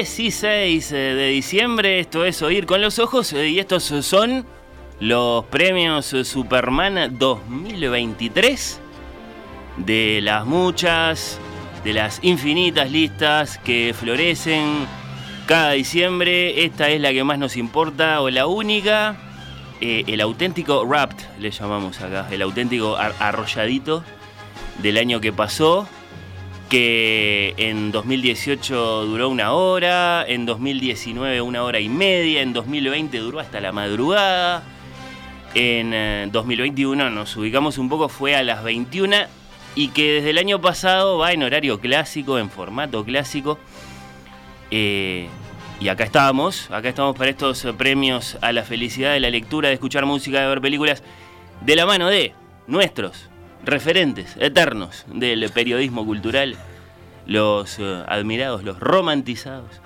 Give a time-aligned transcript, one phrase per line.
[0.00, 4.46] 16 de diciembre, esto es Oír con los Ojos eh, y estos son
[4.98, 8.80] los premios Superman 2023
[9.76, 11.38] de las muchas,
[11.84, 14.86] de las infinitas listas que florecen
[15.44, 16.64] cada diciembre.
[16.64, 19.18] Esta es la que más nos importa o la única.
[19.82, 24.02] Eh, el auténtico Wrapped, le llamamos acá, el auténtico arrolladito
[24.78, 25.86] del año que pasó
[26.70, 33.40] que en 2018 duró una hora, en 2019 una hora y media, en 2020 duró
[33.40, 34.62] hasta la madrugada,
[35.54, 39.16] en 2021 eh, nos ubicamos un poco, fue a las 21
[39.74, 43.58] y que desde el año pasado va en horario clásico, en formato clásico.
[44.70, 45.26] Eh,
[45.80, 49.74] y acá estamos, acá estamos para estos premios a la felicidad de la lectura, de
[49.74, 51.02] escuchar música, de ver películas,
[51.62, 52.32] de la mano de
[52.68, 53.28] nuestros
[53.64, 56.56] referentes eternos del periodismo cultural,
[57.26, 59.80] los eh, admirados, los romantizados.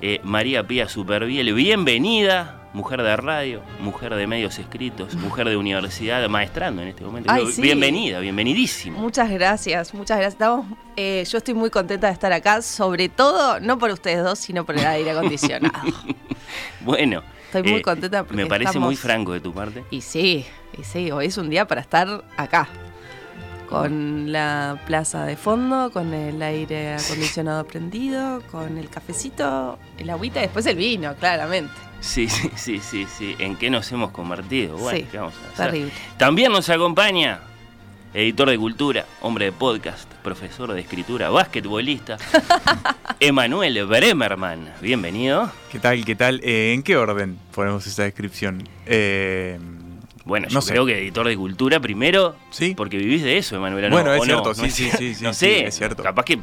[0.00, 6.28] Eh, María Pía Superviel, bienvenida, mujer de radio, mujer de medios escritos, mujer de universidad,
[6.28, 7.32] maestrando en este momento.
[7.56, 8.98] Bienvenida, bienvenidísima.
[8.98, 10.50] Muchas gracias, muchas gracias.
[10.96, 14.66] Eh, yo estoy muy contenta de estar acá, sobre todo no por ustedes dos, sino
[14.66, 15.88] por el aire acondicionado.
[16.80, 17.22] bueno.
[17.46, 19.84] Estoy muy contenta porque Me parece muy franco de tu parte.
[19.92, 20.44] Y sí,
[20.76, 22.68] y sí, hoy es un día para estar acá
[23.68, 30.40] con la plaza de fondo, con el aire acondicionado prendido, con el cafecito, el agüita
[30.40, 31.72] y después el vino, claramente.
[32.00, 33.34] Sí, sí, sí, sí, sí.
[33.38, 34.76] ¿En qué nos hemos convertido?
[34.76, 35.66] Bueno, sí, ¿qué vamos a hacer?
[35.66, 35.92] Terrible.
[36.18, 37.40] También nos acompaña
[38.14, 42.16] editor de cultura, hombre de podcast, profesor de escritura, basquetbolista,
[43.20, 44.72] Emanuel Bremerman.
[44.80, 45.50] Bienvenido.
[45.72, 46.04] ¿Qué tal?
[46.04, 46.40] ¿Qué tal?
[46.44, 48.68] Eh, ¿En qué orden ponemos esa descripción?
[48.86, 49.58] Eh,
[50.24, 52.74] bueno, yo creo que editor de cultura primero, ¿Sí?
[52.74, 53.90] porque vivís de eso, Emanuel.
[53.90, 56.02] Bueno, es cierto, sí, sí, sí, No sé, es cierto.
[56.02, 56.38] capaz que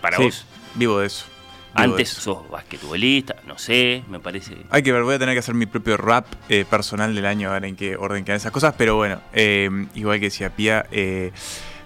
[0.00, 0.44] para vos...
[0.74, 1.26] vivo de eso.
[1.74, 4.56] Antes sos basquetbolista, no sé, me parece.
[4.70, 7.50] Hay que ver, voy a tener que hacer mi propio rap eh, personal del año,
[7.50, 10.86] a ver en qué orden quedan esas cosas, pero bueno, eh, igual que decía Pía,
[10.90, 11.32] eh,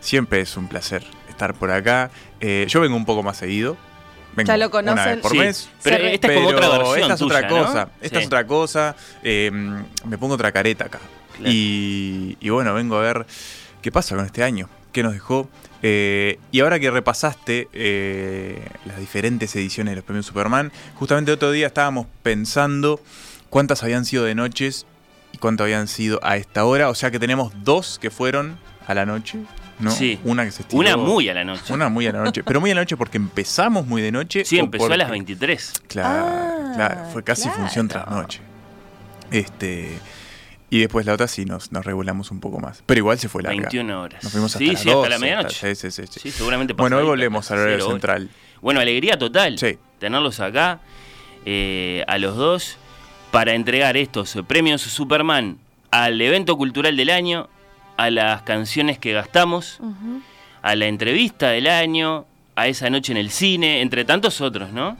[0.00, 2.10] siempre es un placer estar por acá.
[2.40, 3.76] yo vengo un poco más seguido,
[4.36, 5.20] ya lo conocen.
[5.20, 5.68] por mes.
[5.82, 7.00] Pero esta es como otra versión.
[7.00, 7.88] Esta es otra cosa.
[8.00, 8.96] Esta es otra cosa.
[9.22, 11.00] me pongo otra careta acá.
[11.44, 13.26] Y, bueno, vengo a ver
[13.82, 15.48] qué pasa con este año, qué nos dejó.
[15.82, 21.36] Eh, y ahora que repasaste eh, las diferentes ediciones de los premios Superman, justamente el
[21.36, 23.00] otro día estábamos pensando
[23.48, 24.86] cuántas habían sido de noches
[25.32, 26.90] y cuántas habían sido a esta hora.
[26.90, 29.38] O sea que tenemos dos que fueron a la noche.
[29.80, 29.90] ¿no?
[29.90, 30.18] Sí.
[30.24, 31.72] Una que se Una muy a la noche.
[31.72, 32.42] Una muy a la noche.
[32.44, 34.44] Pero muy a la noche porque empezamos muy de noche.
[34.44, 35.72] Sí, empezó a las 23.
[35.88, 37.10] Claro, ah, claro.
[37.12, 38.40] Fue casi función tras noche.
[39.30, 39.98] Este.
[40.70, 42.82] Y después la otra sí nos, nos regulamos un poco más.
[42.86, 43.62] Pero igual se fue larga.
[43.62, 44.22] 21 horas.
[44.22, 45.74] Nos fuimos hasta sí, las sí, hasta la medianoche.
[45.74, 46.20] Sí, sí, sí.
[46.20, 48.30] Sí, seguramente Bueno, hoy volvemos al horario central.
[48.62, 49.58] Bueno, alegría total.
[49.58, 49.78] Sí.
[49.98, 50.80] Tenerlos acá,
[51.44, 52.78] eh, a los dos,
[53.32, 55.58] para entregar estos premios Superman
[55.90, 57.48] al evento cultural del año,
[57.96, 59.80] a las canciones que gastamos,
[60.62, 64.96] a la entrevista del año, a esa noche en el cine, entre tantos otros, ¿no?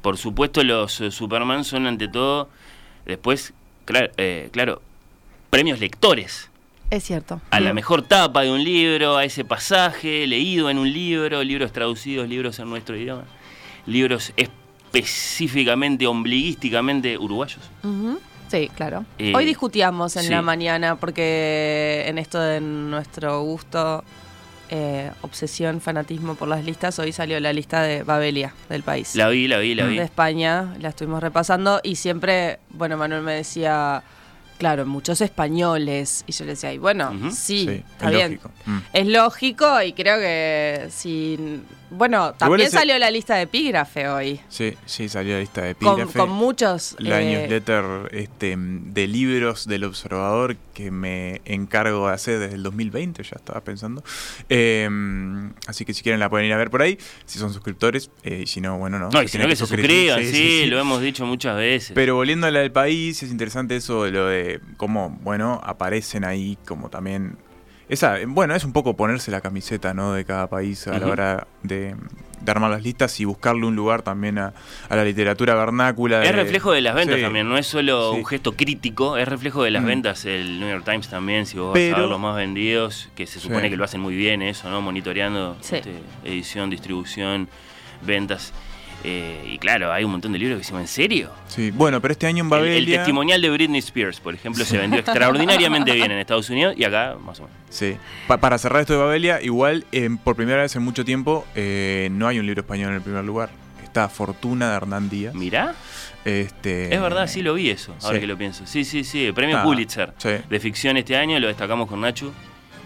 [0.00, 2.48] Por supuesto, los Superman son ante todo,
[3.04, 3.52] después,
[3.90, 4.80] claro, eh, claro
[5.50, 6.48] premios lectores.
[6.88, 7.40] Es cierto.
[7.50, 11.72] A la mejor tapa de un libro, a ese pasaje leído en un libro, libros
[11.72, 13.24] traducidos, libros en nuestro idioma,
[13.86, 17.60] libros específicamente, ombliguísticamente uruguayos.
[18.48, 19.04] Sí, claro.
[19.18, 24.02] Eh, Hoy discutíamos en la mañana porque en esto de nuestro gusto,
[24.70, 29.16] eh, obsesión, fanatismo por las listas, hoy salió la lista de Babelia del país.
[29.16, 29.96] La vi, la vi, la vi.
[29.96, 34.02] De España, la estuvimos repasando y siempre, bueno, Manuel me decía
[34.60, 36.22] claro, muchos españoles.
[36.26, 38.38] Y yo le decía, y bueno, sí, está bien.
[38.66, 38.78] Mm.
[38.92, 44.40] Es lógico y creo que si bueno, también salió la lista de epígrafe hoy.
[44.48, 46.18] Sí, sí, salió la lista de epígrafe.
[46.18, 46.94] Con, muchos...
[46.98, 52.62] La eh, newsletter este, de libros del observador que me encargo de hacer desde el
[52.62, 54.04] 2020, ya estaba pensando.
[54.48, 58.10] Em, así que si quieren la pueden ir a ver por ahí, si son suscriptores.
[58.22, 59.10] Eh, y si no, bueno, no.
[59.10, 61.92] No, y si no que se suscriban, sí, lo hemos dicho muchas veces.
[61.94, 66.24] Pero volviendo a la del país, es interesante eso de lo de cómo, bueno, aparecen
[66.24, 67.36] ahí como también
[67.90, 70.12] esa, bueno, es un poco ponerse la camiseta ¿no?
[70.12, 71.96] de cada país a la hora de,
[72.46, 74.54] armar las listas y buscarle un lugar también a,
[74.88, 76.22] la literatura vernácula.
[76.22, 79.72] Es reflejo de las ventas también, no es solo un gesto crítico, es reflejo de
[79.72, 79.86] las mm.
[79.86, 80.24] ventas.
[80.24, 83.40] El New York Times también, si vos vas a ver los más vendidos, que se
[83.40, 84.80] supone que lo hacen muy bien eso, ¿no?
[84.80, 85.92] Monitoreando este,
[86.24, 87.48] edición, distribución,
[88.02, 88.52] ventas.
[89.02, 91.30] Eh, y claro, hay un montón de libros que se llaman ¿en serio?
[91.48, 92.76] Sí, bueno, pero este año en Babelia...
[92.76, 96.84] El, testimonial de Britney Spears, por ejemplo, se vendió extraordinariamente bien en Estados Unidos y
[96.84, 97.56] acá más o menos.
[97.70, 99.86] Sí, para cerrar esto de Babelia, igual
[100.22, 103.24] por primera vez en mucho tiempo eh, no hay un libro español en el primer
[103.24, 103.50] lugar.
[103.82, 105.34] Está Fortuna de Hernán Díaz.
[105.34, 105.74] Mirá.
[106.24, 108.66] Este, es verdad, sí lo vi eso, ahora que lo pienso.
[108.66, 112.32] Sí, sí, sí, el premio Pulitzer de ficción este año, lo destacamos con Nacho.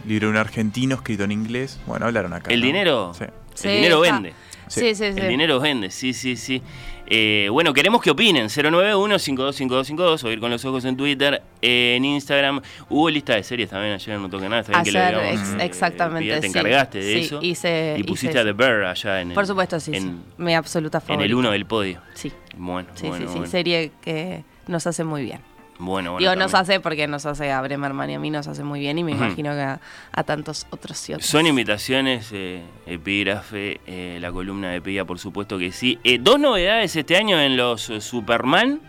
[0.07, 1.81] Libro un argentino escrito en inglés.
[1.87, 2.53] Bueno, hablaron acá.
[2.53, 3.13] El dinero.
[3.15, 3.25] Sí.
[3.67, 4.35] El dinero vende.
[4.69, 5.21] Sí, sí, sí.
[5.21, 6.63] El dinero vende, sí, sí, sí.
[7.07, 8.47] Eh, bueno, queremos que opinen.
[8.47, 12.63] 091-525252 o ir con los ojos en Twitter, en Instagram.
[12.89, 14.61] Hubo lista de series también ayer, no toqué nada.
[14.63, 16.41] Está bien que le exactamente.
[16.41, 17.41] te encargaste de eso.
[17.43, 19.93] y pusiste a The Bear allá en el, Por supuesto, sí.
[19.95, 21.25] En, Mi absoluta favorita.
[21.25, 22.01] En el uno del podio.
[22.15, 22.33] Sí.
[22.57, 23.51] Bueno, sí, bueno, sí, sí.
[23.51, 25.41] Serie que nos hace muy bien.
[25.79, 26.19] Bueno, bueno.
[26.19, 28.99] Digo, nos hace porque nos hace a Bremerman y a mí nos hace muy bien
[28.99, 31.29] y me imagino que a, tantos otros y otros.
[31.29, 35.99] Son invitaciones, eh, epígrafe, eh, la columna de Pía, por supuesto que sí.
[36.05, 38.81] Eh, dos novedades este año en los Superman.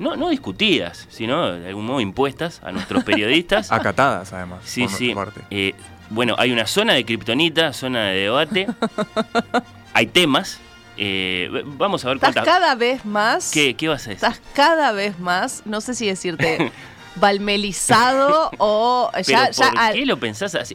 [0.00, 3.70] No, no discutidas, sino de algún modo impuestas a nuestros periodistas.
[3.70, 4.60] Acatadas, además.
[4.64, 5.14] Sí, sí.
[6.10, 8.66] bueno, hay una zona de kriptonita, zona de debate.
[9.94, 10.60] hay temas
[10.96, 13.50] eh, vamos a ver Estás cada vez más.
[13.50, 14.24] ¿Qué, ¿Qué vas a decir?
[14.24, 16.72] Estás cada vez más, no sé si decirte.
[17.16, 20.74] balmelizado o ya, ¿Por qué lo pensás así?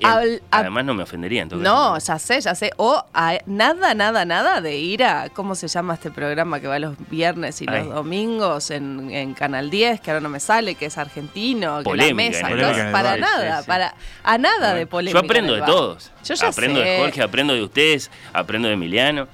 [0.51, 1.67] Además no me ofendería entonces.
[1.67, 2.71] No, ya sé, ya sé.
[2.77, 3.03] O
[3.45, 7.61] nada, nada, nada de ir a, ¿cómo se llama este programa que va los viernes
[7.61, 11.95] y los domingos en, Canal 10, que ahora no me sale, que es argentino, que
[11.95, 12.49] la mesa.
[12.91, 15.19] para nada, para a nada de polémica.
[15.19, 16.11] Yo aprendo de todos.
[16.23, 19.27] Yo ya aprendo de Jorge, aprendo de ustedes, aprendo de Emiliano.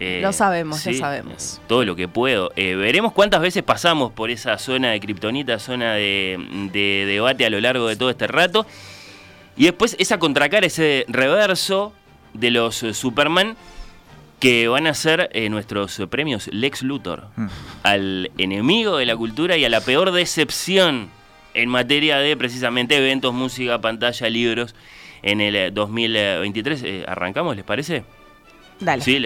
[0.00, 1.60] Eh, lo sabemos, lo sabemos.
[1.66, 2.52] Todo lo que puedo.
[2.56, 6.38] Eh, veremos cuántas veces pasamos por esa zona de kriptonita, zona de,
[7.06, 8.66] debate a lo largo de todo este rato.
[9.56, 11.92] Y después esa contracara, ese reverso
[12.32, 13.56] de los eh, Superman
[14.38, 17.46] que van a ser nuestros premios Lex Luthor mm.
[17.82, 21.10] al enemigo de la cultura y a la peor decepción
[21.54, 24.76] en materia de precisamente eventos, música, pantalla, libros
[25.22, 27.08] en el 2023.
[27.08, 28.04] ¿Arrancamos, les parece?
[28.80, 29.02] Dale.
[29.02, 29.18] Sí,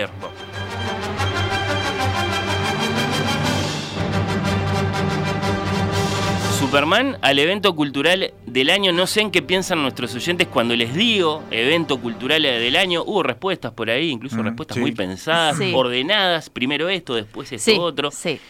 [6.58, 8.92] Superman al evento cultural del año.
[8.92, 13.02] No sé en qué piensan nuestros oyentes cuando les digo evento cultural del año.
[13.02, 16.48] Hubo respuestas por ahí, incluso mm, respuestas muy pensadas, ordenadas.
[16.48, 18.10] Primero esto, después esto otro.
[18.10, 18.40] Sí.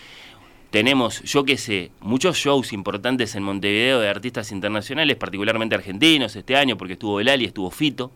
[0.71, 6.55] Tenemos, yo qué sé, muchos shows importantes en Montevideo de artistas internacionales, particularmente argentinos este
[6.55, 8.13] año, porque estuvo Belali, estuvo Fito.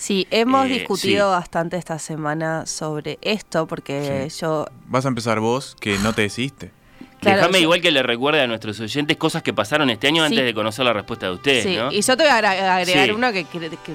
[0.00, 4.66] Sí, hemos eh, discutido bastante esta semana sobre esto, porque yo...
[4.86, 6.70] Vas a empezar vos, que no te decidiste.
[7.20, 10.54] Déjame igual que le recuerde a nuestros oyentes cosas que pasaron este año antes de
[10.54, 11.64] conocer la respuesta de ustedes.
[11.64, 13.44] Sí, y yo te voy a agregar uno que,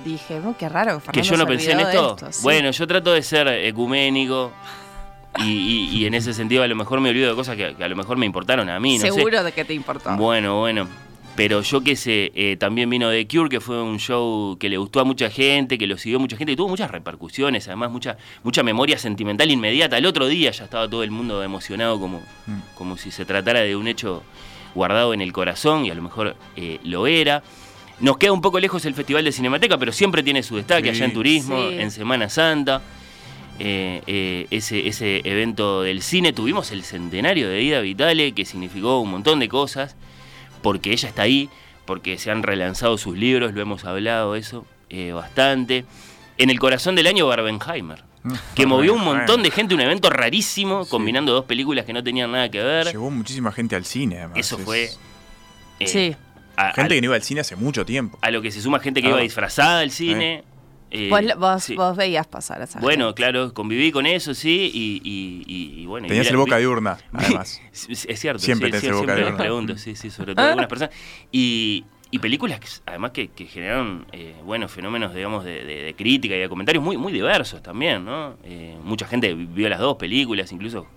[0.05, 1.01] dije, qué raro.
[1.12, 2.15] que yo no pensé en esto.
[2.43, 4.51] bueno, yo trato de ser ecuménico.
[5.39, 8.17] Y, en ese sentido a lo mejor me olvido de cosas que, a lo mejor
[8.17, 9.00] me importaron a mí.
[9.00, 10.15] Seguro de que te importó.
[10.15, 10.88] Bueno, bueno.
[11.35, 14.77] Pero yo qué sé, eh, también vino The Cure, que fue un show que le
[14.77, 18.17] gustó a mucha gente, que lo siguió mucha gente y tuvo muchas repercusiones, además mucha,
[18.43, 19.97] mucha memoria sentimental inmediata.
[19.97, 22.59] El otro día ya estaba todo el mundo emocionado como, mm.
[22.75, 24.23] como si se tratara de un hecho
[24.75, 27.43] guardado en el corazón y a lo mejor eh, lo era.
[27.99, 30.97] Nos queda un poco lejos el Festival de Cinemateca, pero siempre tiene su destaque Sí.
[30.97, 31.77] allá en Turismo, Sí.
[31.79, 32.81] en Semana Santa.
[33.57, 36.33] Eh, eh, ese, ese evento del cine.
[36.33, 39.95] Tuvimos el centenario de Ida Vitale, que significó un montón de cosas,
[40.65, 41.48] porque ella está ahí,
[41.86, 45.86] porque se han relanzado sus libros, lo hemos hablado eso eh, bastante.
[46.39, 48.03] En el corazón del año, Barbenheimer,
[48.55, 50.89] que movió un montón de gente, un evento rarísimo, Sí.
[50.89, 52.88] combinando dos películas que no tenían nada que ver.
[52.88, 54.39] Llegó muchísima gente al cine, además.
[54.39, 54.89] Eso Es- fue...
[55.79, 56.15] eh, Sí.
[56.57, 58.17] a- Gente a- que no iba al cine hace mucho tiempo.
[58.24, 59.12] a lo que se suma gente que Ah.
[59.12, 60.34] iba disfrazada al cine.
[60.39, 60.43] eh,
[61.09, 61.75] vos, vos, sí.
[61.75, 63.15] vos veías pasar a esa Bueno, gente.
[63.17, 66.07] claro, conviví con eso, sí, y, y- y- y bueno.
[66.07, 67.61] y Tenías mira- el boca vi- diurna, además.
[67.71, 69.37] Es cierto, Siempre sí, tenés sí, el boca siempre de les urna.
[69.37, 70.95] pregunto, sí, sí, sobre todo algunas personas.
[71.31, 75.93] Y, y películas que, además que, que generaron, eh, bueno, fenómenos, digamos, de, de- de
[75.95, 78.35] crítica y de comentarios muy, muy diversos también, ¿no?
[78.43, 80.87] Eh, mucha gente vio las dos películas, incluso...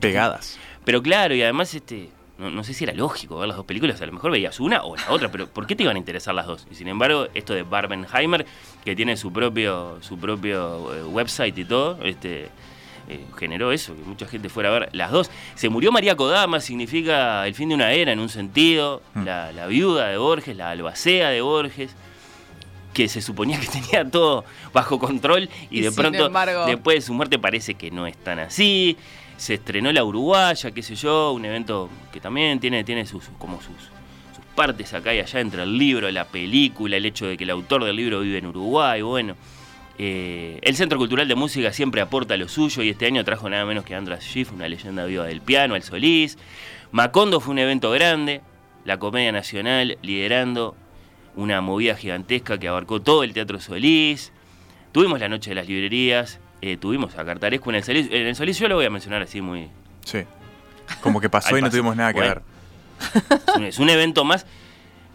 [0.00, 0.58] Pegadas.
[0.84, 4.00] Pero claro, y además, este, no, no sé si era lógico ver las dos películas,
[4.00, 6.34] a lo mejor veías una o la otra, pero ¿por qué te iban a interesar
[6.34, 6.66] las dos?
[6.70, 8.46] Y sin embargo, esto de Barbenheimer,
[8.84, 12.48] que tiene su propio, su propio eh, website y todo, este,
[13.08, 15.30] eh, generó eso, que mucha gente fuera a ver las dos.
[15.56, 19.24] Se murió María Kodama, significa el fin de una era en un sentido, Mm.
[19.24, 21.90] la, la viuda de Borges, la albacea de Borges
[22.94, 27.00] que se suponía que tenía todo bajo control y, Y de pronto embargo- después de
[27.02, 28.96] su muerte parece que no es tan así.
[29.38, 33.62] Se estrenó La Uruguaya, qué sé yo, un evento que también tiene, tiene sus, como
[33.62, 33.90] sus,
[34.58, 37.84] partes acá y allá entre el libro, la película, el hecho de que el autor
[37.84, 39.36] del libro vive en Uruguay, bueno.
[40.00, 43.64] Eh, el Centro Cultural de Música siempre aporta lo suyo y este año trajo nada
[43.64, 46.38] menos que Andras Schiff, una leyenda viva del piano, al Solís.
[46.90, 48.40] Macondo fue un evento grande,
[48.84, 50.74] la Comedia Nacional liderando
[51.36, 54.32] una movida gigantesca que abarcó todo el Teatro Solís.
[54.90, 58.06] Tuvimos la Noche de las Librerías, eh, tuvimos a Cartarescu en el Solís.
[58.10, 59.68] En el Solís yo lo voy a mencionar así muy...
[60.04, 60.20] Sí.
[61.02, 62.34] Como que pasó y no tuvimos nada que Bueno.
[62.34, 62.42] ver.
[63.48, 64.44] Es un, es un evento más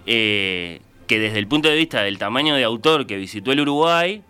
[0.05, 4.21] eh, que desde el punto de vista del tamaño de autor que visitó el Uruguay,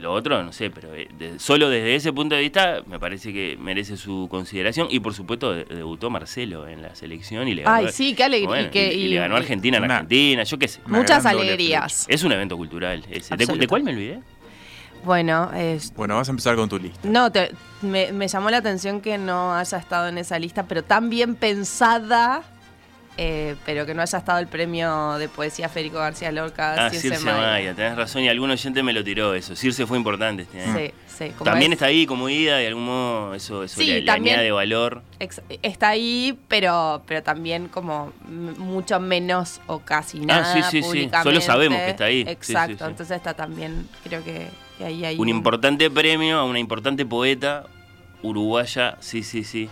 [0.00, 3.32] lo otro no sé, pero eh, de- solo desde ese punto de vista me parece
[3.32, 7.62] que merece su consideración y por supuesto de- debutó Marcelo en la selección y le
[7.62, 8.48] ganó, Ay, sí, qué alegría.
[8.48, 10.80] bueno, y, que- y- y y- le ganó a Argentina en Argentina, yo qué sé.
[10.86, 12.06] Muchas alegrías.
[12.08, 13.04] Es un evento cultural.
[13.10, 13.36] ese.
[13.36, 13.56] ¿De, Absoluto.
[13.60, 14.20] de cuál me olvidé?
[15.12, 17.00] Bueno, es- Bueno, vas a empezar con tu lista.
[17.08, 17.50] no, te-
[17.80, 21.34] me, me llamó la atención que no haya estado en esa lista, pero tan bien
[21.34, 22.42] pensada,
[23.16, 26.74] eh, pero que no haya estado el premio de poesía Federico García Lorca.
[26.78, 27.38] Ah, Circe Circe Maya.
[27.38, 29.56] Maya, tenés razón, y algún oyente me lo tiró eso.
[29.56, 30.76] Circe fue importante este año.
[30.78, 31.30] Sí, sí.
[31.30, 34.06] como También es- está ahí como ida, de algún modo eso, eso Sí, le, le
[34.06, 35.00] también- añade valor.
[35.20, 40.52] ex- está ahí, pero, pero también como mucho menos o casi nada.
[40.52, 40.86] Ah, sí, sí, sí.
[40.86, 41.30] públicamente.
[41.30, 42.24] Solo sabemos que está ahí.
[42.24, 42.84] Sí, Exacto, sí, sí.
[42.90, 47.66] entonces está también, creo que, que ahí hay Un importante premio a una importante poeta
[48.22, 49.68] uruguaya, sí, sí, sí.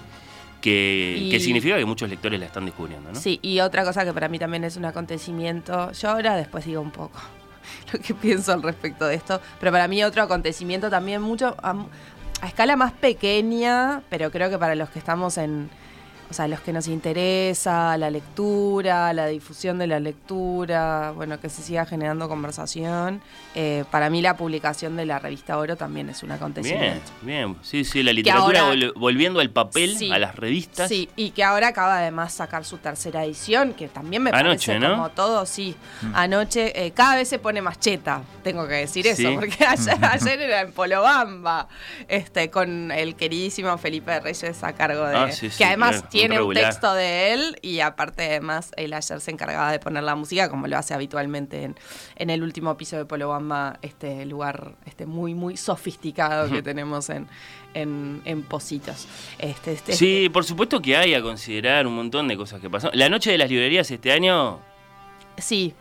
[0.61, 3.19] Que, Y- que significa que muchos lectores la están descubriendo, ¿no?
[3.21, 6.81] Sí, y otra cosa que para mí también es un acontecimiento, yo ahora después digo
[6.81, 7.19] un poco
[7.93, 11.75] lo que pienso al respecto de esto, pero para mí otro acontecimiento también mucho a,
[12.41, 15.71] a escala más pequeña, pero creo que para los que estamos en,
[16.31, 21.49] o sea, los que nos interesa la lectura, la difusión de la lectura, bueno, que
[21.49, 23.21] se siga generando conversación,
[23.55, 27.11] eh, para mí la publicación de la revista Oro también es un Bien, acontecimiento.
[27.23, 27.57] bien.
[27.63, 30.11] Sí, sí, la literatura ahora- volviendo al papel, Sí.
[30.13, 30.89] a las revistas.
[30.89, 34.79] Sí, y que ahora acaba además sacar su tercera edición, que también me Anoche, parece
[34.79, 34.95] ¿no?
[34.97, 35.77] como todo, sí.
[36.15, 39.35] Anoche, eh, cada vez se pone más cheta, tengo que decir eso, Sí.
[39.35, 41.69] porque ayer, ayer era en Polobamba,
[42.09, 45.17] este, con el queridísimo Felipe Reyes a cargo de.
[45.17, 48.93] Ah, sí, sí, que además claro, tiene un, texto de él, y aparte, además, él
[48.93, 51.77] ayer se encargaba de poner la música, como lo hace habitualmente en,
[52.17, 57.29] en el último piso de Polobamba, este lugar este muy, muy sofisticado que tenemos en,
[57.75, 59.07] en, en Positos.
[59.39, 62.99] Este, este, Sí, por supuesto que hay a considerar un montón de cosas que pasaron.
[62.99, 64.61] La noche de las librerías este año.
[65.39, 65.75] Sí,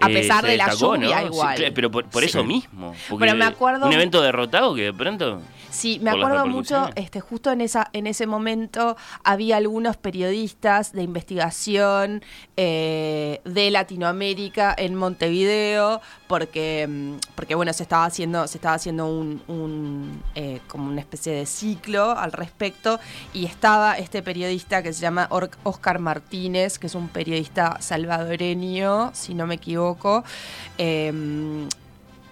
[0.00, 1.56] a eh, pesar de la lluvia igual.
[1.74, 2.28] pero por, por Sí.
[2.28, 2.94] eso mismo.
[3.18, 5.40] Pero me acuerdo- Un evento derrotado que de pronto.
[5.70, 8.94] Sí, me acuerdo mucho, este, justo en esa, en ese momento
[9.24, 12.22] había algunos periodistas de investigación
[12.58, 19.06] eh, de Latinoamérica en Montevideo, porque, mm, porque bueno, se estaba haciendo, se estaba haciendo
[19.06, 23.00] un, un, eh, como una especie de ciclo al respecto,
[23.32, 25.26] y estaba este periodista que se llama
[25.64, 29.81] Oscar Martínez, que es un periodista salvadoreño, si no me equivoco.
[30.78, 31.68] Em,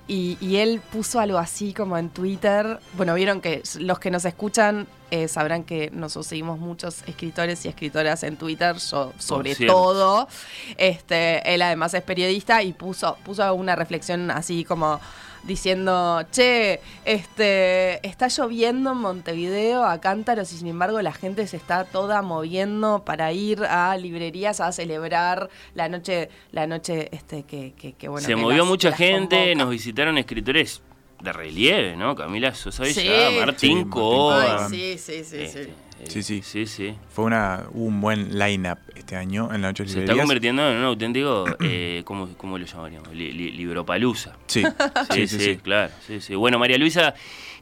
[0.09, 2.80] y, y él puso algo así como en Twitter.
[2.95, 7.69] Bueno, vieron que los que nos escuchan eh, sabrán que nosotros seguimos muchos escritores y
[7.69, 10.28] escritoras en Twitter, yo sobre todo.
[10.76, 15.00] Este, él además es periodista y puso, puso una reflexión así como
[15.44, 21.56] diciendo, che, este, está lloviendo en Montevideo a cántaros y sin embargo la gente se
[21.56, 27.73] está toda moviendo para ir a librerías a celebrar la noche, la noche este, que,
[27.73, 28.26] que, bueno.
[28.26, 30.82] Se movió mucha gente, nos visitaron escritores
[31.20, 32.14] de relieve, ¿no?
[32.14, 33.09] Camila Sosa Sí.
[33.38, 34.66] Martín Sí, Coa.
[34.66, 35.70] Ay, sí, sí, sí, Este, sí.
[36.00, 36.42] Eh, Sí, sí.
[36.42, 36.95] Sí, sí.
[37.12, 40.71] Fue una, hubo un buen line-up este año en la noche de Se está convirtiendo
[40.71, 43.12] en un auténtico, eh, ¿cómo, ¿cómo lo llamaríamos?
[43.14, 44.37] Li- li- libropalusa.
[44.47, 44.64] Sí,
[45.12, 45.92] Sí, sí, claro.
[46.07, 46.35] Sí, sí.
[46.35, 47.14] Bueno, María Luisa,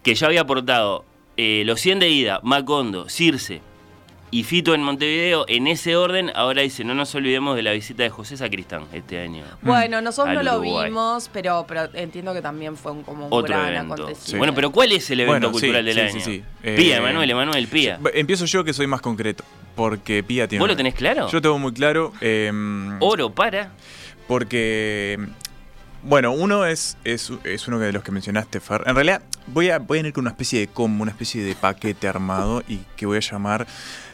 [0.03, 1.05] que ya había aportado
[1.37, 3.61] eh, los 100 de ida, Macondo, Circe
[4.31, 8.03] y Fito en Montevideo, en ese orden, ahora dice, no nos olvidemos de la visita
[8.03, 9.45] de José Sacristán este año.
[9.63, 10.89] Bueno, nosotros no lo Uruguay.
[10.91, 13.95] vimos, pero, pero entiendo que también fue un, como un Otro gran evento.
[13.95, 14.39] acontecimiento.
[14.39, 16.11] Bueno, pero ¿cuál es el evento Bueno, sí, cultural del sí, año?
[16.13, 16.45] sí, sí.
[16.77, 17.99] Pía, Eh, Emanuel, Emanuel, Pía.
[18.15, 19.45] Empiezo yo que soy más concreto,
[19.75, 20.61] porque Pía tiene...
[20.61, 21.29] ¿Vos lo tenés claro?
[21.31, 22.13] Yo tengo muy claro.
[22.21, 23.71] em, Oro para.
[24.27, 25.19] Porque,
[26.03, 28.83] bueno, uno es, es, es uno de los que mencionaste, Fer.
[28.87, 31.55] En realidad, voy a, voy a ir con una especie de combo, una especie de
[31.55, 33.67] paquete armado y que voy a llamar.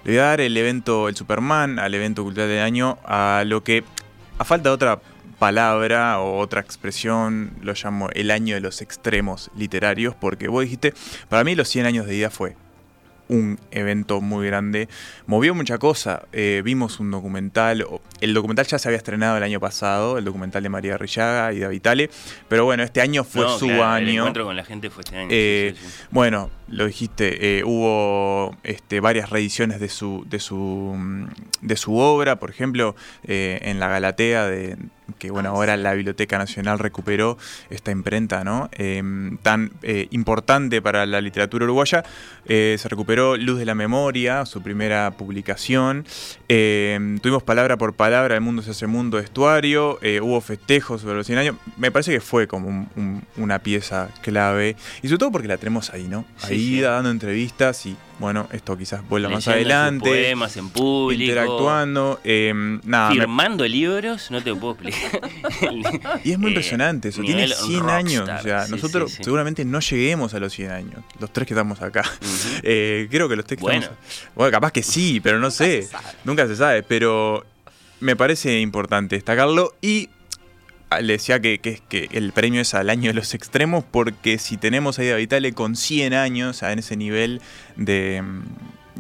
[0.05, 3.63] Le voy a dar el evento, el Superman, al evento cultural del año, a lo
[3.63, 3.85] que,
[4.39, 5.01] a falta de otra
[5.39, 10.95] palabra o otra expresión, lo llamo el año de los extremos literarios, porque vos dijiste,
[11.29, 12.57] para mí los 100 años de ida fue
[13.29, 14.89] un evento muy grande.
[15.27, 16.23] Movió mucha cosa.
[16.33, 17.87] Eh, vimos un documental.
[18.21, 21.59] El documental ya se había estrenado el año pasado, el documental de María Rillaga y
[21.59, 22.11] de Vitale.
[22.49, 24.21] Pero bueno, este año fue No, su claro, El año.
[24.23, 25.29] encuentro con la gente fue este año.
[25.31, 26.03] Eh, sí, sí.
[26.11, 30.57] Bueno, lo dijiste, eh, hubo este, varias reediciones de su, de su,
[30.97, 31.27] mm,
[31.63, 34.77] de su obra, por ejemplo, en la Galatea, de,
[35.19, 37.37] que bueno, Ah, ahora la Biblioteca Nacional recuperó
[37.71, 38.71] esta imprenta, ¿no?
[38.73, 39.03] Eh,
[39.43, 42.03] tan eh, importante para la literatura uruguaya.
[42.47, 46.05] Eh, se recuperó Luz de la Memoria, su primera publicación.
[46.49, 49.99] Tuvimos palabra por palabra, El Mundo se hace mundo, estuario.
[50.23, 51.57] Hubo festejos sobre los 100 años.
[51.77, 54.77] Me parece que fue como un- un- una pieza clave.
[55.03, 56.25] Y sobre todo porque la tenemos ahí, ¿no?
[56.39, 56.81] Sí, Ahí sí.
[56.81, 60.09] dando entrevistas y bueno, esto quizás vuelva más Leyendo sus adelante.
[60.11, 61.23] poemas en público.
[61.23, 62.21] Interactuando.
[62.25, 62.53] eh,
[62.85, 65.21] nada, me- Firmando libros, no te puedo explicar.
[66.25, 67.23] y es muy Eh, impresionante eso.
[67.23, 68.29] Tiene nivel 100 años.
[68.29, 69.25] rockstar, O sea, sí, nosotros sí, sí.
[69.25, 71.01] seguramente no lleguemos a los 100 años.
[71.19, 72.03] Los tres que estamos acá.
[72.63, 73.81] Eh, creo que los tres que Bueno.
[73.83, 73.99] estamos.
[74.35, 75.83] Bueno, capaz que sí, pero no sé.
[75.83, 76.05] se sabe.
[76.25, 76.83] Nunca se sabe.
[76.83, 77.45] Pero
[78.01, 79.75] me parece importante destacarlo.
[79.83, 80.09] Y
[81.01, 83.85] le decía que, que, que el premio es al año de los extremos.
[83.91, 87.41] Porque si tenemos a Ida Vitale con 100 años, en ese nivel
[87.77, 88.43] de, mm,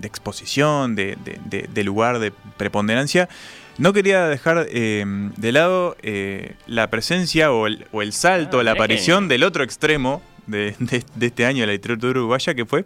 [0.00, 3.28] de exposición, de, de- de- de lugar, de preponderancia.
[3.76, 5.04] No quería dejar eh,
[5.36, 9.42] de lado eh, la presencia o el, o el salto, Ah, la que- aparición del
[9.42, 10.74] otro extremo de
[11.20, 12.84] este año de la literatura uruguaya, que fue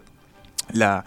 [0.73, 1.05] la,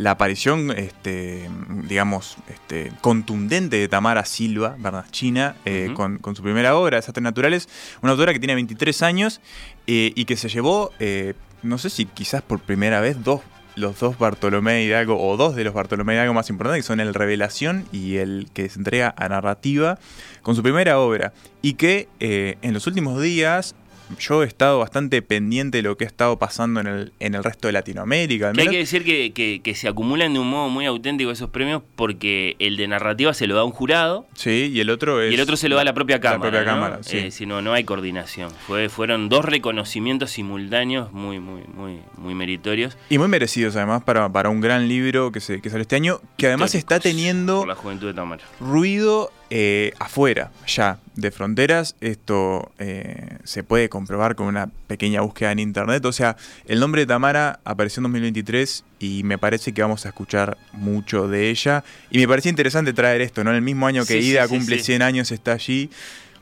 [0.00, 1.50] la aparición, este,
[1.84, 7.68] digamos, este, contundente de Tamara Silva, Bernachina, eh, con, con su primera obra, Desastres Naturales,
[8.00, 9.42] una autora que tiene 23 años
[9.86, 13.42] eh, y que se llevó, eh, no sé si quizás por primera vez, dos
[13.76, 17.14] los dos Bartolomé Hidalgo, o dos de los Bartolomé Hidalgo más importantes, que son el
[17.14, 19.98] Revelación y el que se entrega a narrativa,
[20.42, 21.32] con su primera obra.
[21.62, 23.74] Y que eh, en los últimos días
[24.18, 27.44] yo he estado bastante pendiente de lo que ha estado pasando en el, en el
[27.44, 28.52] resto de Latinoamérica.
[28.52, 31.50] Que hay que decir que, que- que se acumulan de un modo muy auténtico esos
[31.50, 35.30] premios porque el de narrativa se lo da un jurado Sí, y el otro es.
[35.30, 36.40] y el otro se lo da la propia cámara.
[36.40, 36.66] propia ¿no?
[36.66, 37.18] cámara, sí.
[37.18, 38.50] Eh, si no, no hay coordinación.
[38.66, 42.96] Fue, fueron dos reconocimientos simultáneos muy, muy, muy, muy meritorios.
[43.08, 46.20] Y muy merecidos además para, para un gran libro que, se, que sale este año,
[46.36, 48.42] que además está teniendo Por la juventud de Tamara.
[48.60, 51.96] ruido eh, afuera, ya, de fronteras.
[52.00, 56.04] Esto eh, se puede comprobar con una pequeña búsqueda en internet.
[56.04, 56.36] O sea,
[56.66, 61.26] el nombre de Tamara apareció en 2023 y me parece que vamos a escuchar mucho
[61.26, 61.82] de ella.
[62.12, 63.50] Y me parecía interesante traer esto, ¿no?
[63.50, 64.84] En el mismo año que Sí, Ida sí, cumple sí.
[64.84, 65.90] 100 años, está allí.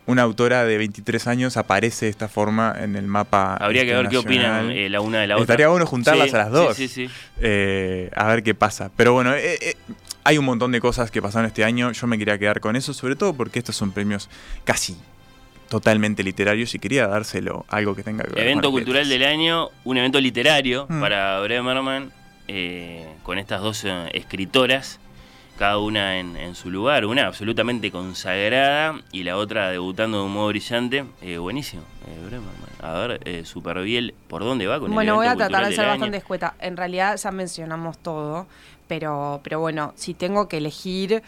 [0.05, 3.57] Una autora de 23 años aparece de esta forma en el mapa.
[3.57, 5.45] Habría que ver qué opinan eh, la una de la otra.
[5.45, 6.77] Estaría bueno juntarlas a las dos.
[6.77, 8.09] Sí, sí, sí.
[8.15, 8.91] A ver qué pasa.
[8.97, 9.35] Pero bueno,
[10.29, 11.91] hay un montón de cosas que pasaron este año.
[11.93, 14.29] Yo me quería quedar con eso, sobre todo porque estos son premios
[14.65, 14.95] casi
[15.71, 19.21] totalmente literarios y quería dárselo algo que tenga que ver Evento cultural letras.
[19.21, 21.01] del año, un evento literario Mm.
[21.01, 22.13] para Bremerman,
[22.47, 25.01] eh, con estas dos eh, escritoras,
[25.59, 30.33] cada una en, en su lugar, una absolutamente consagrada y la otra debutando de un
[30.33, 31.05] modo brillante.
[31.23, 32.55] Eh, buenísimo, eh, Bremerman.
[32.81, 35.75] A ver, eh, Superbiel, ¿por dónde va con Bueno, el voy evento a tratar de
[35.75, 36.55] ser bastante escueta.
[36.61, 38.47] En realidad ya mencionamos todo,
[38.89, 41.23] pero, pero bueno, si tengo que elegir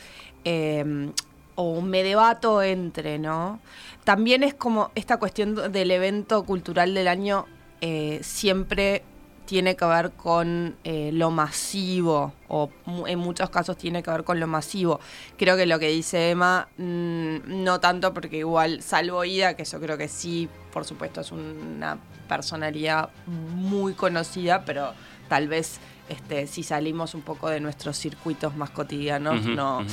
[0.44, 1.12] eh,
[1.55, 3.61] o me debato entre, ¿no?
[4.05, 7.46] También es como esta cuestión del evento cultural del año
[7.81, 9.03] eh, siempre
[9.44, 12.70] tiene que ver con eh, lo masivo, o
[13.07, 15.01] en muchos casos tiene que ver con lo masivo.
[15.37, 19.81] Creo que lo que dice Emma, mm, no tanto porque igual, salvo Ida, que yo
[19.81, 24.92] creo que sí por supuesto es una personalidad muy conocida, pero
[25.29, 29.85] tal vez este, si salimos un poco de nuestros circuitos más cotidianos, no,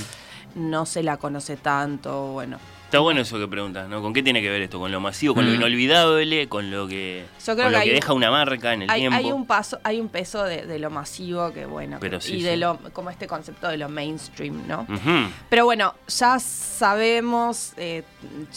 [0.56, 2.58] no se la conoce tanto, bueno.
[2.88, 4.02] Está bueno eso que preguntas, ¿no?
[4.02, 4.80] ¿Con qué tiene que ver esto?
[4.80, 5.56] ¿Con lo masivo, con lo mm.
[5.56, 9.18] inolvidable, con lo que, con lo que, deja una marca en el tiempo?
[9.18, 13.10] Hay un paso, hay un peso de, lo masivo que bueno, y de lo como
[13.10, 14.88] este concepto de lo mainstream, ¿no?
[15.50, 18.04] Pero bueno, ya sabemos, eh,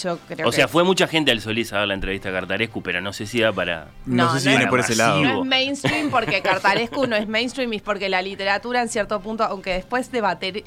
[0.01, 0.47] yo creo.
[0.47, 3.13] O sea, fue mucha gente al Solís a dar la entrevista a Cartarescu, pero no
[3.13, 3.89] sé si da para.
[4.07, 5.23] No, sé si viene por ese lado.
[5.23, 9.21] No es mainstream porque Cartarescu no es mainstream y es porque la literatura en cierto
[9.21, 10.63] punto, aunque después debatir,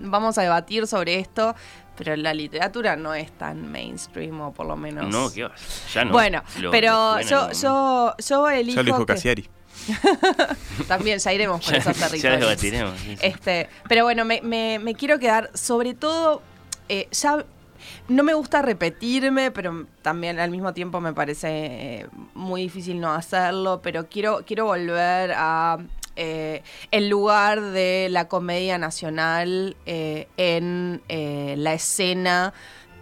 [0.00, 1.56] vamos a debatir sobre esto
[1.96, 5.08] pero la literatura no es tan mainstream, o por lo menos.
[5.08, 5.48] No, ¿qué
[5.92, 6.12] Ya no.
[6.12, 8.76] Bueno, pero yo, yo, yo elijo.
[8.76, 9.48] Ya lo dijo Cassiari.
[10.88, 12.22] También ya iremos por esos territorios.
[12.22, 12.94] ya debatiremos.
[13.20, 16.42] Este, pero bueno, me, me, me, quiero quedar, sobre todo,
[16.88, 17.44] eh, ya
[18.08, 23.12] no me gusta repetirme, pero también al mismo tiempo me parece eh, muy difícil no
[23.12, 25.78] hacerlo, pero quiero, quiero volver a
[26.16, 32.54] eh, el lugar de la comedia nacional eh, en eh, la escena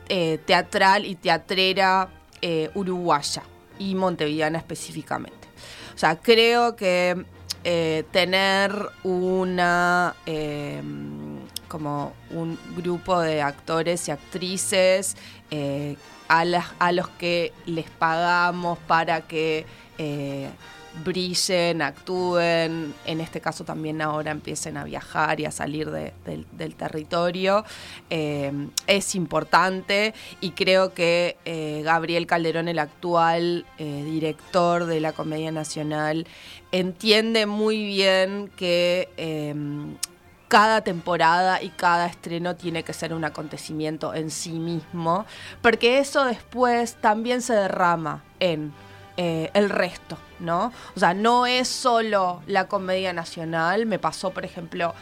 [0.07, 2.11] teatral y teatrera
[2.75, 3.43] uruguaya
[3.79, 5.49] y montevideana específicamente.
[5.95, 7.25] O sea, creo que
[8.13, 10.15] tener una
[11.69, 15.17] como un grupo de actores y actrices
[16.29, 16.45] a,
[16.79, 19.65] a, los que les pagamos para que
[21.03, 27.65] brillen, actúen, en este caso también ahora empiecen a viajar y a salir del territorio,
[28.11, 28.53] eh,
[28.87, 35.51] es importante y creo que eh, Gabriel Calderón, el actual eh, director de la Comedia
[35.51, 36.27] Nacional,
[36.71, 39.09] entiende muy bien que
[40.49, 45.27] cada temporada y cada estreno tiene que ser un acontecimiento en sí mismo,
[45.63, 48.73] porque eso después también se derrama en
[49.17, 50.19] el resto.
[50.41, 50.73] ¿no?
[50.95, 53.87] O sea, no es solo la comedia nacional.
[53.87, 54.95] Me pasó, por ejemplo,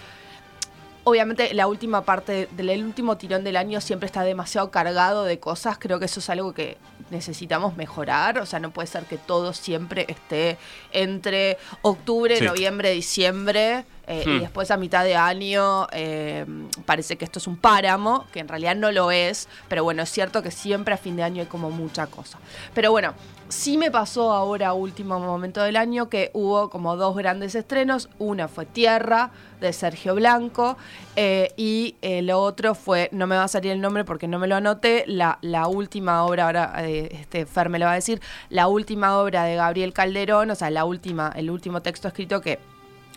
[1.05, 5.79] obviamente la última parte del último tirón del año siempre está demasiado cargado de cosas.
[5.79, 6.79] Creo que eso es algo que
[7.11, 8.38] necesitamos mejorar.
[8.38, 10.59] O sea, no puede ser que todo siempre esté
[10.92, 13.85] entre octubre, noviembre, diciembre.
[14.07, 14.41] Eh, y hmm.
[14.41, 16.45] después a mitad de año eh,
[16.85, 20.11] parece que esto es un páramo, que en realidad no lo es, pero bueno, es
[20.11, 22.38] cierto que siempre a fin de año hay como mucha cosa.
[22.75, 23.15] Pero bueno,
[23.49, 28.09] sí me pasó ahora, último momento del año, que hubo como dos grandes estrenos.
[28.19, 30.77] Una fue Tierra, de Sergio Blanco,
[31.15, 34.49] eh, y lo otro fue, no me va a salir el nombre porque no me
[34.49, 38.67] lo anoté, la, la última obra, ahora este Fer me lo va a decir, la
[38.67, 42.59] última obra de Gabriel Calderón, o sea, la última, el último texto escrito que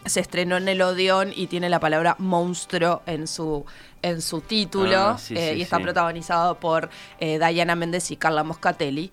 [0.06, 3.66] se estrenó en el Odeón y tiene la palabra monstruo en su,
[4.02, 6.90] en su título ah, eh, y está protagonizado por
[7.20, 9.12] eh, Diana Méndez y Carla Moscatelli.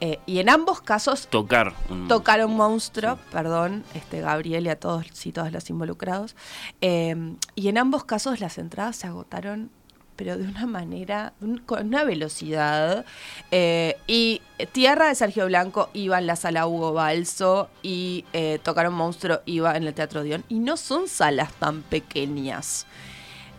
[0.00, 4.76] Eh, y en ambos casos tocar un, tocar un monstruo, perdón, este Gabriel y a
[4.76, 6.34] todos y todas los involucrados.
[6.80, 9.70] y en ambos casos las entradas se agotaron
[10.16, 11.32] pero de una manera,
[11.66, 13.04] con una velocidad.
[13.50, 14.40] Eh, y
[14.72, 19.76] Tierra de Sergio Blanco iba en la sala Hugo Balso y eh, Tocaron Monstruo iba
[19.76, 20.44] en el Teatro Dion.
[20.48, 22.86] Y no son salas tan pequeñas.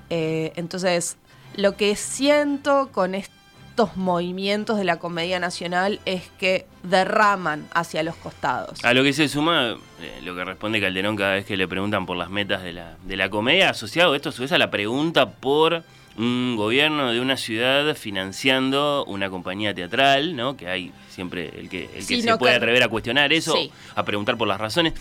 [0.10, 1.18] Eh, entonces,
[1.56, 8.16] lo que siento con estos movimientos de la comedia nacional es que derraman hacia los
[8.16, 8.84] costados.
[8.86, 9.78] A lo que se suma
[10.24, 13.18] lo que responde Calderón cada vez que le preguntan por las metas de la, de
[13.18, 15.84] la comedia, asociado esto a su vez a la pregunta por
[16.18, 20.56] un gobierno de una ciudad financiando una compañía teatral, ¿no?
[20.56, 23.56] Que hay siempre el que, el que se puede atrever a cuestionar eso,
[23.96, 24.94] a preguntar por las razones.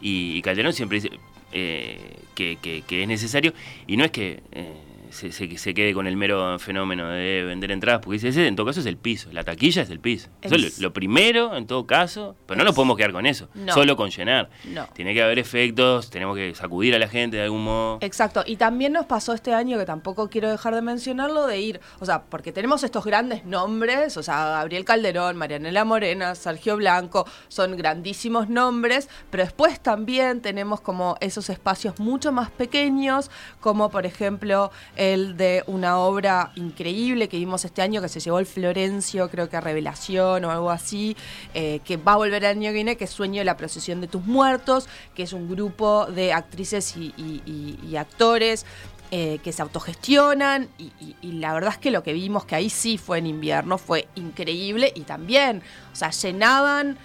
[0.00, 1.18] Y, Calderón siempre dice
[1.52, 2.56] eh, que,
[2.86, 3.52] que, es necesario.
[3.86, 4.74] Y no es que eh,
[5.10, 8.80] se, se, quede con el mero fenómeno de vender entradas, porque ese en todo caso
[8.80, 10.28] es el piso, la taquilla es el piso.
[10.42, 13.96] Eso es lo, primero en todo caso, pero no nos podemos quedar con eso, solo
[13.96, 14.50] con llenar.
[14.94, 17.98] Tiene que haber efectos, tenemos que sacudir a la gente de algún modo.
[18.00, 21.80] Exacto, y también nos pasó este año, que tampoco quiero dejar de mencionarlo, de ir,
[22.00, 27.26] o sea, porque tenemos estos grandes nombres, o sea, Gabriel Calderón, Marianela Morena, Sergio Blanco,
[27.48, 34.06] son grandísimos nombres, pero después también tenemos como esos espacios mucho más pequeños, como por
[34.06, 39.30] ejemplo el de una obra increíble que vimos este año que se llevó el Florencio,
[39.30, 41.16] creo que a Revelación o algo así,
[41.54, 44.00] eh, que va a volver el año que viene, que es Sueño de la Procesión
[44.00, 48.66] de tus Muertos, que es un grupo de actrices y, actores
[49.10, 52.98] eh, que se autogestionan y, la verdad es que lo que vimos que ahí sí
[52.98, 56.98] fue en invierno fue increíble y también, o sea, llenaban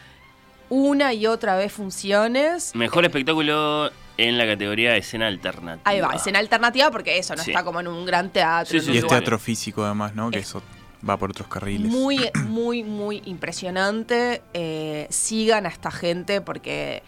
[0.70, 2.76] una y otra vez funciones.
[2.76, 5.90] Mejor espectáculo en la categoría de escena alternativa.
[5.90, 8.78] Ahí va, escena alternativa porque eso, no está como en un gran teatro.
[8.78, 10.30] y es teatro físico además, ¿no?
[10.32, 10.62] Que eso
[11.08, 11.92] va por otros carriles.
[11.92, 14.42] Muy, muy, muy impresionante.
[14.54, 17.02] Eh, sigan a esta gente porque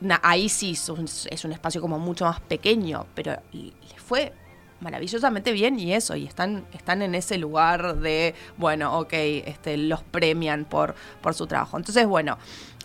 [0.00, 4.32] na- ahí sí es un, es un espacio como mucho más pequeño, pero les fue
[4.80, 10.02] maravillosamente bien y eso, y están, están en ese lugar de, bueno, ok, este, los
[10.04, 11.76] premian por, por su trabajo.
[11.76, 12.38] Entonces, bueno,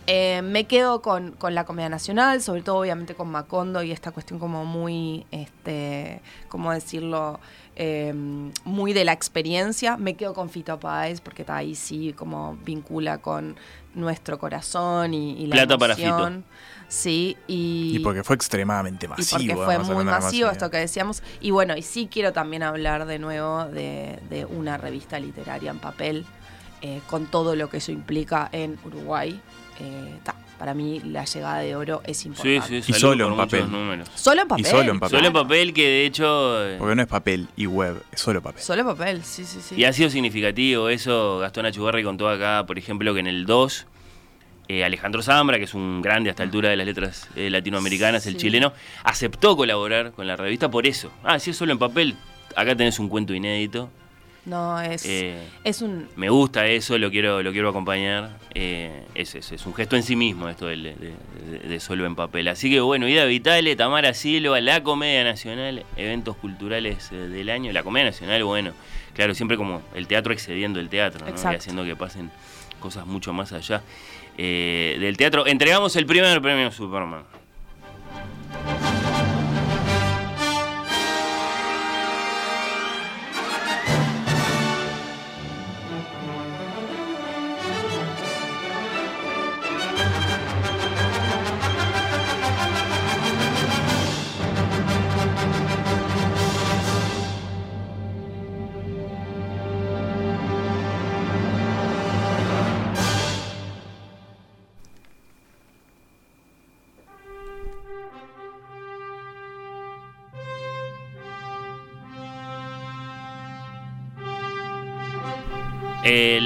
[0.06, 4.10] eh, me quedo con, con la Comedia Nacional, sobre todo obviamente con Macondo y esta
[4.12, 7.40] cuestión como muy, este, ¿cómo decirlo?
[7.76, 8.12] Eh,
[8.64, 9.96] muy de la experiencia.
[9.96, 13.56] Me quedo con Fito Páez porque está ahí sí como vincula con
[13.94, 16.44] nuestro corazón y, y la Plata para emoción.
[16.88, 19.54] Sí, y, Y porque fue extremadamente y masivo.
[19.64, 21.22] porque fue muy masivo esto que decíamos.
[21.40, 25.78] Y bueno, y sí quiero también hablar de nuevo de, de una revista literaria en
[25.78, 26.26] papel,
[26.82, 29.40] eh, con todo lo que eso implica en Uruguay.
[29.80, 32.82] Eh, ta, para mí la llegada de oro es importante.
[32.82, 33.70] sí, Y solo en papel.
[33.70, 34.08] números.
[34.14, 34.66] Solo en papel.
[34.66, 35.18] solo en papel.
[35.18, 36.64] Solo en papel que de hecho...
[36.64, 38.62] eh, Porque no es papel y web, es solo papel.
[38.62, 39.74] Solo en papel, sí, sí, sí.
[39.76, 41.38] Y ha sido significativo eso.
[41.40, 43.86] Gastón Achugarri contó acá, por ejemplo, que en el 2,
[44.68, 48.26] eh, Alejandro Zambra, que es un grande a esta altura de las letras eh, latinoamericanas,
[48.26, 51.10] el chileno, aceptó colaborar con la revista por eso.
[51.24, 52.14] Ah, si es solo en papel,
[52.56, 53.90] acá tenés un cuento inédito.
[54.46, 56.06] No, es, Eh, es un...
[56.16, 58.38] me gusta eso, lo quiero, lo quiero acompañar.
[58.54, 62.04] Eh, es, es, es un gesto en sí mismo esto del- de, de- de solo
[62.04, 62.48] en papel.
[62.48, 67.72] Así que bueno, Ida Vitale, Tamara Silva, la Comedia Nacional, eventos culturales eh, del año.
[67.72, 68.72] La Comedia Nacional, bueno,
[69.14, 71.30] claro, siempre como el teatro excediendo el teatro, ¿no?
[71.52, 72.30] y haciendo que pasen
[72.80, 73.82] cosas mucho más allá
[74.36, 75.46] eh, del teatro.
[75.46, 77.22] Entregamos el primer premio Superman.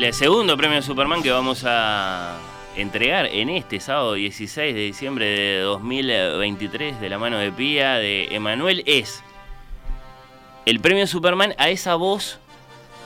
[0.00, 2.38] El segundo premio Superman que vamos a
[2.76, 8.28] entregar en este sábado 16 de diciembre de 2023 de la mano de Pía de
[8.30, 9.22] Emanuel es
[10.66, 12.38] el premio Superman a esa voz,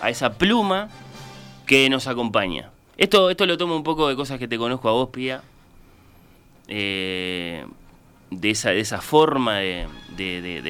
[0.02, 0.90] a esa pluma
[1.66, 2.70] que nos acompaña.
[2.98, 5.42] Esto, esto lo tomo un poco de cosas que te conozco a vos, Pía.
[6.68, 7.64] Eh,
[8.31, 10.62] de, esa, de esa forma de, de- de-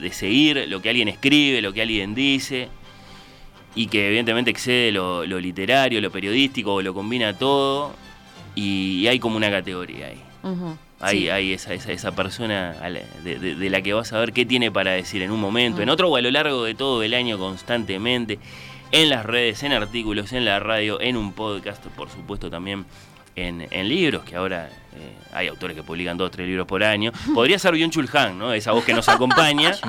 [0.00, 2.68] de- seguir lo que alguien escribe, lo que alguien dice
[3.76, 7.92] y que evidentemente excede lo, lo literario, lo periodístico, lo combina todo
[8.56, 10.22] y, y hay como una categoría ahí.
[11.00, 11.28] Hay, sí.
[11.28, 12.72] hay esa, esa, esa persona
[13.22, 15.82] de, de- de la que vas a ver qué tiene para decir en un momento,
[15.82, 18.38] en otro o a lo largo de todo el año constantemente,
[18.92, 22.86] en las redes, en artículos, en la radio, en un podcast, por supuesto también
[23.36, 26.82] en, en libros, que ahora eh, hay autores que publican dos o tres libros por
[26.82, 27.12] año.
[27.34, 28.52] Podría ser Byung Chul Han, ¿no?
[28.52, 29.72] Esa voz que nos acompaña.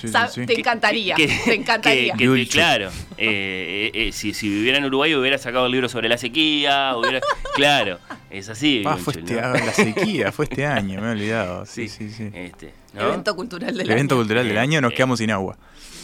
[0.00, 0.46] Sí, sí, Sa- sí.
[0.46, 2.14] Te encantaría, Que- te encantaría.
[2.14, 6.08] que- claro, eh, eh, eh, si, si viviera en Uruguay hubiera sacado el libro sobre
[6.08, 7.20] la sequía, hubiera,
[7.54, 7.98] claro,
[8.30, 8.82] es así.
[8.86, 9.52] Ah, fue este, ¿no?
[9.52, 11.66] la sequía, fue este año, me he olvidado.
[11.66, 12.30] Sí, sí, sí.
[12.32, 13.02] Este, ¿no?
[13.08, 14.20] Evento cultural del El evento año.
[14.22, 15.58] cultural del año nos Eh, quedamos sin agua.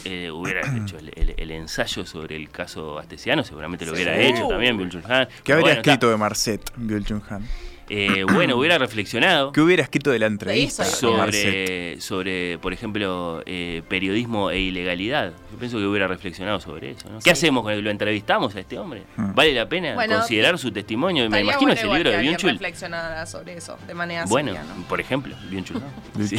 [0.07, 4.37] Eh, hubiera hecho el, el- el ensayo sobre el caso astesiano, seguramente lo hubiera Seguro.
[4.37, 5.29] hecho también Byung Chul Han.
[5.45, 7.42] ¿Qué habría bueno, escrito de Marcet, Byul Chun Han?
[7.88, 13.83] Eh, bueno, hubiera reflexionado ¿Qué hubiera escrito de la entrevista sobre, sobre, por ejemplo, eh,
[13.88, 15.33] periodismo e ilegalidad.
[15.53, 17.09] Yo pienso que hubiera reflexionado sobre eso.
[17.09, 17.18] ¿no?
[17.18, 17.31] ¿Qué Sí.
[17.31, 17.81] hacemos con él?
[17.83, 19.05] ¿Lo entrevistamos a este hombre?
[19.16, 19.35] Hmm.
[19.35, 21.31] ¿Vale la pena Bueno, considerar su testimonio?
[21.31, 22.51] Me imagino bueno ese libro de alguien Byung Chul.
[22.53, 24.83] reflexionara sobre eso de manera Bueno, seria, ¿no?
[24.88, 25.81] por ejemplo, Byung Chul.
[25.81, 26.27] ¿no?
[26.27, 26.37] Sí.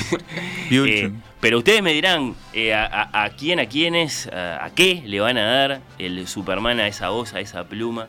[0.70, 5.02] Eh, pero ustedes me dirán eh, a, a- a quién, a quiénes, a, a qué
[5.06, 8.08] le van a dar el Superman a esa voz, a esa pluma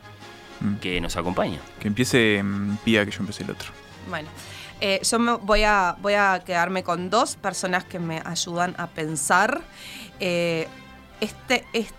[0.60, 0.74] Mm.
[0.76, 1.58] que nos acompaña.
[1.80, 3.70] Que empiece mm, Pía, que yo empecé el otro.
[4.08, 4.28] Bueno,
[4.80, 8.86] eh, yo me voy, a, voy a quedarme con dos personas que me ayudan a
[8.88, 9.60] pensar.
[10.20, 10.66] Eh,
[11.20, 11.92] este, es-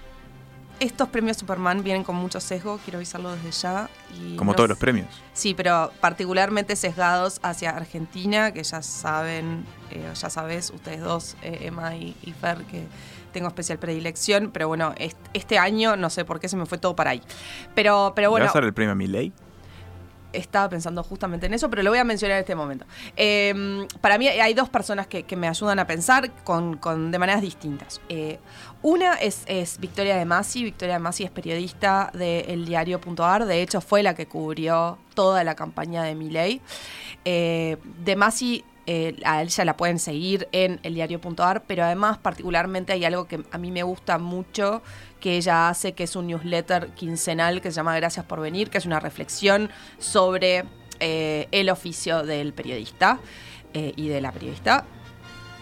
[0.79, 3.89] estos premios Superman vienen con mucho sesgo, quiero avisarlo desde ya.
[4.17, 5.07] y Como no todos los premios.
[5.33, 11.59] Sí, pero particularmente sesgados hacia Argentina, que ya saben, eh, ya sabes, ustedes dos, eh,
[11.63, 12.85] Emma y, y Fer, que
[13.31, 16.77] tengo especial predilección, pero bueno, est- este año no sé por qué se me fue
[16.77, 17.21] todo para ahí.
[17.75, 19.31] Pero, pero ¿Le bueno, vas a dar el premio a Milei?
[20.31, 22.85] estaba pensando justamente en eso, pero lo voy a mencionar en este momento.
[23.17, 27.17] Eh, para mí hay dos personas que, que me ayudan a pensar con, con- de
[27.17, 27.99] maneras distintas.
[28.09, 28.37] Eh,
[28.83, 30.63] una es, es Victoria de Masi.
[30.63, 33.45] Victoria de Masi es periodista del diario.ar.
[33.47, 36.61] De hecho, fue la que cubrió toda la campaña de Milei.
[37.25, 43.05] Eh, de Masi eh, a ella la pueden seguir en eldiario.ar, pero además particularmente hay
[43.05, 44.81] algo que a mí me gusta mucho
[45.19, 48.79] que ella hace, que es un newsletter quincenal que se llama Gracias por venir, que
[48.79, 50.65] es una reflexión sobre
[50.99, 53.19] eh, el oficio del periodista
[53.75, 54.85] eh, y de la periodista.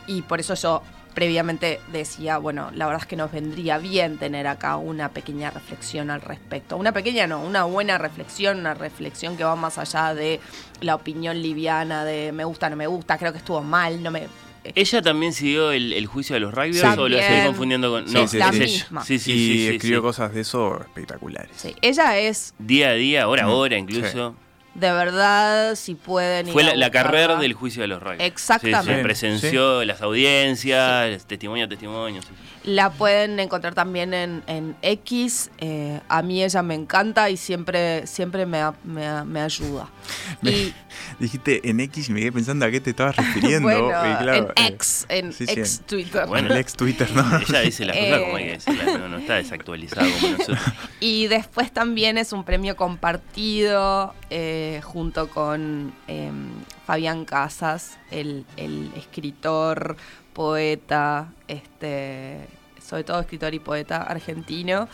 [0.07, 0.81] Y por eso yo
[1.17, 6.11] previamente decía, bueno, la verdad es que nos vendría bien tener acá una pequeña reflexión
[6.11, 6.77] al respecto.
[6.77, 10.39] Una pequeña no, una buena reflexión, una reflexión que va más allá de
[10.79, 14.27] la opinión liviana de me gusta, no me gusta, creo que estuvo mal, no me...
[14.75, 18.05] ¿Ella también siguió el, juicio de los rugbyers o lo estoy confundiendo con.?
[18.13, 18.63] No, Sí, sí, la es sí.
[18.63, 18.83] ella.
[18.83, 19.03] misma.
[19.03, 20.01] Sí, sí, y escribió sí.
[20.03, 21.49] cosas de eso espectaculares.
[21.55, 24.35] Sí, ella es Día a día, hora a hora incluso.
[24.77, 28.23] De verdad, si pueden ir Fue a la, la carrera del juicio de los rugbyers.
[28.23, 28.91] Exactamente.
[28.91, 32.21] Sí, sí, presenció las audiencias, testimonio a testimonio.
[32.21, 32.29] sí.
[32.67, 35.51] La pueden encontrar también en, en X.
[35.59, 39.87] eh, a mí ella me encanta y siempre, siempre me, me, ayuda.
[40.41, 40.73] Me- Y
[41.19, 43.69] Dijiste en X y me quedé pensando a qué te estabas refiriendo.
[43.69, 46.27] bueno, y claro, en eh, X, en sí, sí, X Twitter.
[46.27, 47.23] Bueno, el ex Twitter, ¿no?
[47.47, 48.53] Ella dice las cosas como hay que Eh.
[48.57, 50.59] decirlas, no, no está desactualizado como nosotros.
[50.99, 56.31] Y después también es un premio compartido eh, junto con eh,
[56.85, 59.95] Fabián Casas, el, el escritor,
[60.33, 62.45] poeta, este,
[62.87, 64.87] sobre todo escritor y poeta argentino.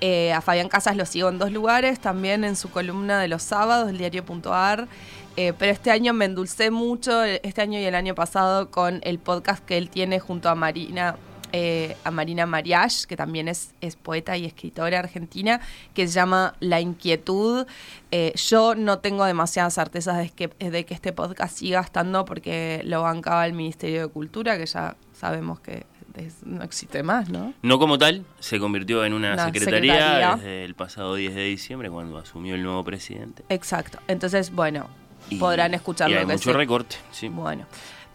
[0.00, 3.42] Eh, a Fabián Casas lo sigo en dos lugares, también en su columna de los
[3.42, 4.88] sábados, el diario.ar.
[5.36, 9.18] Eh, pero este año me endulcé mucho, este año y el año pasado, con el
[9.18, 11.16] podcast que él tiene junto a Marina
[11.54, 15.60] eh, a Marina Mariach, que también es, es poeta y escritora argentina,
[15.92, 17.66] que se llama La Inquietud.
[18.10, 22.80] Eh, yo no tengo demasiadas certezas de que, de que este podcast siga estando porque
[22.84, 27.54] lo bancaba el Ministerio de Cultura, que ya sabemos que es- no existe más, ¿no?
[27.62, 30.36] No como tal, se convirtió en una Una secretaría, secretaría.
[30.36, 33.44] desde el pasado 10 de diciembre cuando asumió el nuevo presidente.
[33.48, 33.98] Exacto.
[34.08, 34.88] Entonces, bueno,
[35.30, 37.28] Y- podrán escuchar y lo hay que mucho recorte, sí.
[37.28, 37.66] Bueno.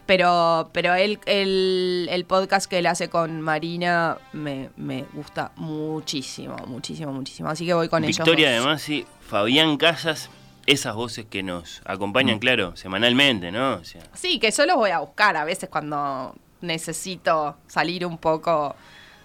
[0.06, 6.56] Pero, pero él, el, el podcast que él hace con Marina me, me gusta muchísimo,
[6.66, 7.50] muchísimo, muchísimo.
[7.50, 8.60] Así que voy con Victoria ellos.
[8.60, 8.66] dos.
[8.66, 10.30] además, sí, Fabián Casas,
[10.64, 12.40] esas voces que nos acompañan, Mm.
[12.40, 13.74] claro, semanalmente, ¿no?
[13.74, 18.18] O sea, Sí, que yo los voy a buscar a veces cuando necesito salir un
[18.18, 18.74] poco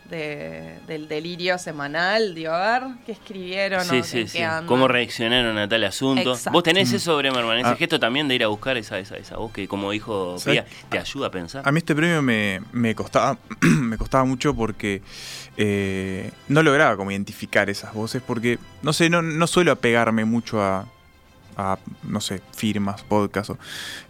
[0.10, 2.36] de- del delirio semanal.
[2.36, 4.38] Digo, a ver qué escribieron sí, o sí, en sí.
[4.40, 4.68] qué andan.
[4.68, 6.32] ¿Cómo reaccionaron a tal asunto?
[6.34, 6.52] Exacto.
[6.52, 7.76] Vos tenés eso, Bremerman, ese Ah.
[7.78, 10.36] gesto también de ir a buscar esa, esa, esa voz que, como dijo.
[10.44, 11.68] Pía, te ayuda a pensar.
[11.68, 15.02] A mí este premio me, me costaba me costaba mucho porque
[15.58, 20.62] eh, no lograba como identificar esas voces porque, no sé, no, no suelo apegarme mucho
[20.62, 20.86] a,
[21.56, 23.58] a, no sé, firmas, podcasts, o,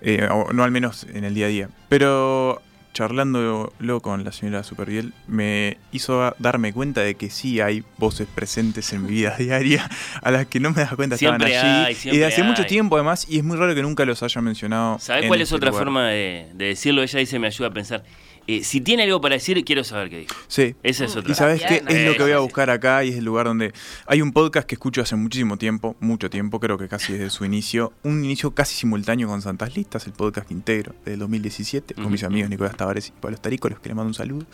[0.02, 1.70] eh, o no al menos en el día a día.
[1.88, 2.62] Pero
[2.94, 8.94] charlándolo con la señora Superviel me hizo darme cuenta de que sí hay voces presentes
[8.94, 9.90] en mi vida diaria
[10.22, 11.96] a las que no me das cuenta estaban Siempre allí.
[12.08, 14.42] hay, y de hace mucho tiempo además, y es muy raro que nunca los haya
[14.42, 15.00] mencionado.
[15.00, 15.84] ¿Sabés en cuál es este otra lugar.
[15.84, 17.04] forma de, de decirlo?
[17.04, 18.04] Ella dice, me ayuda a pensar.
[18.48, 20.36] Eh, si tiene algo para decir, quiero saber qué dijo.
[20.48, 20.76] Sí.
[20.84, 21.32] Esa es otra.
[21.32, 23.74] Y sabes qué es lo que voy a buscar acá y es el lugar donde
[24.06, 27.46] hay un podcast que escucho hace muchísimo tiempo, mucho tiempo, creo que casi desde su
[27.46, 32.12] inicio, un inicio casi simultáneo con Santas Listas, el podcast que integro del 2017 con
[32.12, 34.46] mis amigos Nicolás Tavares y Pablo Starico, los que le mando un saludo,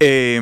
[0.00, 0.40] eh,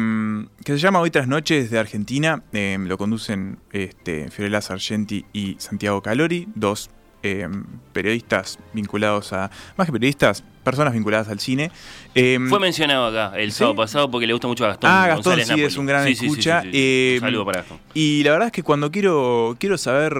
[0.65, 5.57] que se llama Hoy tras Noches de Argentina, eh, lo conducen este, Fiorella Sargenti y
[5.59, 6.91] Santiago Calori, dos
[7.23, 7.49] eh,
[7.93, 11.71] periodistas vinculados a, más que periodistas, personas vinculadas al cine.
[12.15, 13.59] Eh, Fue mencionado acá el ¿Sí?
[13.59, 14.91] sábado pasado porque le gusta mucho a Gastón.
[14.91, 15.67] Ah, Gastón, González sí, Napoli.
[15.67, 16.63] es un gran Sí, escucha.
[16.63, 16.71] sí.
[16.73, 17.79] Eh, Un saludo para Gastón.
[17.95, 20.17] Y la verdad es que cuando quiero, quiero saber,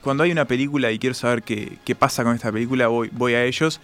[0.00, 3.34] cuando hay una película y quiero saber qué, qué pasa con esta película, voy, voy
[3.34, 3.80] a ellos.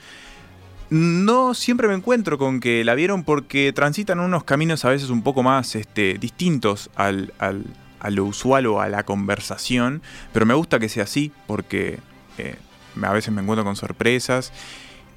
[0.90, 5.22] No siempre me encuentro con que la vieron porque transitan unos caminos a veces un
[5.22, 7.64] poco más este, distintos al, al-
[8.00, 10.02] a lo usual o a la conversación,
[10.32, 11.98] pero me gusta que sea así porque
[12.38, 12.56] eh,
[13.02, 14.52] a veces me encuentro con sorpresas,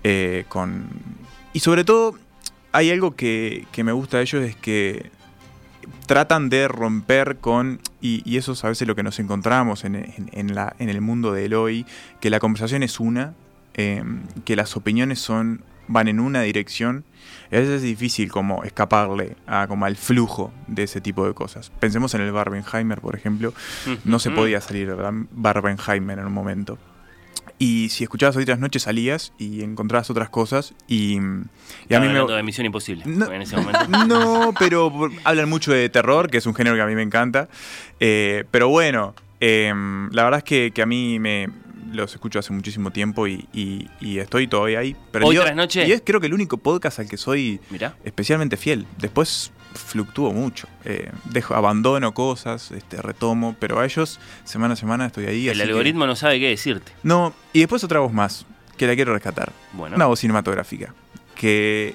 [0.04, 0.88] eh, con...
[1.54, 2.16] Y sobre todo
[2.72, 5.12] hay algo que, que me gusta de ellos es que
[6.08, 9.96] tratan de romper con, y, y eso es a veces lo que nos encontramos en,
[9.96, 11.86] en- en la, en el mundo del hoy,
[12.20, 13.34] que la conversación es una,
[13.76, 14.04] eh,
[14.46, 17.04] que las opiniones son van en una dirección,
[17.52, 21.72] a veces es difícil como escaparle a, como al flujo de ese tipo de cosas.
[21.82, 23.54] Pensemos en el Barbenheimer, por ejemplo,
[24.06, 24.36] no se Mm.
[24.36, 24.96] podía salir.
[25.32, 26.78] Barbenheimer en un momento.
[27.60, 31.14] Y si escuchabas otras noches salías y encontrabas otras cosas y,
[31.88, 33.32] y a mí me, de Misión Imposible No.
[33.32, 33.88] en ese momento.
[34.08, 34.92] no, pero
[35.24, 37.48] hablan mucho de terror, que es un género que a mí me encanta.
[38.00, 39.72] Eh, pero bueno, eh,
[40.12, 41.48] la verdad es que, que a mí me
[41.94, 44.96] los escucho hace muchísimo tiempo y, y- y estoy todavía ahí.
[45.12, 45.44] prendido.
[45.44, 45.88] tras noche.
[45.88, 47.96] Y es creo que el único podcast al que soy Mirá.
[48.04, 48.88] especialmente fiel.
[48.98, 50.68] Después fluctúo mucho.
[50.86, 55.46] Eh, dejo, abandono cosas, este, retomo, pero a ellos semana a semana estoy ahí.
[55.48, 56.92] El así que- algoritmo no sabe qué decirte.
[57.04, 58.46] no, y después otra voz más.
[58.78, 59.52] que la quiero rescatar.
[59.74, 59.96] Bueno.
[59.96, 60.94] Una voz cinematográfica.
[61.36, 61.94] Que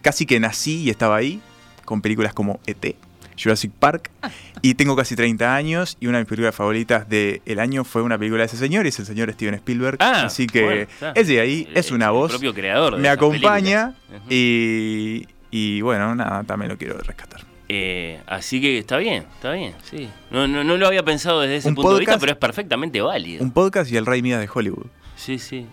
[0.00, 1.40] casi que nací y estaba ahí,
[1.84, 2.94] con películas como E.T.,
[3.40, 4.10] Jurassic Park,
[4.62, 8.16] y tengo casi 30 años, y una de mis películas favoritas del año fue una
[8.16, 9.96] película de ese señor, y es el señor Steven Spielberg.
[10.00, 13.02] Ah, Así que bueno, es de ahí, El- es una el voz, propio creador de
[13.02, 14.32] me acompaña, películas.
[14.32, 17.42] Y, y bueno, nada, también lo quiero rescatar.
[17.70, 20.08] Eh, así que está bien, está bien, sí.
[20.30, 23.00] No, no, no lo había pensado desde ese Un punto de vista, pero es perfectamente
[23.02, 23.44] válido.
[23.44, 24.86] Un podcast y el Rey Midas de Hollywood.
[25.16, 25.66] Sí, sí.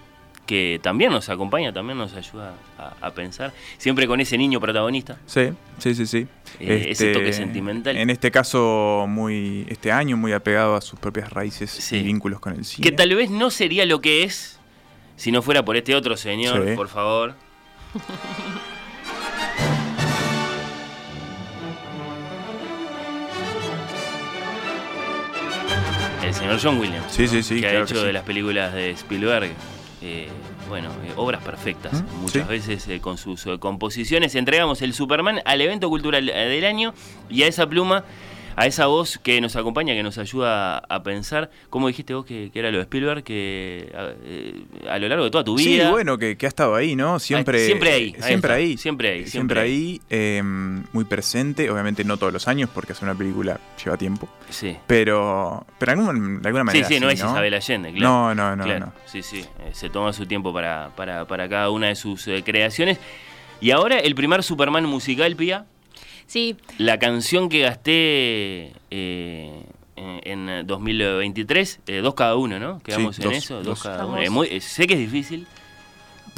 [0.46, 3.52] Que también nos acompaña, también nos ayuda a, a pensar.
[3.78, 5.18] Siempre con ese niño protagonista.
[5.26, 5.50] Sí,
[5.80, 6.28] sí, sí, sí.
[6.60, 7.98] Eh, ese toque sentimental.
[7.98, 11.96] En este caso, muy este año, muy apegado a sus propias raíces Sí.
[11.98, 12.88] y vínculos con el cine.
[12.88, 14.60] Que tal vez no sería lo que es
[15.16, 16.76] si no fuera por este otro señor, Sí.
[16.76, 17.34] por favor.
[26.28, 27.06] El señor John Williams.
[27.12, 27.28] Sí, ¿no?
[27.30, 28.06] sí, sí, Que ha hecho que sí.
[28.06, 29.52] de las películas de Spielberg.
[30.02, 30.28] eh,
[30.70, 31.94] bueno, eh, obras perfectas.
[31.94, 32.22] ¿Mm?
[32.22, 32.50] Muchas Sí.
[32.50, 36.94] veces eh, con sus composiciones entregamos el Superman al evento cultural del año
[37.30, 38.04] y a esa pluma,
[38.58, 41.50] a esa voz que nos acompaña, que nos ayuda a, pensar.
[41.70, 43.24] ¿Cómo dijiste vos que, que era lo de Spielberg?
[43.24, 45.92] Que a, eh, a lo largo de toda tu Sí, vida.
[45.92, 47.20] bueno, que, que ha estado ahí, ¿no?
[47.20, 48.78] Siempre, Ah, siempre ahí, ahí Siempre ahí.
[48.78, 50.02] Siempre ahí, Siempre siempre ahí.
[50.10, 50.42] eh,
[50.94, 51.70] muy presente.
[51.70, 54.30] Obviamente no todos los años, porque hacer una película lleva tiempo.
[54.50, 54.78] Sí.
[54.88, 56.88] Pero, pero de alguna, de alguna Sí, manera.
[56.88, 58.06] sí, no sí, es Isabel Allende, claro.
[58.10, 58.94] No, no, no, Claro, no.
[59.06, 59.40] Sí, sí.
[59.42, 63.00] eh, se toma su tiempo para, para, para cada una de sus eh, creaciones.
[63.62, 65.66] Y ahora el primer Superman musical, Pía.
[66.28, 69.64] Sí, La canción que gasté eh,
[69.96, 72.80] en, en 2023, eh, dos cada uno, ¿no?
[72.80, 73.84] Quedamos Sí, en dos, eso, dos, dos.
[73.84, 74.20] cada uno.
[74.22, 75.48] Eh, muy- eh, sé que es difícil.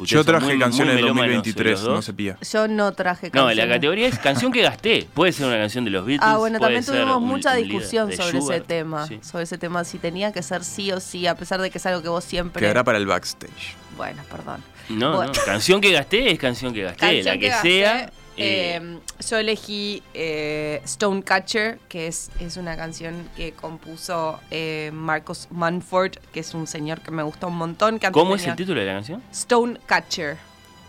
[0.00, 1.94] Ustedes Yo traje muy- muy canciones de melómanos, 2023, los dos.
[1.94, 2.38] no se pía.
[2.52, 3.56] yo no traje No, canciones.
[3.56, 5.08] la categoría es canción que gasté.
[5.12, 6.30] Puede ser una canción de los Beatles.
[6.30, 9.08] Ah, bueno, también tuvimos un- mucha un discusión sobre ese tema.
[9.08, 9.18] Sí.
[9.22, 11.86] Sobre ese tema, si tenía que ser sí o sí, a pesar de que es
[11.86, 12.60] algo que vos siempre.
[12.60, 13.74] Quedará para el backstage.
[13.96, 14.62] Bueno, perdón.
[14.88, 15.32] No, Bueno.
[15.36, 15.44] no.
[15.44, 17.00] Canción que gasté es canción que gasté.
[17.00, 18.12] Canción la que, gasté, sea.
[18.38, 26.12] Eh, yo elegí eh, Stonecatcher, que es, es una canción que compuso eh, Marcos Manford,
[26.32, 27.98] que es un señor que me gusta un montón.
[27.98, 29.22] Que ¿Cómo es el título de la canción?
[29.32, 30.36] Stonecatcher.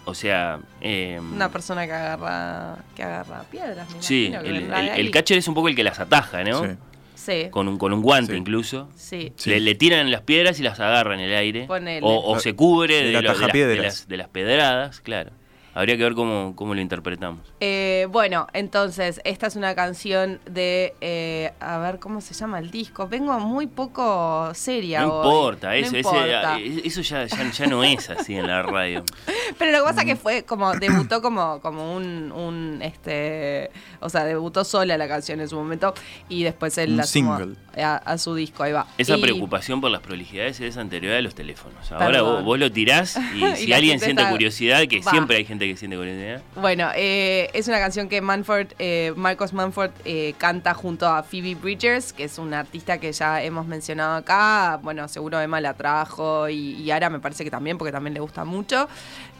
[0.05, 3.87] O sea, eh, Una persona que agarra, que agarra piedras.
[3.93, 6.63] me sí, el, catcher es un poco el que las ataja, ¿no?
[6.63, 6.69] Sí.
[7.15, 8.37] Sí, Con un, con un guante Sí.
[8.39, 8.89] incluso.
[8.95, 9.33] sí.
[9.35, 9.49] Sí.
[9.49, 11.65] Le, le tiran las piedras y las agarra en el aire.
[11.67, 11.99] Ponele.
[12.01, 15.31] O, o se cubre de, El lo- de las, de, las, de las pedradas, claro.
[15.79, 17.39] Habría que ver cómo, cómo lo interpretamos.
[17.61, 20.93] Eh, bueno, entonces, esta es una canción de.
[21.01, 23.07] eh, a ver, ¿cómo se llama el disco?
[23.07, 25.27] Vengo muy poco seria No hoy.
[25.27, 26.59] importa, No eso, ese- importa.
[26.59, 29.03] eh, eso ya, ya, ya no es así en la radio.
[29.57, 30.07] Pero lo que pasa Mm.
[30.07, 30.73] que fue como.
[30.73, 32.79] Debutó como, como un, un.
[32.81, 33.71] este
[34.01, 35.93] O sea, debutó sola la canción en su momento.
[36.27, 37.55] Y después él Un la single.
[37.77, 38.63] a, a su disco.
[38.63, 38.85] Ahí va.
[38.97, 41.91] Esa Y- preocupación por las prolijidades es anterior a los teléfonos.
[41.91, 45.11] Ahora vos, vos lo tirás y si alguien siente curiosidad, que Va.
[45.11, 46.41] siempre hay gente que siente curiosidad.
[46.55, 51.55] Bueno, eh, es una canción que Manford, eh, Marcos Manford eh, canta junto a Phoebe
[51.55, 54.79] Bridgers, que es una artista que ya hemos mencionado acá.
[54.81, 58.19] Bueno, seguro Emma la trajo y, y Ara me parece que también, porque también le
[58.19, 58.87] gusta mucho.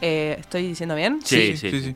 [0.02, 1.20] Eh, ¿Estoy diciendo bien?
[1.24, 1.96] Sí, sí.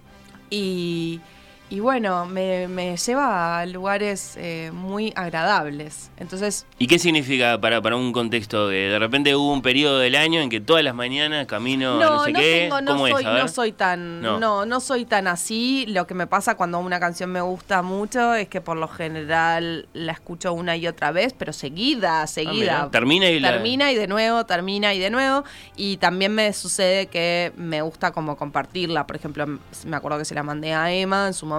[0.50, 1.22] Y,
[1.70, 6.12] y bueno, me, me lleva a lugares eh, muy agradables.
[6.18, 8.68] Entonces, ¿Y qué significa para, para un contexto?
[8.68, 12.24] de repente hubo un periodo del año en que todas las mañanas camino a no
[12.26, 12.60] sé qué.
[12.64, 13.32] tengo, no ¿Cómo soy, es?
[13.32, 14.40] No soy tan, No.
[14.40, 14.66] no.
[14.66, 15.86] no, soy tan así.
[15.88, 19.88] Lo que me pasa cuando una canción me gusta mucho es que por lo general
[19.94, 22.90] la escucho una y otra vez, pero seguida, Ah, seguida.
[22.92, 25.44] termina y la- termina y de nuevo, termina y de nuevo.
[25.76, 29.08] Y también me sucede que me gusta como compartirla.
[29.08, 29.46] Por ejemplo,
[29.86, 31.53] me acuerdo que se la mandé a Emma en su momento,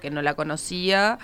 [0.00, 1.18] que no la conocía.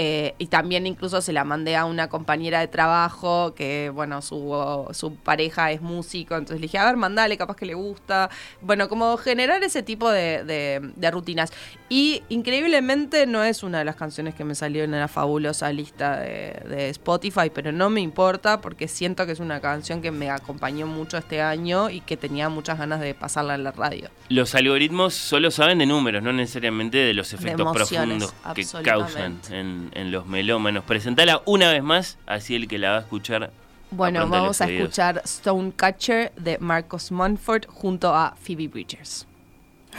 [0.00, 4.86] Eh, y también incluso se la mandé a una compañera de trabajo que, bueno, su,
[4.92, 6.36] su pareja es músico.
[6.36, 8.30] Entonces le dije, a ver, mandale, capaz que le gusta.
[8.60, 11.52] Bueno, como generar ese tipo de, de- de rutinas.
[11.88, 16.18] Y increíblemente no es una de las canciones que me salió en la fabulosa lista
[16.20, 20.30] de, de Spotify, pero no me importa porque siento que es una canción que me
[20.30, 24.10] acompañó mucho este año y que tenía muchas ganas de pasarla en la radio.
[24.28, 29.87] Los algoritmos solo saben de números, no necesariamente de los efectos profundos que causan en,
[29.94, 30.84] en los melómanos.
[30.84, 33.50] Presentala una vez más, así el que la va a escuchar.
[33.90, 34.82] Bueno, vamos a oídos.
[34.82, 39.26] escuchar Stonecatcher de Marcos Munford junto a Phoebe Bridgers.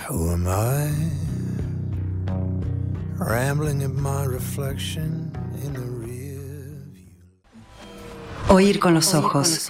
[0.08, 0.92] Who am I?
[3.18, 5.32] Rambling at my reflection
[5.64, 6.40] in the rear
[6.94, 7.10] view.
[8.50, 9.68] Oír con los ojos.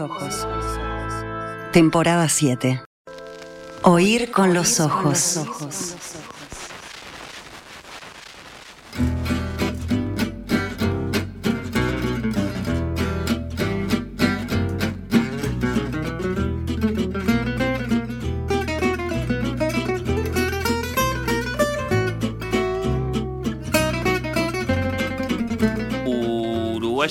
[1.72, 2.82] Temporada 7.
[3.84, 5.40] Oír con los ojos.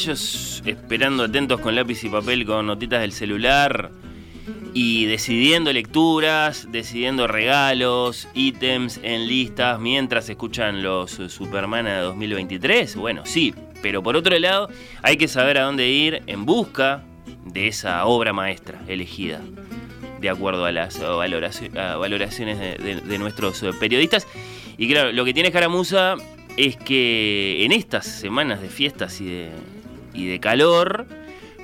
[0.06, 3.90] Esperando atentos con lápiz y papel, con notitas del celular
[4.74, 12.94] y decidiendo lecturas, decidiendo regalos, ítems en listas mientras escuchan los Superman de 2023?
[12.94, 14.68] Bueno, sí, pero por otro lado
[15.02, 17.02] hay que saber a dónde ir en busca
[17.44, 19.40] de esa obra maestra elegida
[20.20, 24.26] de acuerdo a las valoraciones de, nuestros periodistas.
[24.76, 26.16] Y claro, lo que tiene Jaramusa
[26.56, 29.50] es que en estas semanas de fiestas y de,
[30.14, 31.06] y de calor,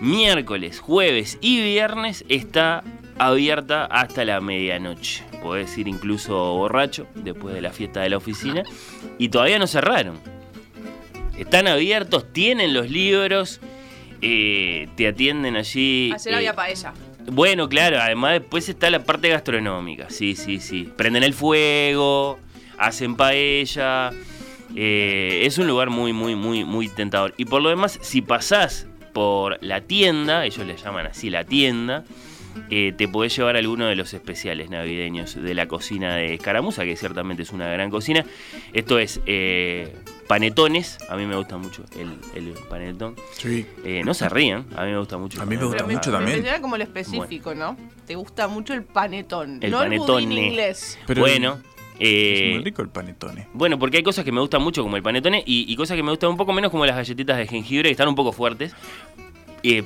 [0.01, 2.83] miércoles, jueves y viernes está
[3.19, 5.25] abierta hasta la medianoche.
[5.43, 8.63] Podés ir incluso borracho después de la fiesta de la oficina.
[9.19, 10.19] Y todavía no cerraron.
[11.37, 13.61] Están abiertos, tienen los libros,
[14.23, 16.13] eh, te atienden allí.
[16.15, 16.93] Ayer había paella.
[17.27, 20.11] Bueno, claro, además después está la parte gastronómica.
[20.11, 20.91] Sí, sí, sí.
[20.97, 22.39] Prenden el fuego,
[22.79, 24.11] hacen paella.
[24.77, 27.35] Eh, es un lugar muy, muy, muy, muy tentador.
[27.37, 32.05] Y por lo demás, si pasás por la tienda, ellos le llaman así la tienda,
[32.71, 36.97] eh, te podés llevar alguno de los especiales navideños de la cocina de Escaramuza, que
[36.97, 38.25] ciertamente es una gran cocina.
[38.73, 39.95] Esto es eh,
[40.29, 43.17] panetones, a mí me gusta mucho el, panetón.
[43.33, 43.67] Sí.
[43.85, 45.41] Eh, no se rían, a mí me gusta mucho.
[45.43, 46.43] A mí me gusta mucho también.
[46.43, 47.77] Me como lo específico, ¿no?
[48.07, 50.25] Te gusta mucho el panetón, el no panetone.
[50.25, 50.99] el inglés.
[51.07, 51.59] Pero bueno.
[51.99, 53.49] Es muy rico el panetone.
[53.53, 56.03] Bueno, porque hay cosas que me gustan mucho como el panetone y, y, cosas que
[56.03, 58.75] me gustan un poco menos como las galletitas de jengibre que están un poco fuertes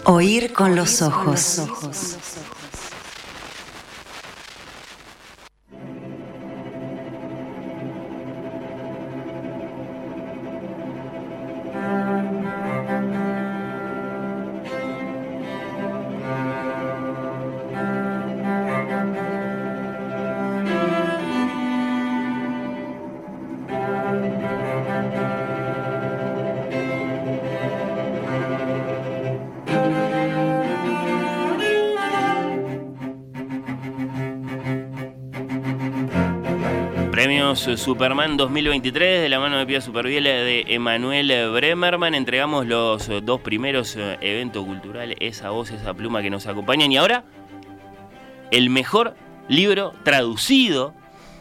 [0.10, 1.62] Oír con los ojos.
[37.76, 42.16] Superman 2023 de la mano de Pia Superviel de Emanuel Bremerman.
[42.16, 46.92] Entregamos los eh, dos primeros eh, eventos culturales, esa voz, esa pluma que nos acompañan.
[46.94, 47.26] Y ahora,
[48.52, 49.16] el mejor
[49.50, 50.94] libro traducido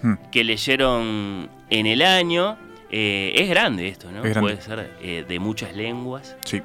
[0.02, 0.14] hmm.
[0.32, 2.58] que leyeron en el año.
[2.90, 4.22] Eh, es grande esto, ¿no?
[4.40, 4.96] Puede ser
[5.26, 6.36] de muchas lenguas.
[6.44, 6.60] Sí.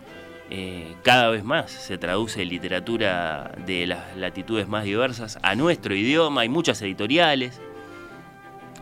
[1.03, 6.41] cada vez más se traduce literatura de las latitudes más diversas a nuestro idioma.
[6.41, 7.61] Hay muchas editoriales.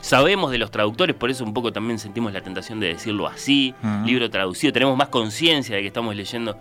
[0.02, 3.76] Sabemos de los traductores, por eso un poco también sentimos la tentación de decirlo así,
[4.06, 6.58] libro traducido, tenemos más conciencia de que estamos leyendo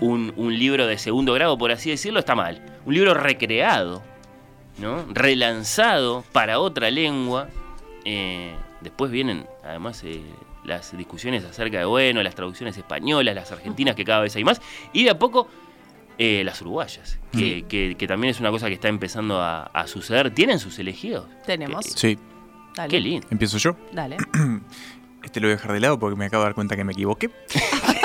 [0.00, 2.60] Un, libro de segundo grado, por así decirlo, está mal.
[2.84, 4.02] Un libro recreado,
[4.78, 5.04] ¿no?
[5.12, 7.48] relanzado para otra lengua.
[8.04, 10.20] Eh, después vienen, además, eh,
[10.64, 14.60] las discusiones acerca de, bueno, las traducciones españolas, las argentinas, que cada vez hay más,
[14.92, 15.48] y de a poco
[16.18, 20.30] eh, las uruguayas, que, también es una cosa que está empezando a, a suceder.
[20.32, 21.26] ¿Tienen sus elegidos?
[21.46, 21.86] Tenemos.
[21.86, 22.18] sí.
[22.88, 23.26] Qué lindo.
[23.30, 23.76] ¿Empiezo yo?
[23.92, 24.16] Dale.
[25.22, 26.92] Este lo voy a dejar de lado porque me acabo de dar cuenta que me
[26.92, 27.30] equivoqué.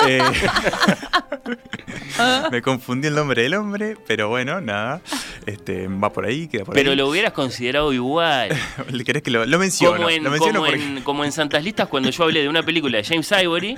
[0.08, 0.22] Eh,
[2.52, 5.00] me confundí el nombre del hombre, pero bueno, nada.
[5.46, 8.50] Este, va por ahí, queda por pero lo hubieras considerado igual.
[9.04, 9.96] ¿Querés que lo, lo menciono?
[9.96, 12.98] Como en, lo como, en, como en Santas Listas cuando yo hablé de una película
[12.98, 13.74] de James Ivory.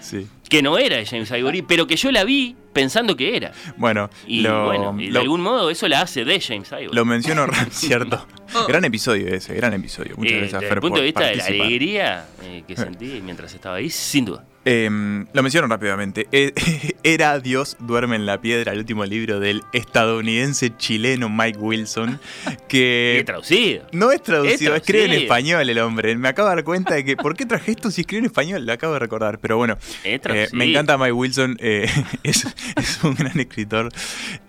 [0.00, 3.52] Sí que no era de James Ivory, pero que yo la vi pensando que era.
[3.76, 6.94] Bueno, y bueno, de algún modo eso la hace de James Ivory.
[6.94, 8.26] Lo menciono, cierto.
[8.68, 10.14] gran episodio ese, gran episodio.
[10.16, 13.54] Muchas eh, gracias, Desde el punto de vista de la alegría eh, que sentí mientras
[13.54, 14.44] estaba ahí, sin duda.
[14.68, 16.26] Em, lo menciono rápidamente.
[16.32, 16.52] Eh,
[17.04, 22.20] era Dios duerme en la piedra, el último libro del estadounidense chileno Mike Wilson.
[22.68, 23.18] Que.
[23.20, 23.86] ¿Es traducido?
[23.92, 26.16] No es traducido, escribe en español el hombre.
[26.16, 27.16] Me acabo de dar cuenta de que.
[27.16, 28.66] ¿Por qué traje esto si escribe en español?
[28.66, 29.38] Lo acabo de recordar.
[29.38, 31.56] Pero bueno, eh, me encanta Mike Wilson.
[31.60, 31.88] Eh,
[32.24, 32.44] es,
[32.74, 33.90] es, un gran escritor.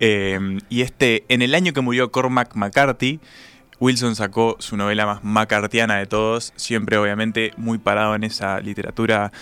[0.00, 3.20] y este, en el año que murió Cormac McCarthy
[3.80, 9.32] Wilson sacó su novela más macartiana de todos, siempre obviamente muy parado en esa literatura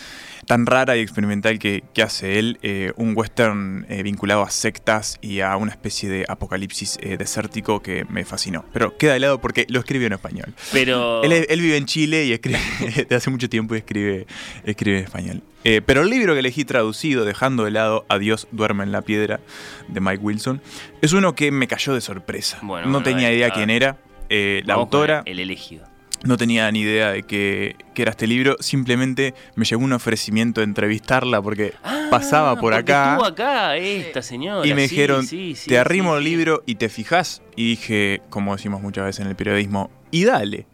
[0.47, 5.19] tan rara y experimental que, que hace él, eh, un western eh, vinculado a sectas
[5.21, 8.65] y a una especie de apocalipsis eh, desértico que me fascinó.
[8.73, 10.55] Pero queda de lado porque lo escribió en español.
[10.73, 11.23] Pero.
[11.25, 14.27] Él, él vive en Chile y escribe desde hace mucho tiempo y escribe,
[14.65, 15.43] escribe en español.
[15.85, 19.41] Pero el libro que elegí traducido, dejando de lado Adiós duerme en la piedra,
[19.89, 20.63] de Mike Wilson,
[21.03, 22.59] es uno que me cayó de sorpresa.
[22.63, 23.99] Bueno, no bueno, tenía idea quién era.
[24.29, 25.85] Eh, la autora El elegido.
[26.25, 28.57] no tenía ni idea de que, que era este libro.
[28.61, 31.75] Simplemente me llegó un ofrecimiento de entrevistarla porque
[32.11, 33.13] pasaba por Ah, porque acá.
[33.13, 34.67] Estuvo acá esta señora.
[34.67, 36.31] Y me sí, dijeron, sí, sí, te arrimo sí, el sí.
[36.31, 37.43] libro y te fijas.
[37.55, 40.67] Y dije, como decimos muchas veces en el periodismo, y dale.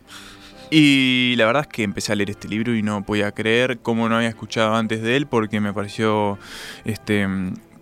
[0.71, 4.09] Y la verdad es que empecé a leer este libro y no podía creer cómo
[4.09, 6.39] no había escuchado antes de él porque me pareció,
[6.87, 7.27] este,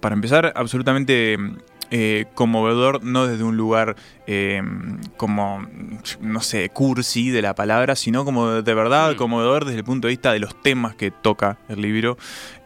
[0.00, 1.36] para empezar, absolutamente
[1.92, 3.94] eh, conmovedor, no desde un lugar
[4.32, 4.62] eh,
[5.16, 5.66] como,
[6.20, 10.12] no sé, cursi de la palabra, sino como de verdad conmovedor desde el punto de
[10.12, 12.16] vista de los temas que toca el libro.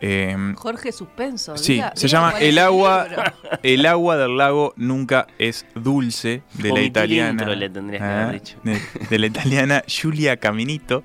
[0.03, 1.57] Eh, Jorge Suspenso.
[1.57, 3.07] Sí, diga- se diga llama El agua,
[3.63, 7.31] el agua del lago nunca es dulce, de la italiana.
[7.31, 8.59] intro, le tendrías que haber dicho.
[8.63, 11.03] De, de la italiana Giulia Caminito.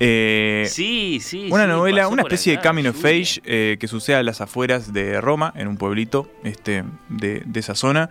[0.00, 1.48] Eh, Sí, sí.
[1.50, 4.40] una sí, novela, una especie de acá, coming of age eh, que sucede a las
[4.40, 8.08] afueras de Roma, en un pueblito este, de, de esa zona.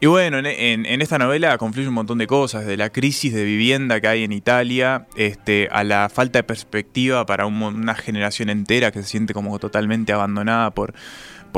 [0.00, 0.46] Y bueno, en,
[0.86, 4.22] en- esta novela confluye un montón de cosas, de la crisis de vivienda que hay
[4.22, 9.08] en Italia, este, a la falta de perspectiva para un una generación entera que se
[9.08, 10.94] siente como totalmente abandonada por,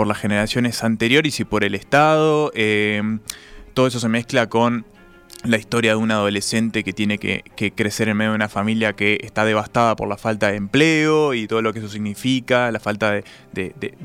[0.06, 2.50] las generaciones anteriores y por el Estado.
[2.54, 3.02] eh,
[3.74, 4.86] todo eso se mezcla con
[5.44, 7.42] la historia de un adolescente que tiene que,
[7.76, 11.46] crecer en medio de una familia que está devastada por la falta de empleo y
[11.46, 13.24] todo lo que eso significa, la falta de,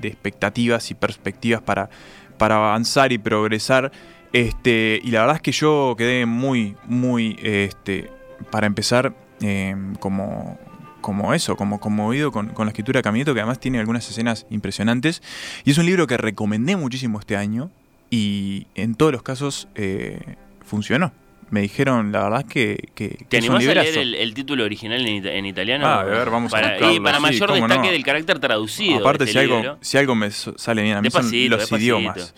[0.04, 1.90] expectativas y perspectivas para
[2.38, 3.94] avanzar y progresar.
[4.36, 8.10] Este, y la verdad es que yo quedé muy, muy, este,
[8.52, 10.60] para empezar, eh, como,
[11.00, 14.46] como eso, como conmovido con, con la escritura de Caminito, que además tiene algunas escenas
[14.50, 15.24] impresionantes.
[15.64, 17.72] Y es un libro que recomendé muchísimo este año
[18.10, 20.20] y en todos los casos eh,
[20.66, 21.14] funcionó.
[21.50, 25.00] Me dijeron, la verdad, que, que, que ¿Te animás a leer el, el título original
[25.08, 25.86] en, ita- en italiano?
[25.88, 27.92] Ah, a ver, vamos a para, buscarlo, Y para mayor destaque no.
[27.94, 28.98] del carácter traducido.
[29.00, 31.78] Aparte, de si este algo, si algo me sale bien a mí son los despacito.
[31.78, 32.34] idiomas.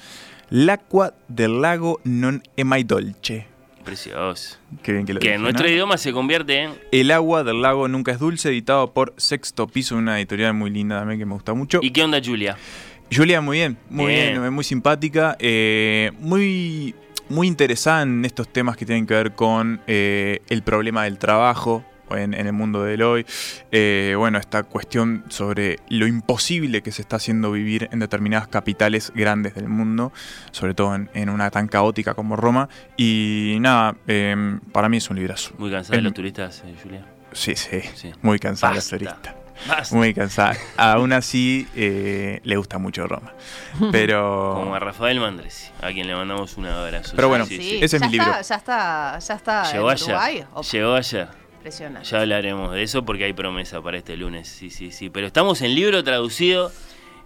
[0.49, 3.45] L'acqua del lago non è mai dolce.
[3.83, 4.57] Precioso.
[4.83, 5.71] Qué bien que lo Que dije, en nuestro ¿no?
[5.71, 6.71] idioma se convierte en.
[6.91, 10.99] El agua del lago nunca es dulce, editado por Sexto Piso, una editorial muy linda
[10.99, 11.79] también que me gusta mucho.
[11.81, 12.57] ¿Y qué onda, Julia?
[13.13, 14.41] Julia, muy bien, muy Bien.
[14.41, 16.93] bien, muy simpática, eh, muy,
[17.29, 21.85] muy interesada en estos temas que tienen que ver con eh, el problema del trabajo
[22.11, 23.25] en, en el mundo del hoy.
[23.71, 29.11] Eh, bueno, esta cuestión sobre lo imposible que se está haciendo vivir en determinadas capitales
[29.15, 30.11] grandes del mundo,
[30.51, 32.69] sobre todo en, en una tan caótica como Roma.
[32.97, 35.53] Y nada, eh, para mí es un librazo.
[35.57, 37.05] Muy cansada de los turistas, eh, Julia.
[37.33, 38.11] Sí, sí, Sí.
[38.21, 38.97] muy cansada la Basta.
[38.97, 39.35] turista.
[39.67, 39.95] Basta.
[39.95, 40.55] Muy cansada.
[40.77, 43.33] Aún así, eh, le gusta mucho Roma.
[43.91, 44.53] Pero.
[44.55, 47.13] Como a Rafael Mandresi, a quien le mandamos un abrazo.
[47.15, 47.75] Pero bueno, Sí, Sí, sí.
[47.81, 48.27] ese es ya mi libro.
[48.29, 50.45] Está, ya está, ya está Llegó en Uruguay.
[50.71, 51.27] Llegó ayer.
[52.03, 54.47] Ya hablaremos de eso porque hay promesa para este lunes.
[54.47, 55.09] Sí, sí, sí.
[55.09, 56.71] Pero estamos en libro traducido.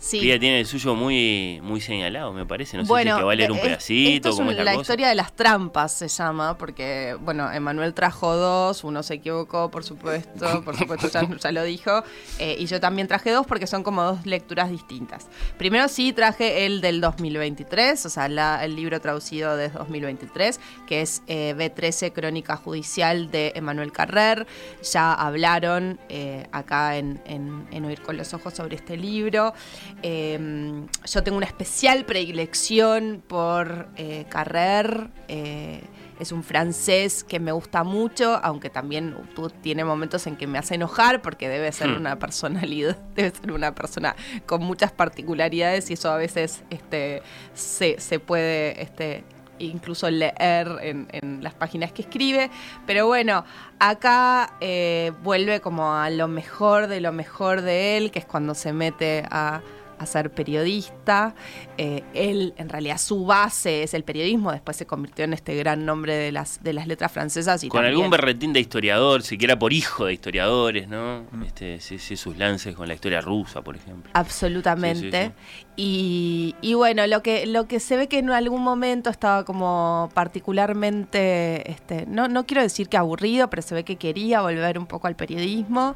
[0.04, 0.20] Sí.
[0.20, 2.76] Pía tiene el suyo muy, muy señalado, me parece.
[2.76, 4.74] No sé bueno, si que va a leer un eh, pedacito, esto es un- la,
[4.74, 9.84] historia de las trampas se llama, porque, bueno, Emanuel trajo dos, uno se equivocó, por
[9.84, 12.04] supuesto, por supuesto ya, ya lo dijo,
[12.40, 15.28] eh, y yo también traje dos porque son como dos lecturas distintas.
[15.60, 21.02] Primero sí traje el del 2023, o sea, la- el libro traducido de 2023, que
[21.02, 24.48] es eh, B13 Crónica Judicial de Emanuel Carrer.
[24.92, 29.54] Ya hablaron eh, acá en, en- en Oír con los Ojos sobre este libro.
[30.04, 35.10] Eh, yo tengo una especial predilección por eh, Carrer.
[35.28, 35.82] eh,
[36.20, 40.60] es un francés que me gusta mucho, aunque también tú- tiene momentos en que me
[40.60, 41.96] hace enojar porque debe ser Hmm.
[41.98, 44.16] una personalidad, debe ser una persona
[44.46, 47.24] con muchas particularidades y eso a veces este,
[47.56, 49.24] se, se puede este,
[49.58, 52.52] incluso leer en, en las páginas que escribe.
[52.86, 53.44] Pero bueno,
[53.80, 58.54] acá eh, vuelve como a lo mejor de lo mejor de él, que es cuando
[58.54, 59.62] se mete a,
[60.02, 61.36] a ser periodista.
[61.78, 65.86] Eh, él, en realidad, su base es el periodismo, después se convirtió en este gran
[65.86, 67.64] nombre de las, de las letras francesas.
[67.64, 71.26] Y Con también- algún berretín de historiador, siquiera por hijo de historiadores, ¿no?
[71.46, 74.12] Este, sí, sí, sus lances con la historia rusa, por ejemplo.
[74.14, 75.26] Absolutamente.
[75.26, 79.46] Sí, sí, Y, bueno, lo que, lo que se ve que en algún momento estaba
[79.46, 84.78] como particularmente, este, no, no quiero decir que aburrido, pero se ve que quería volver
[84.78, 85.96] un poco al periodismo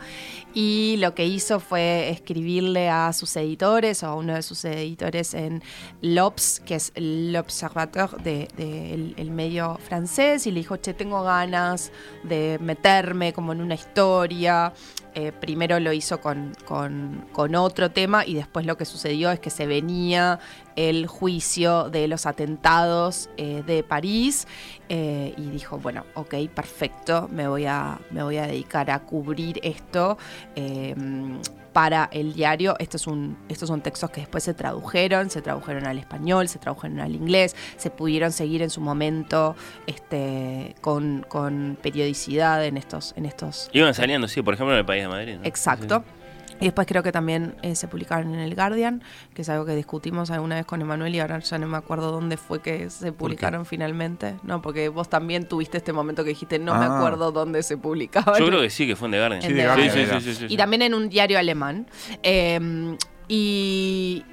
[0.53, 5.61] y lo que hizo fue escribirle a sus editores, o uno de sus editores en
[6.01, 11.91] l'Obs, que es l'Observateur de, de el medio francés, y le dijo, che, tengo ganas
[12.23, 14.73] de meterme como en una historia.
[15.17, 19.49] Eh, primero lo hizo con, con- otro tema y después lo que sucedió es que
[19.49, 20.39] se venía
[20.75, 24.45] el juicio de los atentados eh, de París
[24.89, 29.61] eh, y dijo, bueno, ok, perfecto, me voy a, me voy a dedicar a cubrir
[29.63, 30.17] esto.
[31.75, 35.97] Para el diario, estos son, estos son textos que después se tradujeron, se tradujeron al
[35.97, 42.63] español, se tradujeron al inglés, se pudieron seguir en su momento este, con, con periodicidad
[42.63, 45.35] en estos, en estos Iban saliendo, sí, por ejemplo, en el País de Madrid.
[45.35, 45.45] ¿no?
[45.45, 46.05] Exacto.
[46.61, 49.03] Y después creo que también eh, se publicaron en el Guardian,
[49.33, 52.11] que es algo que discutimos alguna vez con Emanuel y ahora ya no me acuerdo
[52.11, 54.35] dónde fue que se publicaron finalmente.
[54.43, 56.97] No, porque vos también tuviste este momento que dijiste, no me Ah.
[56.97, 58.39] acuerdo dónde se publicaban.
[58.39, 59.41] Yo creo que sí, que fue en The Guardian.
[59.43, 60.19] En Sí, The de Guardian sí, sí, era.
[60.21, 61.87] sí, sí, sí, y también en un diario alemán.
[62.23, 62.97] Eh,
[63.27, 64.23] y,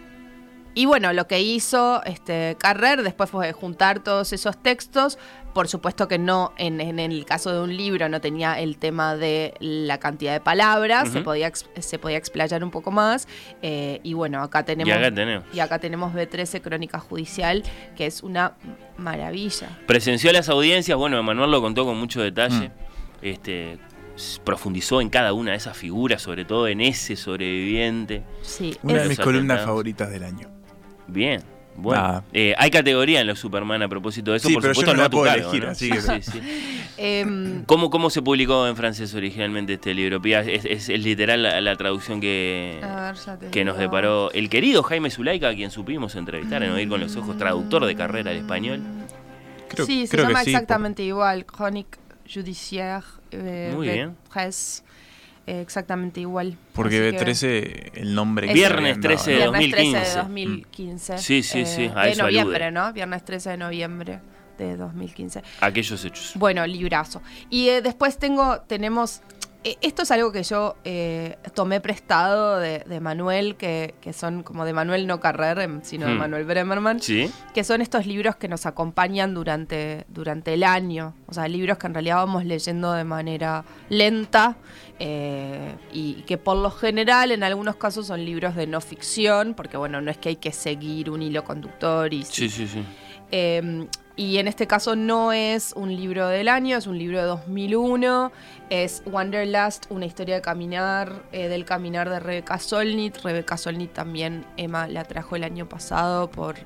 [0.74, 5.18] y bueno, lo que hizo este, Carrer después fue juntar todos esos textos.
[5.52, 9.16] Por supuesto que no, en, en el caso de un libro no tenía el tema
[9.16, 13.28] de la cantidad de palabras, se, podía, ex- se podía explayar un poco más.
[13.60, 14.88] eh, y bueno, acá tenemos...
[14.88, 15.44] Y acá tenemos.
[15.52, 17.62] y acá tenemos B13 Crónica Judicial,
[17.96, 18.54] que es una
[18.96, 19.78] maravilla.
[19.86, 22.68] Presenció las audiencias, bueno, Emanuel lo contó con mucho detalle.
[22.70, 22.72] Mm.
[23.20, 23.78] Este,
[24.44, 28.22] profundizó en cada una de esas figuras, sobre todo en ese sobreviviente.
[28.40, 30.48] Sí, Una de mis columnas favoritas del año.
[31.12, 31.42] Bien.
[31.74, 32.24] Bueno, Nada.
[32.34, 34.92] Eh, hay categoría en los Superman a propósito de eso, Sí, por pero yo supuesto
[34.92, 35.70] no no la a tu puedo cargo, elegir, ¿no?
[35.70, 36.40] así que- Sí, sí.
[36.98, 40.20] em, ¿Cómo, ¿Cómo se publicó en francés originalmente este libro?
[40.20, 40.40] Pía?
[40.40, 42.78] Es, es- es literal la, la traducción que,
[43.40, 47.00] ver, que nos deparó el querido Jaime Zulaika, a quien supimos entrevistar en Oír con
[47.00, 48.82] los Ojos, traductor de carrera al español.
[49.68, 51.98] Creo, sí, se creo llama que sí, exactamente igual, Chronique
[52.30, 54.14] Judiciaire eh, Muy bien.
[54.30, 54.82] B13, eh,
[55.46, 56.56] exactamente igual.
[56.72, 59.52] Porque Así que- B13, el nombre Viernes le habían dado, 13 de ¿no?
[59.52, 60.18] Viernes 13 de 2015.
[60.18, 61.18] 2015.
[61.18, 62.80] Sí, sí, sí, a de eso noviembre, alude.
[62.80, 62.92] ¿no?
[62.92, 64.20] Viernes 13 de noviembre
[64.58, 65.42] de 2015.
[65.60, 66.32] Aquellos hechos.
[66.36, 67.22] Bueno, librazo.
[67.50, 69.31] Y eh, después tengo, tenemos, eh,
[69.80, 74.64] esto es algo que yo eh, tomé prestado de, de Manuel, que, que son como
[74.64, 76.18] de Manuel no Carrer, em, sino de Hmm.
[76.18, 77.30] Manuel Bremerman, Sí.
[77.54, 81.14] que son estos libros que nos acompañan durante, durante el año.
[81.28, 84.56] O sea, libros que en realidad vamos leyendo de manera lenta
[84.98, 89.76] eh, y que por lo general en algunos casos son libros de no ficción, porque
[89.76, 92.84] bueno, no es que hay que seguir un hilo conductor y Sí, sí, sí.
[93.30, 93.86] eh,
[94.16, 98.30] y en este caso no es un libro del año, es un libro de 2001.
[98.68, 103.16] Es Wanderlust, una historia de caminar, eh, del caminar de Rebeca Solnit.
[103.22, 106.56] Rebeca Solnit también, Emma la trajo el año pasado por...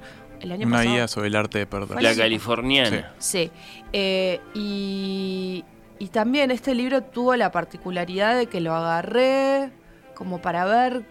[0.40, 0.94] El año Una pasado.
[0.94, 2.02] guía sobre el arte de perder.
[2.02, 2.20] La sí.
[2.20, 3.14] californiana.
[3.18, 3.50] Sí.
[3.92, 5.64] Eh, y,
[5.98, 9.70] y también este libro tuvo la particularidad de que lo agarré
[10.14, 11.04] como para ver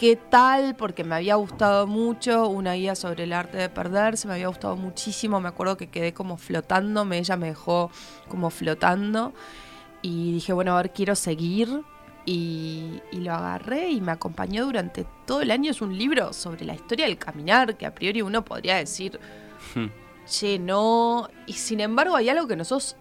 [0.00, 4.32] qué tal, porque me había gustado mucho una guía sobre el arte de perderse, me
[4.32, 7.90] había gustado muchísimo, me acuerdo que quedé como flotándome, ella me dejó
[8.26, 9.34] como flotando
[10.00, 11.82] y dije, bueno, a ver, quiero seguir.
[12.24, 15.70] Y, y lo agarré y me acompañó durante todo el año.
[15.70, 19.20] Es un libro sobre la historia del caminar, que a priori uno podría decir,
[20.26, 21.28] che, no.
[21.46, 22.96] Y sin embargo hay algo que nosotros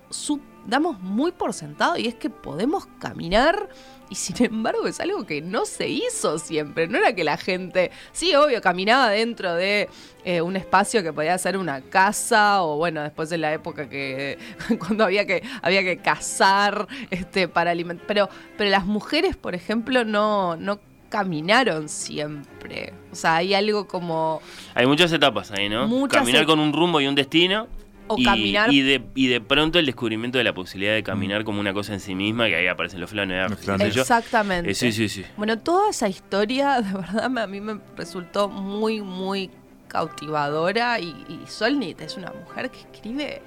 [0.65, 3.69] damos muy por sentado y es que podemos caminar
[4.09, 6.87] y sin embargo es algo que no se hizo siempre.
[6.87, 9.87] No era que la gente, sí, obvio, caminaba dentro de
[10.25, 14.37] eh, un espacio que podía ser una casa o bueno, después de la época que
[14.79, 20.03] cuando había que había que cazar este para alimentar, pero pero las mujeres, por ejemplo,
[20.05, 20.79] no no
[21.09, 22.93] caminaron siempre.
[23.11, 24.41] O sea, hay algo como
[24.75, 25.87] Hay muchas etapas ahí, ¿no?
[26.07, 27.67] Caminar et- con un rumbo y un destino.
[28.09, 31.43] O y, caminar- Y de, y de pronto el descubrimiento de la posibilidad de caminar
[31.43, 33.51] como una cosa en sí misma, que ahí aparecen los flanear.
[33.81, 34.71] exactamente.
[34.71, 35.23] Eh, sí, sí, sí.
[35.37, 39.49] Bueno, toda esa historia, de verdad, me- a mí me resultó muy, muy
[39.87, 40.99] cautivadora.
[40.99, 43.41] Y, y Solnit es una mujer que escribe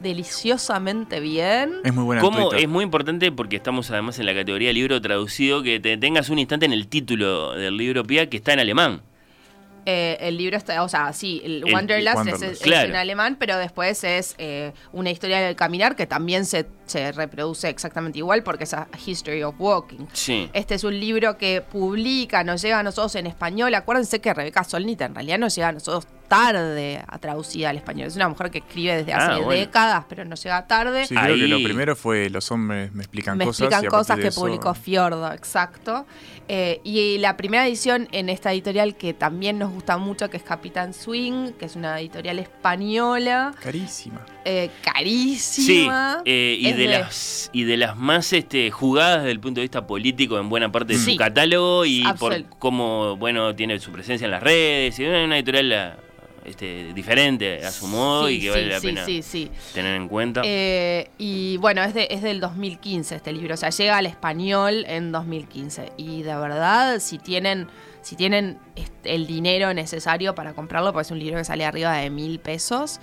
[0.00, 1.72] deliciosamente bien.
[1.84, 2.60] Es muy buena Twitter.
[2.64, 6.38] es muy importante porque estamos además en la categoría libro traducido que te tengas un
[6.38, 9.02] instante en el título del libro Pia que está en alemán.
[9.86, 12.42] Eh, el libro está, o sea, sí, el, El- Wanderlust, Wanderlust.
[12.44, 12.88] es, es Claro.
[12.88, 17.68] en alemán, pero después es eh, una historia del caminar que también se, se reproduce
[17.68, 20.06] exactamente igual porque es a History of Walking.
[20.12, 20.48] Sí.
[20.52, 23.74] Este es un libro que publica, nos llega a nosotros en español.
[23.74, 28.08] Acuérdense que Rebeca Solnit en realidad nos llega a nosotros tarde a traducida al español.
[28.08, 29.60] Es una mujer que escribe desde hace Ah, bueno.
[29.60, 31.06] décadas, pero nos llega tarde.
[31.06, 33.60] Sí, creo que lo primero fue Los hombres me explican Me cosas.
[33.60, 36.06] explican y a partir cosas que eso- publicó Fiordo, exacto.
[36.48, 40.42] Eh, y la primera edición en esta editorial que también nos gusta mucho, que es
[40.42, 44.24] Capitán Swing, que es una editorial española, Carísima.
[44.44, 46.22] eh, Sí, carísima.
[46.24, 49.86] eh, y de las y de las más este, jugadas desde el punto de vista
[49.86, 51.12] político en buena parte de Sí.
[51.12, 55.36] su catálogo y por cómo bueno tiene su presencia en las redes y una, una
[55.36, 55.98] editorial
[56.44, 60.08] este, diferente a su modo Sí, y que sí, vale la pena sí, tener en
[60.08, 60.42] cuenta.
[60.44, 64.84] Eh, y bueno, es, de- es del 2015 este libro, o sea, llega al español
[64.86, 65.92] en 2015.
[65.96, 67.66] Y de verdad, si tienen,
[68.02, 71.94] si tienen este, el dinero necesario para comprarlo, porque es un libro que sale arriba
[71.96, 73.00] de mil pesos.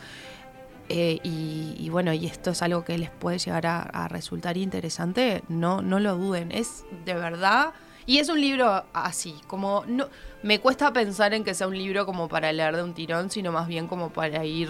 [0.91, 5.43] Eh, y, bueno, y esto es algo que les puede llegar a, a resultar interesante,
[5.47, 6.51] no, no lo duden.
[6.51, 7.73] Es de verdad.
[8.05, 10.09] Y es un libro así, como no
[10.43, 13.51] me cuesta pensar en que sea un libro como para leer de un tirón, sino
[13.51, 14.69] más bien como para ir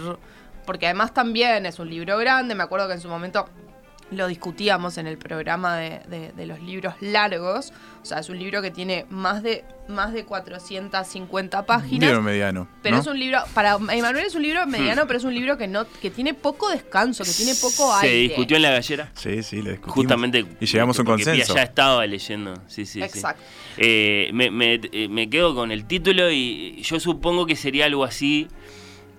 [0.66, 3.48] porque además también es un libro grande, me acuerdo que en su momento
[4.12, 8.38] lo discutíamos en el programa de, de- de los libros largos, o sea, es un
[8.40, 12.10] libro que tiene más de, más de 450 Un páginas.
[12.10, 12.68] libro mediano.
[12.82, 13.02] Pero ¿no?
[13.02, 15.86] es un libro, para Emanuel es un libro mediano, pero es un libro que no,
[16.02, 18.22] que tiene poco descanso, que tiene poco Se aire.
[18.30, 19.12] discutió en la gallera.
[19.16, 19.96] Sí, sí, lo discutimos.
[19.96, 20.46] Justamente.
[20.60, 21.56] Y llegamos a un consenso.
[21.56, 22.54] ya estaba leyendo.
[22.68, 23.04] Sí, sí, sí.
[23.04, 23.42] Exacto.
[23.78, 28.04] Eh, me, me- eh, me quedo con el título y yo supongo que sería algo
[28.04, 28.48] así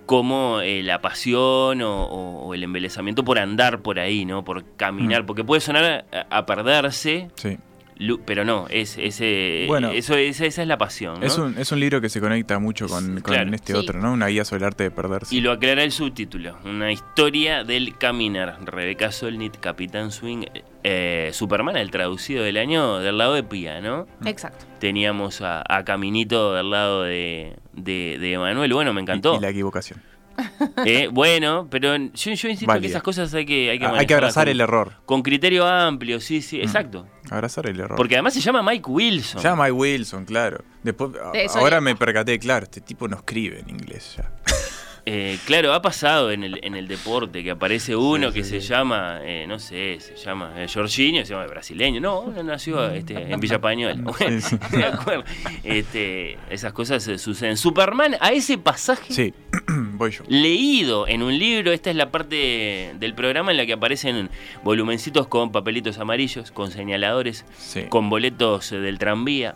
[0.05, 4.43] como eh, la pasión o, o- o el embelezamiento por andar por ahí, ¿no?
[4.43, 5.23] Por caminar.
[5.23, 5.25] Mm.
[5.25, 7.57] Porque puede sonar a, a perderse, Sí.
[7.97, 9.91] Lu- pero no, es, ese, Bueno.
[9.91, 11.19] eso, esa, esa es la pasión.
[11.19, 11.25] ¿no?
[11.25, 13.53] Es, un, es un libro que se conecta mucho con, con Claro.
[13.53, 13.79] este Sí.
[13.79, 14.13] otro, ¿no?
[14.13, 15.35] Una guía sobre el arte de perderse.
[15.35, 18.57] Y lo aclara el subtítulo, una historia del caminar.
[18.65, 20.45] Rebeca Solnit, Capitán Swing,
[20.83, 24.07] eh, Superman, el traducido del año, del lado de Pía, ¿no?
[24.25, 24.65] Exacto.
[24.79, 29.37] Teníamos a, a Caminito del lado de, de, de Emanuel, bueno, me Y- encantó.
[29.37, 30.01] Y, la equivocación.
[30.85, 34.05] Eh, bueno, pero yo, yo insisto que esas cosas hay que, hay que, Ah, hay
[34.07, 34.93] que manejarlas abrazar con- el error.
[35.05, 36.61] Con criterio amplio, sí, sí, Mm.
[36.61, 37.07] exacto.
[37.29, 37.95] Abrazar el error.
[37.95, 39.41] Porque además se llama Mike Wilson.
[39.41, 40.63] Se llama Mike Wilson, claro.
[40.83, 41.11] Después,
[41.55, 44.31] ahora me percaté, claro, este tipo no escribe en inglés ya.
[45.05, 48.49] Eh, claro, ha pasado en el, en el deporte que aparece uno Sí, que sí,
[48.51, 48.67] se sí.
[48.69, 51.99] llama, eh, no sé, se llama eh, Jorginho, se llama brasileño.
[51.99, 54.01] No, nació este, en Villa Pañuel.
[54.01, 54.39] Bueno,
[54.71, 55.25] de acuerdo.
[55.63, 57.57] Este, esas cosas eh, suceden.
[57.57, 59.33] Superman, a ese pasaje Sí,
[59.67, 60.23] voy yo.
[60.29, 64.29] leído en un libro, esta es la parte del programa en la que aparecen
[64.63, 67.45] volumencitos con papelitos amarillos, con señaladores,
[67.89, 69.55] con boletos eh, del tranvía.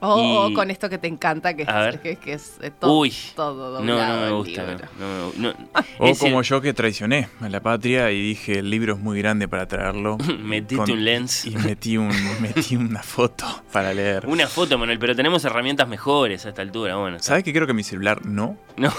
[0.00, 3.82] O, con esto que te encanta, que, es, que, que es eh, todo, Uy, todo
[3.82, 4.64] no, doblado no me gusta.
[4.98, 5.68] no, no, no.
[5.98, 9.00] O Es el- como yo que traicioné a la patria y dije el libro es
[9.00, 10.16] muy grande para traerlo.
[10.42, 11.46] Metiste un lens.
[11.46, 14.26] Y metí, un, metí una foto para leer.
[14.26, 16.96] Una foto, Manuel, pero tenemos herramientas mejores a esta altura.
[16.96, 18.56] Bueno, ¿Sabes que creo que mi celular no?
[18.76, 18.92] no,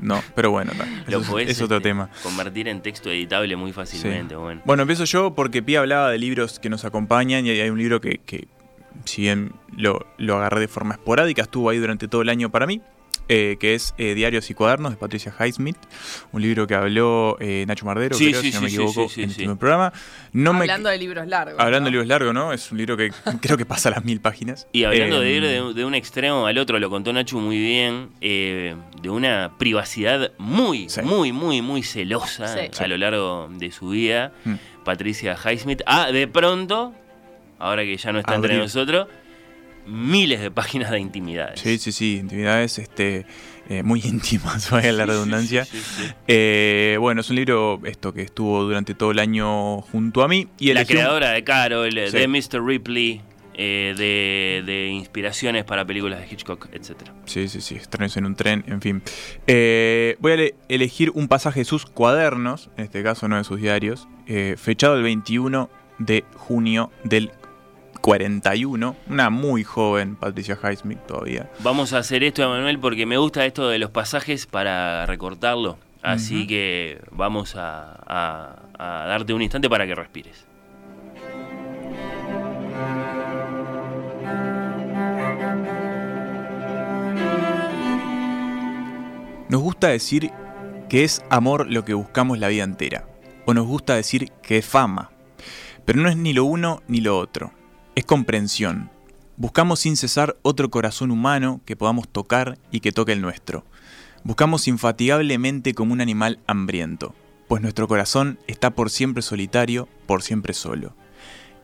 [0.00, 2.08] No, pero bueno, no, lo eso es- podés es otro este, tema.
[2.22, 3.74] convertir en texto editable muy Sí.
[3.76, 4.36] fácilmente.
[4.36, 4.60] Bueno.
[4.64, 8.00] Bueno, empiezo yo porque Pía hablaba de libros que nos acompañan y hay un libro
[8.00, 8.48] que, que
[9.04, 12.66] si bien lo, lo agarré de forma esporádica, estuvo ahí durante todo el año para
[12.66, 12.80] mí,
[13.28, 15.76] eh, que es eh, Diarios y Cuadernos de Patricia Highsmith,
[16.32, 19.28] un libro que habló eh, Nacho Mardero, Sí, creo, sí, si no me equivoco, sí,
[19.28, 19.92] sí, en el programa.
[20.32, 21.54] No me- Hablando de libros largos.
[21.58, 21.84] hablando ¿no?
[21.86, 22.52] de libros largos, ¿no?
[22.52, 24.66] Es un libro que creo que pasa las mil páginas.
[24.72, 28.08] Y hablando de ir de, de un extremo al otro, lo contó Nacho muy bien,
[28.20, 31.00] eh, de una privacidad muy, Sí.
[31.02, 32.82] muy, muy, muy celosa Sí.
[32.82, 34.54] a lo largo de su vida, Mm.
[34.84, 35.80] Patricia Highsmith.
[35.86, 36.92] Ah, de pronto,
[37.62, 39.08] ahora que ya no está entre nosotros,
[39.86, 41.60] miles de páginas de intimidades.
[41.60, 43.26] Sí, sí, sí, intimidades este,
[43.68, 45.64] eh, muy íntimas, vaya la redundancia.
[45.64, 46.10] Sí, sí, sí.
[46.28, 50.48] Eh, bueno, es un libro esto que estuvo durante todo el año junto a mí.
[50.58, 52.64] Y La creadora de Carol, de Mr.
[52.64, 53.20] Ripley,
[53.54, 56.92] eh, de, de inspiraciones para películas de Hitchcock, etc.
[57.26, 59.02] Sí, sí, sí, extraños en un tren, en fin.
[59.46, 63.44] Eh, voy a le- elegir un pasaje de sus cuadernos, en este caso no de
[63.44, 67.30] sus diarios, eh, fechado el 21 de junio del
[68.02, 68.96] 41.
[69.08, 71.50] Una muy joven Patricia Highsmith todavía.
[71.60, 75.78] Vamos a hacer esto, Emanuel, porque me gusta esto de los pasajes para recortarlo.
[76.02, 80.44] Así que vamos a, a- a darte un instante para que respires.
[89.48, 90.30] Nos gusta decir
[90.88, 93.06] que es amor lo que buscamos la vida entera.
[93.44, 95.10] O nos gusta decir que es fama.
[95.84, 97.52] Pero no es ni lo uno ni lo otro.
[97.94, 98.88] Es comprensión.
[99.36, 103.66] Buscamos sin cesar otro corazón humano que podamos tocar y que toque el nuestro.
[104.24, 107.14] Buscamos infatigablemente como un animal hambriento,
[107.48, 110.96] pues nuestro corazón está por siempre solitario, por siempre solo.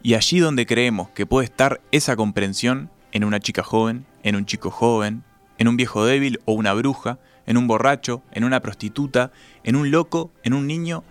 [0.03, 4.45] Y allí donde creemos que puede estar esa comprensión, en una chica joven, en un
[4.45, 5.25] chico joven,
[5.57, 9.33] en un viejo débil o una bruja, en un borracho, en una prostituta,
[9.65, 11.05] en un loco, en un niño,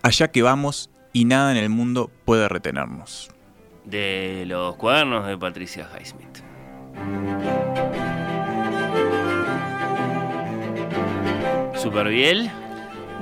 [0.00, 3.31] allá que vamos y nada en el mundo puede retenernos.
[3.84, 6.42] De los cuadernos de Patricia Highsmith.
[11.76, 12.50] Super bien.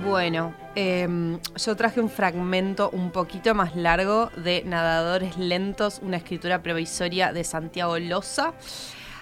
[0.05, 6.63] Bueno, em, yo traje un fragmento un poquito más largo de Nadadores Lentos, una escritura
[6.63, 8.55] provisoria de Santiago Loza,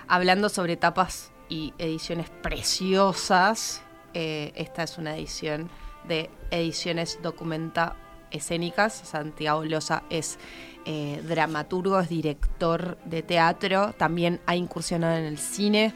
[0.07, 3.83] hablando sobre etapas y ediciones preciosas.
[4.15, 5.69] Eh, esta es una edición
[6.07, 7.97] de ediciones documenta
[8.31, 8.95] escénicas.
[8.95, 10.39] Santiago Loza es
[10.85, 15.95] eh, dramaturgo, es director de teatro, también ha incursionado en el cine.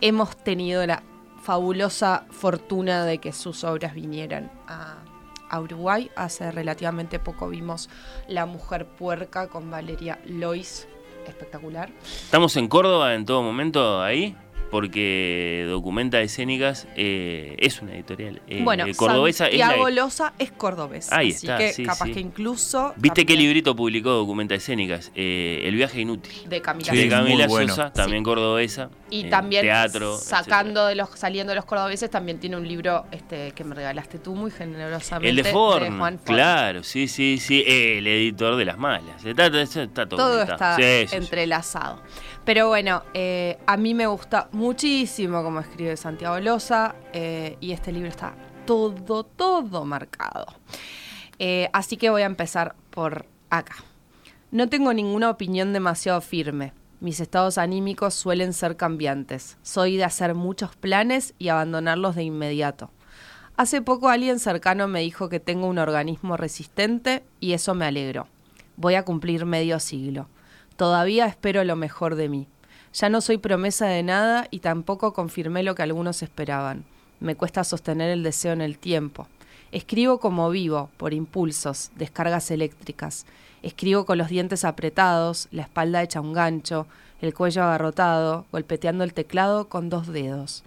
[0.00, 1.02] Hemos tenido la
[1.42, 4.96] fabulosa fortuna de que sus obras vinieran a,
[5.48, 6.10] a Uruguay.
[6.16, 7.88] Hace relativamente poco vimos
[8.28, 10.88] La Mujer Puerca con Valeria Lois.
[11.26, 11.90] Espectacular.
[12.02, 14.36] Estamos en Córdoba en todo momento ahí
[14.72, 19.44] porque Documenta Escénicas eh, es una editorial eh, bueno, cordobesa.
[19.44, 20.02] Santiago es la...
[20.02, 21.12] Loza es cordobés.
[21.12, 22.12] Ahí así está, que sí, capaz sí.
[22.14, 22.94] que incluso.
[22.96, 25.12] ¿Viste qué librito publicó Documenta Escénicas?
[25.14, 26.48] Eh, El viaje inútil.
[26.48, 27.08] De Camila Sí, de.
[27.08, 27.68] Camila bueno.
[27.68, 28.88] Sosa, también cordobesa.
[29.10, 33.04] Y eh, también teatro, sacando de los, saliendo de los cordobeses, también tiene un libro
[33.12, 35.28] este, que me regalaste tú muy generosamente.
[35.28, 36.34] El de Forn, Juan Forn.
[36.34, 39.22] claro, sí, sí, sí, el editor de las malas.
[39.24, 41.16] Está, está- está todo, Todo está Sí, sí, sí.
[41.16, 42.02] entrelazado.
[42.44, 47.92] Pero bueno, eh, a mí me gusta muchísimo como escribe Santiago Loza eh, y este
[47.92, 48.34] libro está
[48.66, 50.46] todo, todo marcado.
[51.38, 53.76] Eh, así que voy a empezar por acá.
[54.50, 56.72] No tengo ninguna opinión demasiado firme.
[57.00, 59.56] Mis estados anímicos suelen ser cambiantes.
[59.62, 62.90] Soy de hacer muchos planes y abandonarlos de inmediato.
[63.56, 68.26] Hace poco alguien cercano me dijo que tengo un organismo resistente y eso me alegró.
[68.76, 70.28] Voy a cumplir medio siglo.
[70.82, 72.48] Todavía espero lo mejor de mí.
[72.92, 76.82] Ya no soy promesa de nada y tampoco confirmé lo que algunos esperaban.
[77.20, 79.28] Me cuesta sostener el deseo en el tiempo.
[79.70, 83.26] Escribo como vivo, por impulsos, descargas eléctricas.
[83.62, 86.88] Escribo con los dientes apretados, la espalda hecha un gancho,
[87.20, 90.64] el cuello agarrotado, golpeteando el teclado con dos dedos.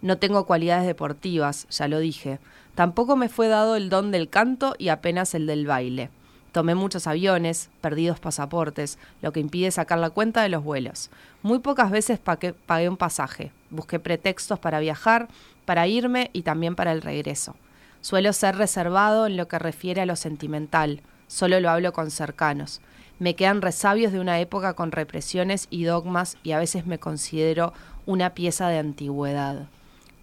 [0.00, 2.40] No tengo cualidades deportivas, ya lo dije.
[2.74, 6.10] Tampoco me fue dado el don del canto y apenas el del baile.
[6.52, 11.10] Tomé muchos aviones, perdidos pasaportes, lo que impide sacar la cuenta de los vuelos.
[11.42, 12.54] Muy pocas veces pagué,
[12.88, 13.52] un pasaje.
[13.70, 15.28] Busqué pretextos para viajar,
[15.64, 17.56] para irme y también para el regreso.
[18.02, 21.00] Suelo ser reservado en lo que refiere a lo sentimental.
[21.26, 22.82] Solo lo hablo con cercanos.
[23.18, 27.72] Me quedan resabios de una época con represiones y dogmas y a veces me considero
[28.04, 29.68] una pieza de antigüedad.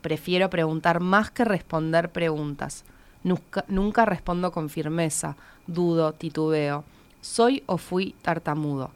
[0.02, 2.84] Prefiero preguntar más que responder preguntas.
[3.24, 5.36] Nunca, nunca respondo con firmeza,
[5.74, 6.84] dudo, titubeo.
[7.22, 8.92] Soy o fui tartamudo.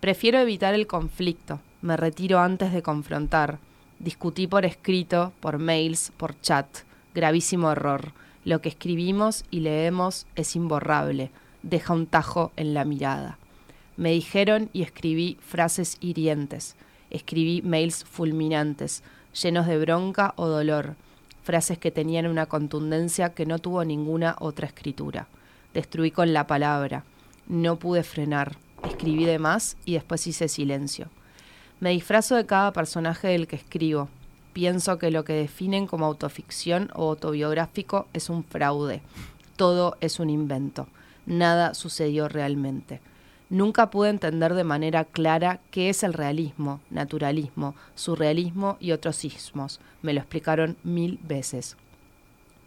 [0.00, 1.60] Prefiero evitar el conflicto.
[1.82, 3.58] Me retiro antes de confrontar.
[3.98, 6.66] Discutí por escrito, por mails, por chat.
[7.14, 8.12] Gravísimo error.
[8.44, 11.30] Lo que escribimos y leemos es imborrable.
[11.62, 13.38] Deja un tajo en la mirada.
[13.96, 16.76] Me dijeron y escribí frases hirientes.
[17.10, 19.02] Escribí mails fulminantes,
[19.42, 20.96] llenos de bronca o dolor.
[21.42, 25.28] Frases que tenían una contundencia que no tuvo ninguna otra escritura.
[25.76, 27.04] Destruí con la palabra.
[27.48, 28.56] No pude frenar.
[28.82, 31.10] Escribí de más y después hice silencio.
[31.80, 34.08] Me disfrazo de cada personaje del que escribo.
[34.54, 39.02] Pienso que lo que definen como autoficción o autobiográfico es un fraude.
[39.56, 40.88] Todo es un invento.
[41.26, 43.02] Nada sucedió realmente.
[43.50, 49.80] Nunca pude entender de manera clara qué es el realismo, naturalismo, surrealismo y otros sismos.
[50.00, 51.76] Me lo explicaron mil veces.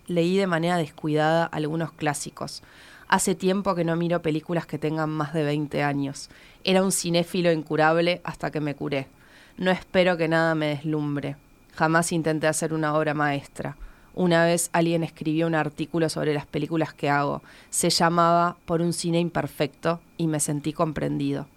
[0.05, 2.61] Leí de manera descuidada algunos clásicos.
[3.09, 6.29] Hace tiempo que no miro películas que tengan más de 20 años.
[6.63, 9.07] Era un cinéfilo incurable hasta que me curé.
[9.57, 11.35] No espero que nada me deslumbre.
[11.75, 13.77] Jamás intenté hacer una obra maestra.
[14.13, 17.41] Una vez alguien escribió un artículo sobre las películas que hago.
[17.71, 21.47] Se llamaba Por un cine imperfecto y me sentí comprendido.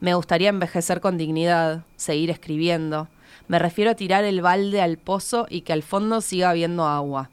[0.00, 3.08] Me gustaría envejecer con dignidad, seguir escribiendo.
[3.48, 7.28] Me refiero a tirar el balde al pozo y que al fondo siga habiendo agua.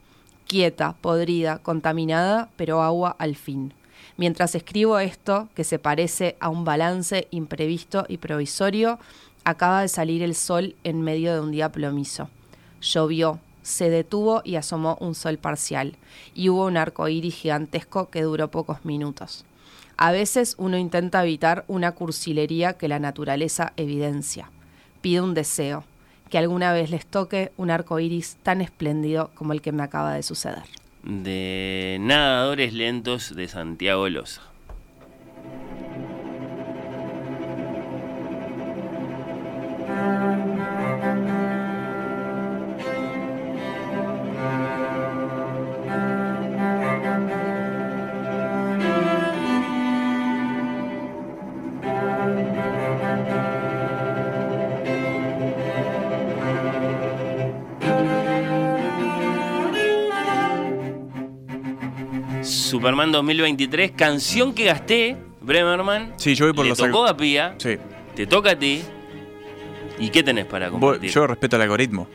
[0.54, 3.74] Quieta, podrida, contaminada, pero agua al fin.
[4.18, 9.00] Mientras escribo esto, que se parece a un balance imprevisto y provisorio,
[9.46, 12.30] acaba de salir el sol en medio de un día plomizo.
[12.82, 15.96] Llovió, se detuvo y asomó un sol parcial,
[16.36, 19.46] y hubo un arco iris gigantesco que duró pocos minutos.
[19.98, 24.52] A veces uno intenta evitar una cursilería que la naturaleza evidencia.
[25.02, 25.84] Pide un deseo,
[26.30, 30.14] que alguna vez les toque un arco iris tan espléndido como el que me acaba
[30.14, 30.64] de suceder.
[31.04, 34.53] De Nadadores Lentos de Santiago Loza.
[62.74, 66.14] Superman 2023, canción que gasté, Bremerman.
[66.18, 67.78] Sí, yo voy por le los tocó a Pía, Sí.
[68.16, 68.82] te toca a ti.
[70.00, 71.12] ¿Y qué tenés para compartir?
[71.12, 72.08] yo respeto el algoritmo.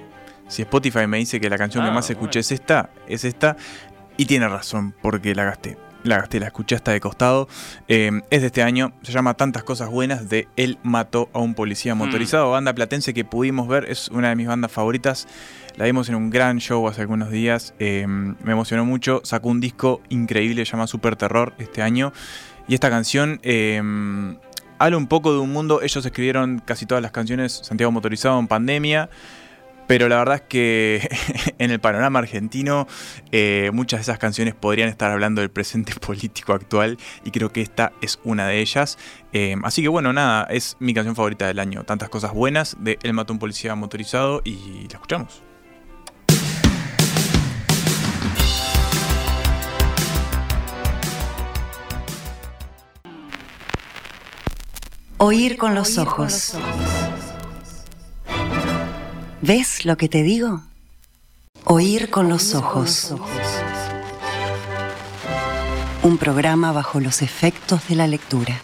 [0.48, 2.20] Si Spotify me dice que la canción Ah, que más bueno.
[2.20, 3.56] escuché es esta, es esta.
[4.16, 5.78] Y tiene razón, porque la gasté.
[6.02, 7.46] La gasté, la escuché hasta de costado.
[7.86, 11.54] Eh, es de este año, se llama Tantas Cosas Buenas de Él mató a un
[11.54, 11.98] policía Mm.
[11.98, 12.50] motorizado.
[12.50, 15.28] Banda platense que pudimos ver, es una de mis bandas favoritas.
[15.78, 17.72] La vimos en un gran show hace algunos días.
[17.78, 19.20] eh, me emocionó mucho.
[19.22, 22.12] Sacó un disco increíble, se llama Super Terror este año.
[22.66, 23.80] Y esta canción eh,
[24.80, 25.80] habla un poco de un mundo.
[25.80, 29.08] Ellos escribieron casi todas las canciones Santiago Motorizado en pandemia.
[29.86, 31.08] Pero la verdad es que
[31.58, 32.88] en el panorama argentino
[33.30, 37.62] eh, muchas de esas canciones podrían estar hablando del presente político actual y creo que
[37.62, 38.98] esta es una de ellas.
[39.32, 41.84] Eh, así que bueno, nada, es mi canción favorita del año.
[41.84, 45.47] Tantas cosas buenas de El mató un policía motorizado y la escuchamos.
[55.20, 56.52] Oír con los ojos.
[59.42, 60.62] ¿Ves lo que te digo?
[61.64, 63.12] Oír con los ojos.
[66.04, 68.60] Un programa bajo los efectos de la lectura.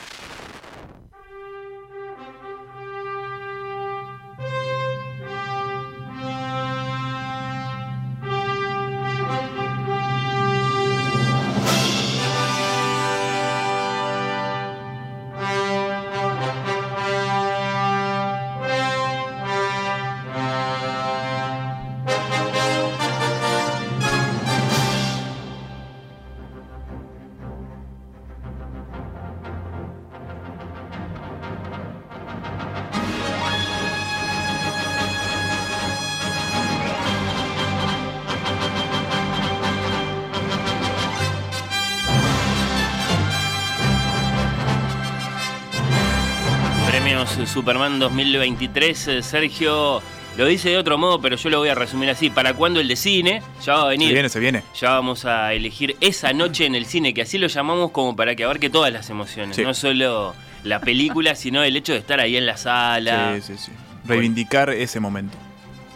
[47.64, 50.02] Superman 2023, eh, Sergio
[50.36, 52.28] lo dice de otro modo, pero yo lo voy a resumir así.
[52.28, 53.40] ¿Para cuándo el de cine?
[53.64, 54.12] Ya va a Se venir.
[54.12, 54.62] viene, se viene.
[54.78, 58.36] Ya vamos a elegir esa noche en el cine, que así lo llamamos como para
[58.36, 59.56] que abarque todas las emociones.
[59.56, 59.62] Sí.
[59.62, 63.34] No solo la película, sino el hecho de estar ahí en la sala.
[63.36, 63.72] Sí, sí, sí.
[64.06, 65.34] Reivindicar ese momento,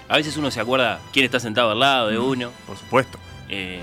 [0.09, 2.51] A veces uno se acuerda quién está sentado al lado de uno.
[2.66, 3.19] por supuesto.
[3.51, 3.83] eh,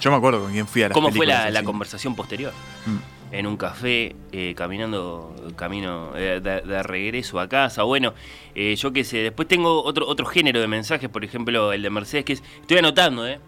[0.00, 2.54] Yo me acuerdo con quién fui a las ¿Cómo fue la, la conversación posterior?
[2.86, 3.19] Mm.
[3.32, 7.84] En un café, eh, caminando camino eh, de, de regreso a casa.
[7.84, 8.12] Bueno,
[8.56, 9.18] eh, yo qué sé.
[9.18, 12.42] Después tengo otro, otro género de mensajes, por ejemplo, el de Mercedes, que es.
[12.60, 13.38] Estoy anotando, ¿eh?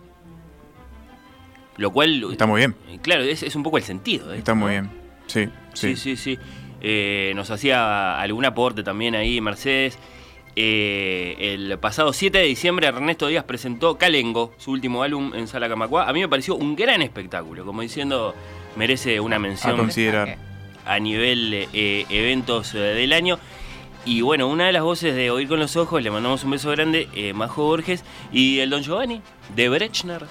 [1.78, 2.24] Lo cual.
[2.30, 2.76] Está muy bien.
[2.90, 4.28] eh, Claro, es, es un poco el sentido.
[4.28, 4.82] de Está esto, muy ¿no?
[4.82, 4.90] bien.
[5.26, 6.16] Sí, Sí, sí.
[6.16, 6.38] sí, sí.
[6.80, 9.98] Eh, nos hacía algún aporte también ahí, Mercedes.
[10.54, 15.68] Eh, el pasado 7 de diciembre Ernesto Díaz presentó Calengo, su último álbum en Sala
[15.68, 16.08] Camacuá.
[16.08, 18.34] A mí me pareció un gran espectáculo, como diciendo,
[18.76, 20.36] merece una A mención considerar.
[20.86, 23.38] a nivel eh, eventos eh, del año.
[24.04, 26.70] Y bueno, una de las voces de Oír con los Ojos, le mandamos un beso
[26.70, 28.02] grande, eh, Majo Borges,
[28.32, 29.22] y el Don Giovanni,
[29.54, 30.24] de Brechner.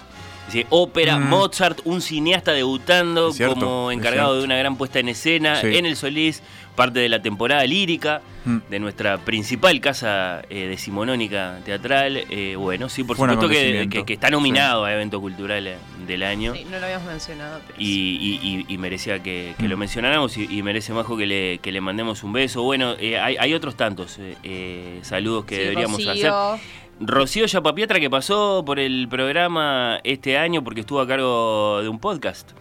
[0.47, 1.29] Dice, ópera, Mm.
[1.29, 5.67] Mozart, un cineasta debutando cierto, como encargado de una gran puesta en escena Sí.
[5.77, 6.43] en el Solís,
[6.75, 8.57] parte de la temporada lírica Mm.
[8.71, 12.23] de nuestra principal casa eh, decimonónica teatral.
[12.29, 13.97] Eh, bueno, sí, por supuesto que, acontecimiento.
[13.99, 15.75] que- que está nominado a evento cultural
[16.07, 16.55] del año.
[16.55, 17.83] Sí, no lo habíamos mencionado, pero sí.
[17.85, 19.69] Y, y- y- y merecía que, que Mm.
[19.69, 22.63] lo mencionáramos y, y merece Majo que le, que le mandemos un beso.
[22.63, 26.35] Bueno, eh, hay, hay otros tantos eh, eh, saludos que Sí, deberíamos Rocío.
[26.35, 26.65] hacer.
[26.99, 31.99] Rocío Yapapietra que pasó por el programa este año porque estuvo a cargo de un
[31.99, 32.51] podcast.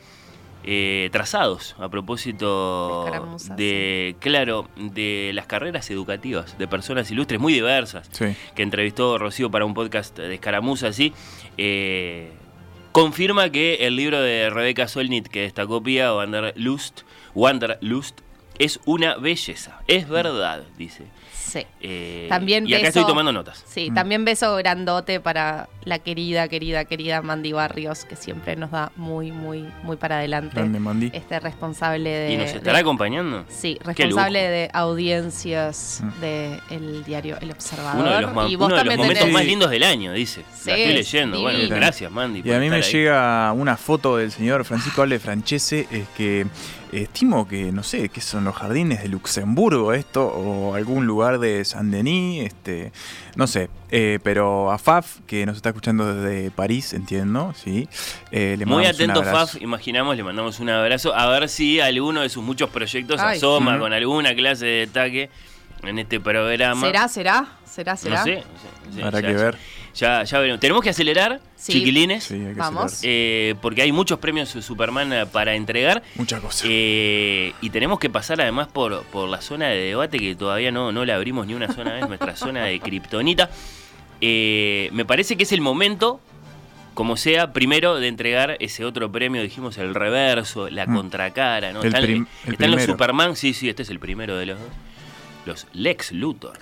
[0.64, 3.06] Eh, trazados a propósito
[3.56, 8.34] De claro de las carreras educativas de personas ilustres muy diversas Sí.
[8.54, 11.12] que entrevistó Rocío para un podcast de escaramuza así,
[11.56, 12.30] eh,
[12.92, 17.02] confirma que el libro de Rebeca Solnit que destacó Pia, Wanderlust,
[17.34, 18.20] Wanderlust,
[18.58, 19.80] es una belleza.
[19.86, 21.06] Es verdad, dice.
[21.32, 21.66] Sí.
[21.80, 23.64] Eh, También y acá beso- estoy tomando notas.
[23.66, 23.94] Sí, Mm.
[23.94, 29.32] también beso grandote para la querida, querida, querida Mandy Barrios, que siempre nos da muy,
[29.32, 30.54] muy, muy para adelante.
[30.54, 31.10] Grande Mandy.
[31.12, 32.32] Este responsable de.
[32.32, 33.44] ¿Y nos de- estará acompañando?
[33.48, 36.20] Sí, responsable de audiencias Mm.
[36.20, 38.00] del diario El Observador.
[38.02, 40.42] Uno de los, y vos uno de los momentos tenés- más lindos del año, dice.
[40.54, 41.40] Sí, la estoy leyendo.
[41.40, 42.40] Bueno, gracias, Mandy.
[42.40, 42.82] Y por a mí me ahí.
[42.82, 46.46] llega una foto del señor Francisco Ale Francese, es que
[46.92, 51.64] estimo que, no sé, que son los jardines de Luxemburgo esto, o algún lugar de
[51.64, 52.90] Saint Denis, este,
[53.36, 57.88] no sé, eh, pero a Faf, que nos está escuchando desde París, entiendo, sí,
[58.30, 59.24] eh, le Muy mandamos un atento.
[59.30, 59.62] Faf.
[59.62, 61.14] Imaginamos, le mandamos un abrazo.
[61.14, 63.38] A ver si alguno de sus muchos proyectos Ay.
[63.38, 65.30] asoma con alguna clase de detalle
[65.82, 66.86] en este programa.
[66.86, 67.46] ¿Será, será?
[67.64, 68.18] ¿Será, será?
[68.18, 68.44] No sé.
[68.94, 69.56] sé, Habrá ya- que ver.
[69.92, 70.60] Ya, ya veremos.
[70.60, 71.72] Tenemos que acelerar, Sí.
[71.72, 72.92] chiquilines, Sí, hay que Vamos.
[72.92, 73.02] acelerar.
[73.12, 76.02] eh, porque hay muchos premios Superman eh, para entregar.
[76.14, 76.62] Muchas cosas.
[76.68, 80.92] Eh, y tenemos que pasar además por, por la zona de debate que todavía no,
[80.92, 83.50] no la abrimos ni una sola vez, nuestra zona de Kryptonita.
[84.20, 86.20] Eh, me parece que es el momento,
[86.94, 90.94] como sea, primero de entregar ese otro premio, dijimos el reverso, la Mm.
[90.96, 91.80] contracara, ¿no?
[91.80, 92.82] El están prim- el están los.
[92.82, 94.68] Superman, sí, sí, este es el primero de los dos.
[95.46, 96.58] Los Lex Luthor.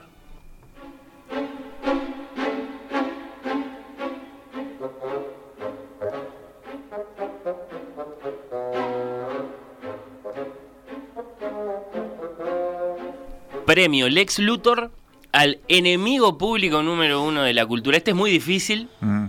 [13.67, 14.91] Premio Lex Luthor
[15.33, 17.97] al enemigo público número uno de la cultura.
[17.97, 19.27] Este es muy difícil, Mm.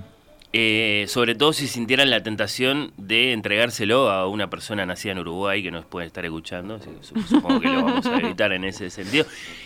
[0.54, 5.62] eh, sobre todo si sintieran la tentación de entregárselo a una persona nacida en Uruguay
[5.62, 6.76] que nos puede estar escuchando.
[6.76, 9.26] así que su- Supongo que lo vamos a evitar en ese sentido.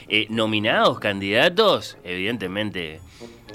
[0.09, 2.99] Eh, nominados, candidatos, evidentemente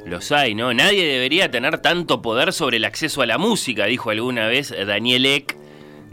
[0.07, 0.73] los hay, ¿no?
[0.73, 5.27] Nadie debería tener tanto poder sobre el acceso a la música, dijo alguna vez Daniel
[5.27, 5.57] Eck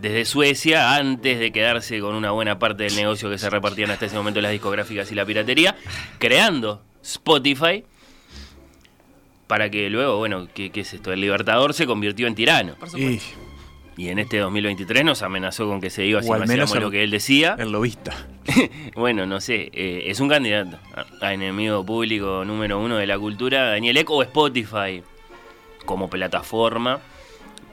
[0.05, 4.05] desde Suecia, antes de quedarse con una buena parte del negocio que se repartían hasta
[4.05, 5.75] ese momento las discográficas y la piratería,
[6.19, 7.83] creando Spotify
[9.47, 11.11] para que luego, bueno, ¿qué, qué es esto?
[11.11, 12.75] El Libertador se convirtió en tirano.
[12.75, 13.39] Por Y supuesto.
[13.97, 17.03] Y en este 2023 nos amenazó con que se iba si no hacíamos lo que
[17.03, 17.55] él decía.
[17.57, 18.15] el lobista.
[18.93, 23.17] Bueno, no sé, eh, es un candidato a, a enemigo público número uno de la
[23.17, 25.01] cultura, Daniel Eck, o Spotify
[25.83, 27.01] como plataforma,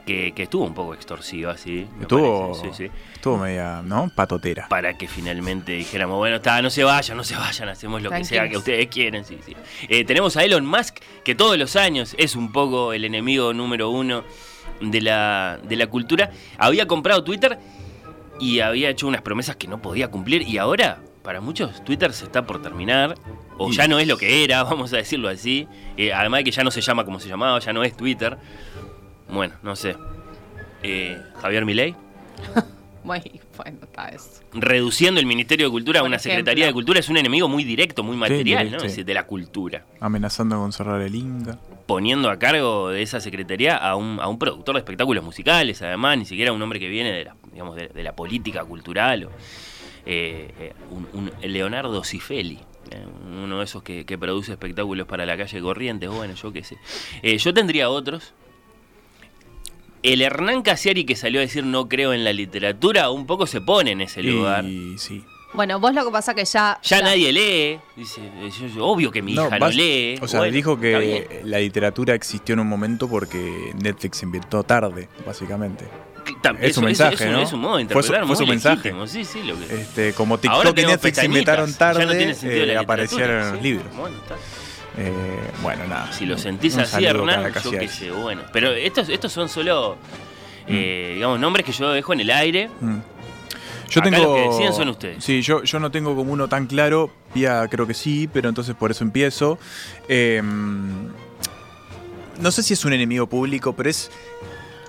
[0.05, 1.87] que, que estuvo un poco extorsiva, sí.
[1.95, 2.89] me Estuvo, sí, sí.
[3.13, 4.11] estuvo media, ¿no?
[4.15, 4.67] Patotera.
[4.67, 8.25] Para que finalmente dijéramos, bueno, está, no se vayan, no se vayan, hacemos lo que
[8.25, 9.55] sea que ustedes quieren, sí, sí.
[9.87, 13.89] Eh, tenemos a Elon Musk, que todos los años es un poco el enemigo número
[13.89, 14.23] uno
[14.81, 16.31] de la, de la cultura.
[16.57, 17.57] Había comprado Twitter
[18.39, 22.25] y había hecho unas promesas que no podía cumplir y ahora, para muchos, Twitter se
[22.25, 23.15] está por terminar.
[23.57, 25.67] O ya no es lo que era, vamos a decirlo así.
[25.95, 28.37] Eh, además de que ya no se llama como se llamaba, ya no es Twitter.
[29.29, 29.95] Bueno, no sé.
[30.83, 31.95] Eh, Javier Milei
[33.03, 33.21] Muy
[33.57, 34.41] bueno, está eso.
[34.53, 36.31] reduciendo el Ministerio de Cultura a una ejemplo.
[36.37, 38.77] Secretaría de Cultura es un enemigo muy directo, muy material, ¿no?
[38.77, 39.85] Es de la cultura.
[39.99, 41.59] Amenazando con cerrar el Inca.
[41.85, 46.17] Poniendo a cargo de esa secretaría a un, a un productor de espectáculos musicales, además,
[46.17, 49.25] ni siquiera un hombre que viene de la, digamos, de, de la política cultural.
[49.25, 49.29] o,
[50.05, 52.59] eh, eh, un, un Leonardo Cifeli.
[52.89, 53.05] eh,
[53.43, 56.77] Uno de esos que, que produce espectáculos para la calle Corrientes, bueno, yo qué sé.
[57.21, 58.33] Eh, yo tendría otros.
[60.03, 63.61] El Hernán Casiari que salió a decir no creo en la literatura, un poco se
[63.61, 64.65] pone en ese lugar.
[64.65, 65.23] Y sí.
[65.53, 66.79] Bueno, vos lo que pasa que ya.
[66.83, 67.79] Ya nadie lee.
[67.95, 68.21] Dice,
[68.75, 70.17] yo- obvio que mi hija no, lee.
[70.21, 74.63] O sea, Bueno, dijo que la literatura existió en un momento porque Netflix se inventó
[74.63, 75.85] tarde, básicamente.
[76.59, 77.41] Es eso- un mensaje, es un- ¿no?
[77.41, 78.75] Es un modo de Fue su- interpretar fue su mensaje.
[78.89, 79.75] legítimo, Sí, sí, lo que...
[79.81, 83.63] Este, como TikTok y Netflix inventaron tarde, no eh, aparecieron en los sí.
[83.63, 83.95] libros.
[83.95, 84.35] Bueno, está.
[84.97, 86.11] Eh, bueno, nada.
[86.13, 88.43] Si lo sentís así, Hernán, yo qué sé, bueno.
[88.51, 89.97] Pero estos, estos son solo,
[90.67, 92.69] eh, digamos, nombres que yo dejo en el aire.
[92.79, 92.97] Mm.
[93.89, 94.23] Yo Acá tengo.
[94.23, 95.23] los que deciden son ustedes.
[95.23, 97.11] Sí, yo, yo no tengo como uno tan claro.
[97.33, 99.59] Pia creo que sí, pero entonces por eso empiezo.
[100.07, 100.41] Eh,
[102.39, 104.11] no sé si es un enemigo público, pero es.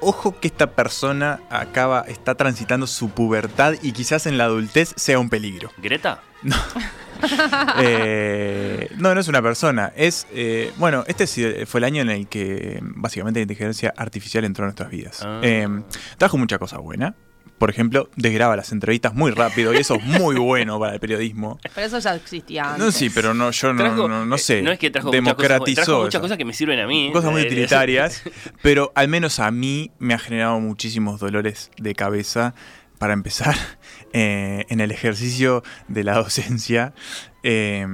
[0.00, 5.18] Ojo que esta persona acaba, está transitando su pubertad y quizás en la adultez sea
[5.18, 5.70] un peligro.
[5.78, 6.20] ¿Greta?
[7.78, 9.92] Eh, no, no es una persona.
[9.96, 10.26] Es.
[10.32, 14.64] eh, bueno, este sí fue el año en el que básicamente la inteligencia artificial entró
[14.64, 15.20] en nuestras vidas.
[15.24, 15.40] Ah.
[15.42, 15.68] Eh,
[16.18, 17.14] trajo mucha cosa buena.
[17.58, 21.58] Por ejemplo, desgraba las entrevistas muy rápido y eso es muy bueno para el periodismo.
[21.74, 22.84] Pero eso ya existía antes.
[22.84, 24.60] No, sí, pero no, yo no, Trajo- no, no eh, sé.
[24.62, 27.10] No es que trajo muchas cosas, democratizó trajo muchas cosas que me sirven a mí.
[27.12, 28.22] Cosas muy Eh, utilitarias,
[28.62, 32.54] pero al menos a mí me ha generado muchísimos dolores de cabeza
[32.98, 33.54] para empezar
[34.14, 36.94] eh, en el ejercicio de la docencia.
[37.42, 37.86] Eh,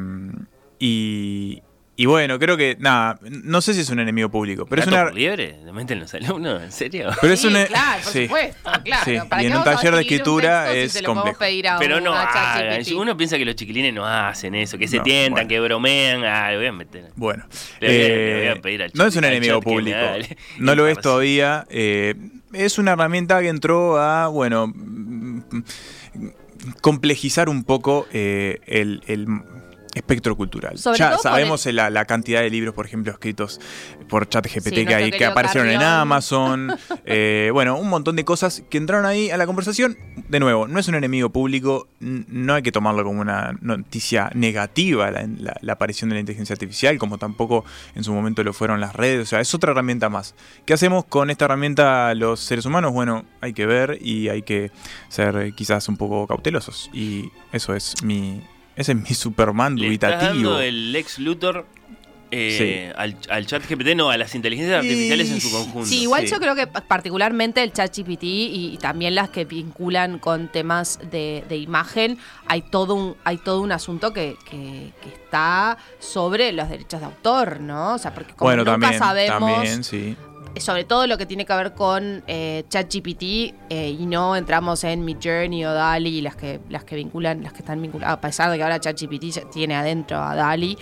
[0.78, 1.62] y,
[1.96, 5.02] y bueno, creo que, nada, no sé si es un enemigo público, pero es ¿Gato
[5.08, 5.12] una...
[5.14, 5.58] liebre?
[5.62, 6.62] ¿Le meten los alumnos?
[6.62, 7.10] ¿En serio?
[7.20, 8.22] Pero es Sí, una claro, por sí.
[8.24, 9.04] supuesto, claro.
[9.04, 11.38] Sí, ¿Para y en un taller de escritura si es lo complejo.
[11.38, 12.80] pedir a Pero no hagan.
[12.96, 15.48] Uno piensa que los chiquilines no hacen eso, que se No, tientan, bueno.
[15.48, 17.10] que bromean, ah, le voy a meter.
[17.16, 17.44] Bueno,
[17.80, 19.98] Le voy a- eh, le voy a pedir al no es un enemigo público,
[20.58, 21.66] no lo es todavía.
[21.68, 22.14] eh,
[22.54, 24.72] es una herramienta que entró a, bueno,
[26.80, 29.26] complejizar un poco eh, el, el
[29.94, 30.78] espectro cultural.
[30.78, 33.60] Sobre ya sabemos la, la cantidad de libros, por ejemplo, escritos
[34.08, 35.82] por ChatGPT Sí, que, hay, que aparecieron en.
[35.82, 36.72] Amazon.
[37.06, 39.96] eh, bueno, un montón de cosas que entraron ahí a la conversación.
[40.28, 45.10] De nuevo, no es un enemigo público, no hay que tomarlo como una noticia negativa
[45.10, 47.64] la, la- la aparición de la inteligencia artificial, como tampoco
[47.94, 49.22] en su momento lo fueron las redes.
[49.22, 50.34] O sea, es otra herramienta más.
[50.66, 52.92] ¿Qué hacemos con esta herramienta los seres humanos?
[52.92, 54.70] Bueno, hay que ver y hay que
[55.08, 56.90] ser eh, quizás un poco cautelosos.
[56.92, 58.42] Y eso es mi
[58.80, 60.50] Ese es mi Superman Le estás dubitativo.
[60.50, 61.66] dando el Lex Luthor
[62.32, 65.86] eh, al, al chat GPT, no, a las inteligencias artificiales en su conjunto.
[65.88, 66.30] Sí, igual Sí.
[66.32, 71.44] yo creo que particularmente el ChatGPT y, y también las que vinculan con temas de,
[71.48, 76.68] de imagen, hay todo un, hay todo un asunto que, que- que está sobre los
[76.68, 77.94] derechos de autor, ¿no?
[77.94, 80.16] O sea, porque como bueno, nunca también, sabemos también, sí.
[80.58, 83.22] Sobre todo lo que tiene que ver con eh, ChatGPT
[83.70, 87.60] eh, y no entramos en Midjourney o DALI las que las que vinculan, las que
[87.60, 90.76] están vinculadas, a pesar de que ahora ChatGPT tiene adentro a DALI.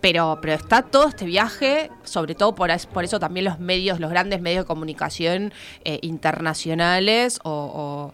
[0.00, 4.10] Pero, pero está todo este viaje, sobre todo por, por eso también los medios, los
[4.10, 5.52] grandes medios de comunicación
[5.84, 8.12] eh, internacionales o,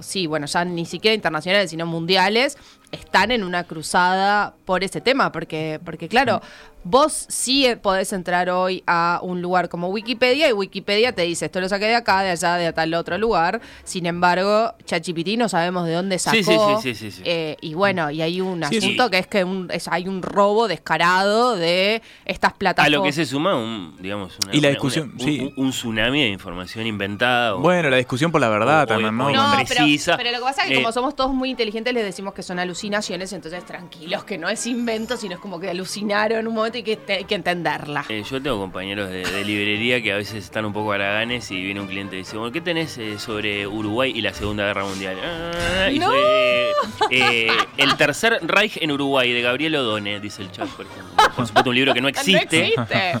[0.00, 2.58] sí, bueno, ya ni siquiera internacionales, sino mundiales,
[2.90, 6.42] están en una cruzada por ese tema, porque, porque claro,
[6.84, 11.46] vos sí eh, podés entrar hoy a un lugar como Wikipedia y Wikipedia te dice,
[11.46, 13.60] esto lo saqué de acá, de allá, de tal otro lugar.
[13.84, 16.36] Sin embargo, ChatGPT no sabemos de dónde sacó.
[16.36, 17.22] Sí, sí, sí, sí, sí, sí.
[17.24, 19.10] Eh, y bueno, y hay un Sí, asunto sí.
[19.10, 22.98] que es que un- es- hay un robo descarado de estas A plataformas.
[22.98, 25.52] lo que se suma un, digamos, una, Y la una- discusión, una- sí.
[25.56, 27.54] un, un tsunami de información inventada.
[27.54, 29.26] o- Bueno, la discusión por la verdad o- también, ¿no?
[29.26, 30.16] o- No, pero, precisa.
[30.16, 32.42] pero lo que pasa es que Eh, como somos todos muy inteligentes les decimos que
[32.42, 36.71] son alucinaciones, entonces tranquilos, que no es invento, sino es como que alucinaron un momento
[36.78, 38.04] y que te- hay que entenderla.
[38.08, 41.62] Eh, yo tengo compañeros de, de librería que a veces están un poco haraganes y
[41.62, 44.84] viene un cliente y dice, bueno, ¿qué tenés eh, sobre Uruguay y la Segunda Guerra
[44.84, 45.16] Mundial?
[45.22, 46.06] Ah, y ¡No!
[46.08, 46.72] soy, eh,
[47.10, 51.12] eh, el tercer Reich en Uruguay, de Gabriel Odone, dice el chat, por ejemplo.
[51.36, 53.12] Por supuesto, un libro que no existe, No existe.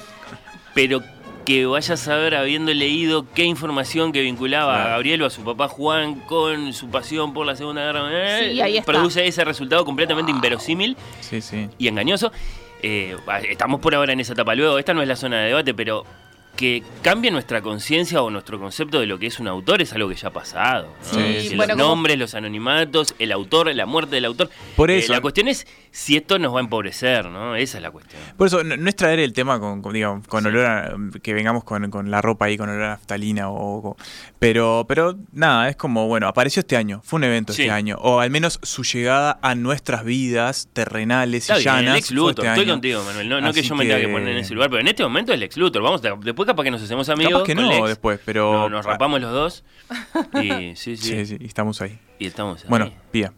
[0.74, 1.00] pero
[1.44, 4.88] que vaya a saber, habiendo leído qué información que vinculaba a.
[4.90, 8.80] Gabriel o a su papá Juan con su pasión por la Segunda Guerra Mundial, Sí,
[8.86, 11.68] produce ese resultado completamente inverosímil Sí, sí.
[11.78, 12.30] y engañoso.
[12.82, 13.16] Eh,
[13.48, 14.54] estamos por ahora en esa etapa.
[14.54, 16.04] Luego, esta no es la zona de debate, pero
[16.56, 20.08] que cambie nuestra conciencia o nuestro concepto de lo que es un autor es algo
[20.08, 20.88] que ya ha pasado.
[21.12, 21.18] ¿no?
[21.18, 21.56] Sí, sí.
[21.56, 24.50] bueno, los como- nombres, los anonimatos, el autor, la muerte del autor.
[24.76, 27.56] Por Eh, eso- la cuestión es si esto nos va a empobrecer, ¿no?
[27.56, 28.20] Esa es la cuestión.
[28.36, 31.34] Por eso, no, no es traer el tema con, con, digamos, con olor a, que
[31.34, 33.96] vengamos con, con la ropa ahí, con olor a naftalina o, o-
[34.38, 38.20] pero, pero nada, es como, bueno, apareció este año, fue un evento este año, o
[38.20, 42.30] al menos su llegada a nuestras vidas terrenales Está y bien, el llanas fue Luthor,
[42.44, 42.72] este estoy año.
[42.74, 43.28] contigo, Manuel.
[43.28, 45.32] No, no que yo me tenga que poner en ese lugar, pero en este momento
[45.32, 45.82] es Lex Luthor.
[45.82, 47.32] Vamos, a- después capaz que nos hacemos amigos.
[47.32, 47.88] Capaz que con no Lex.
[47.88, 48.52] después, pero...
[48.52, 49.64] No, nos rapamos los dos.
[50.42, 50.96] Y sí, sí.
[50.96, 51.98] Sí, sí, y estamos ahí.
[52.18, 52.68] Y estamos ahí.
[52.68, 53.32] Bueno, Pía.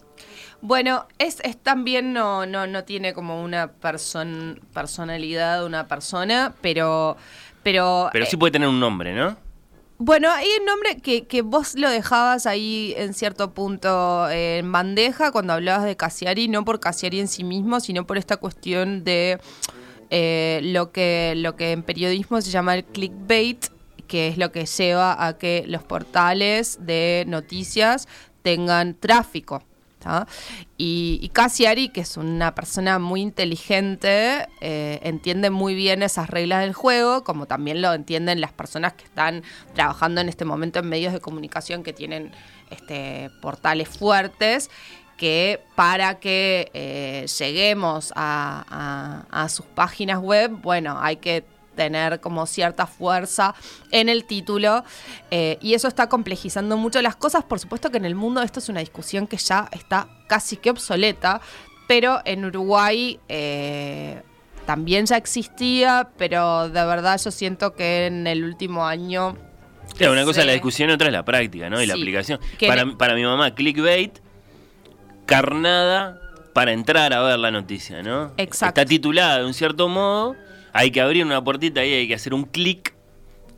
[0.60, 7.16] Bueno, es, es también no, no, no tiene como una person, personalidad una persona, pero.
[7.62, 9.36] Pero, Pero eh, sí puede tener un nombre, ¿no?
[9.98, 14.72] Bueno, hay un nombre que, que vos lo dejabas ahí en cierto punto eh, en
[14.72, 19.04] bandeja cuando hablabas de Cassiari, no por Cassiari en sí mismo, sino por esta cuestión
[19.04, 19.38] de
[20.16, 23.66] eh, lo, que, lo que en periodismo se llama el clickbait,
[24.06, 28.06] que es lo que lleva a que los portales de noticias
[28.42, 29.64] tengan tráfico.
[30.76, 36.60] Y, y Cassiari, que es una persona muy inteligente, eh, entiende muy bien esas reglas
[36.60, 39.42] del juego, como también lo entienden las personas que están
[39.74, 42.30] trabajando en este momento en medios de comunicación que tienen
[42.70, 44.70] este, portales fuertes
[45.24, 51.44] que para que eh, lleguemos a, a- a sus páginas web, bueno, hay que
[51.74, 53.54] tener como cierta fuerza
[53.90, 54.84] en el título
[55.30, 57.42] eh, y eso está complejizando mucho las cosas.
[57.42, 60.68] Por supuesto que en el mundo esto es una discusión que ya está casi que
[60.68, 61.40] obsoleta,
[61.88, 64.20] pero en Uruguay eh,
[64.66, 69.38] también ya existía, pero de verdad yo siento que en el último año...
[69.96, 71.80] Claro, una cosa es la discusión, otra es la práctica, ¿no?
[71.80, 72.40] Y la aplicación.
[72.66, 74.18] Para, para mi mamá, clickbait,
[75.26, 76.20] carnada
[76.52, 78.32] para entrar a ver la noticia, ¿no?
[78.36, 78.80] Exacto.
[78.80, 80.36] Está titulada de un cierto modo,
[80.72, 82.94] hay que abrir una puertita ahí, hay que hacer un clic.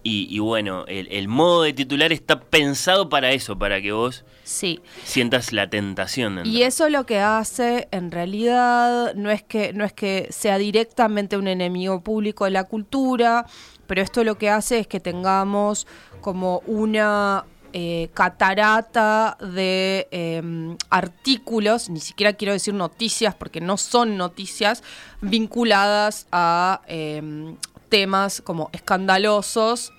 [0.03, 4.25] Y, y bueno, el, el modo de titular está pensado para eso, para que vos
[4.47, 9.73] Sí, sientas la tentación de Y eso lo que hace en realidad no es que
[9.73, 13.47] no es que sea directamente un enemigo público de la cultura,
[13.89, 15.89] pero esto lo que hace es que tengamos
[16.21, 24.17] como una eh, catarata de eh, artículos, ni siquiera quiero decir noticias porque no son
[24.17, 24.83] noticias,
[25.21, 27.57] vinculadas a eh,
[27.89, 29.93] temas como escandalosos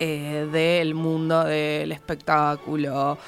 [0.00, 3.18] eh, del mundo del espectáculo.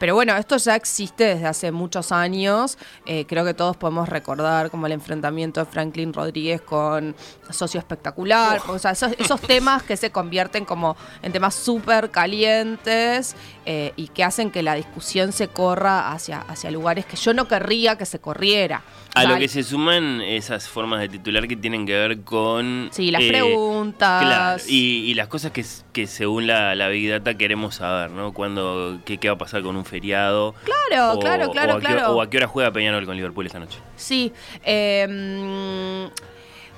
[0.00, 2.78] Pero bueno, esto ya existe desde hace muchos años.
[3.04, 7.14] Eh, creo que todos podemos recordar como el enfrentamiento de Franklin Rodríguez con
[7.50, 8.62] Socio Espectacular.
[8.68, 14.08] O sea, esos, esos temas que se convierten como en temas súper calientes eh, y
[14.08, 18.06] que hacen que la discusión se corra hacia, hacia lugares que yo no querría que
[18.06, 18.82] se corriera.
[19.14, 22.90] A lo que se suman esas formas de titular que tienen que ver con...
[22.92, 24.22] Sí, las eh, preguntas.
[24.22, 28.32] Claro, y, y las cosas que, que según la, la Big Data queremos saber, ¿no?
[28.32, 30.54] Cuando, qué, qué va a pasar con un feriado.
[30.64, 32.12] Claro, claro, claro, o a qué- claro.
[32.12, 33.78] o a qué hora juega Peñarol con Liverpool esta noche.
[33.96, 34.32] Sí.
[34.64, 36.08] eh,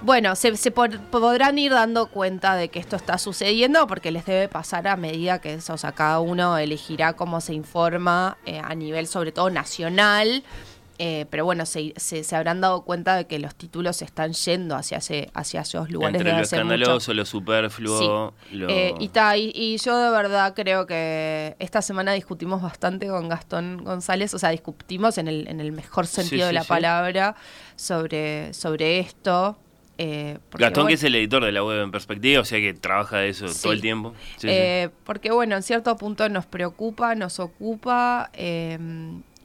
[0.02, 4.24] bueno, se, se por- podrán ir dando cuenta de que esto está sucediendo porque les
[4.26, 8.74] debe pasar a medida que o sea, cada uno elegirá cómo se informa eh, a
[8.74, 10.42] nivel sobre todo nacional.
[10.98, 14.34] eh, pero bueno, se, se- se habrán dado cuenta de que los títulos se están
[14.34, 16.74] yendo hacia, ese, hacia esos lugares Entre desde lo hace mucho.
[16.74, 18.68] escandaloso, lo superfluo, lo...
[18.68, 23.28] Eh, y, ta, y, y yo de verdad creo que esta semana discutimos bastante con
[23.28, 26.62] Gastón González, o sea, discutimos en el, en el mejor sentido Sí, de sí, la
[26.62, 26.68] sí.
[26.68, 27.34] palabra
[27.74, 29.56] sobre, sobre esto.
[30.02, 33.18] Eh, Gastón, que es el editor de la web en perspectiva, o sea que trabaja
[33.18, 33.62] de eso Sí.
[33.62, 34.14] todo el tiempo.
[34.36, 34.48] Sí, sí.
[34.50, 38.78] eh, porque bueno, en cierto punto nos preocupa, nos ocupa eh,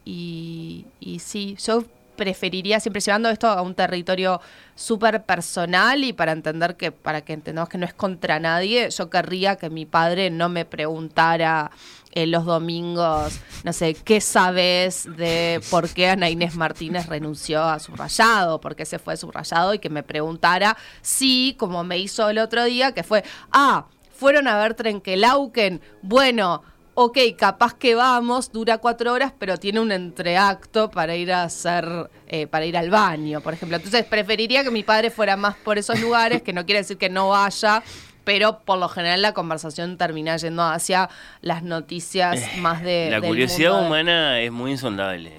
[0.05, 1.83] y, y sí, yo
[2.15, 4.41] preferiría siempre llevando esto a un territorio
[4.73, 9.09] súper personal y para entender que, para que entendamos que no es contra nadie, yo
[9.11, 11.69] querría que mi padre no me preguntara
[12.17, 17.77] en los domingos, no sé, ¿qué sabes de por qué Ana Inés Martínez renunció a
[17.77, 18.59] subrayado?
[18.59, 19.75] ¿Por qué se fue subrayado?
[19.75, 23.85] Y que me preguntara si, como me hizo el otro día, que fue, ah,
[24.15, 26.63] fueron a ver Trenkelauken, bueno,
[26.95, 32.09] ok, capaz que vamos, dura cuatro horas, pero tiene un entreacto para ir a hacer,
[32.25, 33.77] eh, para ir al baño, por ejemplo.
[33.77, 37.11] Entonces preferiría que mi padre fuera más por esos lugares, que no quiere decir que
[37.11, 37.83] no vaya,
[38.27, 41.09] pero por lo general la conversación termina yendo hacia
[41.39, 43.07] las noticias más de...
[43.07, 45.31] Eh, la del curiosidad mundo de- humana es muy insondable.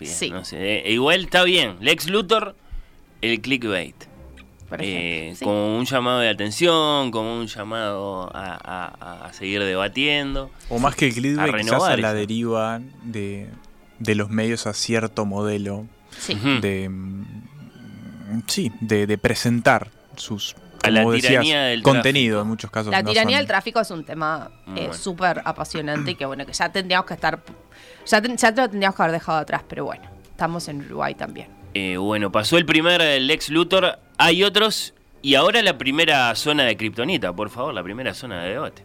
[0.00, 0.30] Sí.
[0.30, 1.74] no sé, eh, igual está bien.
[1.80, 2.54] Lex Luthor,
[3.22, 3.96] el clickbait.
[4.68, 5.32] por Eh.
[5.36, 5.44] Sí.
[5.44, 10.52] Como un llamado de atención, como un llamado a, a- a seguir debatiendo.
[10.68, 13.48] O más que el A clickbait, quizás renovar a la deriva de,
[13.98, 15.86] de los medios a cierto modelo
[16.16, 16.34] Sí.
[16.60, 17.24] De mm,
[18.46, 22.42] sí, de, de presentar sus A la decías, tiranía del contenido tráfico.
[22.42, 22.90] en muchos casos.
[22.92, 24.92] La no tiranía son- del tráfico es un tema eh, Bueno.
[24.94, 27.40] súper apasionante y que bueno, que ya tendríamos que estar,
[28.06, 31.48] ya, ten- ya lo tendríamos que haber dejado atrás, pero bueno, estamos en Uruguay también.
[31.74, 33.98] Eh, bueno, pasó el primer eh, Lex Luthor.
[34.16, 34.94] Hay otros.
[35.20, 38.84] Y ahora la primera zona de Kryptonita, por favor, la primera zona de debate.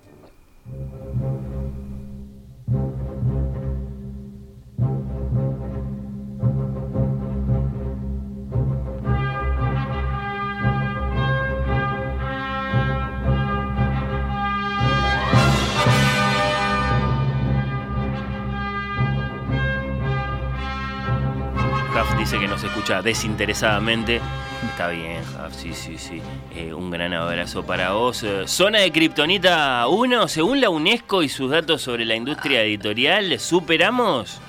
[22.34, 24.20] Dice que nos escucha desinteresadamente.
[24.68, 26.20] Está bien, Huff, sí, sí, sí.
[26.56, 28.24] Eh, un gran abrazo para vos.
[28.24, 33.40] Eh, Zona de Kryptonita 1, según la UNESCO y sus datos sobre la industria editorial,
[33.40, 34.40] superamos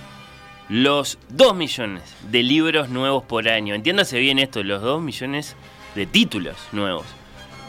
[0.71, 3.75] los 2 millones de libros nuevos por año.
[3.75, 5.55] Entiéndase bien esto, los 2 millones
[5.95, 7.05] de títulos nuevos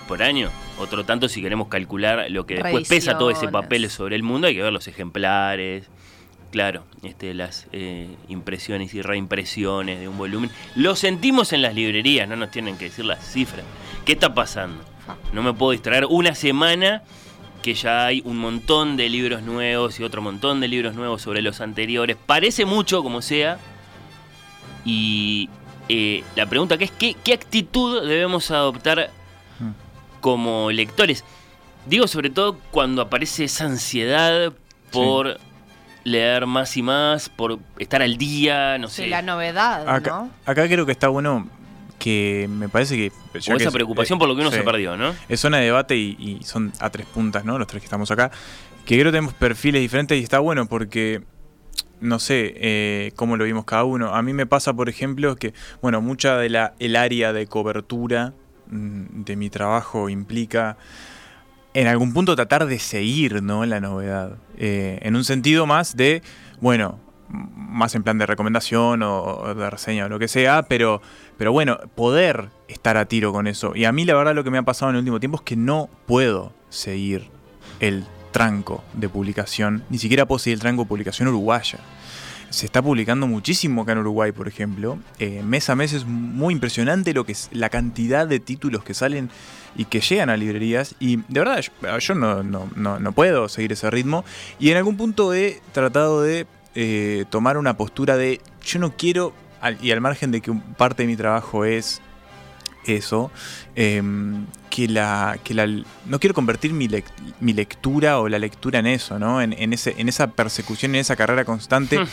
[0.07, 0.49] por año.
[0.79, 4.47] Otro tanto si queremos calcular lo que después pesa todo ese papel sobre el mundo,
[4.47, 5.89] hay que ver los ejemplares,
[6.51, 10.49] Claro, este, las eh, impresiones y reimpresiones de un volumen.
[10.75, 13.65] Lo sentimos en las librerías, no nos tienen que decir las cifras.
[14.05, 14.83] ¿Qué está pasando?
[15.33, 17.03] No me puedo distraer una semana
[17.61, 21.41] que ya hay un montón de libros nuevos y otro montón de libros nuevos sobre
[21.41, 22.15] los anteriores.
[22.25, 23.57] Parece mucho como sea.
[24.85, 25.49] Y
[25.89, 29.09] eh, la pregunta que es, ¿qué, qué actitud debemos adoptar
[30.21, 31.23] como lectores?
[31.87, 34.53] Digo sobre todo cuando aparece esa ansiedad
[34.91, 35.39] por
[36.05, 39.03] leer más y más, por estar al día, no sé.
[39.03, 40.29] Sí, la novedad, Acá, ¿no?
[40.45, 41.49] acá creo que está bueno
[41.99, 43.07] que me parece que...
[43.09, 44.57] o que esa es- preocupación eh, por lo que uno sí.
[44.57, 45.13] se perdió, ¿no?
[45.27, 47.57] Es zona de debate y, y son a tres puntas, ¿no?
[47.57, 48.31] Los tres que estamos acá.
[48.85, 51.23] Que creo que tenemos perfiles diferentes y está bueno porque
[52.01, 54.13] no sé eh, cómo lo vimos cada uno.
[54.13, 58.33] A mí me pasa, por ejemplo, que, bueno, mucha de la el área de cobertura
[58.67, 60.77] mm, de mi trabajo implica
[61.75, 63.65] en algún punto tratar de seguir, ¿no?
[63.65, 64.37] La novedad.
[64.57, 66.23] Eh, en un sentido más de,
[66.61, 66.99] bueno,
[67.29, 71.01] más en plan de recomendación o, o de reseña o lo que sea, pero,
[71.37, 73.75] pero bueno, poder estar a tiro con eso.
[73.75, 75.43] Y a mí la verdad lo que me ha pasado en el último tiempo es
[75.43, 77.29] que no puedo seguir
[77.81, 81.79] el tranco de publicación, ni siquiera puedo seguir el tranco de publicación uruguaya.
[82.51, 84.97] Se está publicando muchísimo acá en Uruguay, por ejemplo.
[85.19, 88.93] Eh, mes a mes es muy impresionante lo que es la cantidad de títulos que
[88.93, 89.29] salen
[89.75, 90.95] y que llegan a librerías.
[90.99, 94.23] Y de verdad, yo, yo no, no, no, no puedo seguir ese ritmo.
[94.59, 99.33] Y en algún punto he tratado de eh, tomar una postura de yo no quiero,
[99.81, 102.01] y al margen de que parte de mi trabajo es
[102.85, 103.31] eso,
[103.75, 107.05] em, que la, que la, no quiero convertir mi, lec-
[107.39, 109.41] mi lectura o la lectura en eso, ¿no?
[109.41, 112.07] En, en ese, en esa persecución, en esa carrera constante Hmm.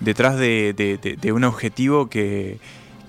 [0.00, 2.58] detrás de, de- de- de un objetivo que,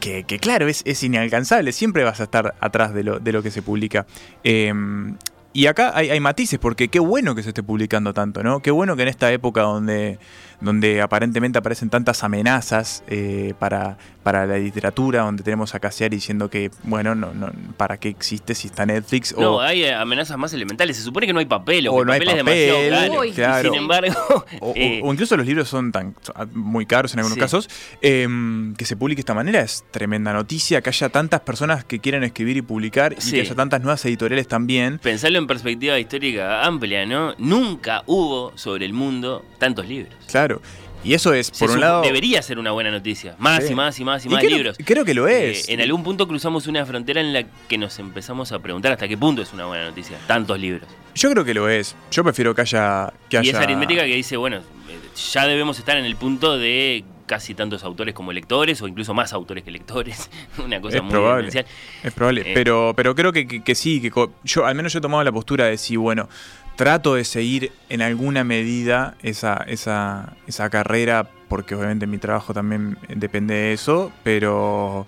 [0.06, 3.42] que, que, claro, es, es inalcanzable, siempre vas a estar atrás de lo, de lo
[3.42, 4.06] que se publica.
[4.44, 5.16] Em,
[5.56, 8.62] y acá hay, hay matices, porque qué bueno que se esté publicando tanto, ¿no?
[8.62, 10.20] Qué bueno que en esta época donde
[10.62, 16.50] donde aparentemente aparecen tantas amenazas eh, para, para la literatura, donde tenemos a Cassiari diciendo
[16.50, 19.36] que, bueno, no, no, ¿para qué existe si está Netflix?
[19.38, 20.98] No, hay eh, amenazas más elementales.
[20.98, 23.10] Se supone que no hay papel o, O que no hay papel, papel, es demasiado
[23.10, 23.20] caro.
[23.22, 23.32] Uy.
[23.32, 23.70] claro.
[23.70, 24.16] Sin embargo,
[24.62, 26.16] O, eh, o incluso los libros son tan
[26.54, 27.40] muy caros en algunos Sí.
[27.42, 27.70] casos,
[28.02, 32.00] em, que se publique de esta manera es tremenda noticia, que haya tantas personas que
[32.00, 35.00] quieren escribir y publicar y que haya tantas nuevas editoriales también.
[35.00, 37.34] pensarlo en perspectiva histórica amplia, ¿no?
[37.38, 40.14] Nunca hubo sobre el mundo tantos libros.
[40.30, 40.62] Claro.
[41.04, 42.02] Y eso es, Se por un lado...
[42.02, 43.36] Debería ser una buena noticia.
[43.38, 43.74] Más Sí.
[43.74, 44.78] y más y más y Y más creo, libros.
[44.84, 45.70] creo que lo Eh, es.
[45.70, 49.16] en algún punto cruzamos una frontera en la que nos empezamos a preguntar hasta qué
[49.16, 50.18] punto es una buena noticia.
[50.26, 50.90] Tantos libros.
[51.14, 51.96] Yo creo que lo es.
[52.10, 53.14] Yo prefiero que haya...
[53.30, 53.50] Que Y haya...
[53.52, 55.00] esa aritmética que dice, bueno, eh,
[55.32, 59.34] ya debemos estar en el punto de casi tantos autores como lectores, o incluso más
[59.34, 60.30] autores que lectores.
[60.64, 61.66] una cosa Es muy probable.
[62.04, 62.52] Es probable, Eh.
[62.54, 64.12] pero, pero creo que, que- que sí, que
[64.44, 66.30] yo al menos yo he tomado la postura de decir, bueno,
[66.76, 72.98] trato de seguir en alguna medida esa, esa, esa carrera, porque obviamente mi trabajo también
[73.10, 75.06] depende de eso, pero...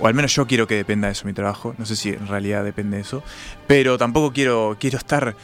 [0.00, 1.74] O al menos yo quiero que dependa de eso mi trabajo.
[1.76, 3.22] No sé si en realidad depende de eso.
[3.66, 5.36] Pero tampoco quiero, quiero estar.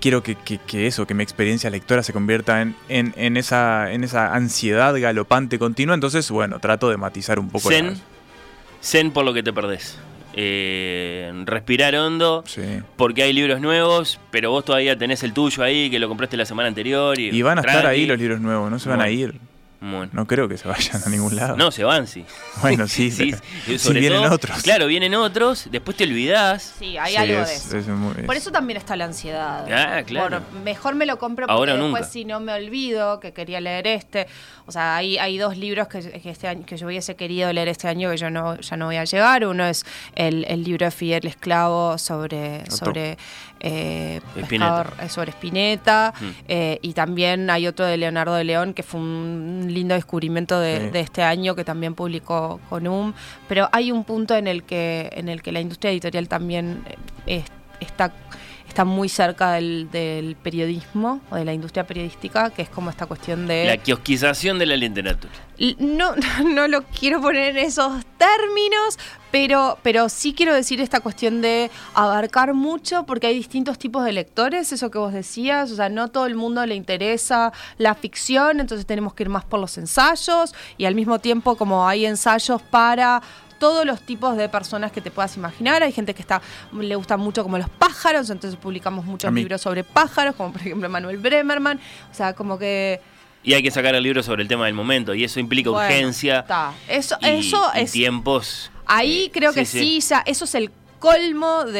[0.00, 3.92] Quiero que, que- que eso, que mi experiencia lectora se convierta en, en, en esa,
[3.92, 5.94] en esa ansiedad galopante continua.
[5.94, 7.94] Entonces, bueno, trato de matizar un poco Zen, la-
[8.80, 9.98] zen por lo que te perdés.
[10.40, 12.62] Eh, respirar hondo, Sí.
[12.96, 16.44] porque hay libros nuevos, pero vos todavía tenés el tuyo ahí, que lo compraste la
[16.46, 17.18] semana anterior.
[17.18, 19.34] Y, Y van a estar ahí los libros nuevos, no se van a ir.
[19.80, 20.08] Bueno.
[20.12, 21.56] No creo que se vayan a ningún lado.
[21.56, 22.24] No, se van, sí.
[22.62, 23.32] Bueno, sí, Sí,
[23.92, 24.62] vienen todo- otros.
[24.62, 26.74] Claro, vienen otros, después te olvidás.
[26.78, 27.78] Sí, hay Sí, algo es- de eso.
[27.78, 29.66] es muy- Por es- eso también está la ansiedad.
[29.72, 30.40] Ah, claro.
[30.40, 32.04] Por- mejor me lo compro porque Ahora después nunca.
[32.04, 34.26] si no me olvido que quería leer este.
[34.68, 37.68] O sea, hay, hay dos libros que, que este año, que yo hubiese querido leer
[37.68, 39.46] este año que yo no, ya no voy a llegar.
[39.46, 43.16] Uno es el, el libro de Fidel Esclavo sobre, sobre
[43.60, 44.84] eh, Spinetta.
[44.84, 46.12] pescador- eh, sobre Spinetta.
[46.20, 46.24] Mm.
[46.48, 50.78] Eh, y también hay otro de Leonardo de León que fue un lindo descubrimiento de,
[50.80, 50.90] Sí.
[50.90, 53.14] de este año que también publicó con UM.
[53.48, 56.84] Pero hay un punto en el que, en el que la industria editorial también
[57.26, 57.50] eh, es-
[57.80, 58.12] está,
[58.68, 63.06] está muy cerca del, del periodismo o de la industria periodística, que es como esta
[63.06, 63.64] cuestión de...
[63.66, 65.32] La kiosquización de la literatura.
[65.78, 66.14] No,
[66.44, 68.98] no lo quiero poner en esos términos,
[69.30, 74.12] pero, pero sí quiero decir esta cuestión de abarcar mucho, porque hay distintos tipos de
[74.12, 78.60] lectores, eso que vos decías, o sea, no todo el mundo le interesa la ficción,
[78.60, 82.62] entonces tenemos que ir más por los ensayos, y al mismo tiempo como hay ensayos
[82.62, 83.22] para
[83.58, 85.82] todos los tipos de personas que te puedas imaginar.
[85.82, 86.40] Hay gente que está
[86.72, 90.88] le gusta mucho como los pájaros, entonces publicamos muchos libros sobre pájaros, como por ejemplo
[90.88, 91.78] Manuel Bremerman.
[92.10, 93.00] O sea, como que
[93.42, 95.86] Y hay que sacar el libro sobre el tema del momento, y eso implica Bueno,
[95.86, 96.40] urgencia.
[96.40, 96.72] está.
[96.88, 97.92] Eso, y, eso y es.
[97.92, 98.70] tiempos.
[98.86, 101.72] Ahí eh, creo que sí, sí, ya, eso es el colmo del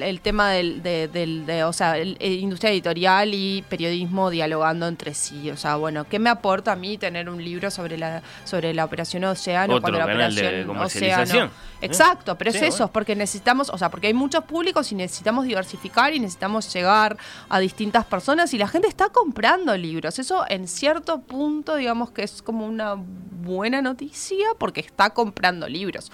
[0.00, 4.86] de el tema del, de, del- de, o sea, el- industria editorial y periodismo dialogando
[4.86, 5.50] entre sí.
[5.50, 8.84] O sea, bueno, ¿qué me aporta a mí tener un libro sobre la, sobre la
[8.84, 11.44] operación Océano Otro cuando la canal operación Océano?
[11.46, 11.50] ¿eh?
[11.82, 12.92] Exacto, pero Sí, es eso, bueno.
[12.92, 17.16] porque necesitamos, o sea, porque hay muchos públicos y necesitamos diversificar y necesitamos llegar
[17.48, 20.18] a distintas personas y la gente está comprando libros.
[20.20, 26.12] Eso en cierto punto, digamos que es como una buena noticia porque está comprando libros.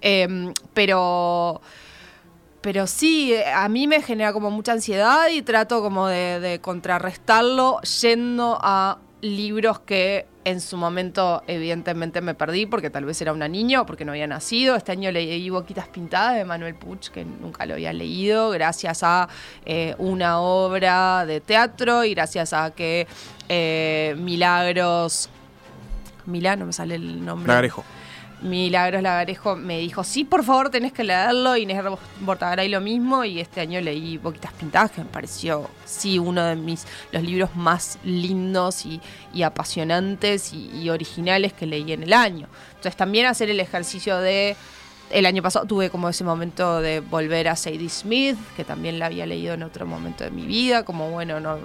[0.00, 1.60] Em, pero
[2.60, 8.58] pero sí, a mí me genera como mucha ansiedad y trato como de, contrarrestarlo yendo
[8.60, 13.82] a libros que en su momento evidentemente me perdí porque tal vez era una niña
[13.82, 14.76] o porque no había nacido.
[14.76, 19.28] Este año leí Boquitas Pintadas de Manuel Puch, que nunca lo había leído, gracias a
[19.64, 23.06] eh, una obra de teatro y gracias a que
[23.48, 25.30] eh, Milagros...
[26.26, 27.48] Milán, no me sale el nombre.
[27.48, 27.84] Lagarejo.
[28.42, 31.56] Milagros Lagarejo me dijo, sí, por favor, tenés que leerlo.
[31.56, 31.82] Inés
[32.20, 33.24] Bortagaray lo mismo.
[33.24, 37.54] Y este año leí Boquitas Pintadas, que me pareció, sí, uno de mis los libros
[37.54, 39.00] más lindos y,
[39.42, 42.48] apasionantes y, originales que leí en el año.
[42.70, 44.56] Entonces también hacer el ejercicio de...
[45.10, 49.06] El año pasado tuve como ese momento de volver a Sadie Smith, que también la
[49.06, 51.58] había leído en otro momento de mi vida, como bueno, no...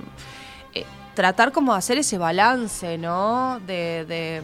[0.73, 0.83] eh,
[1.13, 3.59] tratar como de hacer ese balance, ¿no?
[3.67, 4.41] de, de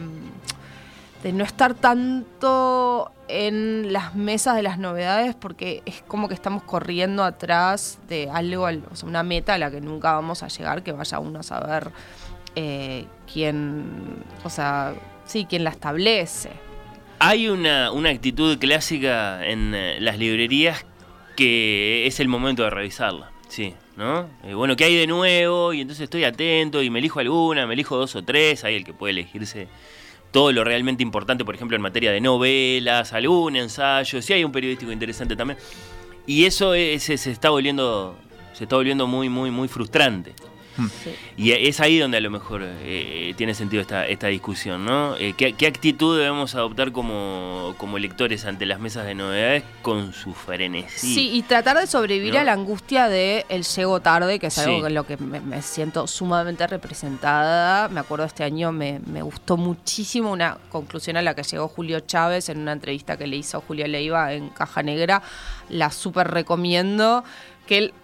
[1.22, 6.62] de no estar tanto en las mesas de las novedades porque es como que estamos
[6.64, 10.48] corriendo atrás de algo, al- o sea, una meta a la que nunca vamos a
[10.48, 11.90] llegar, que vaya uno a saber
[12.56, 14.94] eh, quién, o sea,
[15.24, 16.50] sí, quién la establece.
[17.20, 20.84] Hay una, una actitud clásica en eh, las librerías
[21.36, 24.26] que es el momento de revisarla, sí, ¿no?
[24.44, 25.72] Eh, bueno, ¿qué hay de nuevo?
[25.72, 28.84] Y entonces estoy atento y me elijo alguna, me elijo dos o tres, hay el
[28.84, 29.68] que puede elegirse
[30.32, 34.50] todo lo realmente importante, por ejemplo, en materia de novelas, algún ensayo, si hay un
[34.50, 35.58] periodístico interesante también.
[36.26, 38.16] Y eso es- se está volviendo
[38.54, 40.34] se está volviendo muy, muy, muy frustrante.
[41.36, 45.16] Y es ahí donde a lo mejor eh, tiene sentido esta, esta discusión, ¿no?
[45.16, 50.34] Eh, ¿qué, actitud debemos adoptar como, como lectores ante las mesas de novedades con su
[50.34, 51.14] frenesí?
[51.14, 54.86] Sí, y tratar de sobrevivir a la angustia de el llego tarde, que es algo
[54.86, 57.88] en lo que me, siento sumamente representada.
[57.88, 62.00] Me acuerdo este año me, me gustó muchísimo una conclusión a la que llegó Julio
[62.00, 65.22] Chávez en una entrevista que le hizo Julio Leiva en Caja Negra.
[65.68, 67.24] La súper recomiendo
[67.66, 67.94] que él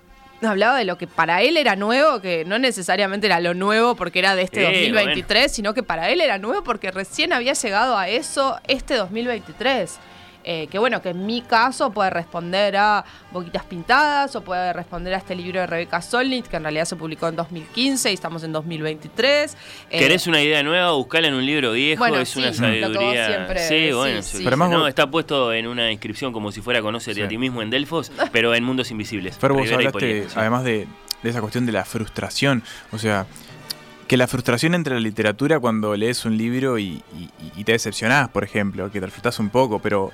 [0.47, 4.21] hablaba de lo que para él era nuevo, que no necesariamente era lo nuevo porque
[4.21, 8.09] era de este 2023, sino que para él era nuevo porque recién había llegado a
[8.09, 9.99] eso este 2023.
[10.45, 15.13] Eh, que bueno, que en mi caso puede responder a Boquitas Pintadas o puede responder
[15.15, 18.43] a este libro de Rebeca Solnit, que en realidad se publicó en 2015 y estamos
[18.45, 19.57] en 2023.
[19.91, 20.93] Eh, ¿Querés una idea nueva?
[20.93, 23.47] Buscala en un libro viejo, es una sabiduría.
[23.59, 27.37] sí, bueno, pero no, está puesto en una inscripción como si fuera Conocer a ti
[27.37, 29.37] mismo en Delfos, pero en Mundos Invisibles.
[29.41, 30.87] Pero vos hablaste, además de,
[31.23, 32.63] de esa cuestión de la frustración,
[32.93, 33.27] o sea,
[34.09, 37.03] que la frustración entre la literatura cuando lees un libro y,
[37.65, 40.11] te decepcionás, por ejemplo, que te frustras un poco, pero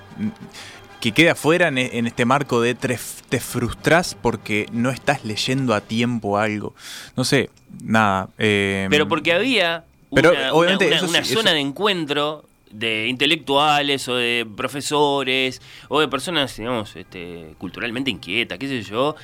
[1.00, 2.98] que quede afuera en, este marco de te,
[3.28, 6.74] te frustras porque no estás leyendo a tiempo algo.
[7.16, 7.50] No sé,
[7.82, 8.28] nada.
[8.36, 16.00] Em, pero porque había una, una, zona de encuentro de intelectuales o de profesores o
[16.00, 19.14] de personas, digamos, este, culturalmente inquietas, qué sé yo.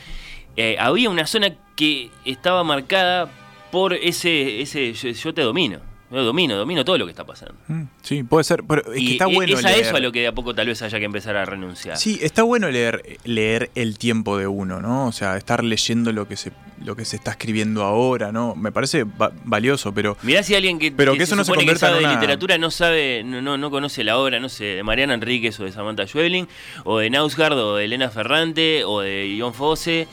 [0.57, 3.31] Eh, había una zona que estaba marcada
[3.71, 5.81] por ese, ese yo, te domino.
[6.11, 7.55] Yo domino, domino todo lo que está pasando.
[7.69, 8.65] Mm, sí, puede ser.
[8.67, 10.67] Pero es que está bueno es a eso a lo que de a poco tal
[10.67, 11.97] vez haya que empezar a renunciar.
[11.97, 15.07] Sí, está bueno leer, leer el tiempo de uno, ¿no?
[15.07, 16.51] O sea, estar leyendo lo que se,
[16.85, 18.57] lo que se está escribiendo ahora, ¿no?
[18.57, 19.07] Me parece
[19.45, 20.17] valioso, pero.
[20.23, 23.23] Mirá si alguien que, pero que, eso no se que sabe de literatura no sabe,
[23.23, 26.49] no, no, conoce la obra, no sé, de Mariana Enríquez o de Samantha Schweblin,
[26.83, 30.09] o de Nausgard, o de Elena Ferrante, o de John Fosse.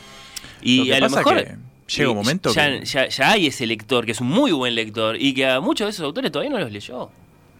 [0.62, 1.58] Y a lo mejor
[1.88, 5.34] llega un momento ya, ya, hay ese lector, que es un muy buen lector, y
[5.34, 7.10] que a muchos de esos autores todavía no los leyó.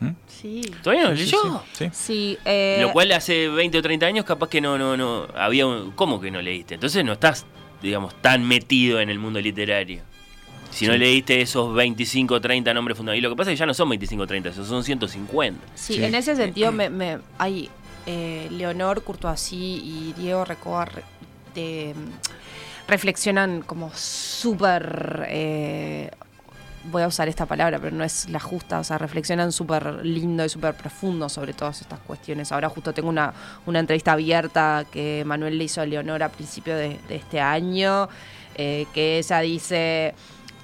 [0.01, 0.11] ¿Mm?
[0.29, 0.63] Sí.
[0.83, 1.63] ¿Todavía no los leyó?
[1.93, 2.39] Sí.
[2.45, 5.91] Eh, Lo cual hace 20 o 30 años capaz que no, no, no, había un,
[5.93, 6.75] ¿Cómo que no leíste?
[6.75, 7.47] Entonces no estás,
[7.83, 10.03] digamos, tan metido en el mundo literario.
[10.71, 13.21] Si no leíste esos 25 o 30 nombres fundamentales.
[13.21, 15.61] Y lo que pasa es que ya no son 25 o 30, esos son 150.
[15.75, 17.71] Sí, en ese sentido me, me hay
[18.07, 21.03] eh, Leonor Courtoisí y Diego Recobar
[21.55, 21.95] de
[22.89, 25.27] reflexionan como súper...
[25.29, 26.11] Eh,
[26.85, 30.45] voy a usar esta palabra, pero no es la justa, o sea, reflexionan súper lindo
[30.45, 32.51] y súper profundo sobre todas estas cuestiones.
[32.51, 33.35] Ahora justo tengo una,
[33.67, 38.09] una entrevista abierta que Manuel le hizo a Leonor a principio de, este año,
[38.55, 40.15] eh, que ella dice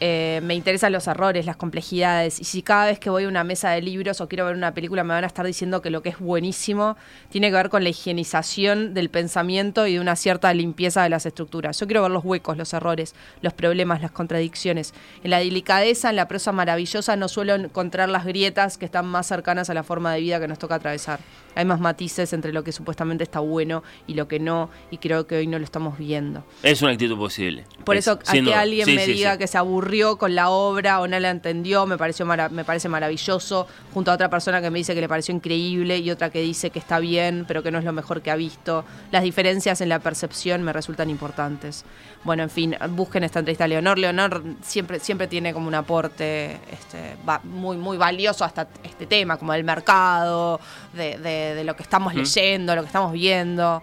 [0.00, 3.44] eh, me interesan los errores, las complejidades, y si cada vez que voy a una
[3.44, 6.02] mesa de libros o quiero ver una película me van a estar diciendo que lo
[6.02, 6.96] que es buenísimo
[7.30, 11.26] tiene que ver con la higienización del pensamiento y de una cierta limpieza de las
[11.26, 11.78] estructuras.
[11.78, 14.94] Yo quiero ver los huecos, los errores, los problemas, las contradicciones.
[15.22, 19.28] En la delicadeza, en la prosa maravillosa, no suelo encontrar las grietas que están más
[19.28, 21.20] cercanas a la forma de vida que nos toca atravesar.
[21.54, 25.28] Hay más matices entre lo que supuestamente está bueno y lo que no, y creo
[25.28, 26.44] que hoy no lo estamos viendo.
[26.64, 27.64] Es una actitud posible.
[27.84, 29.83] Por eso, a que alguien me diga que se aburre
[30.18, 34.30] con la obra o no la entendió, me, pareció me parece maravilloso, junto a otra
[34.30, 37.44] persona que me dice que le pareció increíble y otra que dice que está bien,
[37.46, 38.84] pero que no es lo mejor que ha visto.
[39.10, 41.84] Las diferencias en la percepción me resultan importantes.
[42.24, 43.98] Bueno, en fin, busquen esta entrevista a Leonor.
[43.98, 49.52] Leonor siempre, siempre tiene como un aporte este, muy, muy valioso hasta este tema, como
[49.52, 50.58] del mercado,
[50.94, 53.82] de, lo que estamos leyendo, lo que estamos viendo.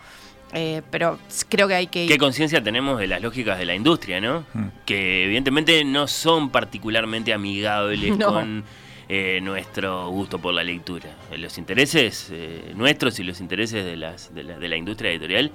[0.53, 1.19] Eh, pero
[1.49, 2.07] creo que hay que...
[2.07, 4.45] ¿Qué conciencia tenemos de las lógicas de la industria, no?
[4.53, 4.67] Mm.
[4.85, 8.63] Que evidentemente no son particularmente amigables con
[9.07, 11.09] eh, nuestro gusto por la lectura.
[11.37, 15.51] Los intereses eh, nuestros y los intereses de, las, de, la, industria editorial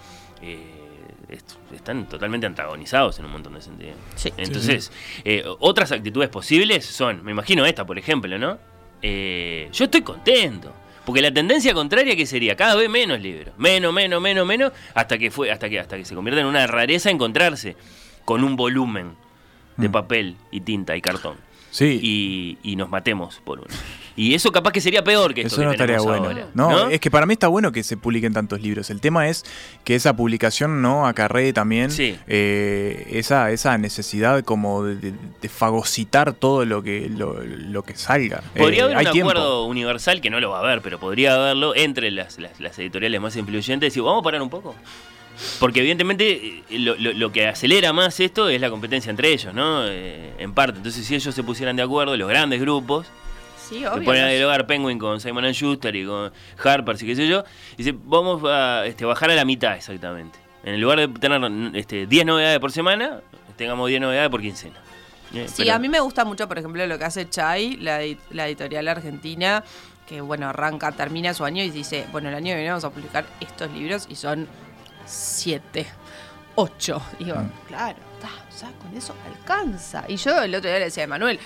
[1.72, 3.96] están totalmente antagonizados en un montón de sentidos.
[4.36, 4.92] Entonces,
[5.58, 8.58] otras actitudes posibles son, me imagino esta, por ejemplo, ¿no?
[9.02, 10.72] yo estoy contento.
[11.06, 15.16] Porque la tendencia contraria que sería cada vez menos libros, menos, menos, menos, menos, hasta
[15.16, 17.76] que fue, hasta que, hasta que se convierta en una rareza encontrarse
[18.24, 19.14] con un volumen
[19.76, 19.92] de mm.
[19.92, 21.36] papel y tinta y cartón.
[21.70, 22.58] Sí.
[22.62, 23.68] Y, nos matemos por uno.
[24.16, 26.30] Y eso capaz que sería peor que esto eso no estaría bueno.
[26.54, 28.90] No, es que para mí está bueno que se publiquen tantos libros.
[28.90, 29.44] El tema es
[29.84, 35.12] que esa publicación no acarree también eh, esa, esa necesidad como de,
[35.48, 38.42] fagocitar todo lo que, lo, que salga.
[38.56, 41.74] Podría eh, haber un acuerdo universal, que no lo va a haber, pero podría haberlo
[41.74, 43.96] entre las, las, editoriales más influyentes.
[43.96, 44.74] Y vamos a parar un poco.
[45.60, 49.86] Porque evidentemente eh, lo, que acelera más esto es la competencia entre ellos, ¿no?
[49.86, 50.78] Eh, en parte.
[50.78, 53.06] Entonces, si ellos se pusieran de acuerdo, los grandes grupos,
[53.58, 56.32] sí, obvio, se ponen a dialogar Penguin con Simon Schuster y con
[56.62, 57.44] Harper y qué sé yo,
[57.74, 60.38] y dice, vamos a este, bajar a la mitad exactamente.
[60.64, 63.20] En lugar de tener este, 10 novedades por semana,
[63.56, 64.76] tengamos 10 novedades por quincena.
[65.34, 68.00] Eh, sí, a mí me gusta mucho, por ejemplo, lo que hace Chai, la,
[68.30, 69.62] la editorial argentina,
[70.06, 72.90] que bueno, arranca, termina su año y dice, bueno, el año que viene vamos a
[72.90, 74.48] publicar estos libros y son
[75.06, 75.86] siete,
[76.54, 77.00] ocho.
[77.18, 77.50] Y digo, mm.
[77.68, 77.98] claro,
[78.80, 80.04] con eso alcanza.
[80.08, 81.38] Y yo el otro día le decía a Manuel,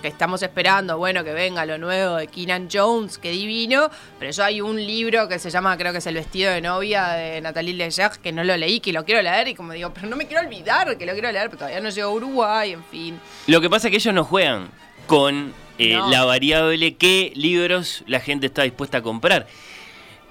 [0.00, 4.44] que estamos esperando, bueno, que venga lo nuevo de Keenan Jones, que divino, pero yo
[4.44, 7.74] hay un libro que se llama, creo que es El vestido de novia de Natalie
[7.74, 10.26] Leger, que no lo leí, que lo quiero leer, y como digo, pero no me
[10.26, 13.20] quiero olvidar que lo quiero leer, pero todavía no llegó a Uruguay, en fin.
[13.48, 14.70] Lo que pasa es que ellos no juegan
[15.06, 19.48] con eh, la variable qué libros la gente está dispuesta a comprar.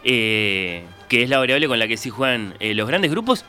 [0.04, 3.46] Eh, que es la variable con la que sí juegan eh, los grandes grupos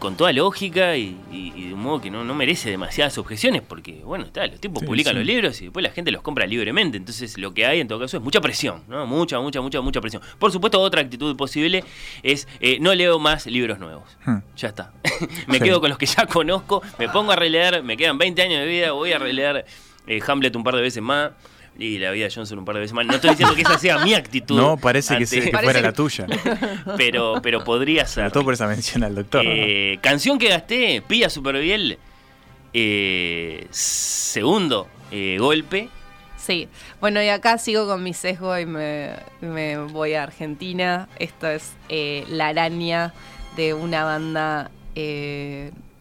[0.00, 4.46] con toda lógica y, de un modo que no, merece demasiadas objeciones, porque, bueno, está,
[4.46, 6.96] los tipos publican los libros y después la gente los compra libremente.
[6.96, 9.06] Entonces, lo que hay en todo caso es mucha presión, ¿no?
[9.06, 10.22] Mucha, mucha, mucha, mucha presión.
[10.38, 11.84] Por supuesto, otra actitud posible
[12.22, 14.16] es eh, no leo más libros nuevos.
[14.24, 14.38] Hmm.
[14.56, 14.92] Ya está.
[15.46, 18.60] me quedo con los que ya conozco, me pongo a releer, me quedan 20 años
[18.60, 19.64] de vida, voy a releer
[20.08, 21.30] eh, Hamlet un par de veces más
[21.78, 23.06] y la vida de Johnson un par de veces más.
[23.06, 24.48] No estoy diciendo que esa sea mi actitud.
[24.58, 26.26] No, parece que, fuera la tuya.
[26.96, 28.32] Pero, pero podría ser.
[28.32, 29.44] todo por esa mención al doctor.
[29.46, 31.98] Eh, canción que gasté, Pía Superviel.
[32.72, 35.88] Eh, segundo eh, golpe.
[36.36, 36.68] Sí,
[37.00, 41.08] bueno, y acá sigo con mi sesgo y me, voy a Argentina.
[41.18, 41.74] Esto es
[42.28, 43.14] La Araña
[43.56, 44.70] de una banda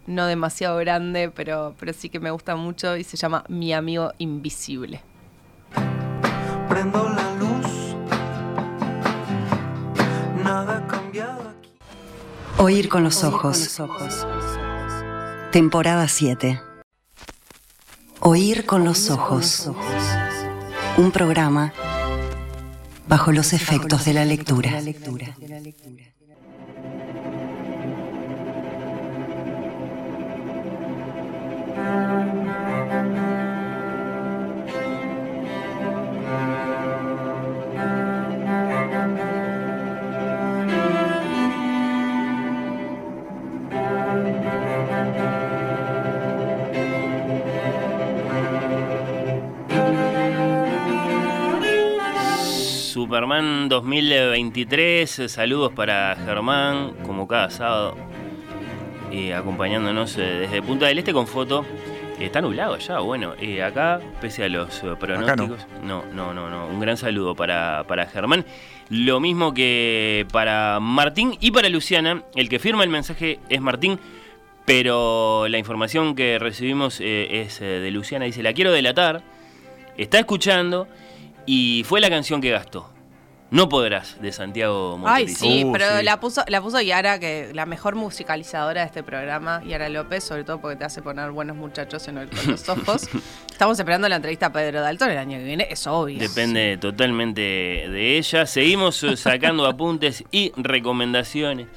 [0.07, 4.13] no demasiado grande, pero, pero sí que me gusta mucho y se llama Mi Amigo
[4.17, 5.01] Invisible
[6.77, 7.95] prendo la luz.
[10.43, 11.71] Nada ha cambiado aquí.
[12.57, 13.75] Oír con los ojos.
[15.51, 16.61] Temporada 7.
[18.19, 19.71] Oír con los ojos.
[20.97, 21.73] Un programa
[23.07, 24.81] bajo los efectos de la lectura.
[53.07, 55.31] Superman 2023.
[55.31, 57.95] Saludos para Germán, como cada sábado,
[59.13, 61.65] eh, acompañándonos eh, desde Punta del Este con foto.
[62.19, 66.03] Está nublado ya, bueno, eh, acá, pese a los pronósticos, no.
[66.13, 66.33] no.
[66.33, 68.43] no, no, un gran saludo para, para Germán.
[68.89, 72.23] Lo mismo que para Martín y para Luciana.
[72.35, 74.01] El que firma el mensaje es Martín,
[74.65, 78.25] pero la información que recibimos es de Luciana.
[78.25, 79.21] Dice, la quiero delatar,
[79.95, 80.89] está escuchando
[81.45, 82.96] y fue la canción que gastó.
[83.49, 87.65] No podrás, de Santiago Ay, sí, uh, pero La, puso, la puso Yara, que la
[87.65, 92.05] mejor musicalizadora de este programa, Yara López, sobre todo porque te hace poner buenos muchachos
[92.09, 92.15] en
[92.45, 93.07] los ojos.
[93.49, 96.19] Estamos esperando la entrevista a Pedro Dalton el año que viene, es obvio.
[96.19, 98.45] Depende totalmente de ella.
[98.45, 101.67] Seguimos eh, sacando apuntes y recomendaciones.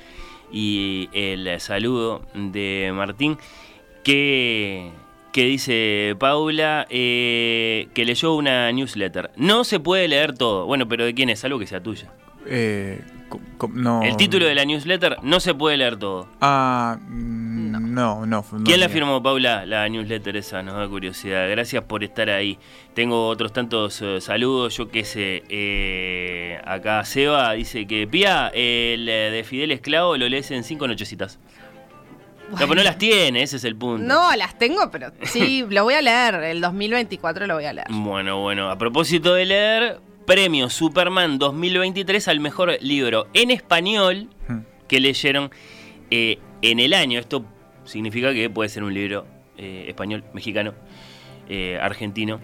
[0.52, 3.38] Y el saludo de Martín,
[4.02, 4.90] que
[5.32, 9.30] que dice Paula eh, que leyó una newsletter.
[9.36, 10.66] No se puede leer todo.
[10.66, 11.44] Bueno, pero ¿de quién es?
[11.44, 12.10] Algo que sea tuya.
[12.46, 13.00] Eh,
[14.02, 16.26] El título de la newsletter no se puede leer todo.
[16.40, 18.44] Ah, mm, no, no.
[18.64, 19.66] ¿Quién la firmó, Paula?
[19.66, 21.48] La newsletter esa, nos da curiosidad.
[21.50, 22.58] Gracias por estar ahí.
[22.94, 24.76] Tengo otros tantos eh, saludos.
[24.76, 25.44] Yo qué sé.
[25.48, 31.38] Eh, acá Seba dice que Pía, el de Fidel Esclavo lo lees en cinco nochecitas.
[32.50, 34.04] No, pero no las tiene, ese es el punto.
[34.04, 36.34] No, las tengo, pero sí, lo voy a leer.
[36.34, 37.86] El 2024 lo voy a leer.
[37.90, 38.70] Bueno, bueno.
[38.70, 44.58] A propósito de leer, premio Superman 2023 al mejor libro en español hmm.
[44.88, 45.50] que leyeron
[46.10, 47.18] eh, en el año.
[47.18, 47.44] Esto
[47.84, 50.74] significa que puede ser un libro eh, español, mexicano,
[51.48, 52.40] eh, argentino.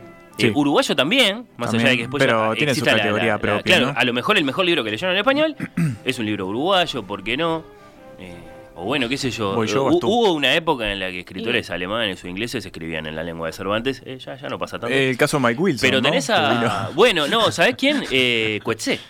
[0.54, 3.62] uruguayo también, más allá de que después pero tiene su categoría propia.
[3.62, 5.56] Claro, a lo mejor el mejor libro que leyeron en español
[6.04, 7.64] es un libro uruguayo, ¿por qué no?
[8.78, 9.52] O bueno, qué sé yo.
[9.52, 13.54] hubo una época en la que escritores alemanes o ingleses escribían en la lengua de
[13.54, 14.02] Cervantes.
[14.04, 14.94] Eh, ya, no pasa tanto.
[14.94, 15.88] el caso de Mike Wilson.
[15.88, 16.90] Pero tenés a.
[16.94, 18.04] Bueno, no, ¿sabés quién?
[18.10, 19.00] Eh, Coetzee.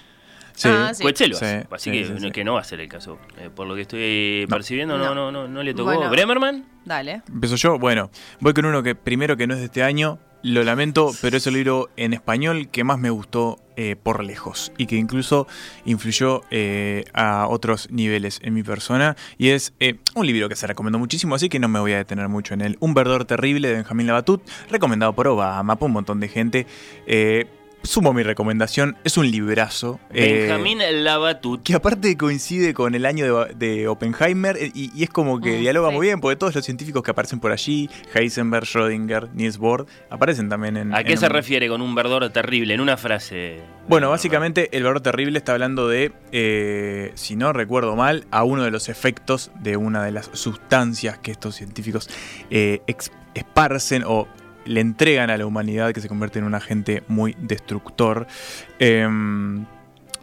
[0.57, 1.03] Sí, ah, sí.
[1.05, 1.66] lo hace.
[1.70, 1.91] Así
[2.33, 3.19] que, no va a ser el caso.
[3.39, 6.09] Eh, por lo que estoy percibiendo, no, no, no, no, le tocó.
[6.09, 6.65] ¿Bremerman?
[6.85, 7.23] Dale.
[7.28, 7.78] Empiezo yo.
[7.78, 8.11] Bueno,
[8.41, 11.47] voy con uno que primero que no es de este año, lo lamento, pero es
[11.47, 15.49] el libro en español que más me gustó eh, por lejos y que incluso
[15.85, 19.16] influyó eh, a otros niveles en mi persona.
[19.39, 21.97] Y es eh, un libro que se recomendó muchísimo, así que no me voy a
[21.97, 22.77] detener mucho en él.
[22.81, 26.66] Un verdor terrible de Benjamín Labatut, recomendado por Obama, por un montón de gente.
[27.82, 28.97] Sumo mi recomendación.
[29.05, 30.01] Es un librazo.
[30.12, 31.62] eh, Benjamín Labatut.
[31.62, 35.90] Que aparte coincide con el año de, Oppenheimer eh, y, es como que mm, dialoga
[35.90, 40.48] muy bien, porque todos los científicos que aparecen por allí, Heisenberg, Schrödinger, Niels Bohr, aparecen
[40.48, 40.94] también en...
[40.94, 42.74] ¿A qué se refiere con un verdor terrible?
[42.74, 43.61] En una frase.
[43.89, 48.65] Bueno, básicamente el verdor terrible está hablando de, eh, si no recuerdo mal, a uno
[48.65, 52.09] de los efectos de una de las sustancias que estos científicos
[53.35, 54.27] esparcen o
[54.66, 58.26] le entregan a la humanidad que se convierte en un agente muy destructor.
[58.78, 59.64] Em,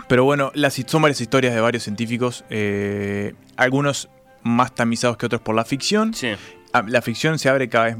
[0.07, 4.10] pero bueno, las, son varias historias de varios científicos, eh, algunos
[4.44, 6.14] más tamizados que otros por la ficción.
[6.76, 7.98] Ah, la ficción se abre cada vez,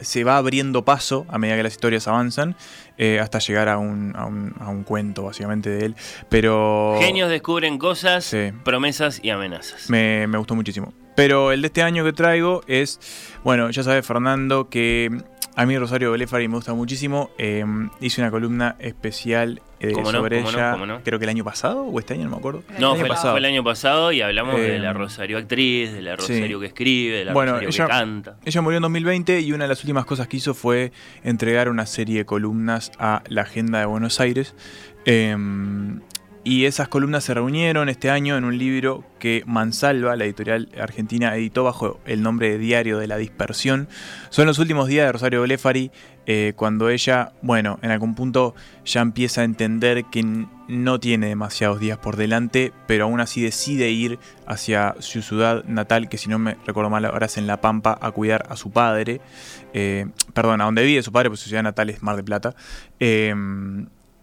[0.00, 2.54] se va abriendo paso a medida que las historias avanzan,
[2.98, 5.96] eh, hasta llegar a un, a, un, cuento básicamente de él.
[6.28, 6.96] Pero...
[7.00, 9.88] Genios descubren cosas, promesas y amenazas.
[9.88, 10.92] Me, me gustó muchísimo.
[11.16, 13.00] Pero el de este año que traigo es,
[13.42, 15.10] bueno, ya sabe Fernando que
[15.58, 17.30] a mí Rosario Belefari me gusta muchísimo.
[17.36, 22.14] Em, hice una columna especial eh, sobre ella, creo que el año pasado o este
[22.14, 22.62] año, no me acuerdo.
[22.78, 23.08] No, fue,
[23.38, 27.16] el año pasado y hablamos de la em, Rosario actriz, de la Rosario que escribe,
[27.16, 28.36] de la Rosario que canta.
[28.44, 30.92] Ella murió en 2020 y una de las últimas cosas que hizo fue
[31.24, 34.54] entregar una serie de columnas a la Agenda de Buenos Aires.
[36.48, 41.36] Y esas columnas se reunieron este año en un libro que Mansalva, la editorial argentina,
[41.36, 43.86] editó bajo el nombre de Diario de la Dispersión.
[44.30, 45.90] Son los últimos días de Rosario Blefari,
[46.24, 50.22] eh, cuando ella, bueno, en algún punto ya empieza a entender que
[50.68, 56.08] no tiene demasiados días por delante, pero aún así decide ir hacia su ciudad natal,
[56.08, 58.70] que si no me recuerdo mal ahora es en La Pampa, a cuidar a su
[58.70, 59.20] padre.
[59.74, 62.56] Eh, perdón, a donde vive su padre, pues su ciudad natal es Mar de Plata.
[63.00, 63.34] Eh,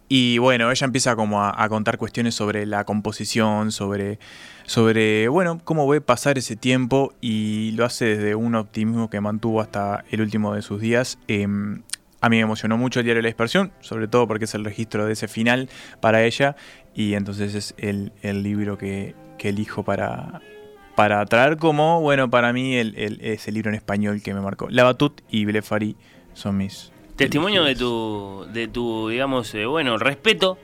[0.07, 4.19] y bueno, ella empieza como a, contar cuestiones sobre la composición, sobre,
[4.65, 9.61] sobre, bueno, cómo ve pasar ese tiempo y lo hace desde un optimismo que mantuvo
[9.61, 11.17] hasta el último de sus días.
[11.27, 11.81] Em,
[12.21, 14.63] a mí me emocionó mucho el diario de la dispersión, sobre todo porque es el
[14.63, 15.69] registro de ese final
[16.01, 16.55] para ella
[16.93, 18.11] y entonces es el,
[18.43, 20.41] libro que, elijo para,
[20.95, 24.67] para traer como, bueno, para mí el, es el libro en español que me marcó.
[24.69, 25.95] La Batut y Blefari
[26.33, 30.57] son mis Testimonio de tu, de tu digamos, eh, bueno, respeto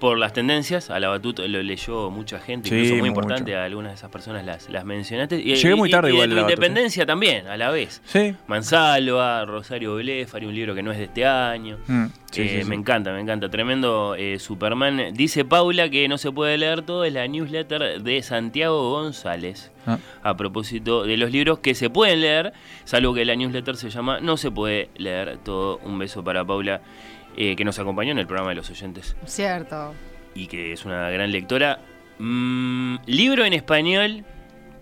[0.00, 0.90] por las tendencias.
[0.90, 3.54] A la batuta lo leyó mucha gente, incluso muy importante.
[3.54, 5.36] A algunas de esas personas las, las mencionaste.
[5.36, 6.32] Y, Llegué muy tarde igual.
[6.32, 8.02] Y de independencia también, a la vez.
[8.06, 8.34] Sí.
[8.48, 11.78] Mansalva, Rosario Blefari, un libro que no es de este año.
[11.86, 12.06] Mm,
[12.36, 13.48] eh, me encanta, me encanta.
[13.48, 15.12] Tremendo eh, Superman.
[15.12, 19.70] Dice Paula que no se puede leer todo, es la newsletter de Santiago González.
[19.86, 19.98] Ah.
[20.22, 22.52] A propósito de los libros que se pueden leer,
[22.84, 25.78] salvo que la newsletter se llama No se puede leer todo.
[25.84, 26.80] Un beso para Paula.
[27.36, 29.16] Eh, que nos acompañó en el programa de los oyentes.
[29.24, 29.94] Cierto.
[30.34, 31.80] Y que es una gran lectora.
[32.18, 34.24] Mm, libro en español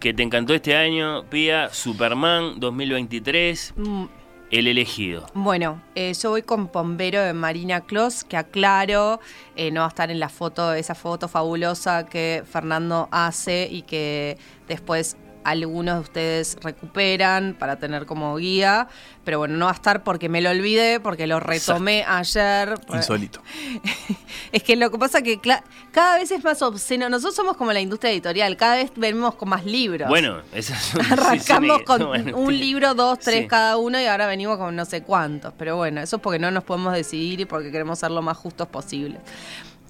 [0.00, 3.74] que te encantó este año, Pía, Superman 2023.
[3.76, 4.04] Mm.
[4.50, 5.26] El elegido.
[5.34, 9.20] Bueno, eh, yo voy con Pombero de Marina Clos, que aclaro,
[9.56, 13.82] eh, no va a estar en la foto, esa foto fabulosa que Fernando hace y
[13.82, 15.18] que después
[15.50, 18.88] algunos de ustedes recuperan para tener como guía,
[19.24, 22.74] pero bueno, no va a estar porque me lo olvidé, porque lo retomé ayer.
[22.92, 23.42] Insólito.
[24.52, 25.40] es que lo que pasa es que
[25.92, 27.08] cada vez es más obsceno.
[27.08, 30.08] Nosotros somos como la industria editorial, cada vez venimos con más libros.
[30.08, 32.02] Bueno, eso es Arrancamos con
[32.34, 35.52] un libro, dos, tres cada uno y ahora venimos con no sé cuántos.
[35.58, 38.36] Pero bueno, eso es porque no nos podemos decidir y porque queremos ser lo más
[38.36, 39.20] justos posible.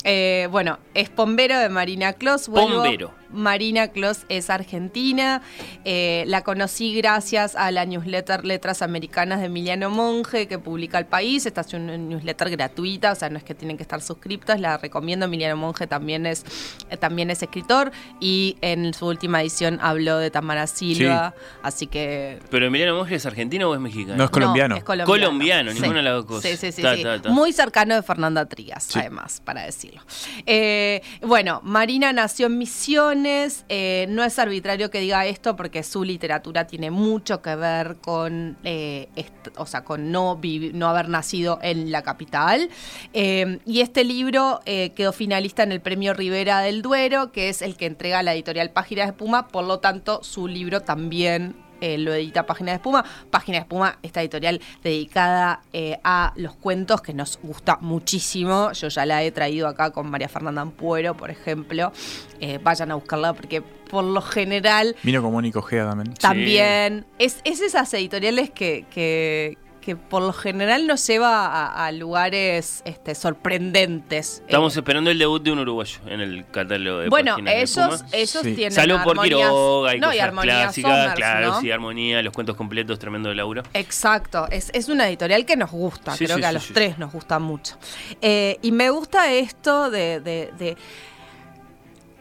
[0.04, 2.48] Eh, bueno, es Pombero de Marina Clos.
[2.48, 3.12] Pombero.
[3.32, 5.42] Marina Clos es argentina.
[5.84, 11.06] Eh, la conocí gracias a la newsletter Letras Americanas de Emiliano Monge que publica El
[11.06, 11.46] País.
[11.46, 14.60] Esta es una newsletter gratuita, o sea, no es que tienen que estar suscriptos.
[14.60, 15.26] La recomiendo.
[15.26, 16.44] Emiliano Monge también es,
[16.90, 21.34] eh, también es escritor y en su última edición habló de Tamara Silva.
[21.62, 22.38] Así que.
[22.50, 24.16] ¿Pero Emiliano Monge es argentino o es mexicano?
[24.16, 24.76] No, es colombiano.
[24.76, 25.06] es colombiano.
[25.06, 26.50] Colombiano, ninguna de las dos cosas.
[26.50, 26.82] Sí, sí, sí.
[27.28, 30.02] Muy cercano de Fernanda Trías, además, para decirlo.
[30.46, 36.04] Eh, bueno, Marina nació en Misión eh, no es arbitrario que diga esto porque su
[36.04, 39.08] literatura tiene mucho que ver con, eh,
[39.56, 40.40] o sea, con no,
[40.72, 42.68] no haber nacido en la capital.
[43.12, 47.76] Eh, y este libro quedó finalista en el Premio Rivera del Duero, que es el
[47.76, 52.14] que entrega la editorial Páginas de Espuma, por lo tanto su libro también eh, lo
[52.14, 53.04] edita Página de Espuma.
[53.30, 58.72] Página de Espuma, esta editorial dedicada eh, a los cuentos que nos gusta muchísimo.
[58.72, 61.92] Yo ya la he traído acá con María Fernanda Ampuero, por ejemplo.
[62.40, 64.96] Eh, vayan a buscarla porque por lo general...
[65.02, 66.14] Vino con Mónico Gea también.
[66.14, 67.06] También.
[67.18, 69.56] Es, esas editoriales que, que
[69.96, 74.42] por lo general nos lleva a, a lugares este, sorprendentes.
[74.46, 77.60] Estamos Eh, esperando el debut de un uruguayo en el catálogo de bueno, páginas de
[77.62, 78.54] ellos, ellos Sí.
[78.54, 81.60] tienen Salud por armonías- Quiroga y no, y armonías clásicas, Somers, claro, ¿no?
[81.60, 83.62] sí, armonía, los cuentos completos, tremendo laburo.
[83.74, 86.72] Exacto, es, es una editorial que nos gusta, Sí, creo sí, que a los sí.
[86.72, 87.76] tres nos gusta mucho.
[88.20, 90.20] Eh, y me gusta esto de...
[90.20, 90.76] de- de-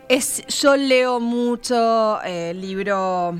[0.09, 3.37] es, yo leo mucho eh, libro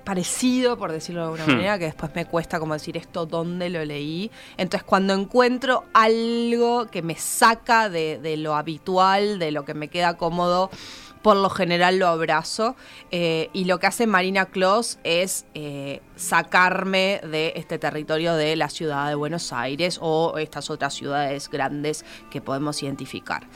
[0.00, 1.56] parecido, por decirlo de alguna Hmm.
[1.56, 4.30] manera, que después me cuesta como decir esto, dónde lo leí.
[4.56, 9.88] Entonces cuando encuentro algo que me saca de, de lo habitual, de lo que me
[9.88, 10.70] queda cómodo,
[11.22, 12.76] por lo general lo abrazo.
[13.10, 18.70] Eh, y lo que hace Marina Clos es eh, sacarme de este territorio de la
[18.70, 23.46] ciudad de Buenos Aires o estas otras ciudades grandes que podemos identificar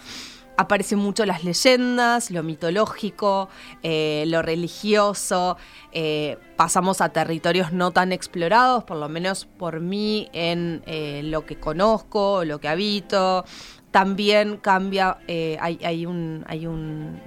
[0.56, 3.48] aparecen mucho las leyendas, lo mitológico,
[3.82, 5.56] eh, lo religioso.
[5.92, 11.46] eh, pasamos a territorios no tan explorados, por lo menos por mí, en eh, lo
[11.46, 13.44] que conozco, lo que habito.
[13.90, 16.44] También cambia, hay, hay un.
[16.48, 17.20] Hay un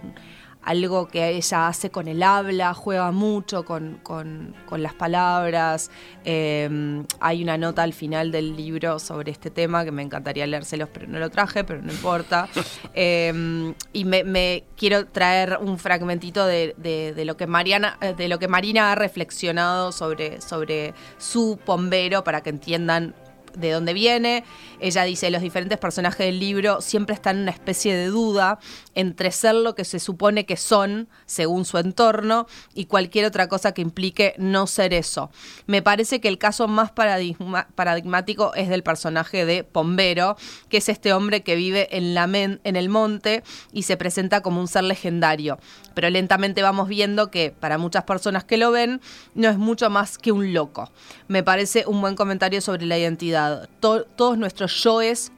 [0.68, 5.90] algo que ella hace con el habla, juega mucho con, con- con las palabras.
[6.26, 10.90] Eh, hay una nota al final del libro sobre este tema que me encantaría leérselos,
[10.92, 12.48] pero no lo traje, pero no importa.
[13.00, 18.14] Eh, y me, me quiero traer un fragmentito de, de- de lo que Mariana, eh,
[18.18, 23.14] de lo que Marina ha reflexionado sobre, sobre su bombero para que entiendan
[23.60, 24.44] de dónde viene.
[24.80, 28.60] Ella dice, los diferentes personajes del libro siempre están en una especie de duda
[28.96, 33.74] entre ser lo que se supone que son, según su entorno, y cualquier otra cosa
[33.74, 35.32] que implique no ser eso.
[35.66, 40.38] Me parece que el caso más paradigmático es del personaje de Pombero,
[40.70, 43.44] que es este hombre que vive en, la men- en el monte
[43.74, 45.60] y se presenta como un ser legendario.
[45.98, 49.02] Pero lentamente vamos viendo que para muchas personas que lo ven,
[49.34, 50.92] no es mucho más que un loco.
[51.28, 53.68] Me parece un buen comentario sobre la identidad.
[53.80, 55.32] To- todos nuestros yoes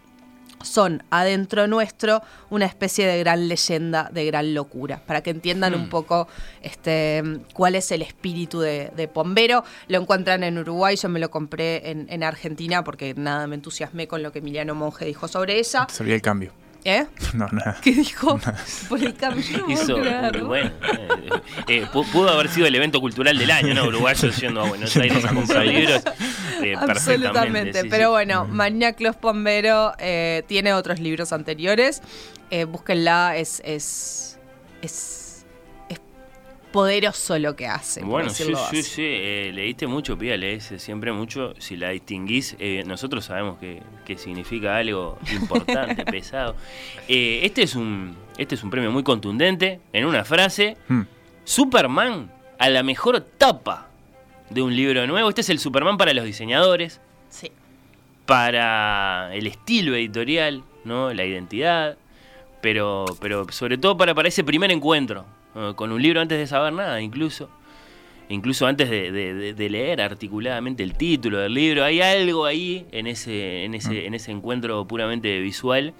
[0.61, 5.88] son adentro nuestro una especie de gran leyenda, de gran locura, para que entiendan un
[5.88, 6.27] poco
[6.61, 7.23] este,
[7.53, 9.64] cuál es el espíritu de, de Pombero.
[9.88, 14.10] Lo encuentran en Uruguay, yo me lo compré en, en Argentina porque nada, me entusiasmé
[14.10, 15.88] con lo que Emiliano Monge dijo sobre ella.
[15.90, 16.52] Se olvidó el cambio.
[16.86, 17.06] ¿Eh?
[17.34, 17.78] No, nada.
[17.82, 18.40] ¿Qué dijo?
[18.88, 19.44] Por el cambio.
[19.58, 20.48] no puedo Hizo, creerlo.
[20.48, 21.30] bueno, eh,
[21.68, 23.84] eh, pu- pudo haber sido el evento cultural del año, ¿no?
[23.86, 26.02] Uruguayos yendo a Buenos Aires a comprar libros.
[26.64, 26.76] eh.
[26.78, 27.82] Absolutamente.
[27.82, 28.10] sí, Pero sí.
[28.12, 32.02] bueno, Marina Clos Pombero eh, tiene otros libros anteriores.
[32.50, 34.40] Eh, búsquenla, es, es,
[34.82, 35.19] es
[36.72, 38.02] poderoso lo que hace.
[38.04, 41.54] Bueno, sí, sí, sí, eh, leíste mucho, Pía, lees siempre mucho.
[41.60, 46.56] Si la distinguís, eh, nosotros sabemos que, que significa algo importante, pesado.
[47.08, 50.78] Eh, este, es un, este es un premio muy contundente, en una frase.
[50.88, 51.02] Hmm.
[51.44, 53.88] Superman a la mejor tapa
[54.50, 55.30] de un libro nuevo.
[55.30, 57.52] Este es el Superman para los diseñadores, Sí.
[58.26, 61.14] para el estilo editorial, ¿no?
[61.14, 61.98] La identidad,
[62.62, 65.26] pero, pero sobre todo para, para ese primer encuentro.
[65.76, 67.50] Con un libro antes de saber nada, incluso.
[68.32, 72.86] Incluso antes de, de- de- de leer articuladamente el título del libro, hay algo ahí
[72.92, 75.94] en ese, en ese, en ese encuentro puramente visual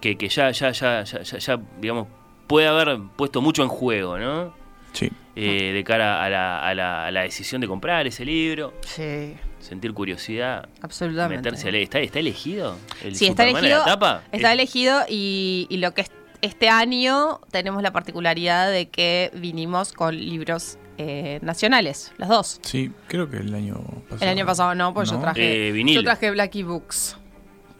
[0.00, 2.06] que, que ya, ya, ya, ya, ya, ya, digamos,
[2.46, 4.54] puede haber puesto mucho en juego, ¿no?
[4.92, 5.10] Sí.
[5.34, 9.34] Eh, de cara a la, a, la, a la decisión de comprar ese libro, Sí,
[9.58, 11.42] sentir curiosidad, absolutamente.
[11.50, 11.82] meterse a leer.
[11.84, 12.76] ¿Está, está elegido?
[13.02, 13.80] ¿El Sí, está Superman elegido.
[13.80, 14.22] en la tapa?
[14.30, 16.12] Está Eh, elegido y, y lo que es-
[16.44, 22.60] este año tenemos la particularidad de que vinimos con libros eh, nacionales, los dos.
[22.62, 23.76] Sí, creo que el año
[24.08, 24.18] pasado.
[24.22, 26.00] El año pasado no, pues yo traje, Eh, vinilo.
[26.00, 27.16] yo traje Blacky Books.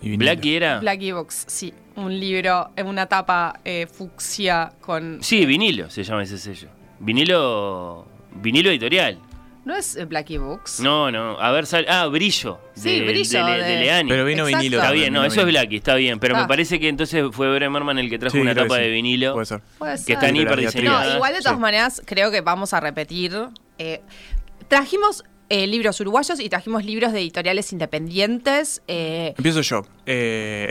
[0.02, 0.16] Y.
[0.16, 0.80] Blackie era.
[0.80, 1.72] Blacky Books, sí.
[1.96, 5.18] Un libro en una tapa eh, fucsia con...
[5.22, 6.68] Sí, vinilo se llama ese sello.
[6.98, 8.04] Vinilo.
[8.34, 9.18] Vinilo editorial.
[9.64, 10.80] ¿No es eh, Blacky Books?
[10.80, 11.40] No, no.
[11.40, 12.60] A ver, sal- ah, brillo.
[12.74, 14.10] Sí, de, Brillo, De, de, de- de Leani.
[14.10, 14.58] Pero vino Exacto.
[14.62, 14.76] vinilo.
[14.82, 15.46] Está bien, no, eso es.
[15.46, 16.18] Blackie, está bien.
[16.20, 16.42] Pero Ah.
[16.42, 18.82] me parece que entonces fue Bremerman el que trajo Sí, una que tapa sí.
[18.82, 19.32] de vinilo.
[19.32, 19.60] Puede ser.
[19.78, 20.14] Puede Que ser.
[20.14, 21.08] están Sí, hiper pero la diseñadas.
[21.08, 21.60] No, igual de todas Sí.
[21.62, 23.32] maneras creo que vamos a repetir.
[23.78, 24.02] eh,
[24.68, 28.82] trajimos eh, libros uruguayos y trajimos libros de editoriales independientes.
[28.88, 29.82] eh, Empiezo yo.
[30.06, 30.70] Eh,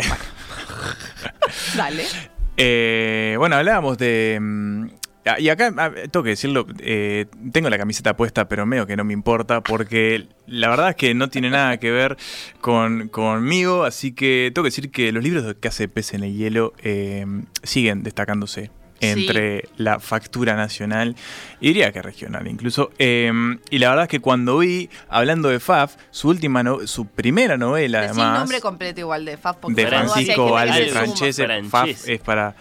[1.75, 2.03] dale.
[2.57, 4.89] eh, bueno, hablábamos de.
[5.25, 8.95] Ah, Y acá ah, tengo que decirlo, eh, tengo la camiseta puesta, pero medio que
[8.95, 12.17] no me importa, porque la verdad es que no tiene nada que ver
[12.61, 16.35] con, conmigo, así que tengo que decir que los libros que hace Pez en el
[16.35, 17.25] Hielo eh,
[17.63, 18.71] siguen destacándose
[19.01, 21.17] entre la factura nacional
[21.59, 22.89] y diría que regional incluso.
[22.99, 23.29] Eh,
[23.69, 27.57] y la verdad es que cuando vi, hablando de Faf, su última no- su primera
[27.57, 29.57] novela Decí el además nombre completo igual de Faf.
[29.57, 30.85] porque de Francisco Valde.
[30.87, 31.63] Francese.
[31.65, 32.55] Faf es para,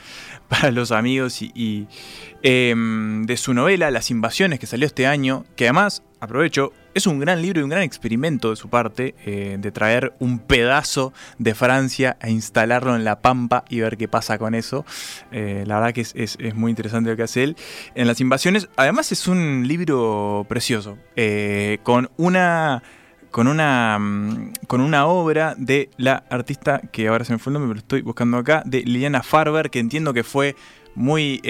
[0.52, 1.86] para los amigos y,
[2.42, 7.18] em, de su novela Las Invasiones que salió este año, que además aprovecho, es un
[7.20, 11.54] gran libro y un gran experimento de su parte eh, de traer un pedazo de
[11.54, 14.84] Francia a instalarlo en la Pampa y ver qué pasa con eso.
[15.30, 17.56] Eh, la verdad que es, muy interesante lo que hace él.
[17.94, 22.82] En las invasiones, además es un libro precioso, eh, con una
[23.32, 27.54] con una, mm, con una obra de la artista, que ahora se me fue el
[27.54, 30.54] nombre, pero lo estoy buscando acá, de Liliana Farber, que entiendo que fue
[30.94, 31.40] muy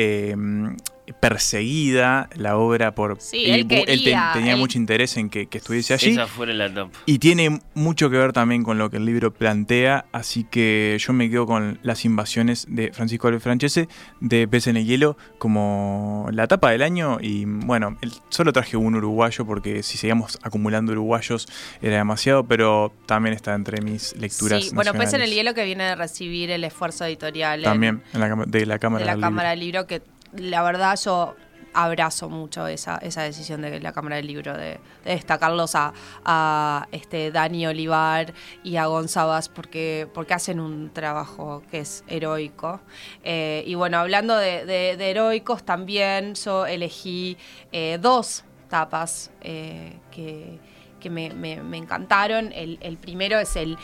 [1.21, 6.11] perseguida la obra por él, tenía mucho interés en que, estuviese allí.
[6.11, 6.91] Esa fuera la top.
[7.07, 11.13] y tiene mucho que ver también con lo que el libro plantea así que yo
[11.13, 13.89] me quedo con las invasiones de Francisco Alves Francese
[14.21, 17.19] de Pez en el hielo como la tapa del año.
[17.21, 17.99] Y bueno
[18.29, 21.49] solo traje un uruguayo porque si seguíamos acumulando uruguayos
[21.81, 25.65] era demasiado pero también está entre mis lecturas sí, bueno Pez en el hielo que
[25.65, 29.87] viene de recibir el esfuerzo editorial también de la cámara de la cámara del libro
[29.87, 30.03] que
[30.33, 31.35] la verdad yo
[31.75, 35.93] abrazo mucho esa, esa decisión de la Cámara del Libro de, destacarlos a,
[36.25, 38.33] a, este Dani Olivar
[38.63, 42.81] y a Gonzabas porque, porque hacen un trabajo que es heroico.
[43.25, 47.37] Eh, y bueno, hablando de, heroicos, también yo elegí
[47.73, 50.59] eh, dos tapas eh, que,
[51.11, 51.27] me,
[51.77, 52.53] encantaron.
[52.53, 53.77] el primero es el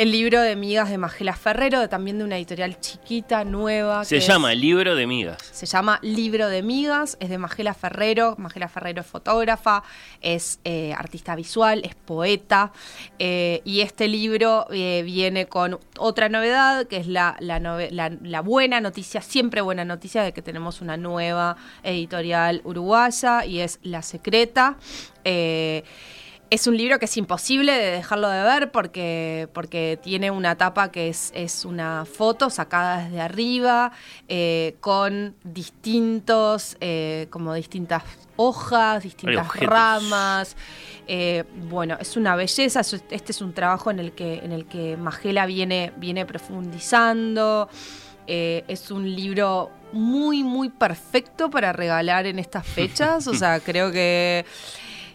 [0.00, 4.02] el libro de migas de Magela Ferrero, también de una editorial chiquita, nueva.
[4.06, 5.42] Se llama Libro de Migas.
[5.52, 8.34] Se llama Libro de Migas, es de Magela Ferrero.
[8.38, 9.82] Magela Ferrero es fotógrafa,
[10.22, 12.72] es eh, artista visual, es poeta.
[13.18, 19.20] Eh, y este libro eh, viene con otra novedad, que es la, la, buena noticia,
[19.20, 24.78] siempre buena noticia, de que tenemos una nueva editorial uruguaya y es La Secreta.
[26.50, 30.90] Es un libro que es imposible de dejarlo de ver porque, porque tiene una tapa
[30.90, 33.92] que es, es una foto sacada desde arriba,
[34.26, 38.02] eh, con distintos, eh, como distintas
[38.34, 40.56] hojas, distintas ramas.
[41.06, 42.80] Eh, bueno, es una belleza.
[42.80, 47.68] Este es un trabajo en el que, en el que Magela viene, viene profundizando.
[48.26, 53.28] es un libro muy, muy perfecto para regalar en estas fechas.
[53.28, 54.44] O sea, creo que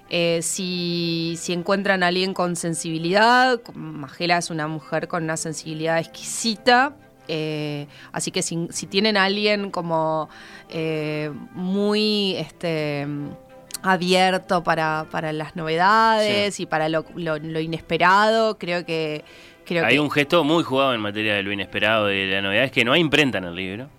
[0.10, 6.96] eh, si, encuentran a alguien con sensibilidad, Magela es una mujer con una sensibilidad exquisita,
[7.28, 10.30] eh, así que si, tienen a alguien como
[10.70, 13.08] eh, muy este,
[13.82, 17.06] abierto para, las novedades y para lo,
[17.60, 19.24] inesperado, creo que...
[19.66, 22.66] Creo hay un gesto muy jugado en materia de lo inesperado y de la novedad,
[22.66, 23.90] es que no hay imprenta en el libro.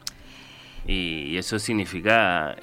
[0.87, 2.55] Y, eso significa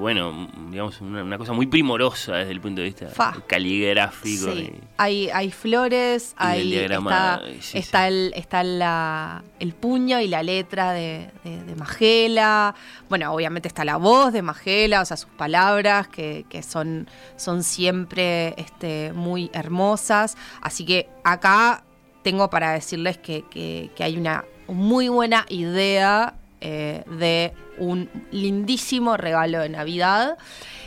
[0.00, 3.08] bueno, digamos, una, cosa muy primorosa desde el punto de vista
[3.46, 4.50] caligráfico.
[4.96, 7.42] hay, hay flores, hay, está,
[7.74, 12.74] está, El, está la, el puño y la letra de, de, Magela.
[13.08, 17.06] Bueno, obviamente está la voz de Magela, o sea, sus palabras que, que son,
[17.36, 20.36] son siempre este, muy hermosas.
[20.62, 21.84] Así que acá
[22.22, 29.16] tengo para decirles que, que, que hay una muy buena idea eh, de un lindísimo
[29.16, 30.36] regalo de Navidad.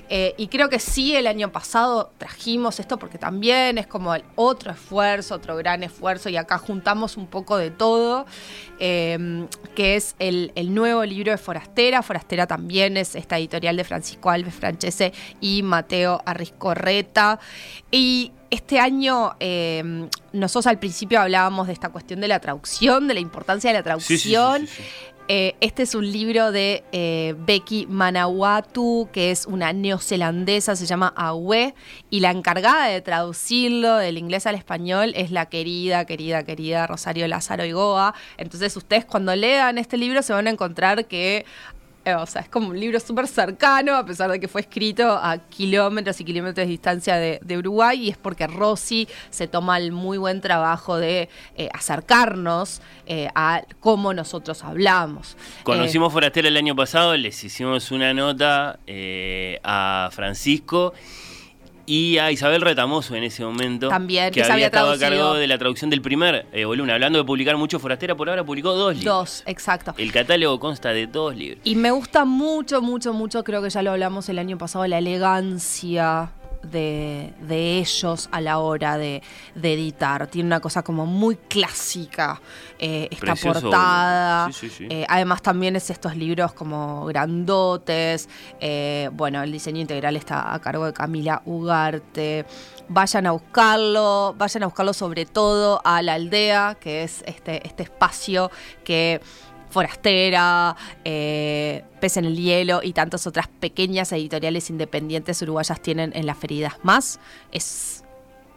[0.09, 4.23] Eh, y creo que sí, el año pasado trajimos esto porque también es como el
[4.35, 8.27] otro esfuerzo, otro gran esfuerzo, y acá juntamos un poco de todo,
[8.77, 12.03] eh, que es el, nuevo libro de Forastera.
[12.03, 17.39] Forastera también es esta editorial de Francisco Alves Francese y Mateo Arriscorreta.
[17.89, 19.35] Y este año
[20.33, 23.83] nosotros al principio hablábamos de esta cuestión de la traducción, de la importancia de la
[23.83, 24.67] traducción.
[25.29, 31.13] Eh, este es un libro de eh, Becky Manawatu, que es una neozelandesa, se llama
[31.15, 31.73] Awe,
[32.09, 37.25] y la encargada de traducirlo del inglés al español es la querida, querida, querida Rosario
[37.29, 38.13] Lázaro Igoa.
[38.37, 41.45] Entonces ustedes cuando lean este libro se van a encontrar que
[42.05, 45.11] eh, o sea, es como un libro súper cercano, a pesar de que fue escrito
[45.11, 49.91] a kilómetros y kilómetros de distancia de, Uruguay, y es porque Rossi se toma el
[49.91, 55.37] muy buen trabajo de eh, acercarnos eh, a cómo nosotros hablamos.
[55.63, 58.79] Conocimos Forastero el año pasado, les hicimos una nota
[59.63, 60.93] a Francisco
[61.85, 63.89] y a Isabel Retamoso en ese momento.
[63.89, 66.91] También, que, había, estado a cargo de la traducción del primer eh, volumen.
[66.91, 69.13] Hablando de publicar mucho, Forastera por ahora publicó dos libros.
[69.13, 69.93] Dos, exacto.
[69.97, 71.59] El catálogo consta de dos libros.
[71.63, 74.97] Y me gusta mucho, mucho, mucho, creo que ya lo hablamos el año pasado, la
[74.97, 76.31] elegancia
[76.63, 79.21] de, ellos a la hora de,
[79.55, 80.27] editar.
[80.27, 82.41] Tiene una cosa como muy clásica
[82.79, 84.49] eh, esta portada.
[84.79, 88.29] Eh, además también es estos libros como grandotes.
[88.59, 92.45] Eh, bueno, el diseño integral está a cargo de Camila Ugarte.
[92.89, 97.83] Vayan a buscarlo, vayan a buscarlo sobre todo a la aldea, que es este, este
[97.83, 98.51] espacio
[98.83, 99.21] que
[99.73, 106.25] Forastera, eh, Pez en el Hielo y tantas otras pequeñas editoriales independientes uruguayas tienen en
[106.25, 107.19] las feridas más.
[107.51, 108.03] Es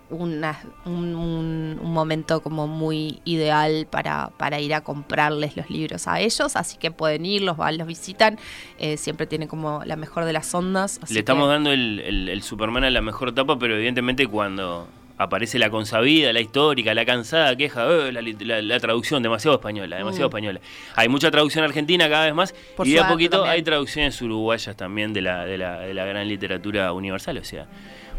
[0.09, 6.07] una- un, un- un momento como muy ideal para, para ir a comprarles los libros
[6.07, 8.39] a ellos, así que pueden ir, los van, los visitan,
[8.79, 11.01] eh, siempre tienen como la mejor de las ondas.
[11.11, 14.87] Le estamos que- dando el, el- el Superman a la mejor etapa, pero evidentemente cuando
[15.19, 19.97] aparece la consabida, la histórica, la cansada queja, "Eh, la, la- la traducción demasiado española,
[19.97, 20.31] demasiado Mm.
[20.31, 20.61] española.
[20.95, 23.53] Hay mucha traducción argentina cada vez más Por y de a poquito también.
[23.55, 27.67] hay traducciones uruguayas también de la, de la, de la gran literatura universal, o sea,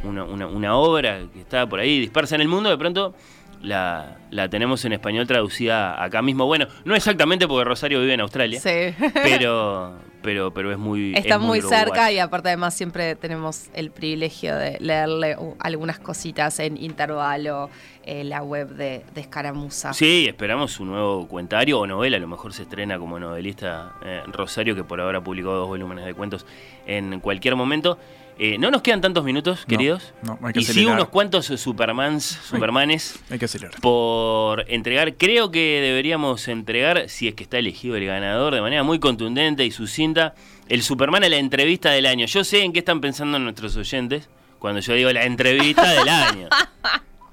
[0.04, 3.14] una, una- una obra que está por ahí dispersa en el mundo, de pronto
[3.62, 6.46] la, la tenemos en español traducida acá mismo.
[6.46, 8.94] Bueno, no exactamente porque Rosario vive en Australia, Sí.
[9.24, 11.14] pero, pero, pero es muy...
[11.16, 16.00] Está es muy cerca y aparte además siempre tenemos el privilegio de leerle uh, algunas
[16.00, 17.70] cositas en intervalo,
[18.04, 19.94] eh, la web de, de Escaramuza.
[19.94, 24.22] Sí, esperamos su nuevo cuentario o novela, a lo mejor se estrena como novelista eh,
[24.28, 26.46] Rosario, que por ahora publicó dos volúmenes de cuentos
[26.86, 27.98] en cualquier momento.
[28.40, 30.14] Eh, no nos quedan tantos minutos, queridos.
[30.22, 33.80] no, hay que y sí unos cuantos Supermans, Supermanes Hay que acelerar.
[33.82, 35.16] por entregar.
[35.16, 39.66] Creo que deberíamos entregar, si es que está elegido el ganador, de manera muy contundente
[39.66, 40.36] y sucinta,
[40.70, 42.28] el Superman a la entrevista del año.
[42.28, 46.48] Yo sé en qué están pensando nuestros oyentes cuando yo digo la entrevista del año.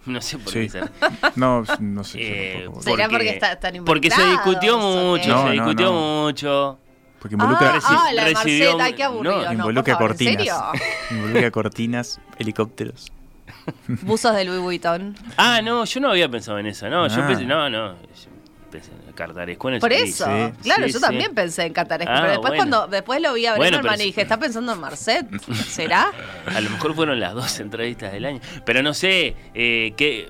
[0.06, 0.68] No sé por qué Sí.
[0.68, 0.90] ser.
[1.34, 2.18] No, no sé.
[2.20, 2.82] Eh, tampoco.
[2.82, 5.28] ¿Será porque está- están Porque se discutió mucho?
[5.30, 6.24] No, se no, discutió no.
[6.24, 6.78] mucho.
[7.24, 9.34] Porque involucra, Ah, ah, la de recibió Marceta, ay, un- qué aburrido.
[9.38, 10.36] no, No, involucra favor, ¿en cortinas.
[10.36, 10.56] serio?
[11.10, 13.12] Involucra cortinas, helicópteros.
[14.02, 15.16] Buzos de Louis Vuitton.
[15.38, 16.90] Ah, no, yo no había pensado en esa.
[16.90, 17.26] No, yo Ah.
[17.26, 17.92] pensé, no, no.
[17.94, 18.30] yo
[18.70, 21.00] pensé en Cartaresco en el Por eso, sí, claro, sí, yo sí.
[21.00, 22.56] también pensé en Cataresco, Ah, pero después bueno.
[22.78, 25.26] cuando después lo vi a Bueno, Brennerman pero y dije, ¿está pensando en Marcet?
[25.66, 26.10] ¿Será?
[26.54, 28.40] A lo mejor fueron las dos entrevistas del año.
[28.66, 30.28] Pero no sé, eh, qué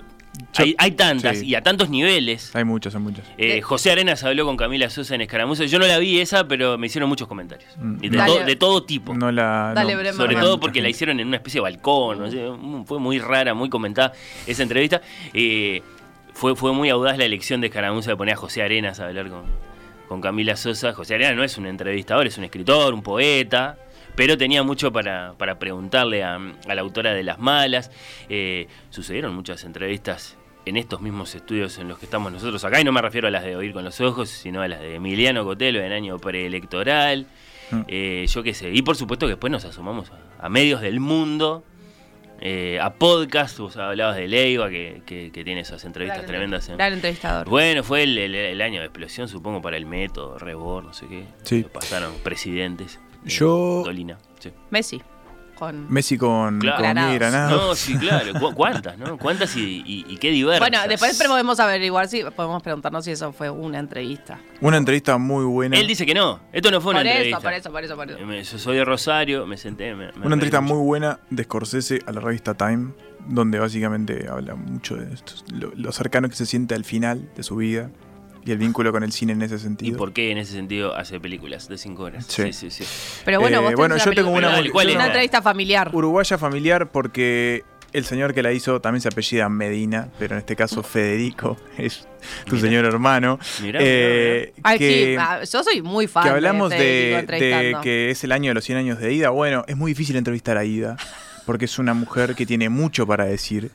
[0.53, 1.47] Yo- hay, hay tantas sí.
[1.47, 2.55] y a tantos niveles.
[2.55, 3.25] Hay muchos, hay muchos.
[3.39, 5.65] Eh, José Arenas habló con Camila Sosa en Escaramuza.
[5.65, 7.71] Yo no la vi esa, pero me hicieron muchos comentarios.
[7.79, 8.33] Mm, de, Dale.
[8.41, 9.15] to- de todo tipo.
[9.15, 9.73] No la.
[9.75, 10.15] Dale, no, Bremer.
[10.15, 13.19] Sobre todo porque la hicieron en una especie de balcón, no sé, mm, fue muy
[13.19, 14.13] rara, muy comentada
[14.47, 15.01] esa entrevista.
[15.33, 15.83] Eh,
[16.33, 19.29] fue, fue muy audaz la elección de Escaramuza de poner a José Arenas a hablar
[19.29, 19.43] con,
[20.09, 20.93] con Camila Sosa.
[20.93, 23.77] José Arenas no es un entrevistador, es un escritor, un poeta,
[24.17, 27.91] pero tenía mucho para, para preguntarle a, a la autora de Las Malas.
[28.29, 30.37] Eh, sucedieron muchas entrevistas
[30.67, 33.31] en estos mismos estudios en los que estamos nosotros acá, y no me refiero a
[33.31, 37.27] las de Oír con los Ojos, sino a las de Emiliano Cotelo en año preelectoral.
[37.71, 37.81] Mm.
[37.89, 38.71] Eh, yo qué sé.
[38.73, 41.65] Y por supuesto que después nos asomamos a, a medios del mundo,
[42.41, 43.59] eh, a podcast.
[43.59, 46.69] Vos hablabas de Leiva, que, que- que tiene esas entrevistas tremendas.
[46.69, 47.49] en- Gran entrevistador.
[47.49, 51.07] Bueno, fue el, el- el año de explosión, supongo, para el método, Rebor, no sé
[51.09, 51.25] qué.
[51.43, 51.65] Sí.
[51.73, 53.01] Pasaron presidentes.
[53.25, 54.19] Eh, Yo- Dolina.
[54.39, 54.51] sí.
[54.71, 55.03] Messi.
[55.59, 55.87] Con...
[55.89, 56.79] Messi con, Claro.
[56.79, 57.07] con Granados.
[57.13, 57.63] Miguel Granados.
[57.69, 58.33] No, sí, claro.
[58.41, 59.17] ¿Cu- ¿Cuántas, no?
[59.17, 60.59] ¿Cuántas y, y- y qué diversas?
[60.69, 64.41] Bueno, después podemos averiguar si podemos preguntarnos si eso fue una entrevista.
[64.61, 65.79] Una entrevista muy buena.
[65.79, 66.41] Él dice que no.
[66.53, 67.41] Esto no fue una eso, entrevista.
[67.41, 68.27] por eso, por eso, por eso.
[68.27, 69.95] Me- Yo soy de Rosario, me senté.
[69.95, 70.75] me- me Una entrevista mucho.
[70.75, 72.93] muy buena de Scorsese a la revista Time,
[73.29, 77.43] donde básicamente habla mucho de esto, lo, lo cercano que se siente al final de
[77.45, 77.91] su vida
[78.45, 79.97] y el vínculo con el cine en ese ¿Y sentido.
[79.97, 82.27] por qué en ese sentido hace películas de 5 horas?
[82.29, 82.53] Sí.
[82.53, 82.85] sí, sí.
[83.25, 85.91] Pero bueno, Eh, vos bueno, yo tengo una- una entrevista familiar.
[85.93, 87.63] Uruguaya familiar porque
[87.93, 92.07] el señor que la hizo también se apellida Medina, pero en este caso Federico es
[92.45, 92.67] tu Mirá.
[92.69, 93.39] señor hermano.
[93.63, 98.11] Mirá, Eh, Ay, que, sí, ah, yo soy muy fan que hablamos de, de, que
[98.11, 99.31] es el año de los 100 años de Ida.
[99.31, 100.97] Bueno, es muy difícil entrevistar a Ida
[101.47, 103.71] porque es una mujer que tiene mucho para decir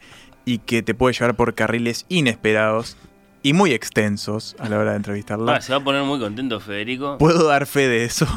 [0.46, 2.98] y que te puede llevar por carriles inesperados
[3.42, 5.56] y muy extensos a la hora de entrevistarla.
[5.56, 7.18] Ah, se va a poner muy contento Federico.
[7.18, 8.28] Puedo dar fe de eso,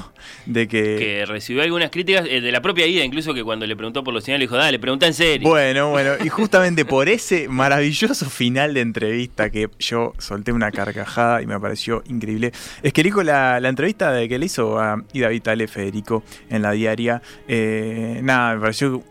[0.47, 0.97] de que...
[0.97, 4.15] que recibió algunas críticas eh, de la propia Ida, incluso que cuando le preguntó por
[4.15, 5.49] los señales, le dijo, dale, pregunta en serio.
[5.49, 11.43] Bueno, bueno, y justamente por ese maravilloso final de entrevista que yo solté una carcajada
[11.43, 12.53] y me pareció increíble,
[12.83, 16.63] es que elijo la, la entrevista de que le hizo a Ida Vitale Federico en
[16.63, 17.21] la diaria.
[17.49, 19.03] eh, nada, me pareció.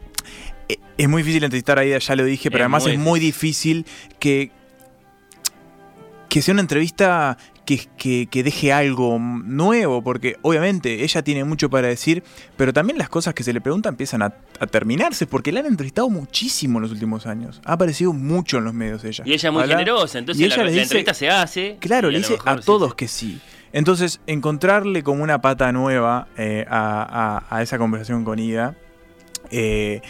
[0.69, 2.99] eh, Es muy difícil entrevistar a Ida, ya lo dije, pero Es además muy es
[2.99, 3.85] muy difícil
[4.19, 4.51] que,
[6.31, 11.69] que sea una entrevista que, que- que deje algo nuevo, porque obviamente ella tiene mucho
[11.69, 12.23] para decir,
[12.55, 15.65] pero también las cosas que se le preguntan empiezan a, a terminarse, porque la han
[15.65, 17.59] entrevistado muchísimo en los últimos años.
[17.65, 19.25] Ha aparecido mucho en los medios ella.
[19.27, 21.77] y ella es muy Habla- generosa, entonces y la, ella la dice- entrevista se hace.
[21.81, 22.95] Claro, le dice a todos sí.
[22.95, 23.41] que sí.
[23.73, 28.77] Entonces, encontrarle como una pata nueva eh, a, a- a esa conversación con Ida
[29.49, 30.01] eh,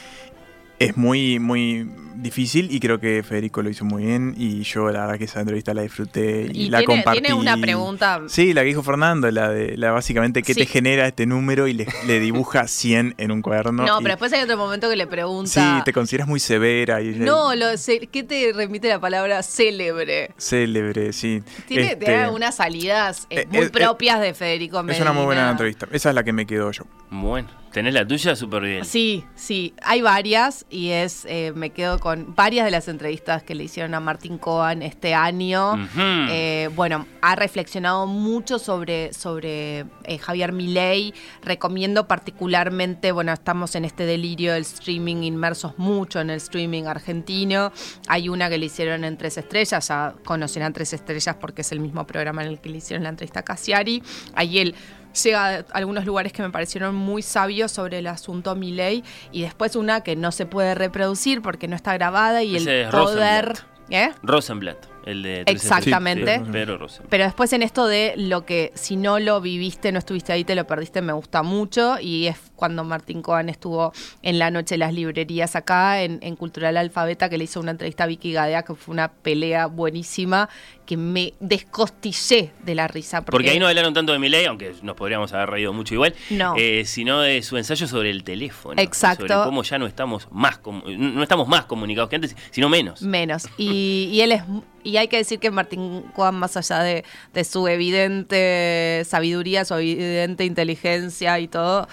[0.85, 5.01] es muy, muy difícil y creo que Federico lo hizo muy bien y yo la
[5.01, 7.21] verdad que esa entrevista la disfruté y, Y la tiene- compartí.
[7.21, 10.59] tiene una pregunta- Sí, la que dijo Fernando, la de la básicamente qué Sí.
[10.61, 13.85] te genera este número y le, le dibuja 100 en un cuaderno.
[13.87, 15.49] No, y- pero después hay otro momento que le pregunta.
[15.77, 17.65] Sí, te consideras muy severa y No, lo,
[18.11, 20.31] ¿qué te remite la palabra célebre?
[20.37, 21.41] célebre, sí.
[21.67, 25.05] Tiene, Este, unas salidas eh, eh, muy eh, propias de Federico es Medina.
[25.05, 25.87] una muy buena entrevista.
[25.91, 26.83] Esa es la que me quedo yo.
[27.09, 28.85] Bueno, tenés la tuya súper bien.
[28.85, 33.55] Sí, sí, hay varias y es, eh, me quedo con varias de las entrevistas que
[33.55, 35.75] le hicieron a Martín Cohen este año.
[35.97, 41.13] Eh, bueno, ha reflexionado mucho sobre, sobre eh, Javier Milei.
[41.41, 47.71] Recomiendo particularmente, bueno, estamos en este delirio del streaming, inmersos mucho en el streaming argentino.
[48.07, 51.79] Hay una que le hicieron en Tres Estrellas, ya conocerán Tres Estrellas porque es el
[51.79, 54.03] mismo programa en el que le hicieron la entrevista a Cassiari.
[54.35, 54.75] Ahí él
[55.13, 59.75] llega a algunos lugares que me parecieron muy sabios sobre el asunto Milei y después
[59.75, 63.45] una que no se puede reproducir porque no está grabada y Ese el es poder...
[63.47, 63.71] Rosenblatt.
[63.89, 64.11] ¿Eh?
[64.23, 66.37] Rosenblatt, el de Exactamente.
[66.51, 67.09] Sí, Rosenblatt.
[67.09, 70.55] Pero después en esto de lo que si no lo viviste, no estuviste ahí, te
[70.55, 71.95] lo perdiste, me gusta mucho.
[71.99, 76.35] Y es cuando Martín Cohen estuvo en la noche de las librerías acá, en, en
[76.35, 80.49] Cultural Alfabeta, que le hizo una entrevista a Vicky Gadea, que fue una pelea buenísima,
[80.85, 83.23] que me descostillé de la risa.
[83.23, 86.53] Porque ahí no hablaron tanto de Milei, aunque nos podríamos haber reído mucho igual, No.
[86.57, 88.81] eh, sino de su ensayo sobre el teléfono.
[88.81, 89.27] Exacto.
[89.27, 93.01] Sobre cómo ya no estamos más no estamos más comunicados que antes, sino menos.
[93.01, 93.47] Menos.
[93.57, 94.43] Y, y él es.
[94.83, 97.03] Y hay que decir que Martín Cohen, más allá de,
[97.33, 101.87] de su evidente sabiduría, su evidente inteligencia y todo,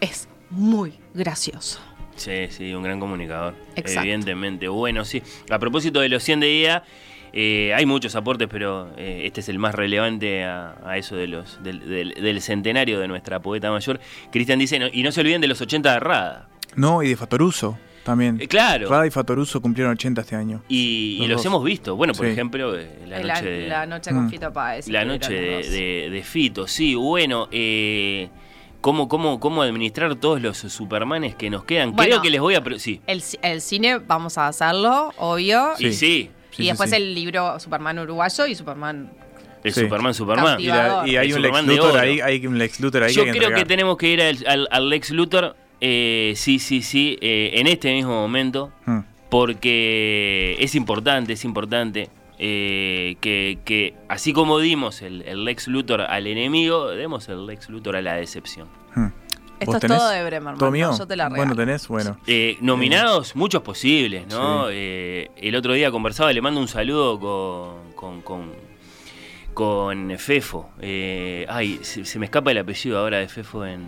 [0.00, 1.80] es muy gracioso.
[2.16, 3.54] Sí, sí, un gran comunicador.
[3.74, 4.00] Exacto.
[4.02, 4.68] Evidentemente.
[4.68, 5.22] Bueno, sí.
[5.50, 6.82] A propósito de los 100 de día,
[7.32, 11.26] eh, hay muchos aportes, pero eh, este es el más relevante a, a eso de
[11.28, 13.98] los del, del- del centenario de nuestra poeta mayor.
[14.30, 16.48] Cristian dice, no- y no se olviden de los 80 de Rada.
[16.76, 18.40] No, y de Fatoruso también.
[18.40, 18.88] Eh, claro.
[18.88, 20.62] Rada y Fatoruso cumplieron 80 este año.
[20.68, 21.96] Y, y Los hemos visto.
[21.96, 22.32] Bueno, por Sí.
[22.32, 23.68] ejemplo, eh, la La, noche de...
[23.68, 24.30] la noche con Mm.
[24.30, 24.88] Fito Páez.
[24.88, 28.28] La noche de, Fito, sí, bueno, eh,
[28.80, 31.92] ¿cómo, cómo, ¿cómo administrar todos los Supermanes que nos quedan?
[31.92, 32.10] Bueno.
[32.10, 32.62] Creo que les voy a...
[32.78, 35.72] Sí, El, el cine, vamos a hacerlo, obvio.
[35.78, 36.96] y sí, Sí, y sí, después sí.
[36.96, 39.10] el libro Superman uruguayo y Superman.
[39.64, 39.80] el Sí.
[39.82, 40.60] Superman, Superman.
[40.60, 43.24] Y, la- y hay El un Lex Superman Luthor hay un Lex Luthor ahí Yo
[43.24, 47.18] que creo que tenemos que ir al, al- al Lex Luthor, eh, sí, sí, sí,
[47.20, 49.00] eh, en este mismo momento, Mm.
[49.30, 56.00] porque es importante, es importante eh, que, que así como dimos el, el Lex Luthor
[56.02, 58.68] al enemigo, demos el Lex Luthor a la decepción.
[58.94, 59.06] Mm.
[59.60, 60.98] Esto ¿Vos es todo de Bremerman, ¿Todo.
[60.98, 61.56] Yo te la Bueno, regalo.
[61.56, 62.18] tenés, bueno.
[62.26, 64.64] Eh, nominados, muchos posibles, ¿no?
[64.66, 64.72] Sí.
[64.74, 68.52] Eh, el otro día conversaba, le mando un saludo con, con, con,
[69.54, 70.70] con Fefo.
[70.80, 73.86] Eh, ay, se, se me escapa el apellido ahora de Fefo en,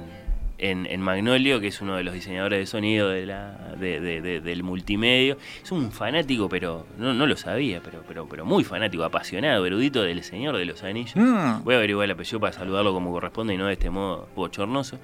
[0.59, 4.21] en, en Magnolio, que es uno de los diseñadores de sonido de la, de- de-
[4.21, 5.37] de- del multimedio.
[5.63, 10.03] Es un fanático, pero no, no lo sabía, pero, pero, pero muy fanático, apasionado, erudito
[10.03, 11.17] del Señor de los Anillos.
[11.17, 11.65] Mm.
[11.65, 14.99] Voy a averiguar el apellido para saludarlo como corresponde y no de este modo bochornoso.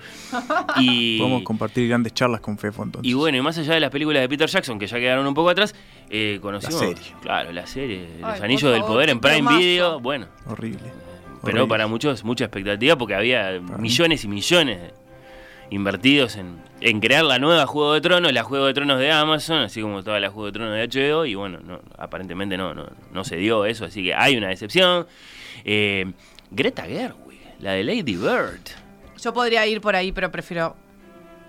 [0.78, 3.10] Y, Podemos compartir grandes charlas con Fefo entonces.
[3.10, 5.34] y bueno, y más allá de las películas de Peter Jackson, que ya quedaron un
[5.34, 5.74] poco atrás,
[6.10, 6.80] eh, conocimos.
[6.80, 7.02] La serie.
[7.22, 8.06] Claro, la serie.
[8.20, 9.58] Los Anillos del Poder en Prime.
[9.58, 10.00] Video.
[10.00, 10.78] Bueno, Horrible.
[11.42, 11.66] pero Horrible.
[11.68, 13.82] para muchos, mucha expectativa porque había Para mí.
[13.82, 14.78] millones y millones
[15.70, 19.58] invertidos en, en crear la nueva Juego de Tronos, la Juego de Tronos de Amazon,
[19.58, 22.86] así como toda la Juego de Tronos de HBO, y bueno, no, aparentemente no, no,
[23.12, 25.06] no se dio eso, así que hay una decepción.
[25.64, 26.12] Eh,
[26.50, 28.60] Greta Gerwig, la de Lady Bird.
[29.22, 30.76] Yo podría ir por ahí, pero prefiero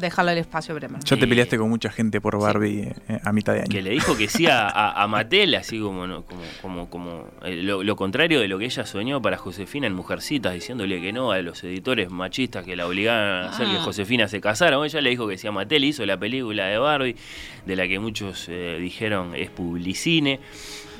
[0.01, 1.01] dejarlo al espacio Bremerman.
[1.03, 3.69] Ya te Eh, peleaste con mucha gente por Barbie eh, a mitad de año.
[3.69, 6.23] que le dijo que sí a, a, a Mattel, así como, ¿no?
[6.23, 9.93] como, como, como eh, lo, lo contrario de lo que ella soñó para Josefina en
[9.93, 13.83] Mujercitas, diciéndole que no a los editores machistas que la obligaban a hacer que Ah.
[13.83, 14.77] Josefina se casara.
[14.77, 17.15] Bueno, ella le dijo que sí a Mattel, hizo la película de Barbie,
[17.65, 20.39] de la que muchos eh, dijeron es publicine.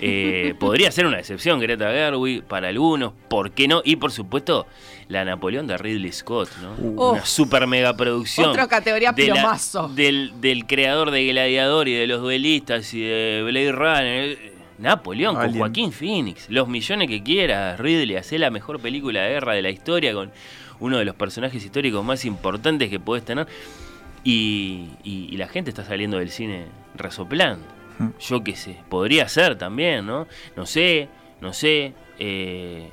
[0.04, 3.82] Eh, podría ser una decepción Greta Gerwig para algunos, ¿por qué no?
[3.86, 4.66] Y por supuesto,
[5.08, 6.74] la Napoleón de Ridley Scott, ¿no?
[6.80, 7.12] Uh.
[7.12, 8.50] Una super mega producción.
[8.50, 9.90] Otra categoría de la- plomazo.
[9.90, 14.52] del, del creador de Gladiador y de los duelistas y de Blade Runner.
[14.80, 15.54] Napoleón con.
[15.56, 16.50] Joaquín Phoenix.
[16.50, 18.16] Los millones que quieras, Ridley.
[18.16, 20.32] Hace la mejor película de guerra de la historia con
[20.80, 23.46] uno de los personajes históricos más importantes que podés tener.
[24.24, 26.66] Y, y- y la gente está saliendo del cine
[26.96, 27.66] resoplando.
[28.20, 30.28] Yo qué sé, podría ser también, ¿no?
[30.56, 31.08] No sé,
[31.42, 31.94] no sé.
[32.20, 32.88] eh,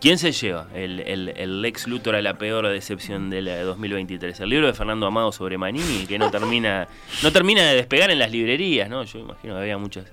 [0.00, 3.62] ¿Quién se lleva el, el, el Lex Luthor a la peor decepción de la de
[3.62, 4.38] 2023?
[4.40, 6.88] El libro de Fernando Amado sobre Manini, que no termina,
[7.22, 9.02] no termina de despegar en las librerías, ¿no?
[9.04, 10.04] Yo imagino que había muchas.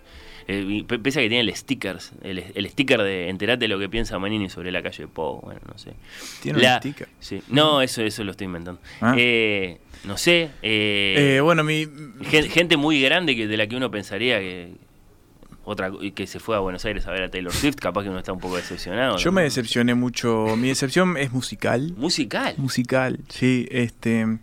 [0.51, 4.19] Eh, pese a que tiene el stickers, el, el sticker de enterate lo que piensa
[4.19, 5.93] Manini sobre la calle Po, bueno, no sé.
[6.41, 7.07] Tiene un La- sticker.
[7.19, 7.41] Sí.
[7.47, 8.81] No, eso, eso lo estoy inventando.
[8.99, 9.15] Ah.
[9.17, 10.49] Eh, no sé.
[10.61, 11.87] eh, Eh, bueno, mi.
[12.23, 14.73] gen- gente muy grande que de la que uno pensaría que
[15.71, 18.19] otra que se fue a Buenos Aires a ver a Taylor Swift, capaz que uno
[18.19, 19.17] está un poco decepcionado.
[19.17, 19.35] Yo ¿no?
[19.35, 20.55] me decepcioné mucho.
[20.57, 21.93] Mi decepción es musical.
[21.97, 22.55] Musical.
[22.57, 24.39] Musical, sí, este,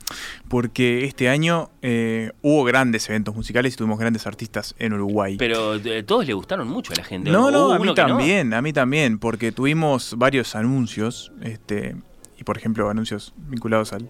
[0.49, 5.37] porque este año eh, hubo grandes eventos musicales y tuvimos grandes artistas en Uruguay.
[5.39, 7.31] Pero eh, todos le gustaron mucho a la gente.
[7.31, 7.95] no, no, a mí no.
[7.95, 11.97] también, a mí también, porque tuvimos varios anuncios, este,
[12.49, 14.09] por ejemplo anuncios vinculados al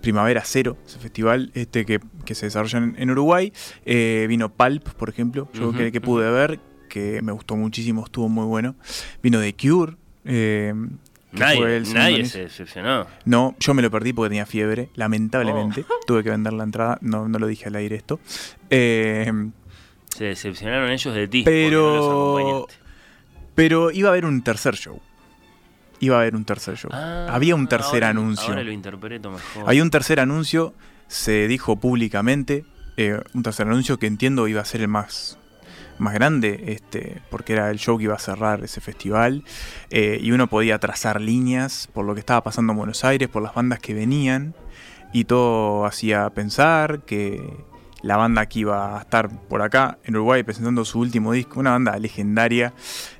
[0.00, 3.52] Primavera Cero, ese festival este que, que se desarrolla en, en Uruguay.
[3.84, 8.04] Eh, vino Pulp, por ejemplo, yo Ujú, que, que pude ver, que me gustó muchísimo,
[8.04, 8.76] estuvo muy bueno.
[9.24, 9.96] Vino The Cure.
[10.24, 10.72] eh,
[11.32, 13.06] Nadie, nadie se decepcionó.
[13.24, 15.84] No, yo me lo perdí porque tenía fiebre, lamentablemente.
[15.88, 15.94] Oh.
[16.06, 18.18] Tuve que vender la entrada, no, no lo dije al aire esto.
[18.70, 19.32] Eh,
[20.08, 21.38] Se decepcionaron ellos de ti.
[21.40, 22.74] no pero, los acompañaste.
[23.56, 25.00] pero iba a haber un tercer show.
[26.00, 26.90] Iba a haber un tercer show.
[26.92, 28.48] Ah, Había un tercer ahora- anuncio.
[28.48, 29.64] Ahora lo interpreto mejor.
[29.68, 30.74] Había un tercer anuncio,
[31.08, 32.64] se dijo públicamente,
[32.96, 35.38] eh, un tercer anuncio que entiendo iba a ser el más,
[35.98, 39.44] más grande, este, porque era el show que iba a cerrar ese festival,
[39.90, 43.42] eh, y uno podía trazar líneas por lo que estaba pasando en Buenos Aires, por
[43.42, 44.54] las bandas que venían,
[45.12, 47.42] y todo hacía pensar que
[48.02, 51.70] la banda que iba a estar por acá en Uruguay presentando su último disco, una
[51.72, 52.72] banda legendaria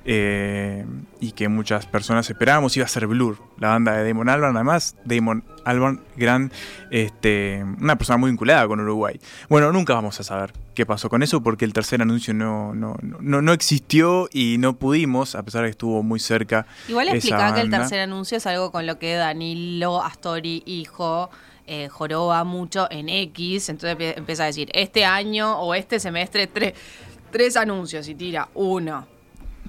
[0.05, 0.85] eh,
[1.19, 4.95] y que muchas personas esperábamos, iba a ser Blur, la banda de Damon Albarn, además
[5.05, 6.51] Damon Albarn, gran,
[6.89, 9.19] este, una persona muy vinculada con Uruguay.
[9.49, 12.95] Bueno, nunca vamos a saber qué pasó con eso porque el tercer anuncio no, no,
[13.01, 16.65] no, no existió y no pudimos, a pesar de que estuvo muy cerca.
[16.87, 21.29] Igual explicaba que el tercer anuncio es algo con lo que Danilo Astori, hijo,
[21.73, 23.69] eh, joroba mucho en X.
[23.69, 26.73] Entonces empie- empieza a decir, este año o este semestre, tres,
[27.31, 28.49] tres anuncios y tira.
[28.53, 29.07] Uno,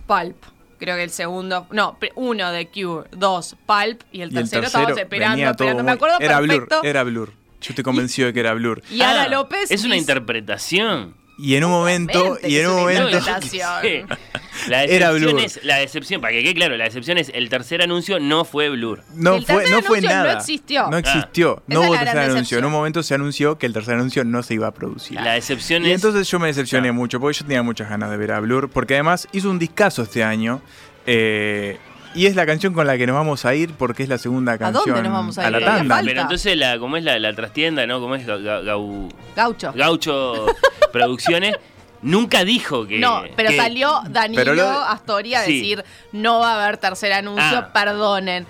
[0.07, 0.37] Pulp.
[0.79, 4.63] Creo que el segundo, no, uno de Cure, dos, Pulp y el Y el tercero,
[4.63, 5.85] tercero estábamos esperando, esperando.
[5.85, 6.81] Me acuerdo era perfecto.
[6.81, 7.33] Blur, era Blur.
[7.61, 8.83] Yo estoy convencido de que era Blur.
[8.91, 9.71] Y Ah, López.
[9.71, 11.15] Es una interpretación.
[11.39, 13.09] Y en un momento, y en un momento.
[14.69, 15.41] La Era decepción Blur.
[15.45, 18.69] es la decepción, para que quede claro, la decepción es el tercer anuncio no fue
[18.69, 19.03] Blur.
[19.15, 20.33] no El fue, no fue anuncio no nada.
[20.35, 20.89] existió.
[20.91, 21.53] No existió.
[21.57, 22.35] Esa No es hubo tercer anuncio.
[22.35, 22.59] decepción.
[22.61, 25.21] En un momento se anunció que el tercer anuncio no se iba a producir.
[25.21, 28.17] La decepción Y es entonces yo me decepcioné mucho, porque yo tenía muchas ganas de
[28.19, 30.63] ver a Blur, porque además hizo un discazo este año.
[31.07, 31.79] eh,
[32.15, 34.59] y es la canción con la que nos vamos a ir, porque es la segunda
[34.59, 34.85] canción.
[34.87, 35.53] dónde nos vamos a ir?
[35.53, 36.03] la Todavía tanda.
[36.05, 38.01] Pero entonces la como es la, la trastienda, ¿no?
[38.01, 39.73] Como es Ga- Ga- Gau- Gaucho.
[39.75, 40.47] Gaucho
[40.93, 41.57] Producciones
[42.03, 45.55] nunca dijo que No, pero que- salió Danilo Pero lo- Astoria a Sí.
[45.59, 47.73] decir no va a haber tercer anuncio, Ah.
[47.73, 48.47] perdonen.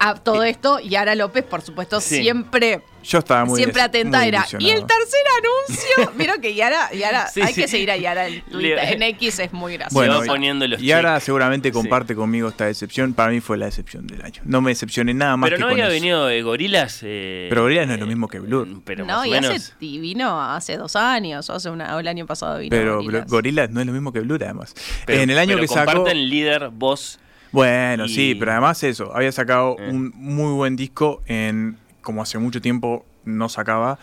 [0.00, 2.22] A todo esto, y Ara López, por supuesto, Sí.
[2.22, 4.46] siempre, Yo estaba muy siempre atenta muy era.
[4.58, 7.62] Y el tercer anuncio, vieron que Yara, Yara Sí, hay sí.
[7.62, 9.94] que seguir a Yara en Twitter, Le- en X es muy gracioso.
[9.94, 11.24] Bueno, poniendo los Y ahora checks.
[11.24, 11.72] seguramente Sí.
[11.72, 13.14] comparte conmigo esta decepción.
[13.14, 14.42] Para mí fue la decepción del año.
[14.44, 15.92] No me decepcioné nada más Pero que no con había eso.
[15.94, 17.00] venido eh, Gorilas.
[17.02, 18.68] eh, Pero Gorillaz no es lo mismo que Blur.
[18.84, 22.26] Pero no, y hace, y vino hace dos años, o hace una, o el año
[22.26, 22.70] pasado vino.
[22.70, 23.00] Pero.
[23.26, 24.74] Gorillaz no es lo mismo que Blur, además.
[25.06, 25.92] pero- en el año pero que sacó.
[25.92, 27.18] comparten líder, voz.
[27.52, 29.10] Bueno, y- sí, pero además eso.
[29.16, 29.88] Había sacado Eh.
[29.90, 31.78] un muy buen disco en.
[32.02, 33.98] Como hace mucho tiempo no sacaba.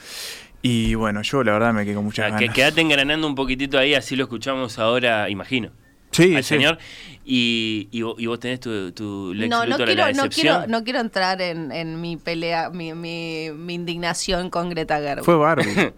[0.61, 2.55] Y bueno, yo la verdad me quedé con O muchas sea, que ganas.
[2.55, 5.69] quedate engranando un poquitito ahí, así lo escuchamos ahora, imagino.
[6.11, 6.55] sí, al sí.
[6.55, 6.77] señor.
[7.23, 10.67] Y, y, vos, y vos tenés tu, tu Lex No, no quiero, la no, quiero,
[10.67, 15.25] no quiero entrar en, en mi pelea, mi, mi, mi indignación con Greta Gerwig.
[15.25, 15.65] Fue Barbie.
[15.75, 15.91] no sé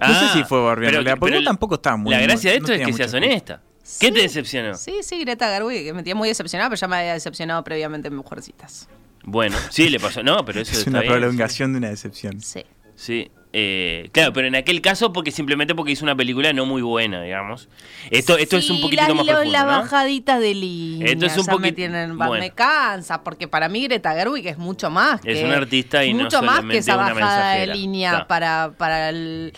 [0.00, 2.64] Ah, si fue Barbie en pero- realidad, porque tampoco estabas muy La gracia de no
[2.66, 3.26] esto es que seas culpa.
[3.26, 3.60] honesta.
[4.00, 4.22] ¿Qué te Sí.
[4.22, 4.74] decepcionó?
[4.74, 8.08] Sí, sí, Greta Gerwig, que me tenía muy decepcionada, pero ya me había decepcionado previamente
[8.08, 8.88] en Mujercitas.
[9.24, 10.22] Bueno, sí, le pasó.
[10.22, 12.40] No, pero eso Es está una bien, prolongación de una decepción.
[12.40, 12.64] Sí.
[12.94, 13.30] Sí.
[13.56, 17.22] Eh, claro, pero en aquel caso porque simplemente porque hizo una película no muy buena,
[17.22, 17.68] digamos.
[18.10, 19.66] Esto, esto es un poquitito las, más profundo, la ¿no?
[19.68, 21.12] bajadita de línea.
[21.12, 22.42] Esto es un me poquito- tienen, va, bueno.
[22.42, 26.12] me cansa, porque para mí Greta Gerwig es mucho más que Es una artista y
[26.12, 29.52] no mucho más que esa bajada de línea para, para el,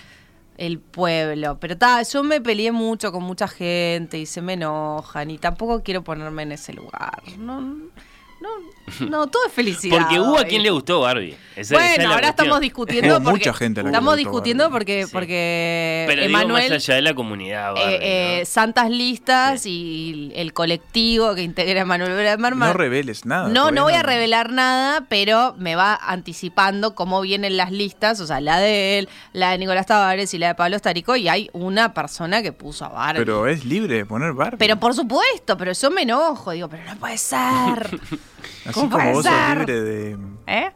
[0.58, 1.56] el pueblo.
[1.58, 5.82] Pero ta, yo me peleé mucho con mucha gente y se me enojan y tampoco
[5.82, 7.22] quiero ponerme en ese lugar.
[7.38, 7.76] No,
[9.00, 9.98] no, no todo es felicidad.
[9.98, 11.36] Porque hubo a quien le gustó Barbie.
[11.56, 12.30] Esa- esa es Bueno, ahora cuestión.
[12.46, 14.72] estamos discutiendo porque mucha gente la estamos discutiendo Barbie.
[14.78, 15.10] porque Sí.
[15.12, 18.46] porque Pero digo, Emanuel más allá de la comunidad, Barbie, eh, eh, ¿no?
[18.46, 22.68] santas listas y el colectivo que integra Manuel Bremerman.
[22.68, 23.48] No reveles nada.
[23.48, 28.26] No, no voy a revelar nada, pero me va anticipando cómo vienen las listas, o
[28.26, 31.48] sea, la de él, la de Nicolás Tavares y la de Pablo Starico, y hay
[31.54, 33.20] una persona que puso a Barbie.
[33.24, 34.74] Pero, Pero es libre de poner Barbie.
[34.76, 37.98] por supuesto, pero yo me enojo, digo, pero no puede ser.
[38.64, 40.70] Así ¿Cómo como vos sos libre de, ¿Eh?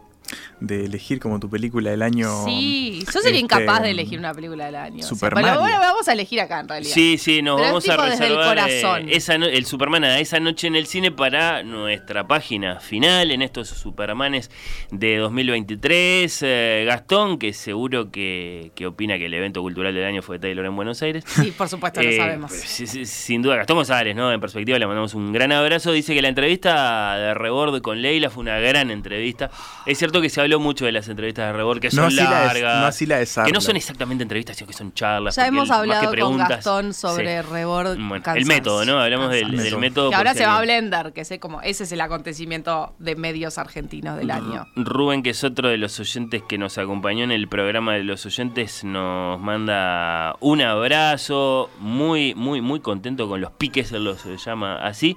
[0.61, 2.45] De elegir como tu película del año.
[2.45, 5.03] Sí, yo sería este, incapaz de elegir una película del año.
[5.03, 5.61] Super pero Mario.
[5.61, 6.93] bueno, vamos a elegir acá en realidad.
[6.93, 9.09] Sí, sí, nos Pero vamos a desde el reservar eh, corazón.
[9.11, 13.43] esa no- el Superman a esa noche en el cine para nuestra página final en
[13.43, 14.51] estos Supermanes
[14.91, 16.39] de 2023.
[16.43, 20.65] Eh, Gastón, que seguro que, que opina que el evento cultural del año fue Taylor
[20.67, 21.25] en Buenos Aires.
[21.27, 22.53] Sí, por supuesto, lo Eh, sabemos.
[22.53, 24.33] sí, sin duda, Gastón González, ¿no?
[24.33, 25.93] En perspectiva le mandamos un gran abrazo.
[25.93, 29.51] Dice que la entrevista de Rebord con Leila fue una gran entrevista.
[29.87, 32.17] Es cierto que se habló mucho de las entrevistas de Rebord, que No son así
[32.17, 32.81] la de- largas.
[32.81, 35.37] no así la de que no son exactamente entrevistas, sino que son charlas.
[35.37, 37.49] Ya hemos el- más que hablado con Gastón sobre sí.
[37.49, 38.99] Rebord Bueno, el método, ¿no?
[39.01, 40.11] Hablamos del, Método.
[40.11, 43.59] Que ahora se va a Blender, que sé como ese es el acontecimiento de medios
[43.59, 44.67] argentinos del año.
[44.77, 48.27] Rubén, que es otro de los oyentes que nos acompañó en el programa de los
[48.27, 54.77] oyentes, nos manda un abrazo, muy, muy, muy contento con los piques, él los llama
[54.77, 55.17] así,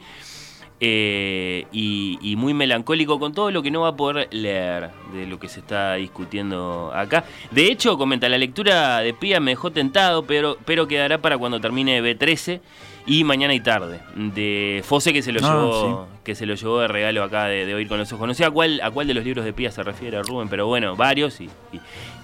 [0.86, 5.26] eh, y, y muy melancólico con todo lo que no va a poder leer de
[5.28, 7.24] lo que se está discutiendo acá.
[7.52, 11.62] De hecho, comenta, la lectura de Pía me dejó tentado, pero, pero quedará para cuando
[11.62, 12.60] termine B13
[13.06, 14.02] y mañana y tarde.
[14.16, 17.66] De Fose que se lo Ah, llevó, que se lo llevó de regalo acá de,
[17.66, 18.28] de oír con los ojos.
[18.28, 20.68] No sé a cuál, a cuál de los libros de Pía se refiere Rubén, pero
[20.68, 21.78] bueno, varios y, y,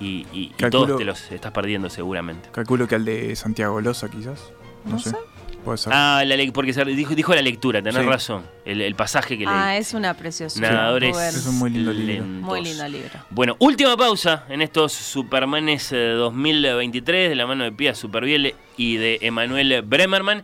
[0.05, 2.49] y- y- y Calculo- todos te los estás perdiendo seguramente.
[2.51, 4.51] Calculo que al de Santiago Loza, quizás.
[4.83, 5.11] No, No sé.
[5.11, 5.15] sé.
[5.69, 5.93] Puede ser.
[5.95, 8.07] Ah, la le- porque se- dijo, dijo la lectura, tenés Sí.
[8.09, 8.43] razón.
[8.65, 9.81] El, el pasaje que Ah, leí.
[9.81, 10.71] es una preciosura.
[10.71, 11.15] Nadadores.
[11.17, 12.25] Es un muy lindo libro.
[12.25, 12.41] lentos.
[12.49, 13.19] Muy lindo libro.
[13.29, 18.97] Bueno, última pausa en estos Supermanes eh, 2023 de la mano de Pía Supervielle y
[18.97, 20.43] de Emanuel Bremerman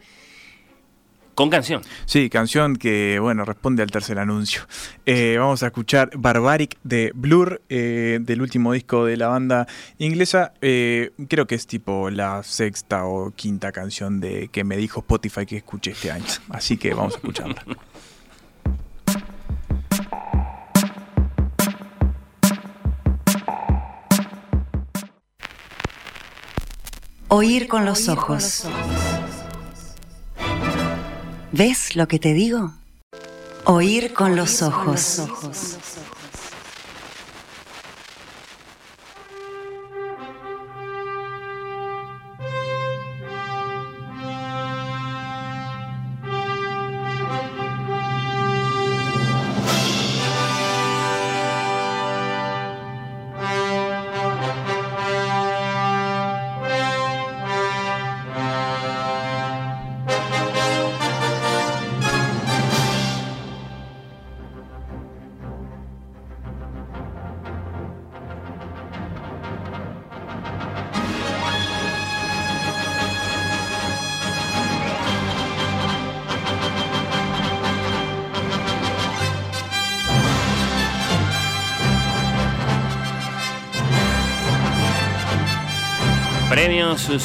[1.36, 1.82] con canción.
[2.06, 4.62] Sí, canción que, bueno, responde al tercer anuncio.
[5.06, 9.68] Eh, vamos a escuchar Barbaric de Blur, eh, del último disco de la banda
[9.98, 10.53] inglesa.
[10.62, 15.45] Eh, creo que es tipo la sexta o quinta canción de que me dijo Spotify
[15.45, 16.26] que escuché este año.
[16.49, 17.64] Así que vamos a escucharla.
[27.28, 28.66] Oír con los ojos.
[31.57, 32.73] ¿Ves lo que te digo?
[33.64, 35.22] Oír con los ojos.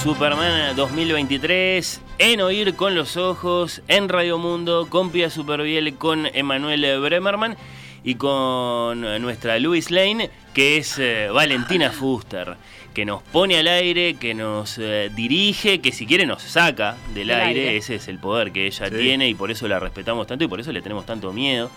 [0.03, 7.01] Superman 2023 en Oír con los Ojos, en Radio Mundo, con Pia Superviel, con Emanuel
[7.01, 7.57] Bremerman
[8.03, 12.57] y con nuestra Louis Lane, que es eh, Valentina Fuster,
[12.95, 17.29] que nos pone al aire, que nos eh, dirige, que si quiere nos saca del
[17.29, 17.61] Del aire.
[17.61, 17.77] aire.
[17.77, 18.95] Ese es el poder que ella Sí.
[18.97, 21.71] tiene y por eso la respetamos tanto y por eso le tenemos tanto miedo.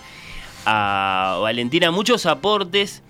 [0.65, 3.03] A Valentina, muchos aportes.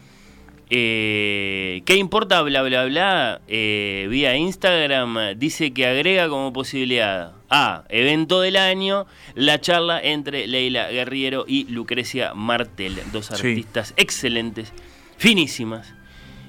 [0.70, 2.42] Eh, ¿Qué importa?
[2.42, 3.42] Bla, bla, bla.
[3.48, 10.48] eh, vía Instagram dice que agrega como posibilidad a evento del año la charla entre
[10.48, 13.34] Leila Guerriero y Lucrecia Martel, dos Sí.
[13.36, 14.74] artistas excelentes,
[15.18, 15.94] finísimas.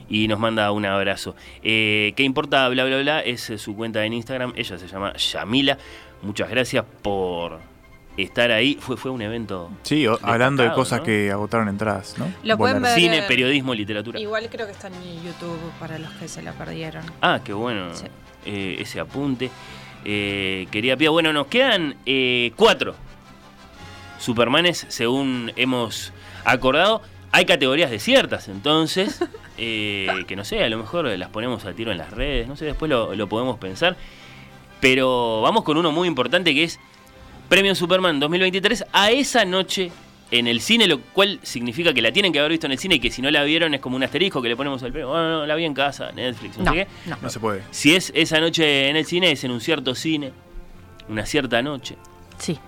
[0.08, 1.34] Y nos manda un abrazo.
[1.62, 2.68] Eh, ¿Qué importa?
[2.68, 3.20] Bla, bla, bla.
[3.20, 4.52] Es su cuenta en Instagram.
[4.54, 5.78] Ella se llama Yamila.
[6.22, 7.58] Muchas gracias por
[8.16, 8.76] estar ahí.
[8.80, 9.70] Fue, fue un evento.
[9.82, 11.04] Sí, o- hablando de cosas ¿no?
[11.06, 12.26] que agotaron entradas, ¿no?
[12.42, 12.94] Lo pueden ver.
[12.94, 14.18] Cine, periodismo, literatura.
[14.20, 17.04] Igual creo que está en YouTube para los que se la perdieron.
[17.20, 18.06] Ah, qué bueno Sí.
[18.46, 19.50] eh, ese apunte.
[20.04, 22.94] Eh, quería Pía, bueno, nos quedan eh, cuatro
[24.18, 26.12] Supermanes, según hemos
[26.44, 27.02] acordado.
[27.32, 29.20] Hay categorías desiertas, entonces,
[29.58, 32.54] eh, que no sé, a lo mejor las ponemos a tiro en las redes, no
[32.56, 33.96] sé, después lo, lo podemos pensar.
[34.80, 36.78] Pero vamos con uno muy importante que es
[37.54, 39.92] Premio Superman 2023 a esa noche
[40.32, 42.96] en el cine, lo cual significa que la tienen que haber visto en el cine
[42.96, 45.10] y que si no la vieron es como un asterisco que le ponemos al premio.
[45.10, 46.88] Bueno, no, la vi en casa, Netflix, no, No, sé qué.
[47.08, 47.16] no.
[47.22, 47.62] No se puede.
[47.70, 50.32] Si es esa noche en el cine, es en un cierto cine,
[51.08, 51.94] una cierta noche.
[52.38, 52.58] Sí.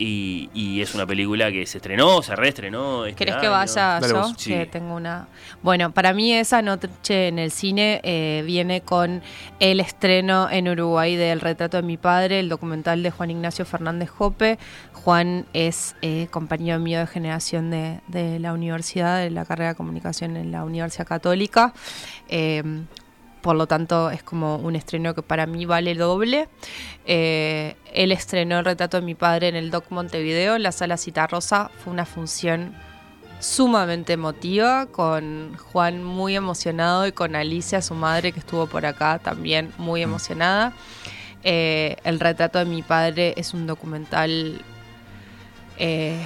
[0.00, 3.04] Y, y es una película que se estrenó, se reestrenó.
[3.04, 4.32] Este ¿Querés que vaya Dale yo?
[4.36, 4.50] Sí.
[4.50, 5.26] Que tengo una.
[5.60, 9.22] Bueno, para mí esa noche en el cine eh, viene con
[9.58, 14.08] el estreno en Uruguay del retrato de mi padre, el documental de Juan Ignacio Fernández
[14.08, 14.58] Jope.
[14.92, 19.74] Juan es eh, compañero mío de generación de, de la universidad, de la carrera de
[19.74, 21.72] comunicación en la Universidad Católica.
[22.28, 22.62] Eh,
[23.48, 26.50] por lo tanto, es como un estreno que para mí vale doble.
[27.06, 30.98] Eh, él estrenó el retrato de mi padre en el Doc Montevideo, en la sala
[30.98, 31.70] Citarrosa.
[31.82, 32.74] Fue una función
[33.40, 39.18] sumamente emotiva, con Juan muy emocionado y con Alicia, su madre, que estuvo por acá
[39.18, 40.74] también muy emocionada.
[41.42, 44.60] Eh, el retrato de mi padre es un documental
[45.78, 46.22] eh,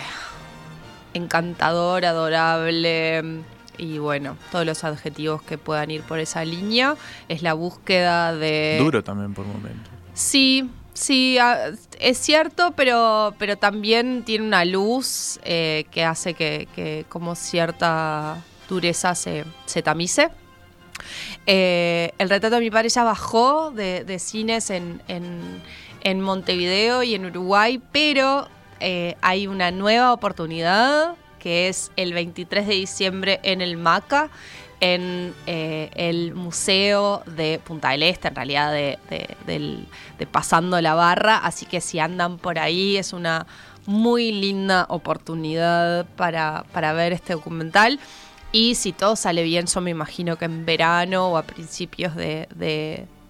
[1.15, 3.45] encantador, adorable
[3.79, 6.97] y bueno, todos los adjetivos que puedan ir por esa línea.
[7.29, 8.77] Es la búsqueda de...
[8.79, 9.91] Duro también por momentos.
[10.15, 11.39] Sí, sí,
[11.99, 18.43] es cierto, pero, pero también tiene una luz eh, que hace que, que como cierta
[18.69, 20.31] dureza se, se tamice.
[21.47, 25.63] Eh, el retrato de mi padre ya bajó de, de cines en, en-
[26.05, 28.49] en Montevideo y en Uruguay, pero
[28.81, 34.31] eh, hay una nueva oportunidad que es el 23 de diciembre en el MACA,
[34.81, 38.99] en eh, el Museo de Punta del Este, en realidad de,
[40.31, 43.47] Pasando la Barra, así que si andan por ahí es una
[43.87, 47.99] muy linda oportunidad para, para ver este documental.
[48.53, 52.47] Y si todo sale bien, yo me imagino que en verano o a principios de-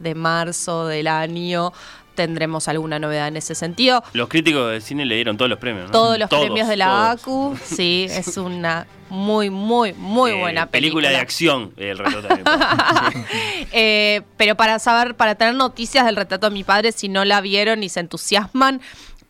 [0.03, 1.73] de marzo del año
[2.15, 4.03] tendremos alguna novedad en ese sentido.
[4.13, 5.91] Los críticos de cine le dieron todos los premios, ¿no?
[5.93, 7.11] Todos los premios de la.
[7.13, 10.71] ACU, sí, es una muy, muy, muy Eh, buena película.
[10.71, 11.11] película.
[11.11, 13.25] de acción, el retrato de mi padre.
[13.75, 17.41] Eh, pero para saber, para tener noticias del retrato de mi padre, si no la
[17.41, 18.81] vieron y se entusiasman,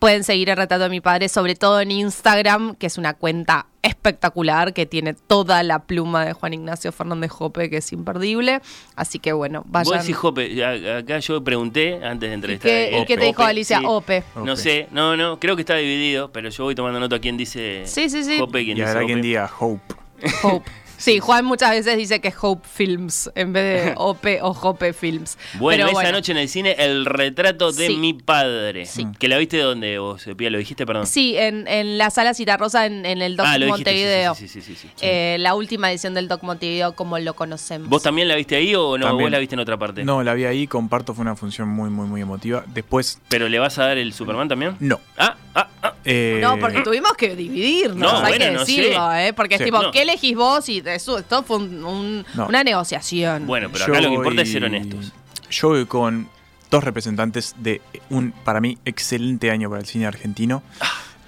[0.03, 3.67] pueden seguir el retrato de mi padre, sobre todo en Instagram, que es una cuenta
[3.83, 8.59] espectacular, que tiene toda la pluma de Juan Ignacio Fernández Jope, que es imperdible.
[8.97, 10.01] Así que bueno, Vos vayan.
[10.01, 13.23] decís, Jope, a- acá yo pregunté antes de ¿Y entrevistar qué, a y qué te
[13.23, 13.79] dijo Alicia?
[13.79, 13.85] sí.
[13.87, 14.25] Ope.
[14.35, 17.37] No sé, no, no, creo que está dividido, pero yo voy tomando nota a quién
[17.37, 18.39] dice Sí, sí, sí.
[18.39, 19.27] Jope y quién Y dice habrá quien Ope.
[19.27, 19.95] diga Hope.
[20.43, 20.69] Hope.
[21.03, 24.93] Sí, Juan muchas veces dice que es Hope Films en vez de Ope o Jope
[24.93, 25.37] Films.
[25.55, 27.97] Bueno, Pero esa noche en el cine, el retrato de Sí.
[27.97, 28.85] mi padre.
[28.85, 29.05] Sí.
[29.19, 30.49] ¿Que la viste dónde vos, Pía?
[30.49, 31.05] ¿Lo dijiste, perdón?
[31.05, 33.91] Sí, en, en la sala Citarrosa en, en el Doc ah, lo dijiste.
[33.91, 34.35] sí, Montevideo.
[34.35, 35.05] Sí, sí, sí, sí, sí.
[35.05, 37.89] Eh, la última edición del Doc Montevideo como lo conocemos.
[37.89, 39.05] ¿Vos también la viste ahí o no?
[39.07, 39.25] También.
[39.25, 40.05] ¿Vos la viste en otra parte?
[40.05, 42.63] No, la vi ahí, comparto, fue una función muy, muy, muy emotiva.
[42.67, 44.77] Después, ¿Pero le vas a dar el Superman también?
[44.79, 45.01] no.
[45.17, 45.92] Ah, ah, ah.
[46.05, 49.27] Eh, No, porque tuvimos que dividirnos, No, hay bueno, que no decirlo, sé.
[49.27, 49.33] ¿eh?
[49.33, 49.63] Porque Sí.
[49.63, 49.91] es tipo, No.
[49.91, 50.67] ¿qué elegís vos?
[50.69, 52.47] Y eso, esto fue un- un- No.
[52.47, 53.45] una negociación.
[53.47, 55.13] Bueno, pero yo acá lo que importa es ser honestos.
[55.49, 56.27] Yo voy con
[56.69, 60.61] dos representantes de un, para mí, excelente año para el cine argentino.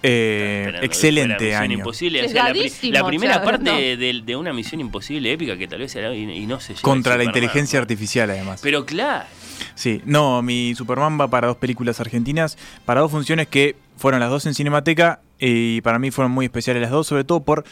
[0.08, 1.78] Eh, Esperando, fue excelente la año.
[1.80, 2.26] Imposible.
[2.26, 2.54] O sea,
[2.92, 3.76] la, primera parte no.
[3.76, 7.18] de, de una Misión Imposible épica que tal vez era y, y no se Contra
[7.18, 8.60] la inteligencia artificial, además.
[8.62, 9.26] Pero claro,
[9.74, 14.30] Sí, no, mi Superman va para dos películas argentinas, para dos funciones que fueron las
[14.30, 17.64] dos en Cinemateca y para mí fueron muy especiales las dos, sobre todo por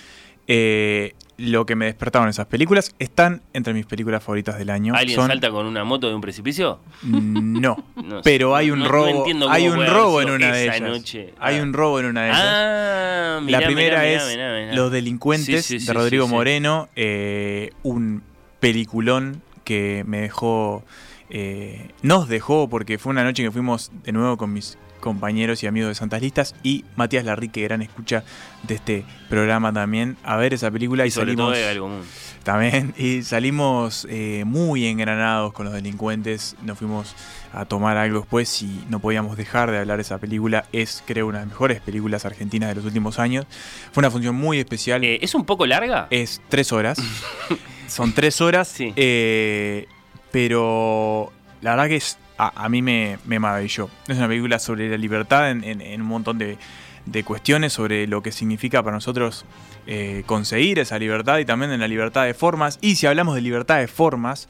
[0.48, 2.94] eh, lo que me despertaron esas películas.
[3.00, 4.94] Están entre mis películas favoritas del año.
[4.96, 6.80] ¿alguien Son- salta con una moto de un precipicio?
[7.04, 10.64] No, No pero hay un no- no robo, cómo hay un robo en una de
[10.66, 10.82] ellas.
[10.82, 11.34] noche.
[11.40, 11.64] Hay Ah.
[11.64, 12.42] un robo en una de ellas.
[12.44, 14.74] Ah, mirá, la primera mirá, es mirá.
[14.76, 16.32] Los Delincuentes Sí, sí, sí, de Rodrigo sí.
[16.32, 18.22] Moreno, eh, un
[18.60, 20.84] peliculón que me dejó,
[21.30, 25.68] eh, nos dejó porque fue una noche que fuimos de nuevo con mis compañeros y
[25.68, 28.24] amigos de Santas Listas y Matías Larrique, gran escucha
[28.64, 31.88] de este programa también, a ver esa película y, Y sobre salimos todo de algo
[31.88, 32.04] común.
[32.44, 36.56] también y salimos eh, muy engranados con los delincuentes.
[36.64, 37.16] Nos fuimos
[37.52, 40.64] a tomar algo después y no podíamos dejar de hablar de esa película.
[40.72, 43.46] Es, creo, una de las mejores películas argentinas de los últimos años.
[43.92, 45.04] Fue una función muy especial.
[45.04, 46.08] Eh, ¿Es un poco larga?
[46.12, 46.98] es tres horas.
[47.88, 48.70] Son tres horas.
[48.70, 48.94] Sí.
[48.96, 49.86] eh,
[50.32, 53.90] pero la verdad que es, a, a mí me, me maravilló.
[54.08, 56.58] Es una película sobre la libertad en, en- un montón de,
[57.06, 59.46] de cuestiones, sobre lo que significa para nosotros
[59.88, 62.80] eh, conseguir esa libertad y también en la libertad de formas.
[62.82, 64.48] Y si hablamos de libertad de formas,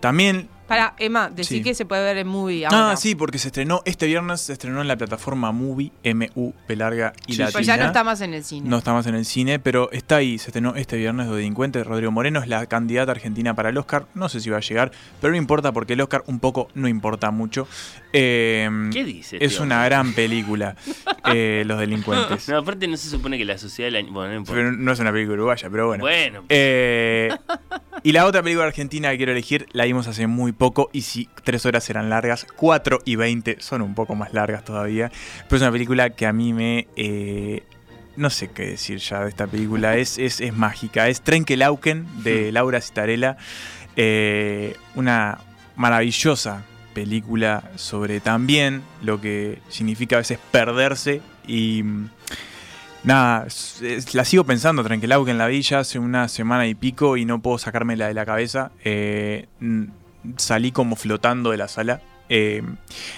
[0.00, 1.62] también Para, Emma, decir Sí.
[1.64, 2.90] que se puede ver en movie ahora.
[2.92, 7.12] Ah, sí, porque se estrenó este viernes, se estrenó en la plataforma Movie, M-U-P larga
[7.26, 7.52] y Sí, latina.
[7.52, 8.68] Pues ya no está más en el cine.
[8.68, 11.86] No está más en el cine, pero está ahí, se estrenó este viernes Los Delincuentes.
[11.86, 14.06] Rodrigo Moreno es la candidata argentina para el Oscar.
[14.14, 16.88] No sé si va a llegar, pero no importa porque el Oscar un poco no
[16.88, 17.68] importa mucho.
[18.12, 19.36] Eh, ¿Qué dice?
[19.40, 19.62] Es tío?
[19.62, 20.76] una gran película,
[21.32, 22.48] eh, Los Delincuentes.
[22.48, 24.12] No, aparte no se supone que la sociedad del año.
[24.12, 24.60] Bueno, no importa.
[24.60, 26.02] Pero no es una película uruguaya, pero bueno.
[26.02, 27.30] Bueno, Eh,
[28.02, 31.28] Y la otra película argentina que quiero elegir la vimos hace muy poco y si
[31.44, 35.10] tres horas eran largas, 4 y 20 son un poco más largas todavía.
[35.44, 36.88] Pero es una película que a mí me...
[36.96, 37.62] eh,
[38.16, 41.08] no sé qué decir ya de esta película, es, es, es mágica.
[41.08, 43.36] Es Trenkelauken de Laura Citarella.
[43.96, 45.38] Eh, una
[45.76, 52.08] maravillosa película sobre también lo que significa a veces perderse y mm,
[53.04, 53.46] nada,
[54.14, 57.58] la sigo pensando Trenkelauken la vi ya hace una semana y pico y no puedo
[57.58, 58.70] sacármela de la cabeza.
[58.84, 59.46] Eh,
[60.36, 62.62] salí como flotando de la sala eh,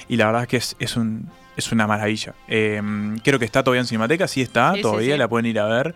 [0.08, 2.34] y la verdad es que es, es un, es una maravilla.
[2.48, 2.80] Eh,
[3.24, 5.18] creo que está todavía en Cinemateca, sí está, Sí, sí, todavía sí.
[5.18, 5.94] la pueden ir a ver.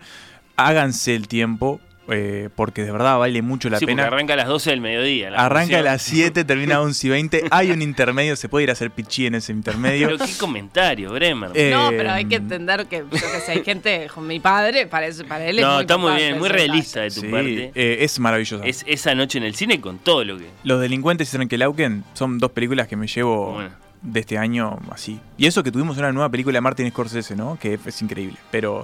[0.55, 4.05] Háganse el tiempo eh, porque de verdad vale mucho la sí, pena.
[4.07, 5.29] arranca a las 12 del mediodía.
[5.29, 7.43] la Arranca a las 7, termina a 11 y 20.
[7.51, 10.07] Hay un intermedio, se puede ir a hacer pichí en ese intermedio.
[10.09, 11.51] Pero qué comentario, Bremer.
[11.53, 14.85] Eh, No, pero hay que entender que, yo que sé, hay gente, con mi padre,
[14.87, 17.27] para, eso- para él es no, muy está muy bien, muy realista de tu Sí,
[17.27, 17.71] parte.
[17.73, 18.63] eh, es maravilloso.
[18.63, 20.47] Es esa noche en el cine con todo lo que.
[20.63, 23.69] Los delincuentes y Trenkelauken son dos películas que me llevo Bueno.
[24.01, 25.19] de este año así.
[25.37, 27.57] Y eso que tuvimos una nueva película de Martin Scorsese, ¿no?
[27.59, 28.37] Que es increíble.
[28.51, 28.83] Pero.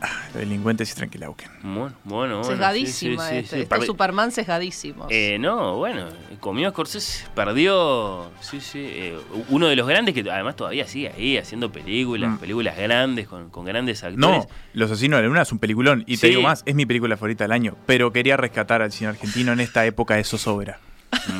[0.00, 1.50] Ah, Los delincuentes y Trenkelauken.
[1.62, 2.44] Bueno, bueno, bueno.
[2.44, 3.60] Sesgadísima sí, sí, este.
[3.62, 3.66] sí.
[3.68, 5.06] Perdi- Superman sesgadísimos.
[5.10, 6.08] Eh, no, bueno,
[6.40, 9.18] comió Scorsese, perdió, sí, sí, eh,
[9.48, 12.38] uno de los grandes que además todavía sigue ahí haciendo películas, Mm.
[12.38, 14.18] películas grandes con, con grandes actores.
[14.18, 16.04] No, Los Asesinos de la Luna es un peliculón.
[16.06, 16.28] Y te Sí.
[16.28, 17.76] digo más, es mi película favorita del año.
[17.86, 20.78] Pero quería rescatar al cine argentino en esta época de zozobra.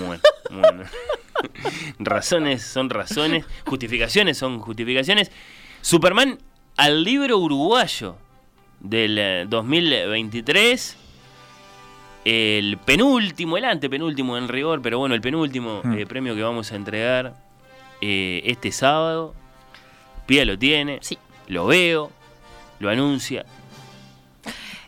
[0.06, 0.84] Bueno, bueno.
[1.98, 5.30] razones son razones, justificaciones son justificaciones.
[5.80, 6.38] Superman
[6.76, 8.16] al libro uruguayo
[8.80, 10.96] del eh, 2023.
[12.24, 16.76] El penúltimo, el antepenúltimo en rigor, pero bueno, el penúltimo eh, premio que vamos a
[16.76, 17.34] entregar
[18.00, 19.34] eh, este sábado.
[20.26, 21.16] Pía lo tiene, Sí.
[21.46, 22.10] lo veo,
[22.80, 23.46] lo anuncia.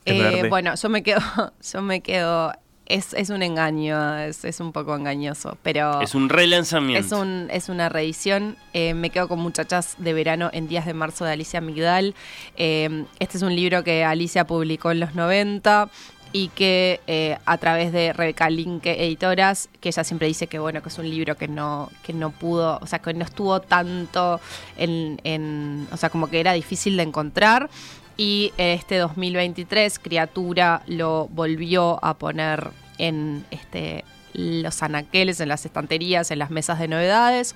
[0.04, 1.20] Eh, bueno, yo me quedo,
[1.72, 2.52] yo me quedo.
[2.90, 7.06] Es, es un engaño, es, es un poco engañoso, pero Es un relanzamiento.
[7.06, 8.56] es, un, es una reedición.
[8.72, 12.14] Eh, me quedo con Muchachas de Verano en Días de Marzo de Alicia Migdal.
[12.56, 15.88] Eh, este es un libro que Alicia publicó en los 90
[16.32, 20.80] y que eh, a través de Rebeca Linke Editoras, que ella siempre dice que bueno,
[20.82, 24.40] que es un libro que no, que no pudo, o sea, que no estuvo tanto
[24.76, 27.68] en, en- o sea, como que era difícil de encontrar.
[28.16, 32.70] Y este 2023, Criatura lo volvió a poner
[33.00, 37.54] en este, los anaqueles, en las estanterías, en las mesas de novedades.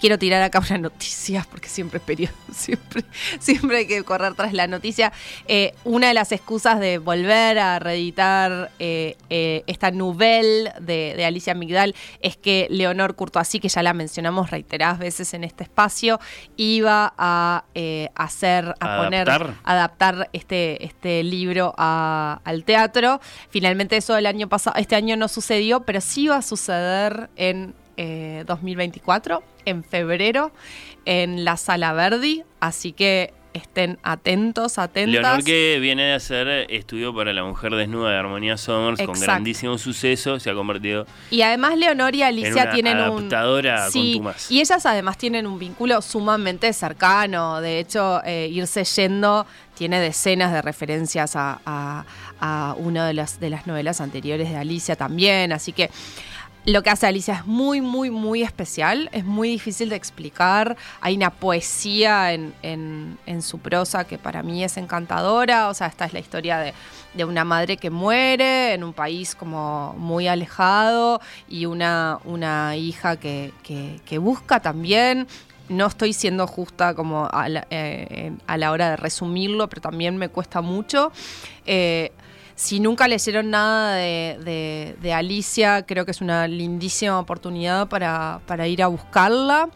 [0.00, 3.04] Quiero tirar acá una noticia, porque siempre es periodo, siempre,
[3.38, 5.12] siempre hay que correr tras la noticia.
[5.46, 11.24] Eh, una de las excusas de volver a reeditar eh, eh, esta nouvelle de, de
[11.24, 16.18] Alicia Migdal es que Leonor Courtoisí, que ya la mencionamos reiteradas veces en este espacio,
[16.56, 17.64] iba a
[18.16, 19.54] hacer, a poner, Adaptar.
[19.62, 23.20] adaptar este, este libro a- al teatro.
[23.50, 27.74] Finalmente eso el año pasado, este año no sucedió, pero sí va a suceder en
[27.96, 30.52] eh, 2024, en febrero,
[31.04, 32.42] en la Sala Verdi.
[32.60, 35.12] Así que estén atentos, atentas.
[35.12, 39.76] Leonor que viene de hacer estudio para la mujer desnuda de Armonía Summers con grandísimo
[39.76, 44.12] suceso, se ha convertido Y además Leonor y Alicia en una tienen adaptadora un sí,
[44.14, 44.50] contumaz.
[44.50, 47.60] y ellas además tienen un vínculo sumamente cercano.
[47.60, 52.06] De hecho, eh, irse yendo tiene decenas de referencias a, a-
[52.40, 55.52] a una de las de las novelas anteriores de Alicia también.
[55.52, 55.90] Así que
[56.64, 60.76] lo que hace Alicia es muy, muy, muy especial, es muy difícil de explicar.
[61.00, 65.68] Hay una poesía en, en- su prosa que para mí es encantadora.
[65.68, 66.72] O sea, esta es la historia de,
[67.14, 73.16] de una madre que muere en un país como muy alejado y una, una hija
[73.16, 75.26] que, que- busca también.
[75.68, 80.16] No estoy siendo justa como a la, eh, a la hora de resumirlo, pero también
[80.16, 81.10] me cuesta mucho.
[81.66, 82.12] Eh,
[82.54, 88.66] si nunca leyeron nada de, de- Alicia, creo que es una lindísima oportunidad para, para
[88.68, 89.68] ir a buscarla.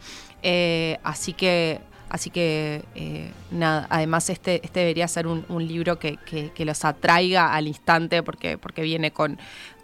[0.43, 5.99] Eh, así que, así que eh, nada, además este, este debería ser un, un libro
[5.99, 9.37] que, que- que los atraiga al instante porque, porque viene con,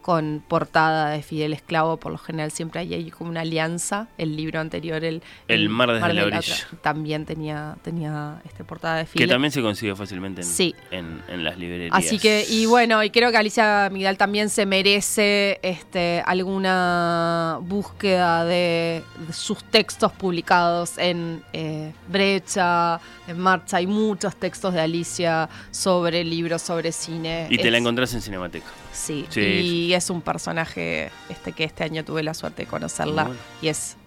[0.04, 1.98] con portada de Fidel Esclavo.
[1.98, 4.08] Por lo general siempre hay ahí como una alianza.
[4.20, 6.56] El libro anterior, el, El Mar desde la de orilla.
[6.84, 9.30] También tenía, tenía este portada de que Fidel.
[9.30, 10.76] también se consigue fácilmente en, Sí.
[10.92, 11.92] en, en las librerías.
[11.96, 18.46] Así que, y bueno, y creo que Alicia Migdal también se merece este, alguna búsqueda
[18.46, 23.78] de, de sus textos publicados en eh, Brecha, en Marcha.
[23.78, 27.48] Hay muchos textos de Alicia sobre libros, sobre cine.
[27.50, 28.66] Y te la encontrás en Cinemateca.
[28.94, 29.42] Sí, Sí.
[29.42, 33.40] y es un personaje este que este año tuve la suerte de conocerla Bueno.
[33.62, 33.98] y es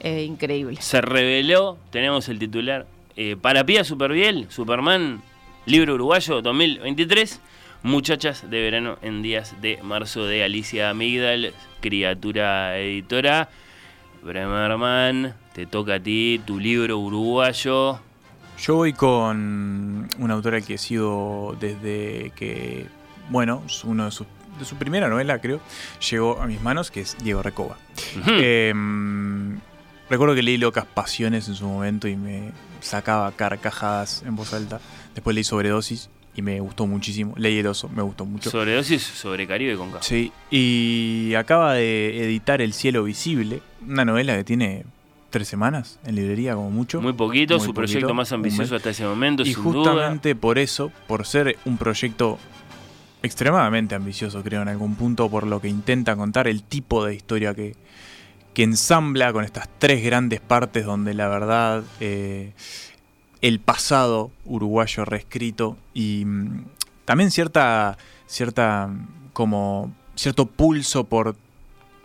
[0.00, 0.76] eh, increíble.
[0.82, 5.22] Se reveló, tenemos el titular, eh, para Pía Superbiel, Superman,
[5.64, 7.40] libro uruguayo 2023.
[7.82, 13.48] Muchachas de verano en días de marzo de Alicia Amigdal, criatura editora.
[14.22, 18.00] Bremerman, te toca a ti tu libro uruguayo.
[18.58, 22.86] Yo voy con una autora que he sido desde que,
[23.30, 24.26] bueno, uno de sus
[24.58, 25.60] de su primera novela, creo,
[26.10, 27.76] llegó a mis manos, que es Diego Recoba.
[28.26, 29.58] Em,
[30.08, 34.80] recuerdo que leí Locas Pasiones en su momento y me sacaba carcajadas en voz alta.
[35.14, 37.34] Después leí Sobredosis y me gustó muchísimo.
[37.36, 38.50] Leí El Oso, me gustó mucho.
[38.50, 40.02] Sobredosis sobre Caribe con K.
[40.02, 44.84] Sí, y acaba de editar El Cielo Visible, una novela que tiene
[45.30, 47.00] tres semanas en librería como mucho.
[47.00, 49.42] Muy poquito, su proyecto más ambicioso hasta ese momento.
[49.42, 52.38] Y justamente por eso, por ser un proyecto
[53.22, 57.54] extremadamente ambicioso, creo, en algún punto, por lo que intenta contar, el tipo de historia
[57.54, 57.74] que,
[58.54, 62.52] que ensambla con estas tres grandes partes donde la verdad, eh,
[63.42, 66.64] el pasado uruguayo reescrito y mm,
[67.04, 68.90] también cierta, cierta,
[69.32, 71.36] como cierto pulso por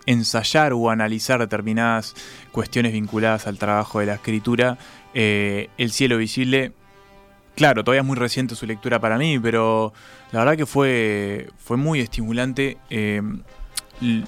[0.06, 2.16] ensayar o analizar determinadas
[2.52, 4.78] cuestiones vinculadas al trabajo de la escritura,
[5.14, 6.74] eh, El cielo visible
[7.56, 9.94] claro, todavía es muy reciente su lectura para mí, pero
[10.32, 12.78] la verdad que fue, fue muy estimulante.
[12.90, 13.22] Eh,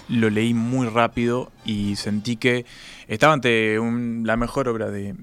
[0.08, 2.66] lo leí muy rápido y sentí que
[3.08, 3.78] estaba ante
[4.24, 5.16] la mejor obra de,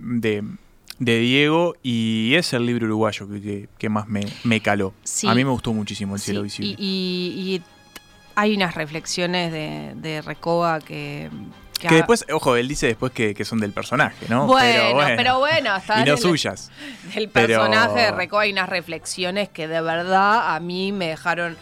[0.99, 3.29] Diego y es el libro uruguayo
[3.79, 4.93] que, más me, caló.
[5.25, 6.75] A mí me gustó muchísimo El cielo visible.
[6.79, 7.63] Y,
[8.37, 11.29] hay unas reflexiones de, de Recoba que,
[11.89, 14.47] que, después, ojo, él dice después que, son del personaje, ¿no?
[14.47, 16.71] Bueno, pero bueno, y no suyas.
[17.15, 21.57] El personaje de Reco hay unas reflexiones que de verdad a mí me dejaron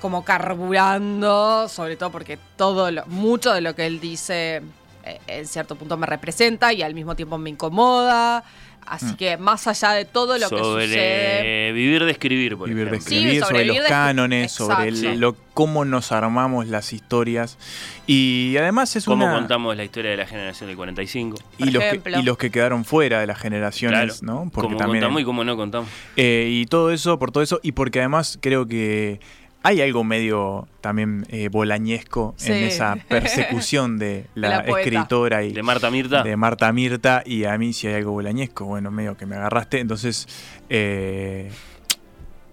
[0.00, 4.62] como carburando, sobre todo porque todo lo, mucho de lo que él dice
[5.04, 8.44] eh, en cierto punto me representa y al mismo tiempo me incomoda.
[8.86, 9.16] Así mm.
[9.16, 11.72] que más allá de todo lo que sucede.
[11.72, 16.66] Vivir de escribir, por Vivir de escribir, sobre, los cánones, sobre lo, cómo nos armamos
[16.66, 17.58] las historias.
[18.06, 21.38] Y además es ¿Cómo contamos la historia de la generación del 45?
[21.58, 24.50] Y los, que, y los que quedaron fuera de las generaciones, ¿no?
[24.52, 25.88] Porque cómo contamos y cómo no contamos.
[26.16, 29.20] Eh, y todo eso, por todo eso, y porque además creo que
[29.62, 35.90] hay algo medio también eh, bolañesco en esa persecución de la, escritora y de Marta
[35.90, 36.22] Mirta.
[36.22, 39.78] De Marta Mirta y a mí si hay algo bolañesco, bueno, medio que me agarraste.
[39.78, 40.26] Entonces,
[40.68, 41.50] eh,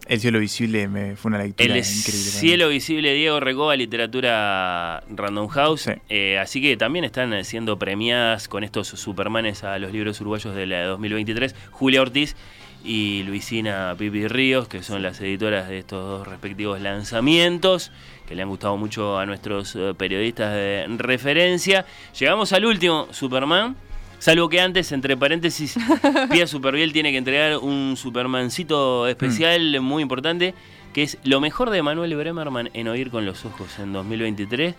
[0.08, 5.90] El cielo visible me fue una lectura El cielo visible, Diego Recoba, literatura Random House.
[6.10, 10.68] Eh, así que también están siendo premiadas con estos Supermanes a los libros uruguayos de
[10.68, 11.56] la 2023.
[11.72, 12.36] Julia Ortiz
[12.84, 17.92] y Luisina Pipi Ríos, que son las editoras de estos dos respectivos lanzamientos,
[18.28, 21.86] que le han gustado mucho a nuestros eh, periodistas de referencia.
[22.18, 23.76] Llegamos al último, Superman.
[24.20, 25.78] Salvo que antes, entre paréntesis,
[26.32, 29.84] Pia Superviel tiene que entregar un Supermancito especial mm.
[29.84, 30.54] muy importante
[31.00, 34.76] que es lo mejor de Manuel Bremerman en Oír con los Ojos en 2023,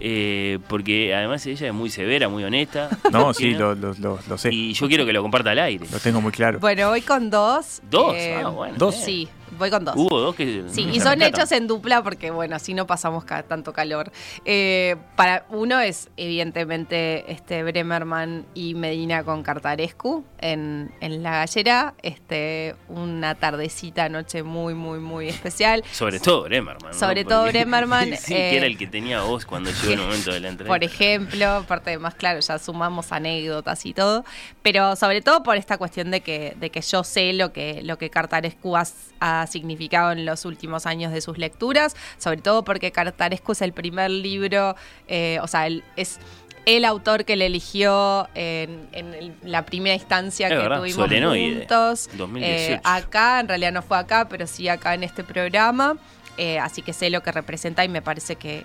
[0.00, 2.90] eh, porque además ella es muy severa, muy honesta.
[3.12, 4.48] No, sí, lo, sé.
[4.52, 5.86] Y yo quiero que lo comparta al aire.
[5.92, 6.58] Lo tengo muy claro.
[6.58, 7.80] Bueno, voy con dos.
[7.88, 8.12] ¿Dos?
[8.16, 8.74] Eh, ah, bueno.
[8.76, 8.96] ¿Dos?
[8.96, 9.28] Sí.
[9.58, 9.94] Voy con dos.
[9.96, 10.64] Hubo dos que.
[10.68, 14.10] Sí, y son hechos en dupla porque, bueno, así no pasamos tanto calor.
[14.44, 21.94] Eh, para uno es, evidentemente, este Bremerman y Medina con Cartarescu en, en La Gallera.
[22.02, 25.84] Este, una tardecita, noche muy, muy, muy especial.
[25.92, 26.94] Sobre todo Bremerman.
[26.94, 28.16] Sobre todo Bremerman.
[28.16, 30.72] sí, que era el que tenía voz cuando llegó el momento de la entrevista.
[30.72, 34.24] Por ejemplo, aparte de más claro, ya sumamos anécdotas y todo.
[34.62, 37.98] Pero sobre todo por esta cuestión de que, de que yo sé lo que, lo
[37.98, 38.76] que Cartarescu
[39.20, 43.72] ha significado en los últimos años de sus lecturas, sobre todo porque Cartarescu es el
[43.72, 44.76] primer libro,
[45.08, 46.18] eh, o sea, es
[46.66, 52.08] el autor que le eligió en, la primera instancia que tuvimos juntos.
[52.36, 55.96] Eh, acá, en realidad no fue acá, pero sí acá en este programa.
[56.38, 58.64] Eh, así que sé lo que representa y me parece que,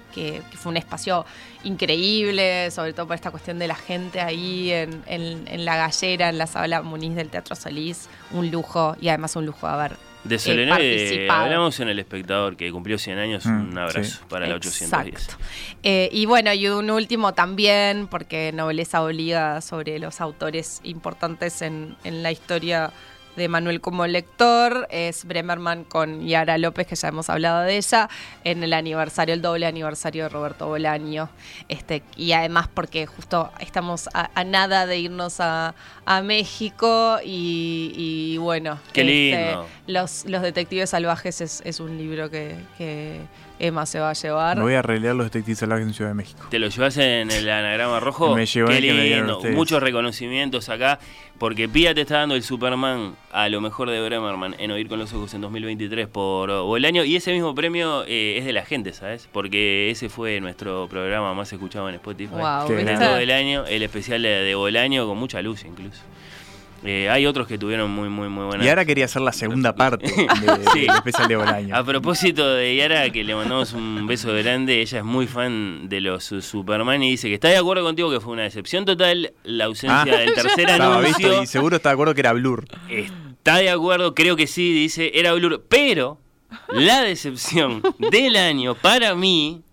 [0.54, 1.26] fue un espacio
[1.66, 6.38] increíble, sobre todo por esta cuestión de la gente ahí en, en la gallera, en
[6.38, 8.08] la sala Muniz del Teatro Solís.
[8.32, 9.98] Un lujo y además un lujo haber
[10.28, 13.46] de eh, Selene hablamos en El Espectador, que cumplió 100 años.
[13.46, 15.38] Mm, un abrazo para la 810.
[15.84, 21.96] Eh, y bueno, y un último también, porque Nobleza obliga sobre los autores importantes en,
[22.04, 22.92] en la historia
[23.38, 28.10] de Manuel como lector, es Bremerman con Yara López, que ya hemos hablado de ella,
[28.44, 31.30] en el aniversario, el doble aniversario de Roberto Bolaño.
[31.70, 35.74] Este, y además porque justo estamos a, nada de irnos a,
[36.24, 38.80] México y, bueno.
[38.94, 42.56] Qué este, Los, los Detectives Salvajes es, un libro que,
[43.60, 44.58] Emma se va a llevar.
[44.58, 46.46] Me voy a releer los Detectives Salvajes en Ciudad de México.
[46.50, 48.36] ¿Te lo llevas en el anagrama rojo?
[48.36, 49.42] Me llevó Qué el que me lindo.
[49.54, 51.00] Muchos reconocimientos acá.
[51.38, 54.98] Porque Pía te está dando el Superman a lo mejor de Bremerman en Oír con
[54.98, 57.04] los Ojos en 2023 por Bolaño.
[57.04, 59.30] Y ese mismo premio eh, es de la gente, ¿sabes?
[59.32, 62.34] Porque ese fue nuestro programa más escuchado en Spotify.
[62.34, 62.92] Wow, Qué ¿viste?
[62.92, 66.02] En todo el año, el especial de, de Bolaño con mucha luz incluso.
[66.84, 68.66] Eh, hay otros que tuvieron muy, muy, muy buenas.
[68.66, 70.28] Y ahora quería hacer la segunda parte de-
[70.74, 70.82] Sí.
[70.82, 71.76] del especial de Bolaño.
[71.76, 76.02] A propósito de Yara, que le mandamos un beso grande, ella es muy fan de
[76.02, 79.66] los Superman y dice que está de acuerdo contigo que fue una decepción total la
[79.66, 80.06] ausencia Ah.
[80.06, 81.02] del tercer anuncio.
[81.30, 82.66] visto y seguro está de acuerdo que era Blur.
[82.90, 85.66] Está de acuerdo, creo que sí, dice, era Blur.
[85.68, 86.20] Pero
[86.70, 87.82] la decepción
[88.12, 89.64] del año para mí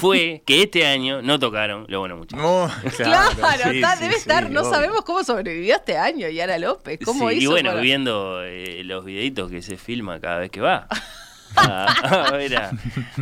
[0.00, 2.42] fue que este año no tocaron lo bueno muchachos.
[2.42, 4.50] No, Claro, sí, está- sí, debe sí, estar.
[4.50, 4.70] no obvio.
[4.72, 6.98] sabemos cómo sobrevivió este año Yara López.
[7.04, 7.42] ¿Cómo Sí, hizo?
[7.44, 10.88] y bueno, para- viendo eh, los videitos que se filma cada vez que va.
[11.56, 11.84] A,
[12.26, 12.70] a ver a,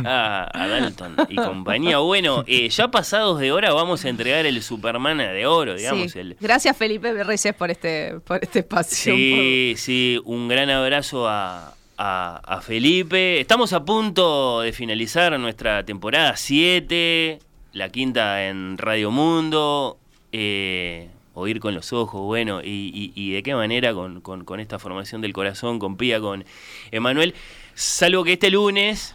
[0.05, 1.99] a- a Dalton y compañía.
[1.99, 6.11] Bueno, eh, ya pasados de hora vamos a entregar el Superman de oro, digamos.
[6.13, 6.19] Sí.
[6.19, 9.13] El, Gracias, Felipe Reyes, por este, por este espacio.
[9.13, 13.39] sí, sí, un gran abrazo a, a- Felipe.
[13.39, 17.39] Estamos a punto de finalizar nuestra temporada 7,
[17.73, 19.97] la quinta en Radio Mundo.
[20.35, 25.21] eh, oír con los ojos, bueno, y de qué manera con, con- con esta formación
[25.21, 26.43] del corazón, con Pía, con
[26.91, 27.33] Emanuel.
[27.75, 29.13] Salvo que este lunes,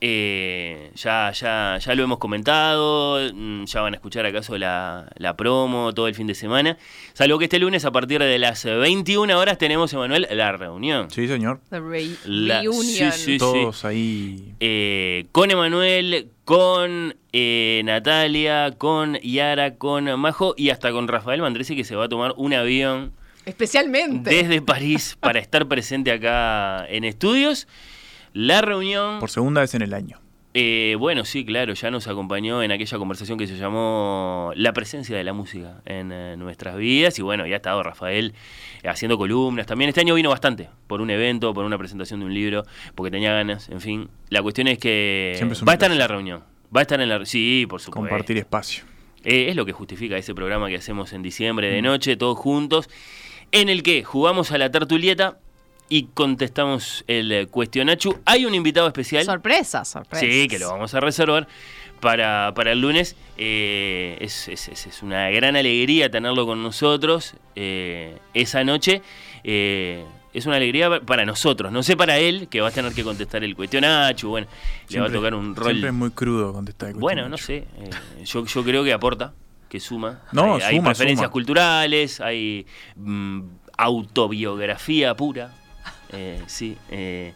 [0.00, 5.36] eh, ya, ya, ya lo hemos comentado, mm, ya van a escuchar acaso la, la
[5.36, 6.76] promo todo el fin de semana.
[7.14, 11.10] Salvo que este lunes, a partir de las 21 horas, tenemos, Emanuel, la reunión.
[11.10, 11.60] Sí, señor.
[11.70, 13.12] Re- La- reunion.
[13.12, 13.38] sí, sí.
[13.38, 14.54] Todos ahí.
[14.60, 21.74] Eh, con Emanuel, con eh, Natalia, con Yara, con Majo y hasta con Rafael Mandresi,
[21.74, 23.12] que se va a tomar un avión
[23.44, 24.30] Especialmente.
[24.30, 27.66] desde París para estar presente acá en estudios.
[28.36, 30.20] La reunión, Por segunda vez en el año.
[30.52, 35.16] eh, bueno, sí, claro, ya nos acompañó en aquella conversación que se llamó La presencia
[35.16, 37.18] de la música en eh, nuestras vidas.
[37.18, 38.34] Y bueno, ya ha estado Rafael
[38.82, 39.64] eh, haciendo columnas.
[39.64, 43.10] También este año vino bastante, por un evento, por una presentación de un libro, porque
[43.10, 44.10] tenía ganas, en fin.
[44.28, 46.42] La cuestión es que es va a estar en la reunión.
[46.76, 47.24] Va a estar en la...
[47.24, 48.06] Sí, por supuesto.
[48.10, 48.84] Compartir espacio.
[49.24, 52.90] Eh, es lo que justifica ese programa que hacemos en diciembre de noche, todos juntos,
[53.50, 55.38] en el que jugamos a la tertulieta
[55.88, 58.18] y contestamos el eh, cuestionachu.
[58.24, 59.24] Hay un invitado especial.
[59.24, 60.24] Sorpresa, sorpresa.
[60.26, 61.46] Sí, que lo vamos a reservar
[62.00, 63.16] para, para el lunes.
[63.38, 69.02] Eh, es, es- es- es una gran alegría tenerlo con nosotros eh, esa noche.
[69.44, 73.02] Eh, es una alegría para nosotros, no sé para él, que va a tener que
[73.02, 74.28] contestar el cuestionacho.
[74.28, 74.46] Bueno,
[74.90, 75.68] le va a tocar un rol.
[75.68, 76.90] Siempre es muy crudo contestar.
[76.90, 77.64] el Bueno, no sé.
[77.78, 77.90] eh,
[78.24, 79.32] yo, yo creo que aporta,
[79.70, 80.20] que suma.
[80.32, 81.32] No, hay, hay suma, preferencias suma.
[81.32, 82.66] culturales, hay
[82.96, 83.40] mm,
[83.78, 85.52] autobiografía pura.
[86.12, 86.76] Eh, sí.
[86.90, 87.32] eh,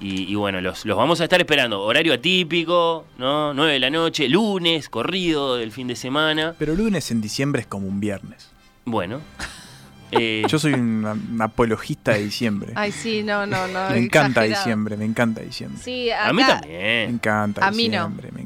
[0.00, 1.80] y, y bueno, los, los vamos a estar esperando.
[1.82, 3.54] Horario atípico, ¿no?
[3.54, 6.54] 9 de la noche, lunes, corrido del fin de semana.
[6.58, 8.50] Pero lunes en diciembre es como un viernes.
[8.84, 9.20] Bueno.
[10.10, 12.72] eh, Yo soy un, un apologista de diciembre.
[12.74, 13.90] Ay, sí, no, no, no.
[13.90, 14.48] me encanta exagerado.
[14.64, 15.80] diciembre, me encanta diciembre.
[15.82, 17.10] Sí, a mí acá- Me también.
[17.10, 17.92] encanta A mí no.
[18.08, 18.43] diciembre, me encanta.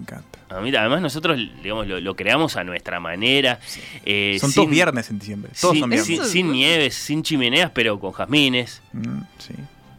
[0.51, 3.61] A mí, además, nosotros digamos, lo, lo creamos a nuestra manera.
[4.05, 5.53] eh, Son sin- todos viernes en diciembre.
[5.61, 6.07] Todos sin, son viernes.
[6.07, 8.83] sin- sin nieves, sin chimeneas, pero con jazmines.
[8.93, 9.55] Mm, sí.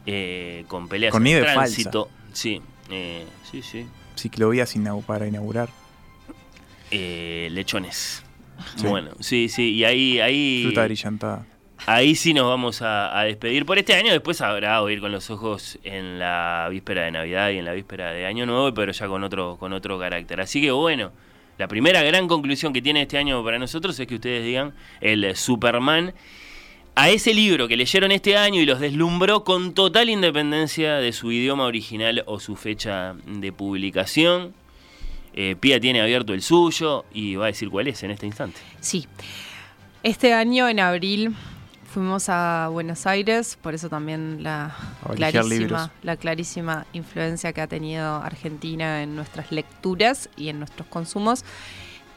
[0.06, 2.08] eh, con peleas Con nieve tránsito.
[2.32, 3.86] Sí, eh, sí, sí.
[4.16, 4.74] Ciclovías
[5.06, 5.68] para inaugurar.
[6.90, 8.22] Eh, lechones.
[8.76, 8.86] Sí.
[8.86, 11.46] Bueno, sí, sí, y ahí, ahí, Fruta brillantada.
[11.94, 14.12] Ahí sí nos vamos a, despedir por este año.
[14.12, 18.12] Después habrá oír con los ojos en la víspera de Navidad y en la víspera
[18.12, 20.40] de Año Nuevo, pero ya con otro, con otro carácter.
[20.40, 21.10] Así que bueno,
[21.58, 25.34] la primera gran conclusión que tiene este año para nosotros es que ustedes digan el
[25.34, 26.14] Superman
[26.94, 31.32] a ese libro que leyeron este año y los deslumbró con total independencia de su
[31.32, 34.54] idioma original o su fecha de publicación.
[35.34, 38.60] Eh, Pía tiene abierto el suyo y va a decir cuál es en este instante.
[38.80, 39.06] Sí.
[40.02, 41.34] Este año, en abril,
[41.90, 44.76] fuimos a Buenos Aires, por eso también la
[45.16, 51.44] clarísima, la clarísima influencia que ha tenido Argentina en nuestras lecturas y en nuestros consumos.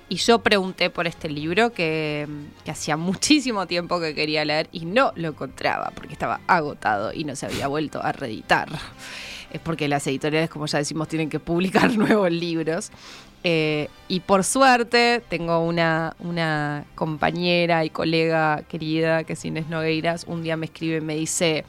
[0.10, 2.28] Y yo pregunté por este libro que,
[2.64, 7.24] que hacía muchísimo tiempo que quería leer y no lo encontraba porque estaba agotado y
[7.24, 8.68] no se había vuelto a reeditar.
[9.52, 12.92] Es porque las editoriales, como ya decimos, tienen que publicar nuevos libros.
[13.44, 16.16] Eh, y por suerte tengo una,
[16.96, 20.26] compañera y colega querida que es Inés Nogueiras.
[20.28, 21.66] Un día me escribe y me dice,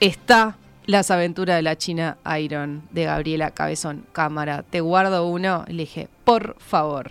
[0.00, 0.56] está
[0.86, 4.62] Las aventuras de la China Iron de Gabriela Cabezón Cámara.
[4.68, 5.64] Te guardo uno.
[5.68, 7.10] Le dije, por favor.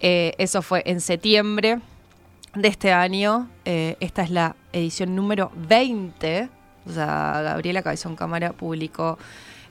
[0.00, 1.80] Eh, eso fue en septiembre
[2.54, 3.48] de este año.
[3.64, 6.50] Eh, esta es la edición número 20.
[6.86, 9.18] O sea, Gabriela Cabezón Cámara publicó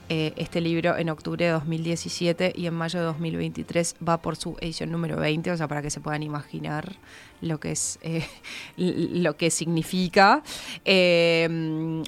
[0.09, 4.57] eh, este libro en octubre de 2017 y en mayo de 2023 va por su
[4.59, 6.95] edición número 20, o sea, para que se puedan imaginar
[7.41, 8.25] lo que es eh,
[8.77, 10.41] lo que significa.
[10.83, 12.03] Eh,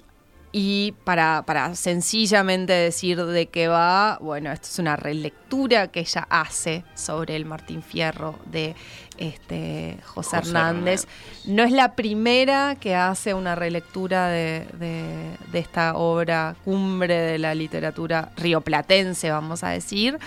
[0.52, 6.28] y para, para, sencillamente decir de qué va, bueno, esto es una relectura que ella
[6.30, 8.76] hace sobre el Martín Fierro de
[9.18, 11.08] este, José, Hernández.
[11.46, 17.54] No es la primera que hace una relectura de, de, esta obra cumbre de la
[17.54, 20.18] literatura rioplatense, vamos a decir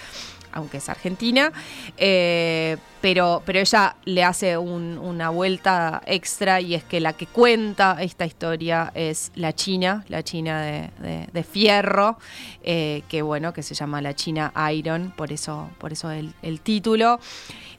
[0.55, 1.53] aunque es argentina,
[1.97, 7.99] eh, pero, pero ella le hace una vuelta extra y es que la que cuenta
[8.01, 12.19] esta historia es la China, la China de, Fierro,
[12.63, 17.19] eh, que bueno, que se llama la China Iron, por eso, por eso el, título.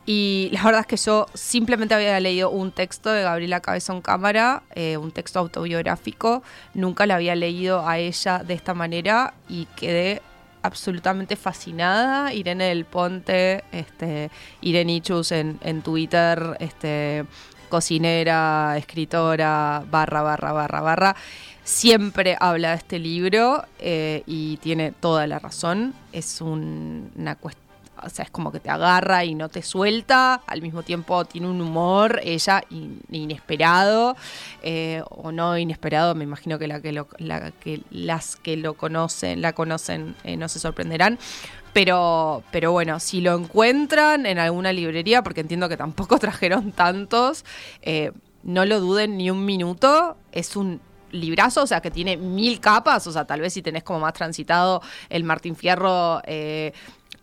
[0.05, 4.61] Y la verdad es que yo simplemente había leído un texto de Gabriela Cabezón Cámara,
[4.75, 6.43] eh, un texto autobiográfico,
[6.75, 10.21] nunca la había leído a ella de esta manera y quedé
[10.61, 12.33] absolutamente fascinada.
[12.33, 14.29] Irene del Ponte, este,
[14.61, 17.25] Irene Ichus en, Twitter, este,
[17.69, 21.15] cocinera, escritora, barra, barra, barra, barra.
[21.63, 25.95] Siempre habla de este libro eh, y tiene toda la razón.
[26.11, 27.64] Es una cuestión
[28.03, 31.47] o sea, es como que te agarra y no te suelta, al mismo tiempo tiene
[31.47, 32.63] un humor, ella
[33.09, 34.15] inesperado,
[34.61, 39.41] eh, o no inesperado, me imagino que, la que, la que las que lo conocen,
[39.41, 41.19] la conocen, eh, no se sorprenderán.
[41.73, 47.43] Pero, pero bueno, si lo encuentran en alguna librería, porque entiendo que tampoco trajeron tantos,
[47.81, 48.11] eh,
[48.43, 50.79] no lo duden ni un minuto, es un
[51.11, 54.13] librazo, o sea, que tiene mil capas, o sea, tal vez si tenés como más
[54.13, 56.21] transitado el Martín Fierro,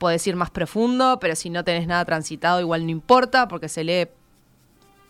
[0.03, 3.85] podés ir más profundo, pero si no tenés nada transitado, igual no importa, porque se
[3.85, 4.09] lee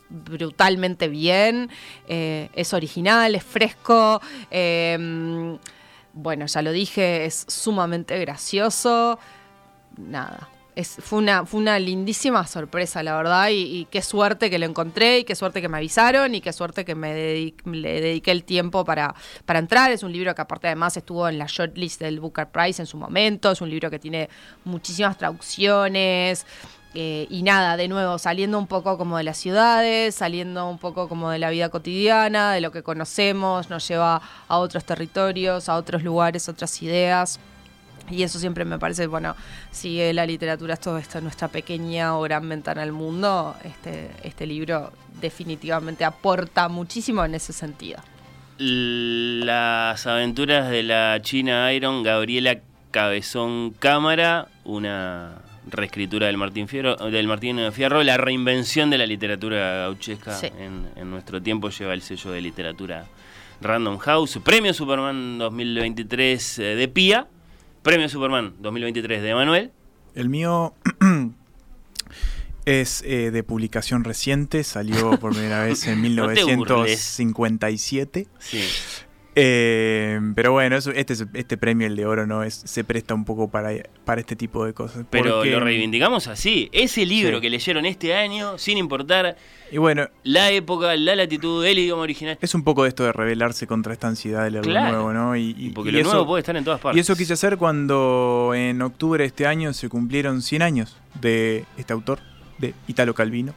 [0.07, 1.71] brutalmente bien,
[2.07, 5.57] eh, es original, es fresco, em,
[6.13, 9.17] bueno, ya lo dije, es sumamente gracioso,
[9.97, 10.47] nada,
[10.99, 15.23] fue, una, fue una lindísima sorpresa, la verdad, y, qué suerte que lo encontré, y
[15.23, 19.13] qué suerte que me avisaron, y qué suerte que me le dediqué el tiempo para,
[19.45, 19.91] para entrar.
[19.91, 22.97] Es un libro que aparte además estuvo en la shortlist del Booker Prize en su
[22.97, 24.29] momento, es un libro que tiene
[24.63, 26.45] muchísimas traducciones.
[26.95, 31.09] Eh, y nada, de nuevo, saliendo un poco como de las ciudades, saliendo un poco
[31.09, 35.75] como de la vida cotidiana, de lo que conocemos, nos lleva a otros territorios, a
[35.75, 37.39] otros lugares, otras ideas.
[38.09, 39.35] Y eso siempre me parece, bueno,
[39.71, 44.45] si la literatura es todo esto, nuestra pequeña o gran ventana al mundo, este, este
[44.45, 44.91] libro
[45.21, 48.01] definitivamente aporta muchísimo en ese sentido.
[48.57, 52.59] Las aventuras de la China Iron, Gabriela
[52.91, 59.77] Cabezón Cámara, una reescritura del Martín Fierro, del Martín Fierro, la reinvención de la literatura
[59.77, 63.05] gauchesca en, en nuestro tiempo lleva el sello de literatura
[63.61, 67.27] Random House, Premio Superman 2023 eh, de Pía
[67.83, 69.71] Premio Superman 2023 de Manuel.
[70.15, 70.73] El mío
[72.65, 78.27] es eh, de publicación reciente, salió por primera vez en 1957.
[78.39, 78.63] sí.
[79.35, 83.49] Eh, pero bueno, este, este premio, el de oro, no es se presta un poco
[83.49, 83.71] para,
[84.05, 85.05] para este tipo de cosas.
[85.09, 86.69] Pero lo reivindicamos así.
[86.71, 89.35] Ese libro que leyeron este año, sin importar
[89.73, 92.37] y bueno, la época, la latitud, el idioma original.
[92.39, 95.35] Es un poco de esto de rebelarse contra esta ansiedad de leer lo nuevo, ¿no?
[95.35, 96.95] Y, porque lo nuevo puede estar en todas partes.
[96.95, 101.65] Y eso quise hacer cuando en octubre de este año se cumplieron 100 años de
[101.75, 102.19] este autor,
[102.59, 103.55] de Italo Calvino,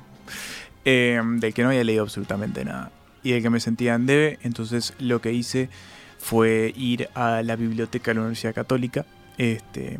[0.86, 2.90] eh, del que no había leído absolutamente nada
[3.26, 4.38] y de que me sentía en debe.
[4.42, 5.68] Entonces lo que hice
[6.16, 9.04] fue ir a la biblioteca de la Universidad Católica.
[9.36, 9.98] Este,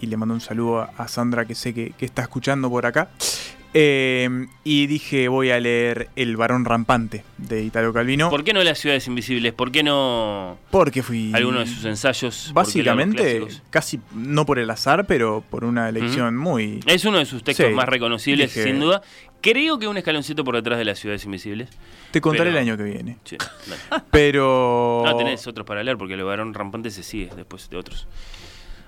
[0.00, 3.08] y le mando un saludo a, Sandra que sé que, está escuchando por acá.
[3.74, 8.28] Eh, y dije, voy a leer El varón rampante de Italo Calvino.
[8.28, 9.52] ¿Por qué no Las ciudades invisibles?
[9.54, 12.50] ¿Por qué no Porque fui alguno de sus ensayos?
[12.52, 17.42] Básicamente, casi no por el azar, pero por una elección muy Es uno de sus
[17.42, 19.02] textos más reconocibles, sin duda.
[19.40, 21.68] Creo que un escaloncito por detrás de las ciudades invisibles.
[22.12, 23.18] Te contaré el año que viene.
[24.12, 25.02] pero.
[25.04, 28.06] No tenés otros para leer porque el varón rampante se sigue después de otros.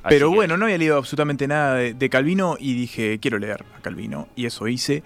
[0.08, 4.28] Pero bueno, no había leído absolutamente nada de, Calvino y dije, quiero leer a Calvino.
[4.36, 5.02] Y eso hice.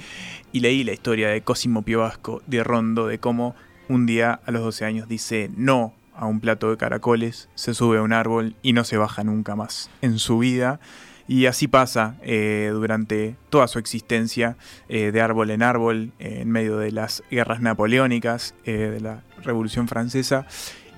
[0.52, 3.54] Y leí la historia de Cosimo Piovasco de Rondo, de cómo
[3.88, 7.98] un día a los 12 años dice no a un plato de caracoles, se sube
[7.98, 10.80] a un árbol y no se baja nunca más en su vida.
[11.28, 14.56] Y así pasa eh, durante toda su existencia,
[14.88, 19.88] eh, de árbol en árbol, eh, en medio de las guerras napoleónicas, de la Revolución
[19.88, 20.46] Francesa.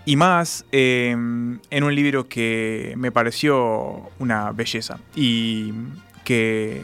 [0.05, 5.73] Y más en un libro que me pareció una belleza y
[6.25, 6.83] que,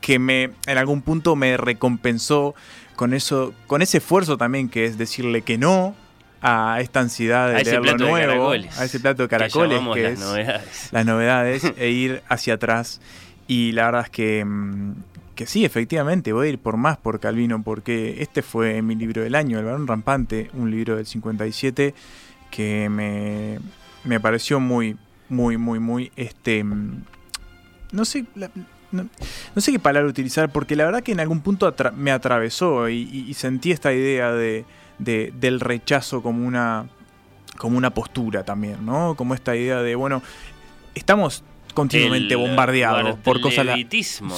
[0.00, 2.54] que me, en algún punto me recompensó
[2.96, 5.94] con, eso, con ese esfuerzo también que es decirle que no
[6.40, 9.80] a esta ansiedad de A ese plato de nuevo, caracoles, a ese plato de caracoles
[9.94, 10.88] que las es novedades.
[10.92, 13.00] las novedades e ir hacia atrás.
[13.46, 14.94] Y la verdad es que, mm,
[15.38, 19.22] que sí, efectivamente, voy a ir por más por Calvino, porque este fue mi libro
[19.22, 21.94] del año, El Barón Rampante, un libro del 57
[22.50, 23.60] que me,
[24.02, 24.96] me pareció muy,
[25.28, 27.04] muy, muy, muy, este, mm,
[27.92, 28.24] no sé,
[28.90, 29.08] no,
[29.58, 33.70] sé qué palabra utilizar, porque la verdad que en algún punto me atravesó y, sentí
[33.70, 34.64] esta idea de,
[34.98, 36.88] de- del rechazo como una,
[37.58, 39.14] como una postura también, ¿no?
[39.14, 40.20] Como esta idea de, bueno,
[40.96, 41.44] estamos
[41.82, 43.64] continuamente El bombardeados por cosas...
[43.66, 43.74] la-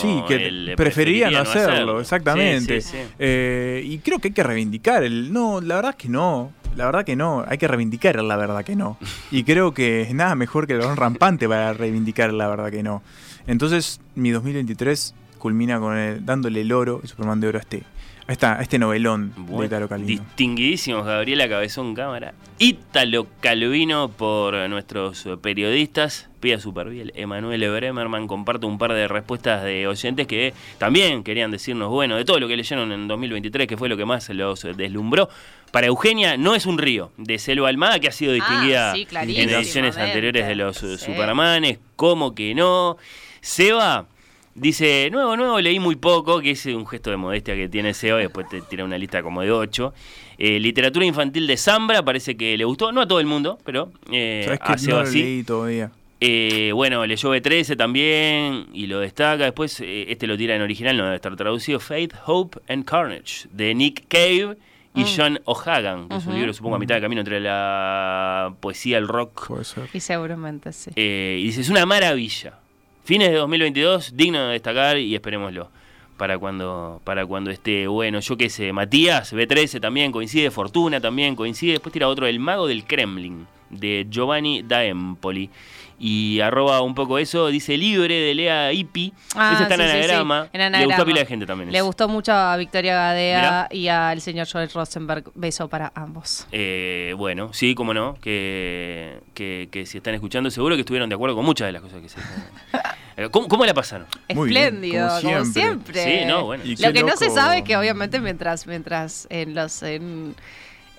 [0.00, 2.80] Sí, que preferiría no hacerlo, exactamente.
[2.80, 3.12] Sí, sí, sí.
[3.18, 5.32] Eh, y creo que hay que reivindicar el.
[5.32, 6.52] No, la verdad es que no.
[6.76, 7.44] La verdad que no.
[7.48, 8.96] Hay que reivindicar el la verdad que no.
[9.30, 12.82] Y creo que es nada mejor que el balón rampante para reivindicar la verdad que
[12.82, 13.02] no.
[13.46, 17.82] Entonces, mi 2023 culmina con el, dándole el oro, el Superman de oro a este,
[18.30, 20.22] a este novelón de Bueno, Italo Calvino.
[20.22, 28.78] distinguidísimos Gabriela Cabezón Cámara, Ítalo Calvino por nuestros periodistas, Pía Superviel, Emanuel Bremerman comparte un
[28.78, 32.92] par de respuestas de oyentes que también querían decirnos, bueno, de todo lo que leyeron
[32.92, 35.28] en 2023, que fue lo que más los deslumbró.
[35.72, 39.06] Para Eugenia no es un río, de Selva Almada, que ha sido distinguida Ah, sí,
[39.12, 40.96] en ediciones anteriores de los Sí.
[40.98, 42.96] Supermanes, ¿cómo que no?
[43.40, 44.06] Seba
[44.54, 48.06] dice, nuevo, nuevo, leí muy poco, que es un gesto de modestia que tiene y
[48.06, 49.94] después te tira una lista como de ocho.
[50.38, 53.92] Eh, literatura infantil de Zambra, parece que le gustó, no a todo el mundo, pero
[54.10, 55.22] eh, ¿Sabes a que Seba no lo sí.
[55.22, 55.92] leí todavía?
[56.22, 59.44] Eh, bueno, leyó B13 también y lo destaca.
[59.44, 61.80] Después, eh, este lo tira en original, no debe estar traducido.
[61.80, 64.56] Faith, Hope and Carnage, de Nick Cave
[64.94, 68.98] y John O'Hagan, que es un libro, supongo, a mitad de camino entre la poesía,
[68.98, 69.46] el rock.
[69.46, 69.88] Puede ser.
[69.94, 70.90] Y seguramente sí.
[70.96, 72.58] Eh, y dice, es una maravilla.
[73.04, 75.68] Fines de 2022, digno de destacar y esperémoslo.
[76.16, 81.34] Para cuando, para cuando esté bueno, yo qué sé, Matías, B13 también coincide, Fortuna también
[81.34, 84.84] coincide, después tira otro, El Mago del Kremlin, de Giovanni da
[86.02, 89.12] Y arroba un poco eso, dice libre de Lea Ipi.
[89.36, 90.48] Ah, Ese está en sí, sí, sí, anagrama.
[90.50, 91.70] en Le gustó a pila de gente también.
[91.70, 93.68] Le gustó mucho a Victoria Gadea Mirá.
[93.70, 95.24] y al señor Joel Rosenberg.
[95.34, 96.46] Beso para ambos.
[96.52, 101.16] Eh, bueno, sí, cómo no, que, que, que si están escuchando seguro que estuvieron de
[101.16, 102.16] acuerdo con muchas de las cosas que se
[103.16, 104.06] Eh, ¿Cómo, cómo la pasaron?
[104.34, 106.00] Muy Espléndido, como como siempre.
[106.00, 106.20] siempre.
[106.20, 106.64] Sí, no, bueno.
[106.64, 110.34] Lo que no se sabe es que obviamente mientras, mientras en los en,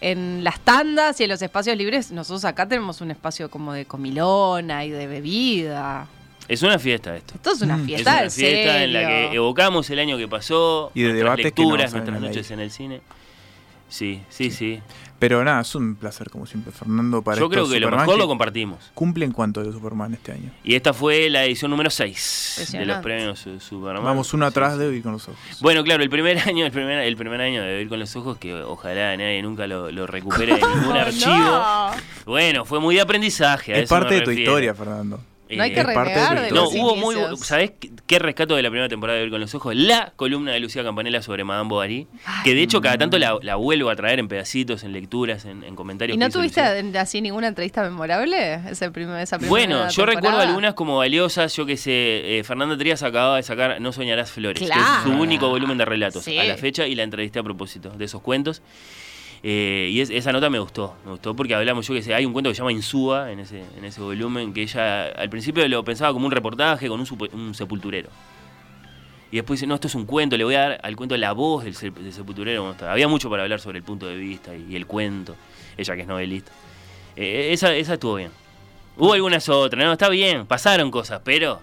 [0.01, 3.85] en las tandas y en los espacios libres, nosotros acá tenemos un espacio como de
[3.85, 6.07] comilona y de bebida.
[6.47, 7.35] Es una fiesta esto.
[7.35, 7.81] Esto es una Mm.
[7.81, 11.09] Es fiesta, una en fiesta en la que evocamos el año que pasó, Y de
[11.13, 13.01] nuestras que no lecturas, salen nuestras noches en el cine.
[13.87, 14.81] Sí, sí, sí.
[15.21, 17.21] Pero nada, es un placer como siempre, Fernando.
[17.21, 18.89] Para Yo creo que lo mejor que lo compartimos.
[18.95, 20.49] ¿Cumplen cuánto de Superman este año?
[20.63, 24.03] Y esta fue la edición número 6 de los premios Superman.
[24.03, 24.79] Vamos uno atrás sí.
[24.79, 25.39] de Oír con los ojos.
[25.59, 28.39] Bueno, claro, el primer año, el primer, el primer año de Vivir con los Ojos,
[28.39, 31.35] que ojalá nadie nunca lo, lo recupere de ningún archivo.
[31.35, 31.91] No.
[32.25, 33.75] Bueno, fue muy de aprendizaje.
[33.75, 35.19] a es eso me parte de tu historia, Fernando.
[35.57, 37.15] No hay Eh, que renegar de No, los hubo muy.
[37.37, 37.71] ¿Sabés
[38.07, 39.75] qué, rescato de la primera temporada de Ver con los Ojos?
[39.75, 42.07] La columna de Lucía Campanella sobre Madame Bovary.
[42.43, 45.63] Que de hecho, cada tanto la, la vuelvo a traer en pedacitos, en lecturas, en,
[45.63, 46.15] en comentarios.
[46.15, 47.01] ¿Y no tuviste Lucía.
[47.01, 48.55] así ninguna entrevista memorable?
[48.69, 51.55] Ese primer, esa primera Bueno, yo recuerdo algunas como valiosas.
[51.55, 55.11] Yo que sé, eh, Fernanda Trías acababa de sacar No Soñarás Flores, que es su
[55.11, 56.37] único volumen de relatos Sí.
[56.37, 58.61] a la fecha, y la entrevisté a propósito de esos cuentos.
[59.43, 62.25] Eh, y es- esa nota me gustó, me gustó porque hablamos, yo que sé, hay
[62.25, 65.67] un cuento que se llama Insúa en ese, en ese volumen, que ella al principio
[65.67, 68.09] lo pensaba como un reportaje con un, sepulturero.
[69.31, 71.31] Y después dice, no, esto es un cuento, le voy a dar al cuento la
[71.31, 72.75] voz del, del sepulturero.
[72.81, 75.35] Había mucho para hablar sobre el punto de vista y, y el cuento,
[75.77, 76.51] ella que es novelista.
[77.15, 78.31] Eh, esa, esa estuvo bien.
[78.97, 81.59] Hubo algunas otras, no, está bien, pasaron cosas, pero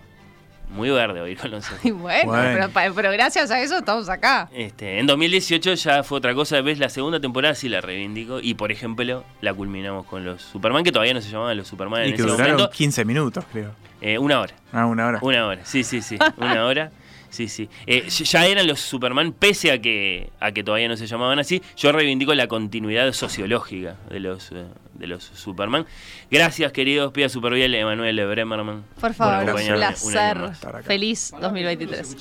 [0.71, 1.99] muy verde oír con los bueno,
[2.33, 2.69] Bueno.
[2.95, 4.49] Pero, gracias a eso estamos acá.
[4.53, 8.55] Este, en 2018 ya fue otra cosa, ves la segunda temporada sí la reivindico y
[8.55, 12.11] por ejemplo la culminamos con los Superman que todavía no se llamaban los Superman Y
[12.11, 12.71] en que ese duraron momento.
[12.71, 13.73] 15 minutos, creo.
[14.01, 15.19] Eh, una hora, Ah, una hora.
[15.23, 16.91] una hora, sí, sí, sí, una hora.
[17.31, 17.69] Sí, sí.
[17.87, 21.61] Eh, ya eran los Superman, pese a que, a que todavía no se llamaban así.
[21.77, 24.65] Yo reivindico la continuidad sociológica de los, eh,
[24.99, 25.87] de los Superman.
[26.31, 28.85] Gracias, queridos Pía Superviel, Emanuel Bremerman.
[29.01, 30.39] Por favor, por un placer.
[30.83, 32.17] Feliz 2023.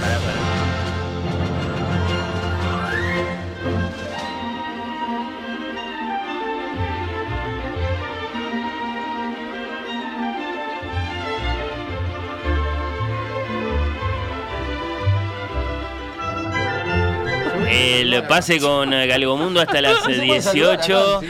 [0.00, 0.61] Pará, pará.
[18.12, 21.20] El pase con eh, Galgomundo hasta las eh, 18.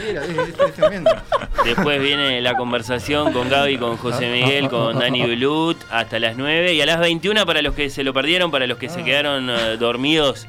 [1.63, 6.73] Después viene la conversación con Gaby, con José Miguel, con Dani Blut hasta las 9.
[6.73, 9.49] Y a las 21 para los que se lo perdieron, para los que se quedaron
[9.49, 10.47] eh, dormidos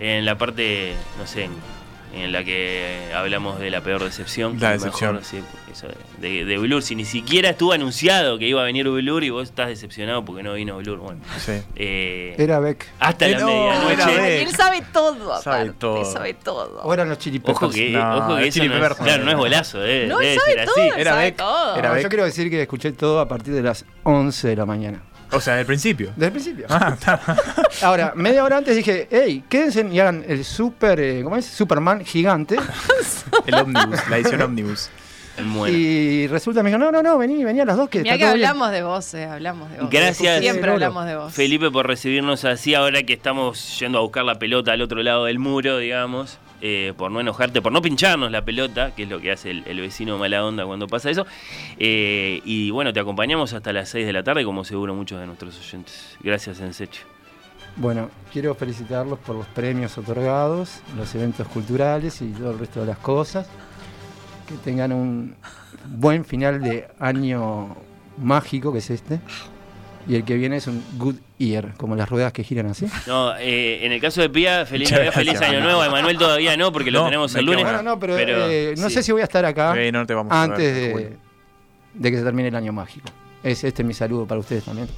[0.00, 1.48] en la parte, no sé,
[2.12, 4.56] en la que hablamos de la peor decepción.
[4.60, 5.14] La decepción.
[5.16, 5.40] mejor, sí,
[5.70, 5.86] eso
[6.18, 6.82] de, de Blur.
[6.82, 10.42] Si ni siquiera estuvo anunciado que iba a venir Blur y vos estás decepcionado porque
[10.42, 10.98] no vino Blur.
[10.98, 11.52] Bueno, Sí.
[11.76, 12.86] eh, Era Beck.
[12.98, 13.92] hasta la Eh, no, medianoche.
[13.92, 14.48] era Beck.
[14.48, 16.04] Él sabe todo, Sabe todo.
[16.04, 16.80] sabe todo.
[16.82, 17.40] O eran los Chili.
[17.44, 20.36] Ojo que, No, ojo que eso no es, claro, no es golazo, debe, No, debe
[20.36, 21.00] sabe ser todo, así.
[21.00, 21.36] Era sabe Beck.
[21.36, 21.76] todo.
[21.76, 22.02] Era No, Beck.
[22.02, 25.02] yo quiero decir que escuché todo a partir de las 11 de la mañana.
[25.32, 26.12] O sea, al principio.
[26.16, 26.66] Desde el principio.
[26.68, 27.20] Ah, está.
[27.82, 31.46] Ahora, media hora antes dije, hey, quédense y hagan el super, eh, ¿cómo es?
[31.46, 32.56] Superman gigante.
[33.46, 34.90] El Omnibus, la edición Omnibus.
[35.54, 35.74] Bueno.
[35.74, 38.18] Y resulta, me dijo, no, no, no, vení, vení a las dos que Mira está
[38.18, 38.48] que todo bien".
[38.48, 39.90] hablamos de vos, eh, hablamos de vos.
[39.90, 40.40] Gracias.
[40.40, 41.32] Siempre hablamos de vos.
[41.32, 45.24] Felipe por recibirnos así ahora que estamos yendo a buscar la pelota al otro lado
[45.24, 49.20] del muro, digamos, eh, por no enojarte, por no pincharnos la pelota, que es lo
[49.20, 51.26] que hace el, vecino mala onda cuando pasa eso.
[51.78, 55.26] Eh, y bueno, te acompañamos hasta las 6 de la tarde, como seguro muchos de
[55.26, 56.16] nuestros oyentes.
[56.20, 57.02] Gracias, Ensecho.
[57.76, 62.86] Bueno, quiero felicitarlos por los premios otorgados, los eventos culturales y todo el resto de
[62.86, 63.46] las cosas.
[64.46, 65.36] Que tengan un
[65.86, 67.76] buen final de año
[68.18, 69.20] mágico, que es este.
[70.08, 72.86] Y el que viene es un good year, como las ruedas que giran así.
[73.06, 75.40] No, eh, en el caso de Pía, feliz Navidad, feliz.
[75.40, 75.84] Año Nuevo.
[75.84, 77.62] Emanuel todavía no, porque lo No, tenemos el lunes.
[77.64, 78.94] Bueno, no, pero, eh, no sí.
[78.94, 81.16] sé si voy a estar acá no te vamos a ver, antes de,
[81.94, 83.08] de que se termine el año mágico.
[83.42, 84.88] Es este es mi saludo para ustedes también.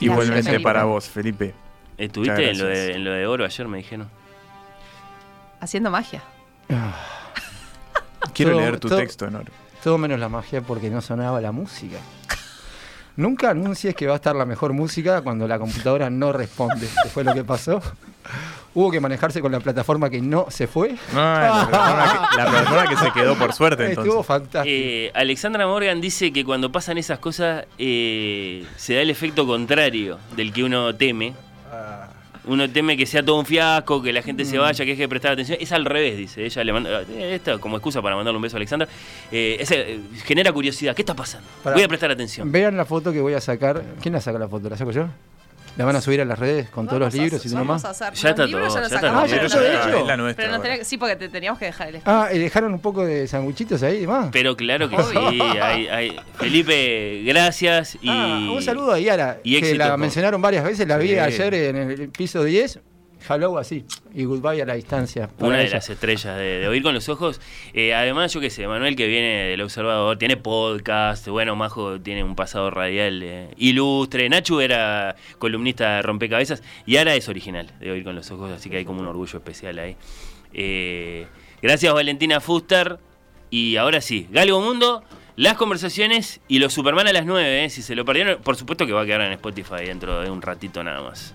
[0.00, 1.54] Igualmente para vos, Felipe.
[1.96, 4.08] ¿Estuviste en lo, de, en lo de oro ayer, me dijeron?
[5.60, 6.22] Haciendo magia.
[8.34, 9.44] Quiero Todo- leer tu todo- texto, Nor.
[9.82, 11.98] Todo menos la magia porque no sonaba la música.
[13.16, 16.86] Nunca anuncies que va a estar la mejor música cuando la computadora no responde.
[17.02, 17.82] Que fue lo que pasó.
[18.74, 20.94] Hubo que manejarse con la plataforma que no se fue.
[21.12, 24.26] No, la persona, que, la persona que se quedó por suerte, Estuvo entonces.
[24.26, 24.74] fantástico.
[24.74, 30.18] Eh, Alexandra Morgan dice que cuando pasan esas cosas eh, se da el efecto contrario
[30.34, 31.34] del que uno teme.
[31.70, 32.01] Ah,
[32.44, 34.46] Uno teme que sea todo un fiasco, que la gente Mm.
[34.46, 35.58] se vaya, que deje de prestar atención.
[35.60, 36.44] Es al revés, dice.
[36.44, 37.02] Ella le manda.
[37.02, 38.88] eh, Esto como excusa para mandarle un beso a Alexandra.
[39.30, 40.94] Eh, ese, eh, genera curiosidad.
[40.96, 41.46] ¿Qué está pasando?
[41.62, 42.50] Voy a prestar atención.
[42.50, 43.82] Vean la foto que voy a sacar.
[44.00, 44.68] ¿Quién la saca la foto?
[44.68, 45.06] ¿La saco yo?
[45.76, 47.82] ¿La van a subir a las redes con todos los libros y todo más?
[47.82, 49.30] Ya está todo, ya está sacamos, todo.
[49.30, 49.98] pero Ah, hecho.
[50.00, 50.44] Es la nuestra.
[50.60, 52.20] Pero no sí, porque te teníamos que dejar el espacio.
[52.20, 54.28] Ah, ¿y dejaron un poco de sanguchitos ahí y demás?
[54.32, 55.16] Pero claro que sí.
[55.60, 57.96] hay- hay- Felipe, gracias.
[58.02, 61.14] Y, Ah, un saludo a Yara, y que éxito la mencionaron varias veces, la vi
[61.18, 62.78] ayer en el piso 10.
[63.28, 63.84] Hello así.
[64.14, 65.30] Y goodbye a la distancia.
[65.38, 65.74] Una de ella.
[65.74, 67.40] las estrellas de, de Oír con los Ojos.
[67.72, 72.24] Eh, además, yo qué sé, Manuel que viene del Observador, tiene podcast, bueno, Majo tiene
[72.24, 77.90] un pasado radial eh, ilustre, Nachu era columnista de Rompecabezas y ahora es original de
[77.90, 79.96] Oír con los Ojos, así que hay como un orgullo especial ahí.
[80.52, 81.26] Eh,
[81.60, 82.98] gracias Valentina Fuster.
[83.50, 85.04] Y ahora sí, Galgo Mundo,
[85.36, 88.86] las conversaciones y los Superman a las 9, eh, si se lo perdieron, por supuesto
[88.86, 91.34] que va a quedar en Spotify dentro de un ratito nada más.